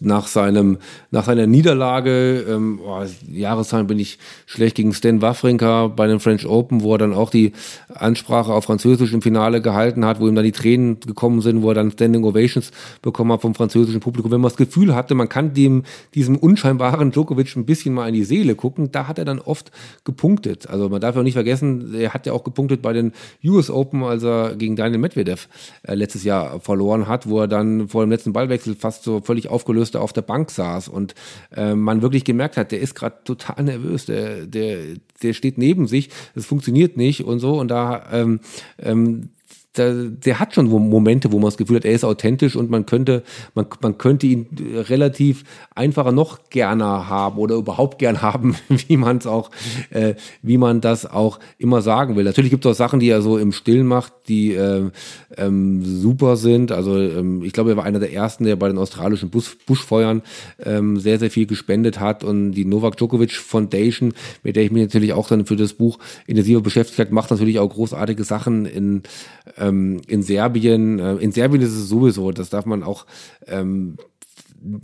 nach 0.00 0.26
seinem 0.26 0.78
nach 1.10 1.24
seiner 1.24 1.46
Niederlage 1.46 2.44
ähm, 2.48 2.80
oh, 2.84 3.02
Jahreszahlen 3.30 3.86
bin 3.86 3.98
ich 3.98 4.18
schlecht 4.46 4.76
gegen 4.76 4.92
Stan 4.92 5.20
Wawrinka 5.22 5.88
bei 5.88 6.06
den 6.06 6.20
French 6.20 6.46
Open, 6.46 6.82
wo 6.82 6.94
er 6.94 6.98
dann 6.98 7.12
auch 7.12 7.30
die 7.30 7.52
Ansprache 7.94 8.52
auf 8.52 8.64
Französisch 8.64 9.12
im 9.12 9.22
Finale 9.22 9.60
gehalten 9.60 10.04
hat, 10.04 10.20
wo 10.20 10.28
ihm 10.28 10.34
dann 10.34 10.44
die 10.44 10.52
Tränen 10.52 11.00
gekommen 11.00 11.40
sind, 11.40 11.62
wo 11.62 11.68
er 11.68 11.74
dann 11.74 11.90
Standing 11.90 12.24
Ovations 12.24 12.70
bekommen 13.02 13.32
hat 13.32 13.42
vom 13.42 13.54
französischen 13.54 14.00
Publikum. 14.00 14.30
Wenn 14.30 14.40
man 14.40 14.50
das 14.50 14.56
Gefühl 14.56 14.94
hatte, 14.94 15.14
man 15.14 15.28
kann 15.28 15.54
dem 15.54 15.84
diesem 16.14 16.36
unscheinbaren 16.36 17.10
Djokovic 17.10 17.56
ein 17.56 17.64
bisschen 17.64 17.94
mal 17.94 18.08
in 18.08 18.14
die 18.14 18.24
Seele 18.24 18.54
gucken, 18.54 18.92
da 18.92 19.08
hat 19.08 19.18
er 19.18 19.24
dann 19.24 19.38
oft 19.38 19.70
gepunktet. 20.04 20.68
Also 20.68 20.88
man 20.88 21.00
darf 21.00 21.14
ja 21.14 21.20
auch 21.20 21.24
nicht 21.24 21.34
vergessen, 21.34 21.94
er 21.94 22.14
hat 22.14 22.26
ja 22.26 22.32
auch 22.32 22.44
gepunktet 22.44 22.82
bei 22.82 22.92
den 22.92 23.12
US 23.44 23.70
Open, 23.70 24.02
als 24.02 24.22
er 24.22 24.54
gegen 24.56 24.76
Daniel 24.76 25.00
Medvedev 25.00 25.48
äh, 25.82 25.94
letztes 25.94 26.24
Jahr 26.24 26.60
verloren 26.60 27.08
hat, 27.08 27.28
wo 27.28 27.40
er 27.40 27.48
dann 27.48 27.88
vor 27.88 28.04
dem 28.04 28.10
letzten 28.10 28.32
Ballwechsel 28.32 28.74
fast 28.74 29.04
so 29.04 29.20
völlig 29.20 29.39
aufgelöst 29.48 29.96
auf 29.96 30.12
der 30.12 30.22
Bank 30.22 30.50
saß 30.50 30.88
und 30.88 31.14
äh, 31.54 31.74
man 31.74 32.02
wirklich 32.02 32.24
gemerkt 32.24 32.56
hat, 32.56 32.72
der 32.72 32.80
ist 32.80 32.94
gerade 32.94 33.16
total 33.24 33.64
nervös, 33.64 34.06
der, 34.06 34.46
der, 34.46 34.96
der 35.22 35.32
steht 35.32 35.58
neben 35.58 35.86
sich, 35.86 36.10
es 36.34 36.46
funktioniert 36.46 36.96
nicht 36.96 37.24
und 37.24 37.38
so 37.40 37.58
und 37.58 37.68
da 37.68 38.06
ähm, 38.12 38.40
ähm, 38.78 39.30
der, 39.76 39.94
der 39.94 40.40
hat 40.40 40.54
schon 40.54 40.68
Momente, 40.68 41.30
wo 41.30 41.38
man 41.38 41.46
das 41.46 41.56
Gefühl 41.56 41.76
hat, 41.76 41.84
er 41.84 41.92
ist 41.92 42.04
authentisch 42.04 42.56
und 42.56 42.70
man 42.70 42.86
könnte, 42.86 43.22
man, 43.54 43.66
man 43.80 43.98
könnte 43.98 44.26
ihn 44.26 44.46
relativ 44.88 45.44
einfacher 45.76 46.10
noch 46.10 46.50
gerne 46.50 47.08
haben 47.08 47.38
oder 47.38 47.54
überhaupt 47.54 48.00
gern 48.00 48.20
haben, 48.22 48.56
wie 48.68 48.96
man 48.96 49.18
es 49.18 49.26
auch, 49.26 49.50
äh, 49.90 50.14
wie 50.42 50.58
man 50.58 50.80
das 50.80 51.06
auch 51.06 51.38
immer 51.58 51.82
sagen 51.82 52.16
will. 52.16 52.24
Natürlich 52.24 52.50
gibt 52.50 52.64
es 52.64 52.72
auch 52.72 52.76
Sachen, 52.76 52.98
die 52.98 53.08
er 53.08 53.22
so 53.22 53.38
im 53.38 53.52
Stillen 53.52 53.86
macht, 53.86 54.12
die 54.26 54.54
äh, 54.54 54.90
ähm, 55.36 55.84
super 55.84 56.36
sind. 56.36 56.72
Also 56.72 56.98
ähm, 56.98 57.42
ich 57.44 57.52
glaube, 57.52 57.70
er 57.70 57.76
war 57.76 57.84
einer 57.84 58.00
der 58.00 58.12
ersten, 58.12 58.44
der 58.44 58.56
bei 58.56 58.68
den 58.68 58.78
australischen 58.78 59.30
Bus 59.30 59.56
Buschfeuern 59.66 60.22
ähm, 60.64 60.98
sehr, 60.98 61.18
sehr 61.18 61.30
viel 61.30 61.46
gespendet 61.46 62.00
hat 62.00 62.24
und 62.24 62.52
die 62.52 62.64
Novak 62.64 62.96
Djokovic 62.96 63.32
Foundation, 63.32 64.14
mit 64.42 64.56
der 64.56 64.64
ich 64.64 64.72
mich 64.72 64.82
natürlich 64.82 65.12
auch 65.12 65.28
dann 65.28 65.46
für 65.46 65.56
das 65.56 65.74
Buch 65.74 65.98
intensiver 66.26 66.60
beschäftigt 66.60 66.98
habe, 66.98 67.14
macht 67.14 67.30
natürlich 67.30 67.60
auch 67.60 67.68
großartige 67.68 68.24
Sachen 68.24 68.66
in 68.66 69.02
ähm, 69.60 70.00
in 70.08 70.22
Serbien, 70.22 70.98
äh, 70.98 71.16
in 71.16 71.32
Serbien 71.32 71.62
ist 71.62 71.72
es 71.72 71.88
sowieso, 71.88 72.32
das 72.32 72.50
darf 72.50 72.66
man 72.66 72.82
auch 72.82 73.06
ähm, 73.46 73.96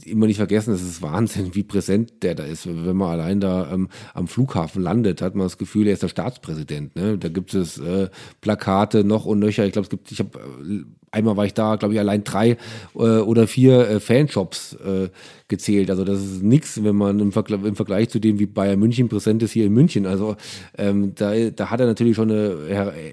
immer 0.05 0.27
nicht 0.27 0.39
vergessen, 0.39 0.73
es 0.73 0.83
ist 0.83 1.03
Wahnsinn, 1.03 1.55
wie 1.55 1.63
präsent 1.63 2.23
der 2.23 2.35
da 2.35 2.45
ist. 2.45 2.67
Wenn 2.67 2.97
man 2.97 3.11
allein 3.11 3.41
da 3.41 3.71
ähm, 3.73 3.89
am 4.15 4.27
Flughafen 4.27 4.83
landet, 4.83 5.21
hat 5.21 5.35
man 5.35 5.47
das 5.47 5.59
Gefühl, 5.59 5.87
er 5.87 5.93
ist 5.93 6.03
der 6.03 6.09
Staatspräsident. 6.09 6.97
Ne? 6.97 7.19
Da 7.19 7.29
gibt 7.29 7.55
es 7.55 7.79
äh, 7.79 8.09
Plakate 8.41 9.05
noch 9.05 9.27
und 9.27 9.39
nöcher. 9.39 9.67
Ich 9.67 9.73
glaube, 9.73 9.85
es 9.85 9.91
gibt, 9.91 10.11
ich 10.11 10.19
habe 10.19 10.39
äh, 10.39 10.85
einmal 11.11 11.37
war 11.37 11.45
ich 11.45 11.55
da, 11.55 11.77
glaube 11.77 11.95
ich, 11.95 12.01
allein 12.01 12.25
drei 12.25 12.57
äh, 12.95 12.99
oder 12.99 13.47
vier 13.47 13.89
äh, 13.89 14.01
Fanshops 14.01 14.75
äh, 14.75 15.09
gezählt. 15.49 15.91
Also 15.91 16.05
das 16.05 16.23
ist 16.23 16.43
nichts, 16.43 16.83
wenn 16.83 16.97
man 16.97 17.21
im, 17.21 17.33
Vergleich, 17.33 17.63
im 17.63 17.77
Vergleich 17.77 18.09
zu 18.09 18.19
dem, 18.19 18.39
wie 18.39 18.47
Bayern 18.47 18.79
München 18.79 19.09
präsent 19.09 19.43
ist 19.43 19.53
hier 19.53 19.67
in 19.67 19.75
München. 19.75 20.07
Also 20.07 20.37
ähm, 20.79 21.15
da, 21.15 21.51
da 21.51 21.71
hat 21.71 21.81
er 21.81 21.87
natürlich 21.87 22.17
schon 22.17 22.31
eine 22.31 22.53
äh, 22.69 23.13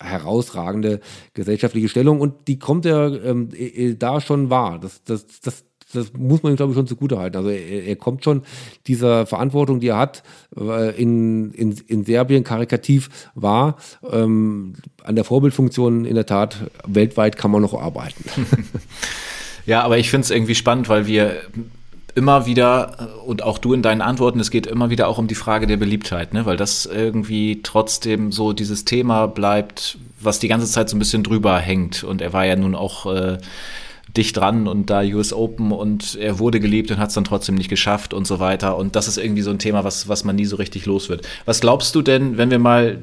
herausragende 0.00 1.00
gesellschaftliche 1.34 1.88
Stellung 1.88 2.20
und 2.20 2.48
die 2.48 2.58
kommt 2.58 2.86
er 2.86 3.24
ähm, 3.24 3.48
da 3.98 4.20
schon 4.20 4.50
wahr. 4.50 4.78
Das, 4.78 5.02
das, 5.04 5.26
das, 5.40 5.64
das 5.92 6.12
muss 6.12 6.42
man 6.42 6.52
ihm, 6.52 6.56
glaube 6.56 6.72
ich, 6.72 6.76
schon 6.76 6.86
zugutehalten. 6.86 7.38
Also 7.38 7.50
er, 7.50 7.84
er 7.84 7.96
kommt 7.96 8.24
schon 8.24 8.42
dieser 8.86 9.26
Verantwortung, 9.26 9.80
die 9.80 9.88
er 9.88 9.98
hat, 9.98 10.22
äh, 10.56 11.00
in, 11.00 11.50
in, 11.52 11.72
in 11.86 12.04
Serbien 12.04 12.44
karikativ 12.44 13.30
wahr. 13.34 13.76
Ähm, 14.10 14.74
an 15.02 15.14
der 15.14 15.24
Vorbildfunktion 15.24 16.04
in 16.04 16.14
der 16.14 16.26
Tat 16.26 16.70
weltweit 16.86 17.36
kann 17.36 17.50
man 17.50 17.62
noch 17.62 17.74
arbeiten. 17.74 18.24
Ja, 19.68 19.82
aber 19.82 19.98
ich 19.98 20.08
finde 20.08 20.24
es 20.24 20.30
irgendwie 20.30 20.54
spannend, 20.54 20.88
weil 20.88 21.06
wir 21.06 21.42
immer 22.18 22.46
wieder, 22.46 23.08
und 23.24 23.42
auch 23.44 23.58
du 23.58 23.72
in 23.72 23.82
deinen 23.82 24.02
Antworten, 24.02 24.40
es 24.40 24.50
geht 24.50 24.66
immer 24.66 24.90
wieder 24.90 25.06
auch 25.06 25.18
um 25.18 25.28
die 25.28 25.36
Frage 25.36 25.68
der 25.68 25.76
Beliebtheit, 25.76 26.34
ne? 26.34 26.44
weil 26.44 26.56
das 26.56 26.84
irgendwie 26.84 27.60
trotzdem 27.62 28.32
so 28.32 28.52
dieses 28.52 28.84
Thema 28.84 29.26
bleibt, 29.26 29.96
was 30.20 30.40
die 30.40 30.48
ganze 30.48 30.66
Zeit 30.66 30.88
so 30.88 30.96
ein 30.96 30.98
bisschen 30.98 31.22
drüber 31.22 31.58
hängt. 31.58 32.02
Und 32.02 32.20
er 32.20 32.32
war 32.32 32.44
ja 32.44 32.56
nun 32.56 32.74
auch 32.74 33.06
äh, 33.06 33.38
dicht 34.16 34.36
dran 34.36 34.66
und 34.66 34.90
da 34.90 35.02
US 35.02 35.32
Open 35.32 35.72
und 35.72 36.16
er 36.20 36.38
wurde 36.38 36.60
geliebt 36.60 36.90
und 36.90 36.98
hat 36.98 37.08
es 37.08 37.14
dann 37.14 37.24
trotzdem 37.24 37.54
nicht 37.54 37.68
geschafft 37.68 38.14
und 38.14 38.26
so 38.26 38.40
weiter. 38.40 38.76
Und 38.76 38.96
das 38.96 39.08
ist 39.08 39.18
irgendwie 39.18 39.42
so 39.42 39.50
ein 39.50 39.58
Thema, 39.58 39.84
was, 39.84 40.08
was 40.08 40.24
man 40.24 40.36
nie 40.36 40.46
so 40.46 40.56
richtig 40.56 40.86
los 40.86 41.08
wird. 41.08 41.26
Was 41.44 41.60
glaubst 41.60 41.94
du 41.94 42.02
denn, 42.02 42.36
wenn 42.38 42.50
wir 42.50 42.58
mal 42.58 42.98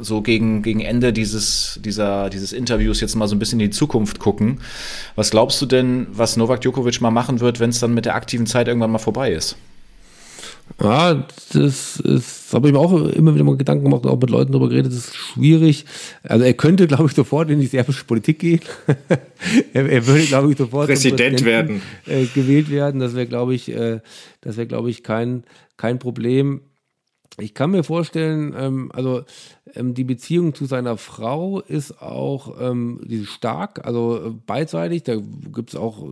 so 0.00 0.22
gegen, 0.22 0.62
gegen 0.62 0.80
Ende 0.80 1.12
dieses, 1.12 1.80
dieser, 1.84 2.30
dieses 2.30 2.52
Interviews 2.52 3.00
jetzt 3.00 3.14
mal 3.14 3.28
so 3.28 3.34
ein 3.34 3.38
bisschen 3.38 3.60
in 3.60 3.70
die 3.70 3.76
Zukunft 3.76 4.18
gucken, 4.18 4.60
was 5.16 5.30
glaubst 5.30 5.60
du 5.60 5.66
denn, 5.66 6.06
was 6.12 6.36
Novak 6.36 6.60
Djokovic 6.60 7.00
mal 7.00 7.10
machen 7.10 7.40
wird, 7.40 7.60
wenn 7.60 7.70
es 7.70 7.80
dann 7.80 7.94
mit 7.94 8.04
der 8.04 8.14
aktiven 8.14 8.46
Zeit 8.46 8.68
irgendwann 8.68 8.90
mal 8.90 8.98
vorbei 8.98 9.32
ist? 9.32 9.56
Ja, 10.80 11.26
das 11.52 11.98
ist, 12.00 12.52
habe 12.52 12.68
ich 12.68 12.72
mir 12.72 12.78
auch 12.78 12.92
immer 13.10 13.34
wieder 13.34 13.44
mal 13.44 13.56
Gedanken 13.56 13.84
gemacht 13.84 14.04
und 14.04 14.10
auch 14.10 14.20
mit 14.20 14.30
Leuten 14.30 14.52
darüber 14.52 14.68
geredet, 14.68 14.92
das 14.92 15.08
ist 15.08 15.16
schwierig. 15.16 15.86
Also 16.22 16.44
er 16.44 16.54
könnte, 16.54 16.86
glaube 16.86 17.06
ich, 17.06 17.12
sofort 17.12 17.50
in 17.50 17.60
die 17.60 17.66
serbische 17.66 18.04
Politik 18.04 18.38
gehen. 18.38 18.60
er, 19.72 19.88
er, 19.88 20.06
würde, 20.06 20.24
glaube 20.24 20.52
ich, 20.52 20.58
sofort 20.58 20.86
Präsident 20.86 21.44
werden. 21.44 21.82
Äh, 22.06 22.26
gewählt 22.26 22.70
werden. 22.70 23.00
Das 23.00 23.14
wäre, 23.14 23.26
glaube 23.26 23.54
ich, 23.54 23.74
äh, 23.74 24.00
das 24.40 24.56
wäre, 24.56 24.66
glaube 24.68 24.90
ich, 24.90 25.02
kein, 25.02 25.42
kein 25.76 25.98
Problem. 25.98 26.60
Ich 27.40 27.54
kann 27.54 27.70
mir 27.70 27.84
vorstellen, 27.84 28.54
ähm, 28.58 28.90
also 28.92 29.22
ähm, 29.74 29.94
die 29.94 30.04
Beziehung 30.04 30.54
zu 30.54 30.64
seiner 30.64 30.96
Frau 30.96 31.60
ist 31.60 32.02
auch 32.02 32.56
ähm, 32.60 33.00
die 33.04 33.22
ist 33.22 33.30
stark, 33.30 33.86
also 33.86 34.16
äh, 34.16 34.30
beidseitig. 34.46 35.04
Da 35.04 35.16
gibt 35.16 35.70
es 35.70 35.76
auch, 35.76 36.04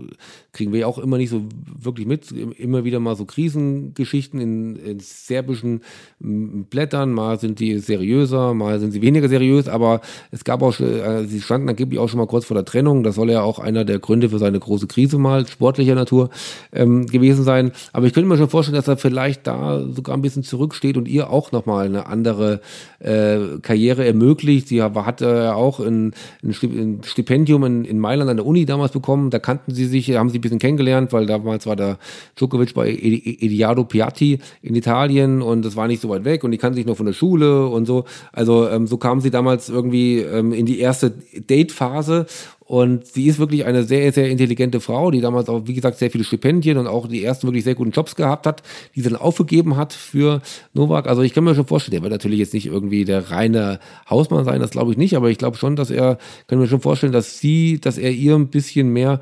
kriegen 0.52 0.72
wir 0.72 0.80
ja 0.80 0.86
auch 0.86 0.98
immer 0.98 1.18
nicht 1.18 1.30
so 1.30 1.42
wirklich 1.80 2.06
mit, 2.06 2.30
immer 2.30 2.84
wieder 2.84 3.00
mal 3.00 3.16
so 3.16 3.24
Krisengeschichten 3.24 4.40
in, 4.40 4.76
in 4.76 5.00
serbischen 5.00 5.80
Blättern. 6.20 7.12
Mal 7.12 7.40
sind 7.40 7.58
die 7.58 7.78
seriöser, 7.78 8.54
mal 8.54 8.78
sind 8.78 8.92
sie 8.92 9.02
weniger 9.02 9.28
seriös, 9.28 9.68
aber 9.68 10.00
es 10.30 10.44
gab 10.44 10.62
auch, 10.62 10.78
äh, 10.80 11.24
sie 11.26 11.40
standen 11.40 11.68
angeblich 11.68 11.98
auch 11.98 12.08
schon 12.08 12.18
mal 12.18 12.26
kurz 12.26 12.44
vor 12.44 12.54
der 12.54 12.64
Trennung. 12.64 13.02
Das 13.02 13.16
soll 13.16 13.30
ja 13.30 13.42
auch 13.42 13.58
einer 13.58 13.84
der 13.84 13.98
Gründe 13.98 14.28
für 14.30 14.38
seine 14.38 14.60
große 14.60 14.86
Krise 14.86 15.18
mal 15.18 15.46
sportlicher 15.46 15.94
Natur 15.94 16.30
ähm, 16.72 17.06
gewesen 17.06 17.44
sein. 17.44 17.72
Aber 17.92 18.06
ich 18.06 18.12
könnte 18.12 18.28
mir 18.28 18.36
schon 18.36 18.48
vorstellen, 18.48 18.76
dass 18.76 18.88
er 18.88 18.96
vielleicht 18.96 19.46
da 19.46 19.84
sogar 19.90 20.16
ein 20.16 20.22
bisschen 20.22 20.42
zurücksteht 20.44 20.96
und 20.96 21.08
ihr 21.16 21.30
auch 21.30 21.52
nochmal 21.52 21.86
eine 21.86 22.06
andere 22.06 22.60
äh, 23.00 23.58
Karriere 23.62 24.06
ermöglicht. 24.06 24.68
Sie 24.68 24.82
hatte 24.82 25.54
auch 25.54 25.80
ein, 25.80 26.14
ein 26.42 27.00
Stipendium 27.02 27.64
in, 27.64 27.84
in, 27.84 27.98
Mailand 27.98 28.30
an 28.30 28.36
der 28.36 28.46
Uni 28.46 28.66
damals 28.66 28.92
bekommen. 28.92 29.30
Da 29.30 29.38
kannten 29.38 29.74
sie 29.74 29.86
sich, 29.86 30.14
haben 30.16 30.30
sie 30.30 30.38
ein 30.38 30.40
bisschen 30.40 30.58
kennengelernt, 30.58 31.12
weil 31.12 31.26
damals 31.26 31.66
war 31.66 31.76
der 31.76 31.98
Djokovic 32.36 32.74
bei 32.74 32.88
Ediado 32.90 33.84
Piatti 33.84 34.38
in 34.62 34.74
Italien 34.74 35.42
und 35.42 35.64
das 35.64 35.76
war 35.76 35.88
nicht 35.88 36.00
so 36.00 36.08
weit 36.08 36.24
weg 36.24 36.44
und 36.44 36.50
die 36.50 36.58
kannten 36.58 36.76
sich 36.76 36.86
noch 36.86 36.96
von 36.96 37.06
der 37.06 37.12
Schule 37.12 37.66
und 37.66 37.86
so. 37.86 38.04
Also 38.32 38.68
ähm, 38.68 38.86
so 38.86 38.96
kamen 38.96 39.20
sie 39.20 39.30
damals 39.30 39.68
irgendwie 39.68 40.18
ähm, 40.20 40.52
in 40.52 40.66
die 40.66 40.78
erste 40.78 41.10
Date-Phase 41.10 42.26
und 42.66 43.06
sie 43.06 43.26
ist 43.26 43.38
wirklich 43.38 43.64
eine 43.64 43.84
sehr, 43.84 44.12
sehr 44.12 44.28
intelligente 44.28 44.80
Frau, 44.80 45.12
die 45.12 45.20
damals 45.20 45.48
auch, 45.48 45.62
wie 45.66 45.74
gesagt, 45.74 45.98
sehr 45.98 46.10
viele 46.10 46.24
Stipendien 46.24 46.78
und 46.78 46.88
auch 46.88 47.06
die 47.06 47.22
ersten 47.22 47.46
wirklich 47.46 47.62
sehr 47.62 47.76
guten 47.76 47.92
Jobs 47.92 48.16
gehabt 48.16 48.46
hat, 48.46 48.62
die 48.94 49.02
sie 49.02 49.08
dann 49.08 49.18
aufgegeben 49.18 49.76
hat 49.76 49.92
für 49.92 50.42
Novak. 50.74 51.06
Also 51.06 51.22
ich 51.22 51.32
kann 51.32 51.44
mir 51.44 51.54
schon 51.54 51.66
vorstellen, 51.66 51.92
der 51.92 52.02
wird 52.02 52.12
natürlich 52.12 52.40
jetzt 52.40 52.54
nicht 52.54 52.66
irgendwie 52.66 53.04
der 53.04 53.30
reine 53.30 53.78
Hausmann 54.10 54.44
sein, 54.44 54.60
das 54.60 54.70
glaube 54.70 54.90
ich 54.90 54.98
nicht, 54.98 55.16
aber 55.16 55.30
ich 55.30 55.38
glaube 55.38 55.56
schon, 55.56 55.76
dass 55.76 55.90
er, 55.90 56.18
kann 56.48 56.58
mir 56.58 56.66
schon 56.66 56.80
vorstellen, 56.80 57.12
dass 57.12 57.38
sie, 57.38 57.80
dass 57.80 57.98
er 57.98 58.10
ihr 58.10 58.34
ein 58.34 58.48
bisschen 58.48 58.92
mehr 58.92 59.20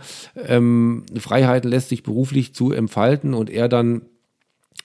ähm, 0.48 1.04
Freiheiten 1.14 1.70
lässt, 1.70 1.90
sich 1.90 2.02
beruflich 2.02 2.54
zu 2.54 2.72
entfalten 2.72 3.34
und 3.34 3.50
er 3.50 3.68
dann 3.68 4.02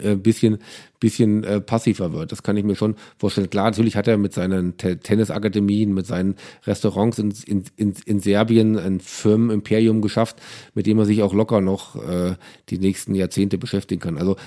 äh, 0.01 0.15
bisschen, 0.15 0.59
bisschen 0.99 1.43
äh, 1.43 1.61
passiver 1.61 2.13
wird. 2.13 2.31
Das 2.31 2.43
kann 2.43 2.57
ich 2.57 2.63
mir 2.63 2.75
schon 2.75 2.95
vorstellen. 3.17 3.49
Klar, 3.49 3.65
natürlich 3.65 3.95
hat 3.95 4.07
er 4.07 4.17
mit 4.17 4.33
seinen 4.33 4.77
Te 4.77 4.97
Tennisakademien, 4.97 5.93
mit 5.93 6.05
seinen 6.05 6.35
Restaurants 6.65 7.19
in, 7.19 7.33
in, 7.45 7.63
in, 7.75 7.93
in 8.05 8.19
Serbien 8.19 8.77
ein 8.77 8.99
Firmenimperium 8.99 10.01
geschafft, 10.01 10.37
mit 10.73 10.85
dem 10.85 10.99
er 10.99 11.05
sich 11.05 11.21
auch 11.21 11.33
locker 11.33 11.61
noch 11.61 11.95
äh, 11.95 12.35
die 12.69 12.79
nächsten 12.79 13.13
Jahrzehnte 13.13 13.57
beschäftigen 13.57 14.01
kann. 14.01 14.17
Also 14.17 14.37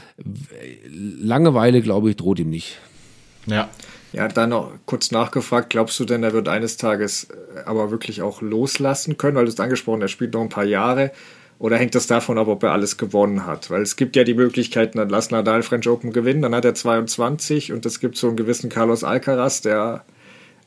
Langeweile, 0.89 1.83
glaube 1.83 2.11
ich, 2.11 2.17
droht 2.17 2.39
ihm 2.39 2.51
nicht. 2.51 2.79
Ja. 3.47 3.69
Ja, 4.13 4.29
dann 4.29 4.51
noch 4.51 4.73
kurz 4.85 5.11
nachgefragt, 5.11 5.71
glaubst 5.71 5.99
du 5.99 6.05
denn, 6.05 6.23
er 6.23 6.35
wird 6.35 6.47
eines 6.47 6.77
Tages 6.77 7.29
äh, 7.31 7.61
aber 7.65 7.91
wirklich 7.91 8.21
auch 8.21 8.43
loslassen 8.43 9.17
können? 9.17 9.37
Weil 9.37 9.47
du 9.47 9.51
es 9.51 9.59
angesprochen, 9.59 10.03
er 10.03 10.09
spielt 10.09 10.35
noch 10.35 10.43
ein 10.43 10.51
paar 10.51 10.65
Jahre. 10.65 11.13
Oder 11.63 11.77
hängt 11.77 11.95
das 11.95 12.09
davon 12.09 12.39
ab, 12.39 12.49
ob 12.49 12.65
er 12.65 12.73
alles 12.73 12.97
gewonnen 12.97 13.47
hat? 13.47 13.71
Weil 13.71 13.83
es 13.83 13.95
gibt 13.95 14.17
ja 14.17 14.25
die 14.25 14.35
Möglichkeiten, 14.35 14.99
dann 14.99 15.09
lass 15.09 15.31
Nadal 15.31 15.63
French 15.63 15.89
Open 15.89 16.13
gewinnen, 16.13 16.43
dann 16.43 16.57
hat 16.57 16.65
er 16.65 16.75
22 16.75 17.73
und 17.73 17.87
es 17.87 18.01
gibt 18.01 18.17
so 18.17 18.27
einen 18.27 18.37
gewissen 18.37 18.69
Carlos 18.69 19.05
Alcaraz, 19.05 19.61
der 19.61 20.03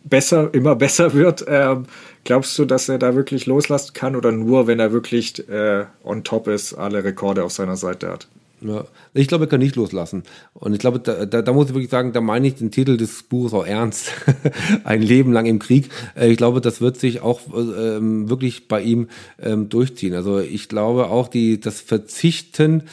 besser, 0.05 0.53
immer 0.53 0.73
besser 0.77 1.13
wird. 1.13 1.43
Ähm, 1.49 1.87
glaubst 2.23 2.57
du, 2.57 2.63
dass 2.63 2.87
er 2.87 2.97
da 2.97 3.13
wirklich 3.13 3.45
loslassen 3.45 3.91
kann 3.93 4.15
oder 4.15 4.31
nur, 4.31 4.67
wenn 4.67 4.79
er 4.79 4.93
wirklich 4.93 5.49
äh, 5.49 5.83
on 6.01 6.23
top 6.23 6.47
ist, 6.47 6.73
alle 6.75 7.03
Rekorde 7.03 7.43
auf 7.43 7.51
seiner 7.51 7.75
Seite 7.75 8.09
hat? 8.09 8.29
Ja. 8.67 8.85
Ich 9.13 9.27
glaube, 9.27 9.45
er 9.45 9.47
kann 9.47 9.59
nicht 9.59 9.75
loslassen. 9.75 10.23
Und 10.53 10.73
ich 10.73 10.79
glaube, 10.79 10.99
da, 10.99 11.25
da, 11.25 11.41
da 11.41 11.53
muss 11.53 11.67
ich 11.67 11.73
wirklich 11.73 11.91
sagen, 11.91 12.13
da 12.13 12.21
meine 12.21 12.47
ich 12.47 12.55
den 12.55 12.71
Titel 12.71 12.97
des 12.97 13.23
Buches 13.23 13.53
auch 13.53 13.65
ernst. 13.65 14.11
Ein 14.83 15.01
Leben 15.01 15.31
lang 15.33 15.45
im 15.45 15.59
Krieg. 15.59 15.89
Äh, 16.15 16.31
ich 16.31 16.37
glaube, 16.37 16.61
das 16.61 16.81
wird 16.81 16.97
sich 16.97 17.21
auch 17.21 17.41
ähm, 17.55 18.29
wirklich 18.29 18.67
bei 18.67 18.81
ihm 18.81 19.07
ähm, 19.41 19.69
durchziehen. 19.69 20.13
Also 20.13 20.39
ich 20.39 20.69
glaube 20.69 21.09
auch, 21.09 21.27
die, 21.27 21.59
das 21.59 21.81
Verzichten 21.81 22.83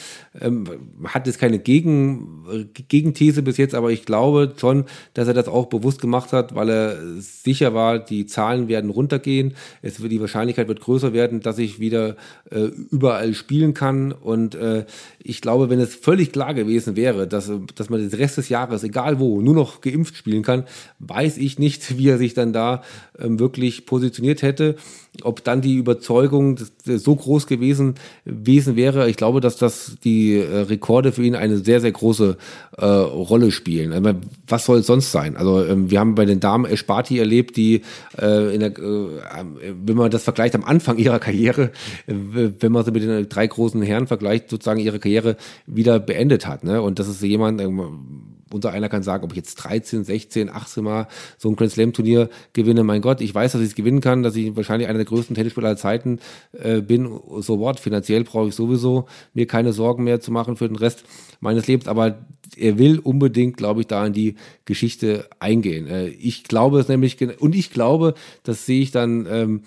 ähm, 0.41 0.65
hat 1.05 1.27
jetzt 1.27 1.39
keine 1.39 1.59
Gegen, 1.59 2.71
Gegenthese 2.89 3.43
bis 3.43 3.57
jetzt, 3.57 3.75
aber 3.75 3.91
ich 3.91 4.05
glaube 4.05 4.55
schon, 4.57 4.85
dass 5.15 5.29
er 5.29 5.35
das 5.35 5.49
auch 5.49 5.67
bewusst 5.67 6.01
gemacht 6.01 6.33
hat, 6.33 6.55
weil 6.55 6.71
er 6.71 6.97
sicher 7.19 7.75
war, 7.75 7.99
die 7.99 8.27
Zahlen 8.27 8.69
werden 8.69 8.91
runtergehen. 8.91 9.55
Es 9.83 10.01
wird, 10.01 10.13
die 10.13 10.21
Wahrscheinlichkeit 10.21 10.69
wird 10.69 10.81
größer 10.81 11.13
werden, 11.13 11.41
dass 11.41 11.59
ich 11.59 11.81
wieder 11.81 12.17
äh, 12.51 12.71
überall 12.91 13.35
spielen 13.35 13.75
kann. 13.75 14.13
Und 14.13 14.55
äh, 14.55 14.87
ich 15.23 15.41
glaube, 15.41 15.69
wenn 15.71 15.81
es 15.81 15.95
völlig 15.95 16.33
klar 16.33 16.55
gewesen 16.55 16.97
wäre, 16.97 17.27
dass, 17.27 17.51
dass 17.75 17.91
man 17.91 18.01
den 18.01 18.19
Rest 18.19 18.39
des 18.39 18.49
Jahres, 18.49 18.85
egal 18.85 19.19
wo, 19.19 19.41
nur 19.41 19.55
noch 19.55 19.81
geimpft 19.81 20.17
spielen 20.17 20.43
kann, 20.43 20.65
weiß 20.99 21.37
ich 21.37 21.59
nicht, 21.59 21.99
wie 21.99 22.09
er 22.09 22.19
sich 22.19 22.35
dann 22.35 22.53
da 22.53 22.83
ähm, 23.19 23.39
wirklich 23.39 23.87
positioniert 23.87 24.43
hätte. 24.43 24.77
Ob 25.21 25.45
dann 25.45 25.61
die 25.61 25.77
Überzeugung 25.77 26.59
so 26.85 27.15
groß 27.15 27.47
gewesen, 27.47 27.97
gewesen 28.25 28.77
wäre, 28.77 29.11
ich 29.11 29.17
glaube, 29.17 29.43
dass 29.43 29.57
das 29.57 29.97
die 30.03 30.37
äh, 30.37 30.61
Rekorde 30.61 31.13
für 31.13 31.23
ihn 31.23 31.35
eine 31.35 31.59
sehr, 31.59 31.83
sehr 31.83 31.93
große 31.93 32.39
äh, 32.79 32.85
Rolle 32.87 33.51
spielen. 33.51 33.93
Also, 33.93 34.19
was 34.49 34.65
soll 34.65 34.79
es 34.79 34.87
sonst 34.87 35.13
sein? 35.13 35.37
Also 35.37 35.67
ähm, 35.67 35.91
wir 35.91 36.01
haben 36.01 36.15
bei 36.15 36.25
den 36.25 36.41
Damen 36.41 36.65
Esparti 36.65 37.19
erlebt, 37.19 37.59
die 37.59 37.83
äh, 38.19 38.55
in 38.55 38.61
der, 38.61 38.71
äh, 38.71 39.75
wenn 39.85 39.97
man 39.97 40.11
das 40.11 40.25
vergleicht 40.25 40.55
am 40.55 40.65
Anfang 40.65 40.97
ihrer 40.97 41.19
Karriere, 41.19 41.73
äh, 42.07 42.15
wenn 42.61 42.73
man 42.73 42.83
sie 42.83 42.91
mit 42.91 43.03
den 43.03 43.29
drei 43.29 43.47
großen 43.47 43.83
Herren 43.83 44.07
vergleicht, 44.07 44.49
sozusagen 44.49 44.81
ihre 44.81 44.99
Karriere 44.99 45.37
wieder 45.67 46.01
beendet 46.01 46.47
hat. 46.47 46.65
Ne? 46.65 46.81
Und 46.81 46.99
das 46.99 47.09
ist 47.09 47.23
jemand, 47.23 47.61
ähm, 47.61 48.32
unser 48.55 48.71
einer 48.71 48.89
kann 48.89 49.03
sagen, 49.03 49.25
ob 49.25 49.33
ich 49.33 49.37
jetzt 49.37 49.57
13, 49.57 50.05
16, 50.05 50.51
18 50.51 50.85
Mal 50.85 51.09
so 51.39 51.49
ein 51.49 51.57
Grand 51.57 51.73
Slam 51.73 51.93
Turnier 51.93 52.29
gewinne. 52.53 52.85
Mein 52.85 53.03
Gott, 53.03 53.21
ich 53.21 53.35
weiß, 53.35 53.53
dass 53.53 53.61
ich 53.61 53.69
es 53.69 53.75
gewinnen 53.75 54.01
kann, 54.01 54.23
dass 54.23 54.37
ich 54.37 54.55
wahrscheinlich 54.57 54.89
einer 54.89 54.99
der 54.99 55.07
größten 55.07 55.35
Tennisspieler 55.35 55.69
aller 55.69 55.77
Zeiten 55.77 56.19
äh, 56.53 56.81
bin. 56.81 57.21
So 57.41 57.59
what? 57.59 57.81
Finanziell 57.81 58.25
brauche 58.25 58.49
ich 58.49 58.55
sowieso 58.55 59.07
mir 59.35 59.47
keine 59.47 59.73
Sorgen 59.73 60.05
mehr 60.05 60.21
zu 60.21 60.33
machen 60.33 60.57
für 60.57 60.69
den 60.69 60.77
Rest 60.77 61.05
meines 61.41 61.67
Lebens. 61.67 61.89
Aber 61.89 62.19
er 62.57 62.79
will 62.79 62.99
unbedingt, 62.99 63.57
glaube 63.57 63.81
ich, 63.81 63.87
da 63.87 64.07
in 64.07 64.13
die 64.13 64.37
Geschichte 64.65 65.29
eingehen. 65.39 65.87
Äh, 65.87 66.09
ich 66.09 66.45
glaube 66.45 66.81
es 66.81 66.89
nämlich, 66.89 67.19
und 67.41 67.55
ich 67.55 67.71
glaube, 67.71 68.15
das 68.45 68.67
sehe 68.67 68.83
ich 68.83 68.91
dann 68.91 69.27
ähm, 69.31 69.63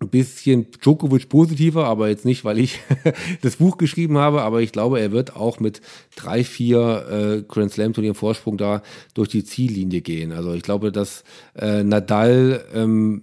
ein 0.00 0.08
bisschen 0.08 0.70
Djokovic 0.82 1.28
positiver, 1.28 1.86
aber 1.86 2.08
jetzt 2.08 2.24
nicht, 2.24 2.44
weil 2.44 2.58
ich 2.58 2.80
das 3.42 3.56
Buch 3.56 3.78
geschrieben 3.78 4.18
habe, 4.18 4.42
aber 4.42 4.60
ich 4.60 4.72
glaube, 4.72 5.00
er 5.00 5.10
wird 5.10 5.36
auch 5.36 5.58
mit 5.58 5.80
drei, 6.14 6.44
vier 6.44 7.06
äh, 7.10 7.42
Grand 7.42 7.72
Slam 7.72 7.94
Turnier 7.94 8.14
Vorsprung 8.14 8.58
da 8.58 8.82
durch 9.14 9.30
die 9.30 9.44
Ziellinie 9.44 10.02
gehen. 10.02 10.32
Also 10.32 10.52
ich 10.52 10.62
glaube, 10.62 10.92
dass 10.92 11.24
äh, 11.54 11.82
Nadal 11.82 12.64
ähm, 12.74 13.22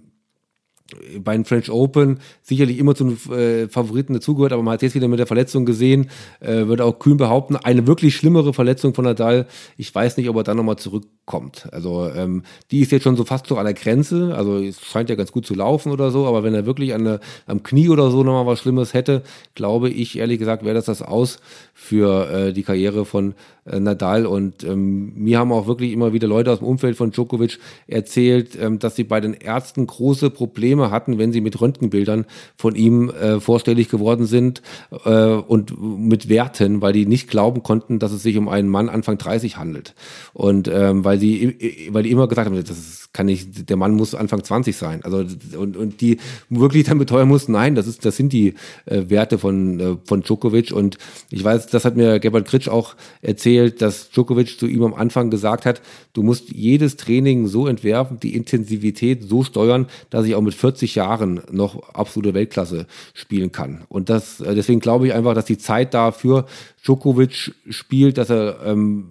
bei 1.18 1.34
den 1.34 1.46
French 1.46 1.70
Open 1.70 2.20
sicherlich 2.42 2.78
immer 2.78 2.94
zu 2.94 3.04
den 3.04 3.32
äh, 3.32 3.68
Favoriten 3.68 4.12
dazugehört, 4.12 4.52
aber 4.52 4.62
man 4.62 4.74
hat 4.74 4.82
jetzt 4.82 4.94
wieder 4.94 5.08
mit 5.08 5.18
der 5.18 5.26
Verletzung 5.26 5.64
gesehen, 5.64 6.10
äh, 6.40 6.66
würde 6.66 6.84
auch 6.84 6.98
kühn 6.98 7.16
behaupten, 7.16 7.56
eine 7.56 7.86
wirklich 7.86 8.14
schlimmere 8.14 8.52
Verletzung 8.52 8.92
von 8.92 9.06
Nadal. 9.06 9.46
Ich 9.78 9.94
weiß 9.94 10.18
nicht, 10.18 10.28
ob 10.28 10.36
er 10.36 10.42
dann 10.42 10.58
nochmal 10.58 10.76
zurückkommt. 10.76 11.68
Also 11.72 12.10
ähm, 12.10 12.42
die 12.70 12.80
ist 12.80 12.92
jetzt 12.92 13.04
schon 13.04 13.16
so 13.16 13.24
fast 13.24 13.46
so 13.46 13.56
an 13.56 13.64
der 13.64 13.72
Grenze. 13.72 14.34
Also 14.36 14.58
es 14.58 14.80
scheint 14.80 15.08
ja 15.08 15.16
ganz 15.16 15.32
gut 15.32 15.46
zu 15.46 15.54
laufen 15.54 15.90
oder 15.90 16.10
so, 16.10 16.26
aber 16.26 16.42
wenn 16.42 16.54
er 16.54 16.66
wirklich 16.66 16.90
der, 16.90 17.20
am 17.46 17.62
Knie 17.62 17.88
oder 17.88 18.10
so 18.10 18.22
nochmal 18.22 18.46
was 18.46 18.60
Schlimmes 18.60 18.92
hätte, 18.92 19.22
glaube 19.54 19.88
ich, 19.88 20.18
ehrlich 20.18 20.38
gesagt, 20.38 20.64
wäre 20.64 20.74
das 20.74 20.84
das 20.84 21.00
aus 21.00 21.38
für 21.72 22.30
äh, 22.30 22.52
die 22.52 22.62
Karriere 22.62 23.06
von 23.06 23.34
äh, 23.64 23.80
Nadal. 23.80 24.26
Und 24.26 24.64
ähm, 24.64 25.14
mir 25.14 25.38
haben 25.38 25.50
auch 25.50 25.66
wirklich 25.66 25.92
immer 25.92 26.12
wieder 26.12 26.28
Leute 26.28 26.52
aus 26.52 26.58
dem 26.58 26.68
Umfeld 26.68 26.96
von 26.96 27.10
Djokovic 27.10 27.58
erzählt, 27.86 28.56
ähm, 28.60 28.78
dass 28.78 28.96
sie 28.96 29.04
bei 29.04 29.20
den 29.20 29.32
Ärzten 29.32 29.86
große 29.86 30.28
Probleme 30.30 30.73
Probleme 30.74 30.90
hatten, 30.90 31.18
wenn 31.18 31.32
sie 31.32 31.40
mit 31.40 31.60
Röntgenbildern 31.60 32.26
von 32.56 32.74
ihm 32.74 33.10
äh, 33.10 33.40
vorstellig 33.40 33.88
geworden 33.88 34.26
sind 34.26 34.62
äh, 35.04 35.26
und 35.26 35.74
mit 35.80 36.28
Werten, 36.28 36.80
weil 36.80 36.92
die 36.92 37.06
nicht 37.06 37.28
glauben 37.28 37.62
konnten, 37.62 37.98
dass 37.98 38.12
es 38.12 38.22
sich 38.22 38.36
um 38.36 38.48
einen 38.48 38.68
Mann 38.68 38.88
Anfang 38.88 39.18
30 39.18 39.56
handelt. 39.56 39.94
Und 40.32 40.68
ähm, 40.68 41.04
weil 41.04 41.18
sie, 41.18 41.88
weil 41.90 42.02
die 42.02 42.10
immer 42.10 42.26
gesagt 42.28 42.48
haben, 42.48 42.64
das 42.64 43.10
kann 43.12 43.26
nicht, 43.26 43.70
der 43.70 43.76
Mann 43.76 43.94
muss 43.94 44.14
Anfang 44.14 44.42
20 44.42 44.76
sein. 44.76 45.02
Also 45.04 45.24
und, 45.56 45.76
und 45.76 46.00
die 46.00 46.18
wirklich 46.50 46.84
dann 46.84 46.98
beteuern 46.98 47.28
mussten, 47.28 47.52
nein, 47.52 47.74
das 47.74 47.86
ist, 47.86 48.04
das 48.04 48.16
sind 48.16 48.32
die 48.32 48.54
äh, 48.86 49.04
Werte 49.08 49.38
von, 49.38 49.80
äh, 49.80 49.96
von 50.04 50.22
Djokovic. 50.22 50.72
Und 50.72 50.98
ich 51.30 51.44
weiß, 51.44 51.68
das 51.68 51.84
hat 51.84 51.96
mir 51.96 52.18
Gebhard 52.18 52.46
Kritsch 52.46 52.68
auch 52.68 52.94
erzählt, 53.22 53.80
dass 53.80 54.10
Djokovic 54.10 54.58
zu 54.58 54.66
ihm 54.66 54.82
am 54.82 54.94
Anfang 54.94 55.30
gesagt 55.30 55.64
hat, 55.64 55.80
du 56.12 56.22
musst 56.22 56.50
jedes 56.50 56.96
Training 56.96 57.46
so 57.46 57.66
entwerfen, 57.68 58.18
die 58.18 58.34
Intensivität 58.34 59.22
so 59.22 59.44
steuern, 59.44 59.86
dass 60.10 60.26
ich 60.26 60.34
auch 60.34 60.42
mit 60.42 60.54
40 60.64 60.94
Jahren 60.94 61.42
noch 61.50 61.90
absolute 61.92 62.32
Weltklasse 62.32 62.86
spielen 63.12 63.52
kann. 63.52 63.84
Und 63.90 64.08
das, 64.08 64.40
äh, 64.40 64.54
deswegen 64.54 64.80
glaube 64.80 65.06
ich 65.06 65.12
einfach, 65.12 65.34
dass 65.34 65.44
die 65.44 65.58
Zeit 65.58 65.92
dafür 65.92 66.46
Djokovic 66.82 67.54
spielt, 67.68 68.16
dass 68.16 68.30
er 68.30 68.60
ähm, 68.64 69.08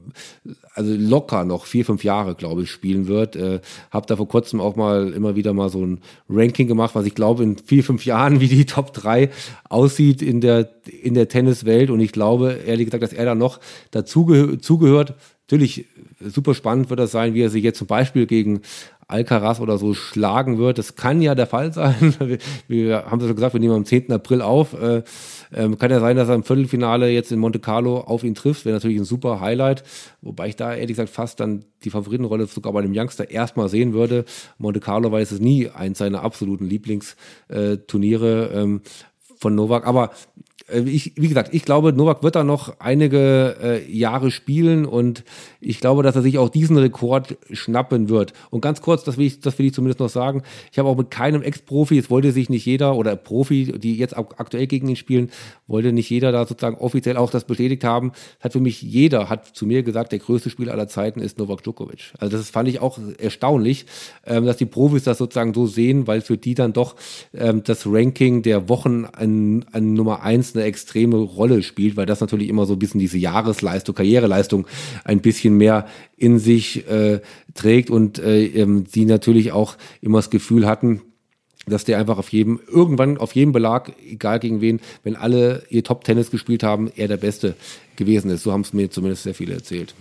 also 0.74 0.96
locker 0.98 1.46
noch 1.46 1.68
vier, 1.68 1.86
fünf 1.86 2.04
Jahre, 2.04 2.34
glaube 2.34 2.64
ich, 2.64 2.72
spielen 2.72 3.08
wird. 3.08 3.36
Äh, 3.36 3.60
habe 3.92 4.08
da 4.08 4.16
vor 4.16 4.28
kurzem 4.28 4.62
auch 4.62 4.76
mal 4.76 5.14
immer 5.14 5.36
wieder 5.36 5.54
mal 5.54 5.70
so 5.70 5.86
ein 5.86 6.02
Ranking 6.28 6.68
gemacht, 6.68 6.96
was 6.96 7.06
ich 7.06 7.14
glaube 7.14 7.44
in 7.44 7.56
vier, 7.56 7.84
fünf 7.84 8.04
Jahren, 8.04 8.40
wie 8.40 8.48
die 8.48 8.66
Top 8.66 8.92
3 8.92 9.30
aussieht 9.70 10.24
in 10.24 10.42
der, 10.42 10.72
in 11.04 11.14
der 11.14 11.28
Tenniswelt. 11.28 11.92
Und 11.92 12.00
ich 12.00 12.14
glaube, 12.14 12.62
ehrlich 12.66 12.88
gesagt, 12.88 13.04
dass 13.04 13.14
er 13.14 13.26
da 13.26 13.36
noch 13.36 13.60
dazu 13.92 14.58
zugehört. 14.58 15.14
Natürlich 15.48 15.86
super 16.20 16.54
spannend 16.56 16.90
wird 16.90 17.00
das 17.00 17.12
sein, 17.12 17.34
wie 17.34 17.42
er 17.42 17.50
sich 17.50 17.64
jetzt 17.64 17.78
zum 17.78 17.88
Beispiel 17.88 18.26
gegen 18.26 18.62
Alcaraz 19.08 19.60
oder 19.60 19.78
so 19.78 19.94
schlagen 19.94 20.58
wird. 20.58 20.78
Das 20.78 20.96
kann 20.96 21.22
ja 21.22 21.36
der 21.36 21.48
Fall 21.48 21.74
sein. 21.74 22.16
Wir 22.68 23.06
haben 23.06 23.20
es 23.20 23.26
schon 23.28 23.36
gesagt, 23.36 23.54
wir 23.54 23.60
nehmen 23.60 23.76
am 23.76 23.86
10. 23.86 24.12
April 24.12 24.42
auf. 24.42 24.74
Äh, 24.74 25.04
ähm, 25.54 25.78
kann 25.78 25.92
ja 25.92 26.00
sein, 26.00 26.16
dass 26.16 26.30
er 26.30 26.36
im 26.36 26.44
Viertelfinale 26.44 27.10
jetzt 27.10 27.32
in 27.32 27.40
Monte 27.40 27.60
Carlo 27.60 28.00
auf 28.00 28.24
ihn 28.24 28.36
trifft. 28.36 28.66
Wäre 28.66 28.76
natürlich 28.76 28.98
ein 28.98 29.06
super 29.06 29.40
Highlight. 29.40 29.84
Wobei 30.22 30.48
ich 30.48 30.56
da 30.56 30.74
ehrlich 30.74 30.96
gesagt 30.96 31.10
fast 31.10 31.40
dann 31.40 31.66
die 31.84 31.90
Favoritenrolle 31.90 32.46
sogar 32.48 32.74
bei 32.74 32.82
dem 32.82 32.94
Youngster 32.96 33.30
erstmal 33.30 33.70
sehen 33.70 33.94
würde. 33.94 34.26
Monte 34.58 34.80
Carlo 34.80 35.12
war 35.12 35.20
es 35.20 35.40
nie 35.40 35.70
eins 35.70 35.98
seiner 35.98 36.24
absoluten 36.24 36.66
Lieblingsturniere 36.66 38.52
ähm, 38.54 38.82
von 39.38 39.56
Novak. 39.56 39.86
Aber 39.86 40.12
ich, 40.72 41.14
wie 41.16 41.28
gesagt, 41.28 41.54
ich 41.54 41.66
glaube, 41.66 41.94
Novak 41.94 42.24
wird 42.24 42.36
da 42.36 42.44
noch 42.44 42.80
einige 42.80 43.58
äh, 43.62 43.92
Jahre 43.92 44.32
spielen 44.32 44.86
und 44.86 45.24
ich 45.60 45.80
glaube, 45.80 46.04
dass 46.04 46.16
er 46.16 46.22
sich 46.22 46.38
auch 46.38 46.50
diesen 46.50 46.78
Rekord 46.78 47.38
schnappen 47.52 48.10
wird. 48.10 48.34
Und 48.50 48.62
ganz 48.62 48.82
kurz, 48.82 49.04
das 49.04 49.18
will 49.18 49.26
ich, 49.26 49.40
das 49.42 49.60
will 49.60 49.66
ich 49.66 49.74
zumindest 49.74 50.00
noch 50.00 50.10
sagen. 50.10 50.44
Ich 50.72 50.80
habe 50.80 50.88
auch 50.88 50.96
mit 50.98 51.12
keinem 51.12 51.42
Ex-Profi, 51.42 51.98
es 51.98 52.10
wollte 52.10 52.32
sich 52.32 52.50
nicht 52.50 52.66
jeder 52.66 52.96
oder 52.96 53.16
Profi, 53.16 53.74
die 53.78 53.98
jetzt 53.98 54.16
aktuell 54.16 54.68
gegen 54.68 54.88
ihn 54.88 54.96
spielen, 54.96 55.32
wollte 55.68 55.92
nicht 55.92 56.10
jeder 56.10 56.32
da 56.32 56.46
sozusagen 56.46 56.78
offiziell 56.78 57.18
auch 57.18 57.30
das 57.30 57.44
bestätigt 57.44 57.84
haben. 57.84 58.14
Hat 58.40 58.54
für 58.54 58.60
mich 58.62 58.82
jeder, 58.82 59.30
hat 59.30 59.48
zu 59.48 59.66
mir 59.66 59.84
gesagt, 59.84 60.12
der 60.12 60.20
größte 60.20 60.50
Spieler 60.50 60.72
aller 60.72 60.88
Zeiten 60.88 61.20
ist 61.20 61.40
Novak 61.40 61.64
Djokovic. 61.64 62.14
Also 62.20 62.38
das 62.38 62.50
fand 62.50 62.70
ich 62.70 62.80
auch 62.80 63.00
erstaunlich, 63.18 63.86
ähm, 64.26 64.46
dass 64.46 64.58
die 64.58 64.66
Profis 64.66 65.04
das 65.04 65.18
sozusagen 65.18 65.54
so 65.54 65.68
sehen, 65.68 66.08
weil 66.08 66.22
für 66.22 66.38
die 66.38 66.56
dann 66.56 66.72
doch 66.72 66.96
ähm, 67.34 67.64
das 67.64 67.86
Ranking 67.86 68.44
der 68.44 68.70
Wochen 68.70 69.06
an, 69.06 69.66
an 69.72 69.94
Nummer 69.94 70.24
eins 70.24 70.53
eine 70.56 70.66
extreme 70.66 71.18
Rolle 71.18 71.64
spielt, 71.64 71.98
weil 71.98 72.06
das 72.06 72.22
natürlich 72.22 72.50
immer 72.50 72.66
so 72.66 72.74
ein 72.74 72.80
bisschen 72.80 73.00
diese 73.00 73.18
Jahresleistung, 73.18 73.96
Karriereleistung 73.96 74.68
ein 75.04 75.22
bisschen 75.22 75.58
mehr 75.58 75.88
in 76.18 76.40
sich 76.40 76.88
äh, 76.90 77.22
trägt 77.54 77.90
und 77.90 78.20
äh, 78.20 78.46
ähm, 78.46 78.86
sie 78.88 79.06
natürlich 79.06 79.52
auch 79.52 79.76
immer 80.02 80.20
das 80.20 80.30
Gefühl 80.30 80.66
hatten, 80.66 81.02
dass 81.66 81.86
der 81.86 81.98
einfach 81.98 82.18
auf 82.18 82.30
jedem, 82.30 82.60
irgendwann 82.68 83.18
auf 83.18 83.36
jedem 83.36 83.54
Belag, 83.54 83.94
egal 84.10 84.40
gegen 84.40 84.62
wen, 84.62 84.82
wenn 85.04 85.16
alle 85.16 85.64
ihr 85.70 85.84
Top-Tennis 85.84 86.30
gespielt 86.30 86.64
haben, 86.64 86.92
er 86.96 87.08
der 87.08 87.18
Beste 87.18 87.56
gewesen 87.96 88.30
ist. 88.32 88.44
So 88.44 88.52
haben 88.52 88.62
es 88.62 88.74
mir 88.74 88.90
zumindest 88.90 89.24
sehr 89.24 89.34
viele 89.34 89.54
erzählt. 89.54 89.96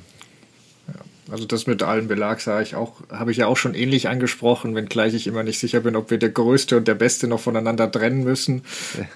Also 1.30 1.46
das 1.46 1.68
mit 1.68 1.84
allen 1.84 2.08
Belag 2.08 2.40
sage 2.40 2.64
ich 2.64 2.74
auch, 2.74 2.94
habe 3.10 3.30
ich 3.30 3.36
ja 3.36 3.46
auch 3.46 3.56
schon 3.56 3.74
ähnlich 3.74 4.08
angesprochen, 4.08 4.74
wenngleich 4.74 5.14
ich 5.14 5.28
immer 5.28 5.44
nicht 5.44 5.60
sicher 5.60 5.80
bin, 5.80 5.94
ob 5.94 6.10
wir 6.10 6.18
der 6.18 6.30
Größte 6.30 6.76
und 6.76 6.88
der 6.88 6.96
Beste 6.96 7.28
noch 7.28 7.38
voneinander 7.38 7.90
trennen 7.90 8.24
müssen. 8.24 8.62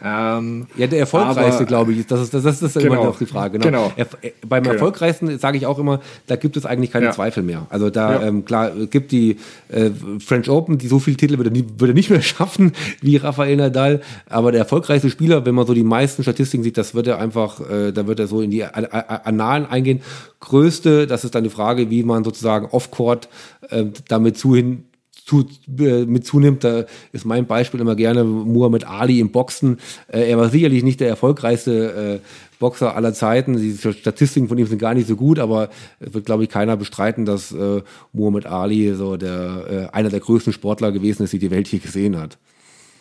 Ähm, 0.05 0.69
ja, 0.77 0.87
der 0.87 1.01
erfolgreichste, 1.01 1.67
glaube 1.67 1.93
ich, 1.93 2.07
das 2.07 2.21
ist 2.21 2.35
das, 2.35 2.45
ist, 2.45 2.63
das 2.63 2.77
ist 2.77 2.83
genau, 2.83 2.95
immer 2.95 3.05
noch 3.07 3.19
die 3.19 3.27
Frage. 3.27 3.59
Ne? 3.59 3.65
Genau. 3.65 3.93
Er, 3.97 4.07
beim 4.47 4.63
genau. 4.63 4.75
erfolgreichsten 4.75 5.37
sage 5.41 5.59
ich 5.59 5.67
auch 5.67 5.81
immer, 5.81 6.01
da 6.29 6.37
gibt 6.37 6.57
es 6.57 6.65
eigentlich 6.65 6.93
keine 6.93 7.07
ja. 7.07 7.13
Zweifel 7.13 7.43
mehr. 7.43 7.67
Also 7.71 7.91
da 7.91 8.21
ja. 8.21 8.29
ähm, 8.29 8.45
klar 8.45 8.71
gibt 8.89 9.11
die 9.11 9.39
äh, 9.69 9.91
French 10.21 10.49
Open, 10.49 10.79
die 10.79 10.87
so 10.87 11.01
viele 11.01 11.17
Titel 11.17 11.39
würde, 11.39 11.51
würde 11.79 11.93
nicht 11.93 12.11
mehr 12.11 12.23
schaffen 12.23 12.73
wie 13.01 13.17
Rafael 13.17 13.57
Nadal, 13.57 14.01
aber 14.29 14.53
der 14.53 14.61
erfolgreichste 14.61 15.11
Spieler, 15.11 15.45
wenn 15.45 15.57
man 15.57 15.67
so 15.67 15.75
die 15.75 15.83
meisten 15.83 16.23
Statistiken 16.23 16.63
sieht, 16.63 16.79
das 16.79 16.95
wird 16.95 17.09
er 17.09 17.19
einfach, 17.19 17.61
äh, 17.69 17.91
da 17.91 18.07
wird 18.07 18.21
er 18.21 18.29
so 18.29 18.43
in 18.43 18.53
die 18.53 18.65
Annalen 18.65 19.67
eingehen. 19.67 20.03
Größte, 20.39 21.07
das 21.09 21.25
ist 21.25 21.35
dann 21.35 21.43
die 21.43 21.51
Frage, 21.51 21.91
wie 21.91 21.96
man 22.03 22.25
sozusagen 22.25 22.67
off-court 22.67 23.29
äh, 23.71 23.87
damit 24.09 24.37
zu 24.37 24.55
hin, 24.55 24.85
zu, 25.27 25.45
äh, 25.79 26.05
mit 26.05 26.25
zunimmt. 26.25 26.65
Da 26.65 26.85
ist 27.13 27.25
mein 27.25 27.47
Beispiel 27.47 27.81
immer 27.81 27.97
gerne 27.97 28.25
Muhammad 28.25 28.85
Ali 28.85 29.21
im 29.21 29.31
Boxen. 29.31 29.79
Äh, 30.09 30.31
er 30.31 30.39
war 30.39 30.49
sicherlich 30.49 30.83
nicht 30.83 31.01
der 31.01 31.09
erfolgreichste 31.09 32.21
äh, 32.23 32.27
Boxer 32.59 32.95
aller 32.95 33.13
Zeiten. 33.13 33.57
Die 33.57 33.77
Statistiken 33.77 34.49
von 34.49 34.57
ihm 34.57 34.67
sind 34.67 34.79
gar 34.79 34.95
nicht 34.95 35.09
so 35.09 35.17
gut, 35.17 35.39
aber 35.39 35.69
es 36.01 36.15
wird, 36.15 36.27
glaube 36.27 36.45
ich, 36.45 36.49
keiner 36.49 36.77
bestreiten, 36.77 37.25
dass 37.25 37.53
äh, 37.53 37.83
Muhammad 38.13 38.47
Ali 38.47 38.95
so 38.95 39.17
der, 39.17 39.91
äh, 39.93 39.97
einer 39.97 40.11
der 40.11 40.21
größten 40.21 40.53
Sportler 40.53 40.93
gewesen 40.93 41.25
ist, 41.25 41.33
die 41.33 41.39
die 41.39 41.51
Welt 41.51 41.67
hier 41.67 41.81
gesehen 41.81 42.17
hat. 42.17 42.39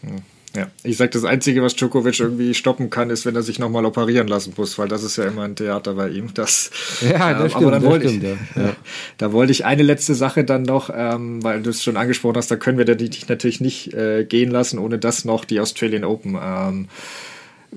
Hm. 0.02 0.35
Ja, 0.56 0.68
ich 0.84 0.98
sag, 0.98 1.12
das 1.12 1.24
Einzige, 1.24 1.62
was 1.62 1.76
Djokovic 1.76 2.20
irgendwie 2.20 2.54
stoppen 2.54 2.90
kann, 2.90 3.10
ist, 3.10 3.26
wenn 3.26 3.36
er 3.36 3.44
sich 3.44 3.60
nochmal 3.60 3.86
operieren 3.86 4.28
lassen 4.28 4.54
muss, 4.56 4.78
weil 4.78 4.88
das 4.88 5.04
ist 5.04 5.18
ja 5.18 5.26
immer 5.26 5.44
ein 5.44 5.56
Theater 5.56 5.94
bei 5.96 6.10
ihm. 6.10 6.34
Das, 6.34 6.72
ja, 7.02 7.34
das 7.34 7.44
ähm, 7.44 7.50
stimmt. 7.50 7.56
Aber 7.56 7.72
dann 7.72 7.84
wollte 7.84 8.10
stimmt, 8.10 8.24
ich, 8.24 8.56
ja. 8.56 8.76
da 9.18 9.32
wollte 9.34 9.52
ich 9.52 9.66
eine 9.66 9.84
letzte 9.84 10.16
Sache 10.16 10.44
dann 10.44 10.64
noch, 10.64 10.90
ähm, 10.96 11.44
weil 11.44 11.62
du 11.62 11.70
es 11.70 11.84
schon 11.84 11.98
angesprochen 11.98 12.38
hast, 12.38 12.50
da 12.50 12.56
können 12.56 12.78
wir 12.78 12.86
dich 12.86 13.28
natürlich 13.28 13.60
nicht 13.60 13.94
äh, 13.94 14.24
gehen 14.24 14.52
lassen, 14.52 14.80
ohne 14.80 14.98
das 14.98 15.26
noch 15.26 15.46
die 15.46 15.60
Australian 15.60 16.04
Open. 16.04 16.38
Ähm, 16.42 16.88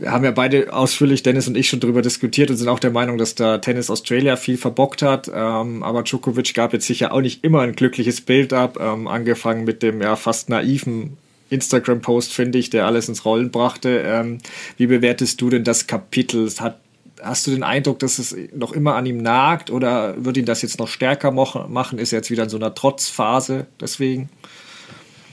wir 0.00 0.12
haben 0.12 0.24
ja 0.24 0.30
beide 0.30 0.72
ausführlich, 0.72 1.22
Dennis 1.22 1.48
und 1.48 1.56
ich, 1.56 1.68
schon 1.68 1.80
darüber 1.80 2.02
diskutiert 2.02 2.50
und 2.50 2.56
sind 2.56 2.68
auch 2.68 2.78
der 2.78 2.90
Meinung, 2.90 3.18
dass 3.18 3.34
da 3.34 3.58
Tennis 3.58 3.90
Australia 3.90 4.36
viel 4.36 4.56
verbockt 4.56 5.02
hat. 5.02 5.28
Ähm, 5.34 5.82
aber 5.82 6.02
Djokovic 6.02 6.54
gab 6.54 6.72
jetzt 6.72 6.86
sicher 6.86 7.12
auch 7.12 7.20
nicht 7.20 7.42
immer 7.42 7.62
ein 7.62 7.74
glückliches 7.74 8.20
Bild 8.20 8.52
ab, 8.52 8.78
ähm, 8.80 9.08
angefangen 9.08 9.64
mit 9.64 9.82
dem 9.82 10.00
ja 10.00 10.14
fast 10.16 10.48
naiven 10.48 11.16
Instagram-Post, 11.50 12.32
finde 12.32 12.58
ich, 12.58 12.70
der 12.70 12.86
alles 12.86 13.08
ins 13.08 13.24
Rollen 13.24 13.50
brachte. 13.50 14.02
Ähm, 14.04 14.38
wie 14.76 14.86
bewertest 14.86 15.40
du 15.40 15.50
denn 15.50 15.64
das 15.64 15.86
Kapitel? 15.86 16.50
Hat, 16.58 16.78
hast 17.22 17.46
du 17.46 17.50
den 17.50 17.62
Eindruck, 17.62 17.98
dass 17.98 18.18
es 18.18 18.36
noch 18.54 18.72
immer 18.72 18.94
an 18.94 19.06
ihm 19.06 19.18
nagt 19.18 19.70
oder 19.70 20.22
wird 20.24 20.36
ihn 20.36 20.44
das 20.44 20.62
jetzt 20.62 20.78
noch 20.78 20.88
stärker 20.88 21.30
machen? 21.30 21.98
Ist 21.98 22.12
er 22.12 22.18
jetzt 22.18 22.30
wieder 22.30 22.44
in 22.44 22.48
so 22.48 22.56
einer 22.56 22.74
Trotzphase 22.74 23.66
deswegen? 23.80 24.28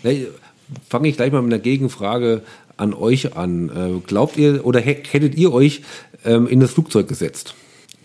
Nee, 0.03 0.27
Fange 0.89 1.09
ich 1.09 1.15
gleich 1.15 1.31
mal 1.31 1.41
mit 1.41 1.53
einer 1.53 1.61
Gegenfrage 1.61 2.41
an 2.77 2.93
euch 2.93 3.35
an. 3.35 3.69
Äh, 3.69 4.07
glaubt 4.07 4.37
ihr 4.37 4.65
oder 4.65 4.79
hättet 4.79 5.35
ihr 5.35 5.53
euch 5.53 5.81
ähm, 6.25 6.47
in 6.47 6.59
das 6.59 6.71
Flugzeug 6.71 7.07
gesetzt? 7.07 7.55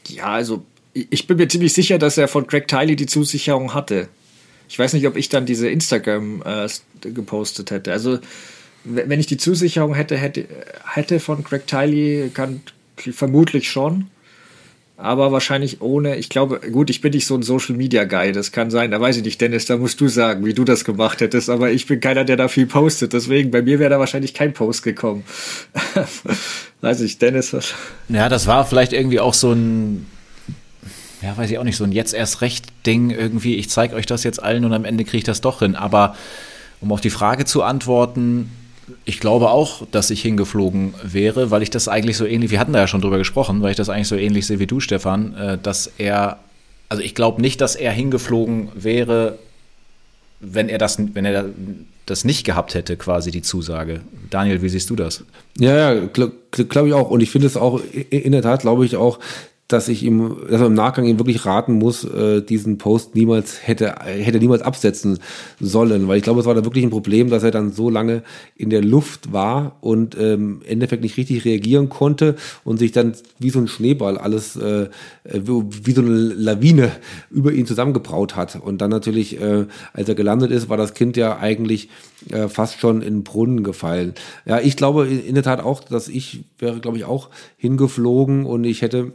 Ja, 0.08 0.26
also 0.26 0.64
ich 0.92 1.26
bin 1.26 1.36
mir 1.36 1.48
ziemlich 1.48 1.72
sicher, 1.72 1.98
dass 1.98 2.18
er 2.18 2.28
von 2.28 2.46
Craig 2.46 2.68
Tiley 2.68 2.96
die 2.96 3.06
Zusicherung 3.06 3.74
hatte. 3.74 4.08
Ich 4.70 4.78
weiß 4.78 4.92
nicht, 4.92 5.06
ob 5.08 5.16
ich 5.16 5.28
dann 5.28 5.46
diese 5.46 5.68
Instagram 5.68 6.44
äh, 6.46 6.68
gepostet 7.10 7.72
hätte. 7.72 7.90
Also 7.90 8.20
wenn 8.84 9.18
ich 9.18 9.26
die 9.26 9.36
Zusicherung 9.36 9.94
hätte, 9.94 10.16
hätte, 10.16 10.46
hätte 10.94 11.18
von 11.18 11.42
Greg 11.42 11.66
Tiley, 11.66 12.30
kann 12.32 12.60
vermutlich 12.96 13.68
schon. 13.68 14.06
Aber 14.96 15.32
wahrscheinlich 15.32 15.80
ohne, 15.80 16.16
ich 16.16 16.28
glaube, 16.28 16.60
gut, 16.70 16.88
ich 16.88 17.00
bin 17.00 17.12
nicht 17.12 17.26
so 17.26 17.34
ein 17.34 17.42
Social 17.42 17.74
Media 17.74 18.04
Guy, 18.04 18.32
das 18.32 18.52
kann 18.52 18.70
sein, 18.70 18.90
da 18.90 19.00
weiß 19.00 19.16
ich 19.16 19.24
nicht, 19.24 19.40
Dennis, 19.40 19.64
da 19.64 19.78
musst 19.78 19.98
du 20.00 20.08
sagen, 20.08 20.44
wie 20.44 20.52
du 20.52 20.64
das 20.64 20.84
gemacht 20.84 21.22
hättest, 21.22 21.48
aber 21.48 21.70
ich 21.70 21.86
bin 21.86 22.00
keiner, 22.00 22.24
der 22.24 22.36
da 22.36 22.48
viel 22.48 22.66
postet, 22.66 23.14
deswegen, 23.14 23.50
bei 23.50 23.62
mir 23.62 23.78
wäre 23.78 23.88
da 23.88 23.98
wahrscheinlich 23.98 24.34
kein 24.34 24.52
Post 24.52 24.82
gekommen. 24.82 25.24
weiß 26.82 27.00
ich, 27.00 27.16
Dennis? 27.16 27.56
Ja, 28.10 28.28
das 28.28 28.46
war 28.46 28.66
vielleicht 28.66 28.92
irgendwie 28.92 29.20
auch 29.20 29.32
so 29.32 29.52
ein, 29.52 30.04
ja, 31.22 31.36
weiß 31.36 31.50
ich 31.50 31.58
auch 31.58 31.64
nicht, 31.64 31.76
so 31.76 31.84
ein 31.84 31.92
jetzt 31.92 32.14
erst 32.14 32.40
recht 32.40 32.66
Ding 32.86 33.10
irgendwie, 33.10 33.56
ich 33.56 33.68
zeige 33.68 33.94
euch 33.94 34.06
das 34.06 34.24
jetzt 34.24 34.42
allen 34.42 34.64
und 34.64 34.72
am 34.72 34.84
Ende 34.84 35.04
kriege 35.04 35.18
ich 35.18 35.24
das 35.24 35.40
doch 35.40 35.58
hin. 35.60 35.76
Aber 35.76 36.14
um 36.80 36.92
auf 36.92 37.00
die 37.00 37.10
Frage 37.10 37.44
zu 37.44 37.62
antworten, 37.62 38.50
ich 39.04 39.20
glaube 39.20 39.50
auch, 39.50 39.86
dass 39.90 40.10
ich 40.10 40.22
hingeflogen 40.22 40.94
wäre, 41.02 41.50
weil 41.50 41.62
ich 41.62 41.70
das 41.70 41.88
eigentlich 41.88 42.16
so 42.16 42.26
ähnlich, 42.26 42.50
wir 42.50 42.58
hatten 42.58 42.72
da 42.72 42.80
ja 42.80 42.86
schon 42.86 43.00
drüber 43.00 43.18
gesprochen, 43.18 43.62
weil 43.62 43.72
ich 43.72 43.76
das 43.76 43.88
eigentlich 43.88 44.08
so 44.08 44.16
ähnlich 44.16 44.46
sehe 44.46 44.58
wie 44.58 44.66
du, 44.66 44.80
Stefan, 44.80 45.34
äh, 45.34 45.58
dass 45.62 45.92
er, 45.98 46.38
also 46.88 47.02
ich 47.02 47.14
glaube 47.14 47.40
nicht, 47.40 47.60
dass 47.60 47.76
er 47.76 47.92
hingeflogen 47.92 48.68
wäre, 48.74 49.38
wenn 50.40 50.68
er 50.68 50.78
das, 50.78 50.98
wenn 50.98 51.24
er 51.24 51.50
das 52.06 52.24
nicht 52.24 52.44
gehabt 52.44 52.74
hätte, 52.74 52.96
quasi 52.96 53.30
die 53.30 53.42
Zusage. 53.42 54.00
Daniel, 54.30 54.62
wie 54.62 54.68
siehst 54.68 54.90
du 54.90 54.96
das? 54.96 55.24
Ja, 55.58 55.94
ja, 55.94 56.06
glaube 56.06 56.32
glaub 56.50 56.86
ich 56.86 56.94
auch. 56.94 57.10
Und 57.10 57.20
ich 57.20 57.30
finde 57.30 57.46
es 57.46 57.56
auch 57.56 57.80
in 57.92 58.32
der 58.32 58.42
Tat, 58.42 58.62
glaube 58.62 58.86
ich 58.86 58.96
auch, 58.96 59.18
dass 59.72 59.88
ich 59.88 60.02
ihm, 60.02 60.36
dass 60.48 60.60
man 60.60 60.68
im 60.68 60.74
Nachgang 60.74 61.04
ihm 61.06 61.18
wirklich 61.18 61.44
raten 61.46 61.74
muss, 61.74 62.04
äh, 62.04 62.42
diesen 62.42 62.78
Post 62.78 63.14
niemals 63.14 63.66
hätte, 63.66 63.94
hätte 64.04 64.38
niemals 64.38 64.62
absetzen 64.62 65.18
sollen, 65.60 66.08
weil 66.08 66.18
ich 66.18 66.22
glaube, 66.22 66.40
es 66.40 66.46
war 66.46 66.54
da 66.54 66.64
wirklich 66.64 66.84
ein 66.84 66.90
Problem, 66.90 67.30
dass 67.30 67.42
er 67.42 67.50
dann 67.50 67.72
so 67.72 67.90
lange 67.90 68.22
in 68.56 68.70
der 68.70 68.82
Luft 68.82 69.32
war 69.32 69.76
und 69.80 70.16
ähm, 70.18 70.40
im 70.40 70.62
Endeffekt 70.66 71.02
nicht 71.02 71.16
richtig 71.16 71.44
reagieren 71.44 71.88
konnte 71.88 72.36
und 72.64 72.78
sich 72.78 72.92
dann 72.92 73.14
wie 73.38 73.50
so 73.50 73.58
ein 73.58 73.68
Schneeball 73.68 74.18
alles, 74.18 74.56
äh, 74.56 74.88
wie 75.24 75.92
so 75.92 76.02
eine 76.02 76.10
Lawine 76.10 76.92
über 77.30 77.52
ihn 77.52 77.66
zusammengebraut 77.66 78.36
hat. 78.36 78.56
Und 78.56 78.80
dann 78.80 78.90
natürlich, 78.90 79.40
äh, 79.40 79.66
als 79.92 80.08
er 80.08 80.14
gelandet 80.14 80.50
ist, 80.50 80.68
war 80.68 80.76
das 80.76 80.94
Kind 80.94 81.16
ja 81.16 81.38
eigentlich 81.38 81.88
äh, 82.30 82.48
fast 82.48 82.80
schon 82.80 83.02
in 83.02 83.14
den 83.14 83.24
Brunnen 83.24 83.62
gefallen. 83.62 84.14
Ja, 84.44 84.60
ich 84.60 84.76
glaube 84.76 85.06
in 85.06 85.34
der 85.34 85.44
Tat 85.44 85.60
auch, 85.60 85.82
dass 85.84 86.08
ich 86.08 86.44
wäre, 86.58 86.80
glaube 86.80 86.98
ich, 86.98 87.04
auch 87.04 87.30
hingeflogen 87.56 88.44
und 88.46 88.64
ich 88.64 88.82
hätte 88.82 89.12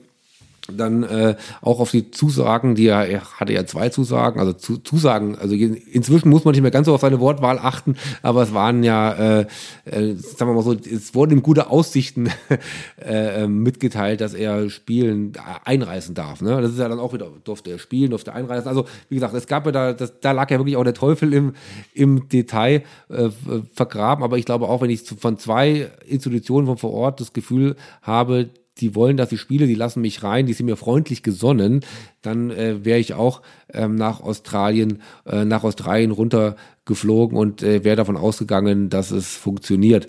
dann 0.72 1.04
äh, 1.04 1.36
auch 1.62 1.80
auf 1.80 1.92
die 1.92 2.12
Zusagen, 2.12 2.76
die 2.76 2.88
er, 2.88 3.08
er 3.08 3.22
hatte 3.40 3.54
ja 3.54 3.66
zwei 3.66 3.90
Zusagen, 3.90 4.40
also 4.40 4.54
zu, 4.54 4.78
Zusagen, 4.78 5.38
also 5.38 5.56
inzwischen 5.56 6.30
muss 6.30 6.44
man 6.44 6.54
nicht 6.54 6.62
mehr 6.62 6.72
ganz 6.72 6.88
so 6.88 6.94
auf 6.94 7.02
seine 7.02 7.20
Wortwahl 7.20 7.60
achten, 7.60 7.96
aber 8.22 8.44
es 8.44 8.54
waren 8.54 8.84
ja, 8.84 9.14
äh, 9.14 9.46
äh, 9.86 10.16
sagen 10.16 10.52
wir 10.52 10.56
mal 10.56 10.64
so, 10.64 10.74
es 10.74 11.14
wurden 11.14 11.34
ihm 11.34 11.44
gute 11.44 11.70
Aussichten 11.70 12.30
äh, 12.98 13.44
ähm, 13.44 13.64
mitgeteilt, 13.64 14.22
dass 14.22 14.34
er 14.34 14.70
spielen, 14.70 15.34
äh, 15.36 15.40
einreisen 15.66 16.16
darf. 16.16 16.42
Ne? 16.42 16.62
Das 16.62 16.72
ist 16.72 16.80
ja 16.80 16.90
dann 16.90 17.00
auch 17.00 17.14
wieder, 17.14 17.28
durfte 17.44 17.72
er 17.72 17.80
spielen, 17.80 18.10
durfte 18.10 18.34
einreisen. 18.34 18.68
Also 18.68 18.86
wie 19.10 19.16
gesagt, 19.16 19.34
es 19.36 19.48
gab 19.48 19.66
ja 19.68 19.72
da, 19.72 19.94
das, 19.94 20.20
da 20.20 20.32
lag 20.32 20.50
ja 20.50 20.58
wirklich 20.58 20.78
auch 20.78 20.84
der 20.84 20.94
Teufel 20.94 21.34
im, 21.34 21.54
im 21.94 22.28
Detail 22.30 22.84
äh, 23.10 23.30
vergraben, 23.74 24.24
aber 24.24 24.38
ich 24.38 24.46
glaube 24.46 24.68
auch, 24.68 24.82
wenn 24.82 24.90
ich 24.90 25.04
von 25.04 25.38
zwei 25.38 25.92
Institutionen 26.08 26.66
von 26.68 26.78
vor 26.78 26.92
Ort 26.92 27.22
das 27.22 27.34
Gefühl 27.34 27.76
habe, 28.02 28.50
die 28.80 28.96
wollen, 28.96 29.18
dass 29.18 29.32
ich 29.32 29.40
spiele, 29.40 29.68
die 29.68 29.76
lassen 29.76 30.02
mich 30.02 30.24
rein, 30.24 30.46
die 30.46 30.54
sind 30.54 30.66
mir 30.66 30.76
freundlich 30.76 31.24
gesonnen, 31.24 31.82
dann 32.22 32.52
äh, 32.52 32.84
wäre 32.84 33.00
ich 33.00 33.14
auch 33.14 33.42
ähm, 33.74 33.96
nach 33.96 34.22
Australien, 34.22 35.02
äh, 35.26 35.46
nach 35.46 35.64
Australien 35.64 36.12
runtergeflogen 36.12 37.38
und 37.38 37.64
äh, 37.64 37.84
wäre 37.84 37.96
davon 37.96 38.18
ausgegangen, 38.18 38.90
dass 38.90 39.12
es 39.12 39.36
funktioniert 39.36 40.08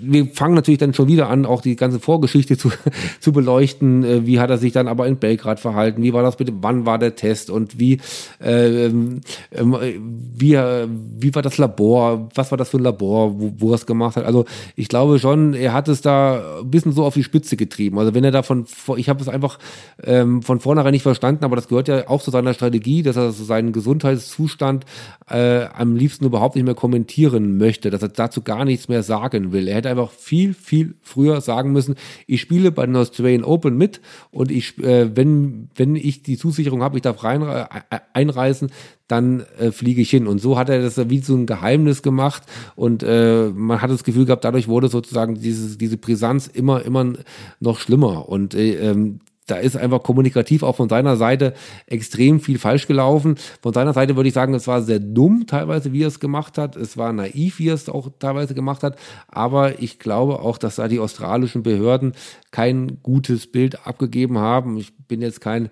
wir 0.00 0.26
fangen 0.26 0.54
natürlich 0.54 0.78
dann 0.78 0.94
schon 0.94 1.08
wieder 1.08 1.28
an, 1.28 1.46
auch 1.46 1.60
die 1.60 1.76
ganze 1.76 2.00
Vorgeschichte 2.00 2.56
zu, 2.56 2.70
zu 3.20 3.32
beleuchten. 3.32 4.04
Äh, 4.04 4.26
wie 4.26 4.40
hat 4.40 4.50
er 4.50 4.58
sich 4.58 4.72
dann 4.72 4.88
aber 4.88 5.06
in 5.06 5.16
Belgrad 5.16 5.60
verhalten? 5.60 6.02
Wie 6.02 6.12
war 6.12 6.22
das 6.22 6.36
bitte? 6.36 6.52
Wann 6.60 6.86
war 6.86 6.98
der 6.98 7.14
Test? 7.14 7.50
Und 7.50 7.78
wie, 7.78 7.98
äh, 8.40 8.86
ähm, 8.86 9.20
wie, 9.52 10.52
wie 10.52 11.34
war 11.34 11.42
das 11.42 11.58
Labor? 11.58 12.28
Was 12.34 12.50
war 12.50 12.58
das 12.58 12.70
für 12.70 12.78
ein 12.78 12.82
Labor, 12.82 13.40
wo, 13.40 13.52
wo 13.58 13.70
er 13.70 13.76
es 13.76 13.86
gemacht 13.86 14.16
hat? 14.16 14.24
Also 14.24 14.44
ich 14.76 14.88
glaube 14.88 15.18
schon, 15.18 15.54
er 15.54 15.72
hat 15.72 15.88
es 15.88 16.00
da 16.00 16.60
ein 16.60 16.70
bisschen 16.70 16.92
so 16.92 17.04
auf 17.04 17.14
die 17.14 17.24
Spitze 17.24 17.56
getrieben. 17.56 17.98
Also 17.98 18.14
wenn 18.14 18.24
er 18.24 18.30
davon, 18.30 18.66
ich 18.96 19.08
habe 19.08 19.20
es 19.20 19.28
einfach 19.28 19.58
ähm, 20.02 20.42
von 20.42 20.60
vornherein 20.60 20.92
nicht 20.92 21.02
verstanden, 21.02 21.44
aber 21.44 21.56
das 21.56 21.68
gehört 21.68 21.88
ja 21.88 22.08
auch 22.08 22.22
zu 22.22 22.30
seiner 22.30 22.54
Strategie, 22.54 23.02
dass 23.02 23.16
er 23.16 23.32
so 23.32 23.44
seinen 23.44 23.72
Gesundheitszustand 23.72 24.84
äh, 25.28 25.66
am 25.66 25.96
liebsten 25.96 26.24
überhaupt 26.24 26.56
nicht 26.56 26.64
mehr 26.64 26.74
kommentieren 26.74 27.56
möchte, 27.56 27.90
dass 27.90 28.02
er 28.02 28.08
dazu 28.08 28.42
gar 28.42 28.57
nichts 28.64 28.88
mehr 28.88 29.02
sagen 29.02 29.52
will. 29.52 29.68
Er 29.68 29.76
hätte 29.76 29.90
einfach 29.90 30.10
viel, 30.10 30.54
viel 30.54 30.94
früher 31.02 31.40
sagen 31.40 31.72
müssen, 31.72 31.94
ich 32.26 32.40
spiele 32.40 32.72
bei 32.72 32.86
den 32.86 32.96
Australian 32.96 33.44
Open 33.44 33.76
mit 33.76 34.00
und 34.30 34.50
ich, 34.50 34.78
äh, 34.78 35.16
wenn, 35.16 35.68
wenn 35.74 35.96
ich 35.96 36.22
die 36.22 36.36
Zusicherung 36.36 36.82
habe, 36.82 36.96
ich 36.96 37.02
darf 37.02 37.24
rein, 37.24 37.42
äh, 37.42 37.66
einreisen, 38.12 38.70
dann 39.08 39.44
äh, 39.58 39.72
fliege 39.72 40.02
ich 40.02 40.10
hin. 40.10 40.26
Und 40.26 40.40
so 40.40 40.58
hat 40.58 40.68
er 40.68 40.82
das 40.82 40.98
wie 41.08 41.18
so 41.18 41.34
ein 41.34 41.46
Geheimnis 41.46 42.02
gemacht 42.02 42.42
und 42.76 43.02
äh, 43.02 43.48
man 43.54 43.80
hat 43.80 43.90
das 43.90 44.04
Gefühl 44.04 44.26
gehabt, 44.26 44.44
dadurch 44.44 44.68
wurde 44.68 44.88
sozusagen 44.88 45.34
diese, 45.40 45.78
diese 45.78 45.96
Brisanz 45.96 46.46
immer, 46.46 46.84
immer 46.84 47.14
noch 47.60 47.78
schlimmer. 47.78 48.28
Und 48.28 48.54
äh, 48.54 48.74
ähm, 48.74 49.20
da 49.48 49.56
ist 49.56 49.76
einfach 49.76 50.02
kommunikativ 50.02 50.62
auch 50.62 50.76
von 50.76 50.88
seiner 50.88 51.16
Seite 51.16 51.54
extrem 51.86 52.40
viel 52.40 52.58
falsch 52.58 52.86
gelaufen. 52.86 53.36
Von 53.62 53.72
seiner 53.72 53.92
Seite 53.92 54.16
würde 54.16 54.28
ich 54.28 54.34
sagen, 54.34 54.54
es 54.54 54.66
war 54.66 54.82
sehr 54.82 55.00
dumm 55.00 55.46
teilweise, 55.46 55.92
wie 55.92 56.02
er 56.02 56.08
es 56.08 56.20
gemacht 56.20 56.58
hat. 56.58 56.76
Es 56.76 56.96
war 56.96 57.12
naiv, 57.12 57.58
wie 57.58 57.68
er 57.68 57.74
es 57.74 57.88
auch 57.88 58.10
teilweise 58.18 58.54
gemacht 58.54 58.82
hat. 58.82 58.96
Aber 59.28 59.80
ich 59.82 59.98
glaube 59.98 60.40
auch, 60.40 60.58
dass 60.58 60.76
da 60.76 60.86
die 60.86 61.00
australischen 61.00 61.62
Behörden 61.62 62.12
kein 62.50 62.98
gutes 63.02 63.50
Bild 63.50 63.86
abgegeben 63.86 64.38
haben. 64.38 64.76
Ich 64.76 64.96
bin 64.96 65.22
jetzt 65.22 65.40
kein 65.40 65.70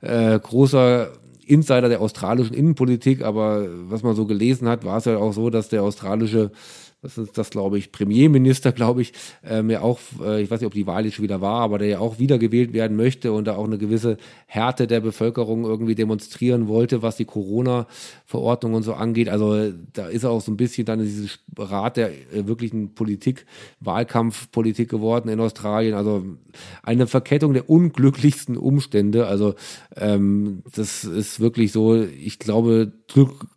äh, 0.00 0.38
großer 0.38 1.10
Insider 1.46 1.88
der 1.88 2.00
australischen 2.00 2.54
Innenpolitik, 2.54 3.22
aber 3.22 3.66
was 3.88 4.02
man 4.02 4.16
so 4.16 4.26
gelesen 4.26 4.68
hat, 4.68 4.84
war 4.84 4.98
es 4.98 5.04
ja 5.04 5.16
auch 5.16 5.32
so, 5.32 5.48
dass 5.48 5.68
der 5.68 5.82
australische 5.82 6.50
das 7.06 7.18
ist 7.18 7.38
das, 7.38 7.50
glaube 7.50 7.78
ich, 7.78 7.92
Premierminister, 7.92 8.72
glaube 8.72 9.00
ich, 9.02 9.12
ähm, 9.44 9.70
ja 9.70 9.80
auch, 9.80 10.00
äh, 10.20 10.42
ich 10.42 10.50
weiß 10.50 10.60
nicht, 10.60 10.66
ob 10.66 10.74
die 10.74 10.88
Wahl 10.88 11.04
jetzt 11.04 11.14
schon 11.14 11.22
wieder 11.22 11.40
war, 11.40 11.60
aber 11.60 11.78
der 11.78 11.86
ja 11.88 11.98
auch 12.00 12.18
wiedergewählt 12.18 12.72
werden 12.72 12.96
möchte 12.96 13.32
und 13.32 13.46
da 13.46 13.54
auch 13.54 13.64
eine 13.66 13.78
gewisse 13.78 14.16
Härte 14.46 14.88
der 14.88 15.00
Bevölkerung 15.00 15.64
irgendwie 15.64 15.94
demonstrieren 15.94 16.66
wollte, 16.66 17.02
was 17.02 17.16
die 17.16 17.24
Corona-Verordnung 17.24 18.74
und 18.74 18.82
so 18.82 18.94
angeht. 18.94 19.28
Also 19.28 19.72
da 19.92 20.06
ist 20.08 20.24
auch 20.24 20.40
so 20.40 20.50
ein 20.50 20.56
bisschen 20.56 20.84
dann 20.84 20.98
dieses 20.98 21.38
Rat 21.56 21.96
der 21.96 22.10
äh, 22.10 22.46
wirklichen 22.46 22.94
Politik, 22.94 23.46
Wahlkampfpolitik 23.78 24.88
geworden 24.88 25.28
in 25.28 25.38
Australien. 25.38 25.94
Also 25.94 26.24
eine 26.82 27.06
Verkettung 27.06 27.52
der 27.52 27.70
unglücklichsten 27.70 28.56
Umstände. 28.56 29.28
Also 29.28 29.54
ähm, 29.94 30.64
das 30.74 31.04
ist 31.04 31.38
wirklich 31.38 31.70
so, 31.70 32.02
ich 32.02 32.40
glaube, 32.40 32.90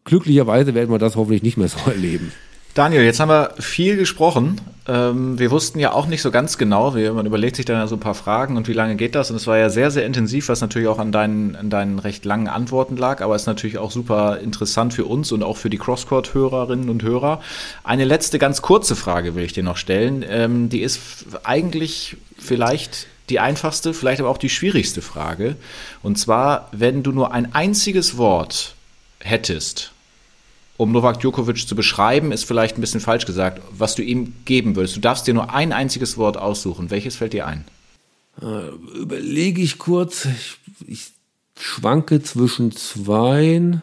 glücklicherweise 0.03 0.75
werden 0.75 0.91
wir 0.91 0.99
das 0.99 1.15
hoffentlich 1.15 1.41
nicht 1.41 1.57
mehr 1.57 1.67
so 1.67 1.79
erleben. 1.89 2.31
Daniel, 2.75 3.01
jetzt 3.01 3.19
haben 3.19 3.29
wir 3.29 3.55
viel 3.59 3.97
gesprochen. 3.97 4.61
Ähm, 4.87 5.39
wir 5.39 5.49
wussten 5.51 5.79
ja 5.79 5.91
auch 5.91 6.05
nicht 6.05 6.21
so 6.21 6.29
ganz 6.29 6.57
genau, 6.57 6.91
man 6.91 7.25
überlegt 7.25 7.55
sich 7.55 7.65
dann 7.65 7.77
ja 7.77 7.87
so 7.87 7.95
ein 7.95 7.99
paar 7.99 8.13
Fragen 8.13 8.57
und 8.57 8.67
wie 8.67 8.73
lange 8.73 8.95
geht 8.95 9.15
das. 9.15 9.31
Und 9.31 9.37
es 9.37 9.47
war 9.47 9.57
ja 9.57 9.69
sehr, 9.69 9.89
sehr 9.91 10.05
intensiv, 10.05 10.49
was 10.49 10.61
natürlich 10.61 10.87
auch 10.87 10.99
an 10.99 11.11
deinen, 11.11 11.55
an 11.55 11.69
deinen 11.69 11.99
recht 11.99 12.25
langen 12.25 12.47
Antworten 12.47 12.95
lag, 12.95 13.21
aber 13.21 13.35
ist 13.35 13.47
natürlich 13.47 13.79
auch 13.79 13.91
super 13.91 14.39
interessant 14.39 14.93
für 14.93 15.05
uns 15.05 15.31
und 15.31 15.43
auch 15.43 15.57
für 15.57 15.69
die 15.69 15.77
Crosscourt-Hörerinnen 15.79 16.89
und 16.89 17.01
Hörer. 17.03 17.41
Eine 17.83 18.05
letzte 18.05 18.37
ganz 18.39 18.61
kurze 18.61 18.95
Frage 18.95 19.35
will 19.35 19.43
ich 19.43 19.53
dir 19.53 19.63
noch 19.63 19.77
stellen. 19.77 20.23
Ähm, 20.27 20.69
die 20.69 20.81
ist 20.81 21.25
eigentlich 21.43 22.17
vielleicht 22.37 23.07
die 23.29 23.39
einfachste, 23.39 23.93
vielleicht 23.93 24.21
aber 24.21 24.29
auch 24.29 24.37
die 24.37 24.49
schwierigste 24.49 25.01
Frage. 25.01 25.55
Und 26.03 26.17
zwar, 26.17 26.69
wenn 26.71 27.03
du 27.03 27.11
nur 27.11 27.33
ein 27.33 27.53
einziges 27.53 28.17
Wort 28.17 28.75
hättest, 29.19 29.91
um 30.79 30.93
Novak 30.93 31.19
Djokovic 31.19 31.67
zu 31.67 31.75
beschreiben, 31.75 32.31
ist 32.31 32.45
vielleicht 32.45 32.77
ein 32.77 32.81
bisschen 32.81 33.01
falsch 33.01 33.25
gesagt, 33.25 33.61
was 33.69 33.95
du 33.95 34.01
ihm 34.01 34.33
geben 34.45 34.77
würdest. 34.77 34.95
Du 34.95 35.01
darfst 35.01 35.27
dir 35.27 35.33
nur 35.33 35.53
ein 35.53 35.73
einziges 35.73 36.17
Wort 36.17 36.37
aussuchen. 36.37 36.89
Welches 36.89 37.17
fällt 37.17 37.33
dir 37.33 37.45
ein? 37.45 37.65
Äh, 38.41 38.69
überlege 38.97 39.61
ich 39.61 39.77
kurz. 39.77 40.23
Ich, 40.23 40.57
ich 40.87 41.11
schwanke 41.59 42.23
zwischen 42.23 42.71
zwei. 42.71 43.81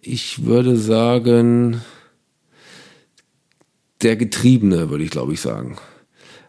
Ich 0.00 0.44
würde 0.44 0.76
sagen, 0.76 1.82
der 4.00 4.14
Getriebene, 4.14 4.90
würde 4.90 5.02
ich 5.02 5.10
glaube 5.10 5.32
ich 5.32 5.40
sagen. 5.40 5.78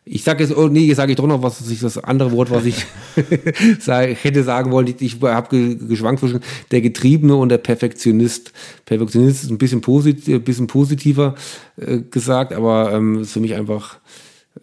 Ich 0.06 0.24
sage 0.24 0.44
jetzt, 0.44 0.56
oh 0.56 0.68
nee, 0.68 0.92
sage 0.94 1.12
ich 1.12 1.18
doch 1.18 1.28
noch 1.28 1.44
was, 1.44 1.64
das 1.82 1.98
andere 1.98 2.32
Wort, 2.32 2.50
was 2.50 2.66
ich 2.66 2.86
hätte 3.88 4.44
sagen 4.44 4.72
wollen. 4.72 4.88
Ich, 4.88 5.02
ich 5.02 5.22
habe 5.22 5.76
geschwankt 5.76 6.22
zwischen 6.22 6.40
der 6.72 6.82
Getriebene 6.82 7.36
und 7.36 7.50
der 7.50 7.58
Perfektionist. 7.60 8.54
Perfektionist 8.86 9.44
ist 9.44 9.52
ein 9.52 9.58
bisschen, 9.58 9.82
posit 9.82 10.28
ein 10.28 10.44
bisschen 10.44 10.68
positiver 10.68 11.36
äh, 11.78 12.00
gesagt, 12.00 12.54
aber 12.54 12.94
ähm, 12.94 13.20
ist 13.22 13.34
für 13.34 13.40
mich 13.40 13.56
einfach, 13.56 14.00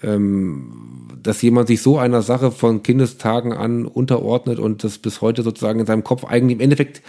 ähm, 0.02 1.08
dass 1.22 1.42
jemand 1.42 1.68
sich 1.68 1.80
so 1.80 1.98
einer 1.98 2.22
Sache 2.22 2.50
von 2.50 2.82
Kindestagen 2.82 3.52
an 3.52 3.86
unterordnet 3.86 4.58
und 4.58 4.84
das 4.84 4.98
bis 4.98 5.20
heute 5.20 5.42
sozusagen 5.42 5.80
in 5.80 5.86
seinem 5.86 6.04
Kopf 6.04 6.24
eigentlich 6.24 6.56
im 6.56 6.60
Endeffekt 6.60 7.02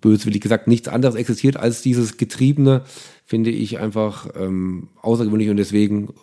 böswillig 0.00 0.40
gesagt 0.40 0.68
nichts 0.68 0.88
anderes 0.88 1.14
existiert 1.14 1.56
als 1.56 1.82
dieses 1.82 2.16
Getriebene, 2.16 2.82
finde 3.24 3.50
ich 3.50 3.78
einfach 3.78 4.28
ähm, 4.36 4.88
außergewöhnlich 5.02 5.50
und 5.50 5.56
deswegen 5.56 6.14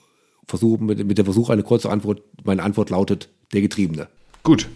versuche 0.47 0.83
mit, 0.83 1.05
mit 1.05 1.17
der 1.17 1.25
Versuch 1.25 1.49
eine 1.49 1.63
kurze 1.63 1.89
Antwort. 1.89 2.21
Meine 2.43 2.63
Antwort 2.63 2.89
lautet 2.89 3.29
der 3.53 3.61
Getriebene. 3.61 4.07
Gut. 4.43 4.67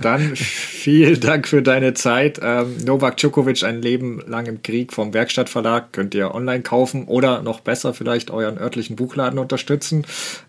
Dann 0.00 0.34
vielen 0.34 1.20
Dank 1.20 1.48
für 1.48 1.62
deine 1.62 1.94
Zeit. 1.94 2.40
Ähm, 2.42 2.76
Novak 2.84 3.16
Djokovic, 3.16 3.62
ein 3.64 3.80
Leben 3.80 4.22
lang 4.26 4.46
im 4.46 4.62
Krieg 4.62 4.92
vom 4.92 5.14
Werkstattverlag, 5.14 5.92
könnt 5.92 6.14
ihr 6.14 6.34
online 6.34 6.62
kaufen 6.62 7.04
oder 7.04 7.42
noch 7.42 7.60
besser 7.60 7.94
vielleicht 7.94 8.30
euren 8.30 8.58
örtlichen 8.58 8.96
Buchladen 8.96 9.38
unterstützen. 9.38 10.04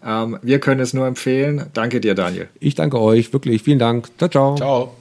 Ähm, 0.05 0.37
wir 0.41 0.59
können 0.59 0.81
es 0.81 0.93
nur 0.93 1.07
empfehlen. 1.07 1.67
Danke 1.73 2.01
dir, 2.01 2.15
Daniel. 2.15 2.49
Ich 2.59 2.75
danke 2.75 2.99
euch, 2.99 3.31
wirklich. 3.33 3.63
Vielen 3.63 3.79
Dank. 3.79 4.09
Ciao, 4.17 4.29
ciao. 4.29 4.55
Ciao. 4.55 4.98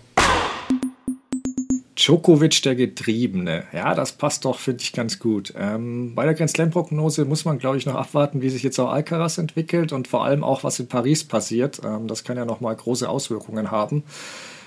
Djokovic 1.98 2.62
der 2.62 2.76
Getriebene. 2.76 3.64
Ja, 3.72 3.94
das 3.94 4.12
passt 4.12 4.44
doch, 4.44 4.58
finde 4.58 4.82
ich, 4.82 4.92
ganz 4.92 5.18
gut. 5.18 5.52
Ähm, 5.58 6.14
bei 6.14 6.24
der 6.24 6.34
Grand 6.34 6.50
Slam-Prognose 6.50 7.24
muss 7.24 7.44
man, 7.44 7.58
glaube 7.58 7.76
ich, 7.76 7.86
noch 7.86 7.96
abwarten, 7.96 8.40
wie 8.40 8.50
sich 8.50 8.62
jetzt 8.62 8.78
auch 8.78 8.90
Alcaraz 8.90 9.38
entwickelt 9.38 9.92
und 9.92 10.06
vor 10.06 10.24
allem 10.24 10.44
auch, 10.44 10.62
was 10.62 10.78
in 10.78 10.86
Paris 10.86 11.24
passiert. 11.24 11.80
Ähm, 11.84 12.06
das 12.06 12.22
kann 12.22 12.36
ja 12.36 12.44
nochmal 12.44 12.76
große 12.76 13.08
Auswirkungen 13.08 13.70
haben. 13.70 14.04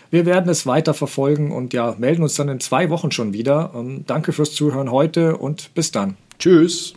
Wir 0.10 0.26
werden 0.26 0.50
es 0.50 0.66
weiter 0.66 0.94
verfolgen 0.94 1.54
und 1.54 1.74
ja, 1.74 1.96
melden 1.98 2.24
uns 2.24 2.36
dann 2.36 2.50
in 2.50 2.60
zwei 2.60 2.90
Wochen 2.90 3.12
schon 3.12 3.32
wieder. 3.32 3.72
Ähm, 3.74 4.04
danke 4.06 4.34
fürs 4.34 4.54
Zuhören 4.54 4.92
heute 4.92 5.38
und 5.38 5.74
bis 5.74 5.92
dann. 5.92 6.18
Tschüss. 6.38 6.96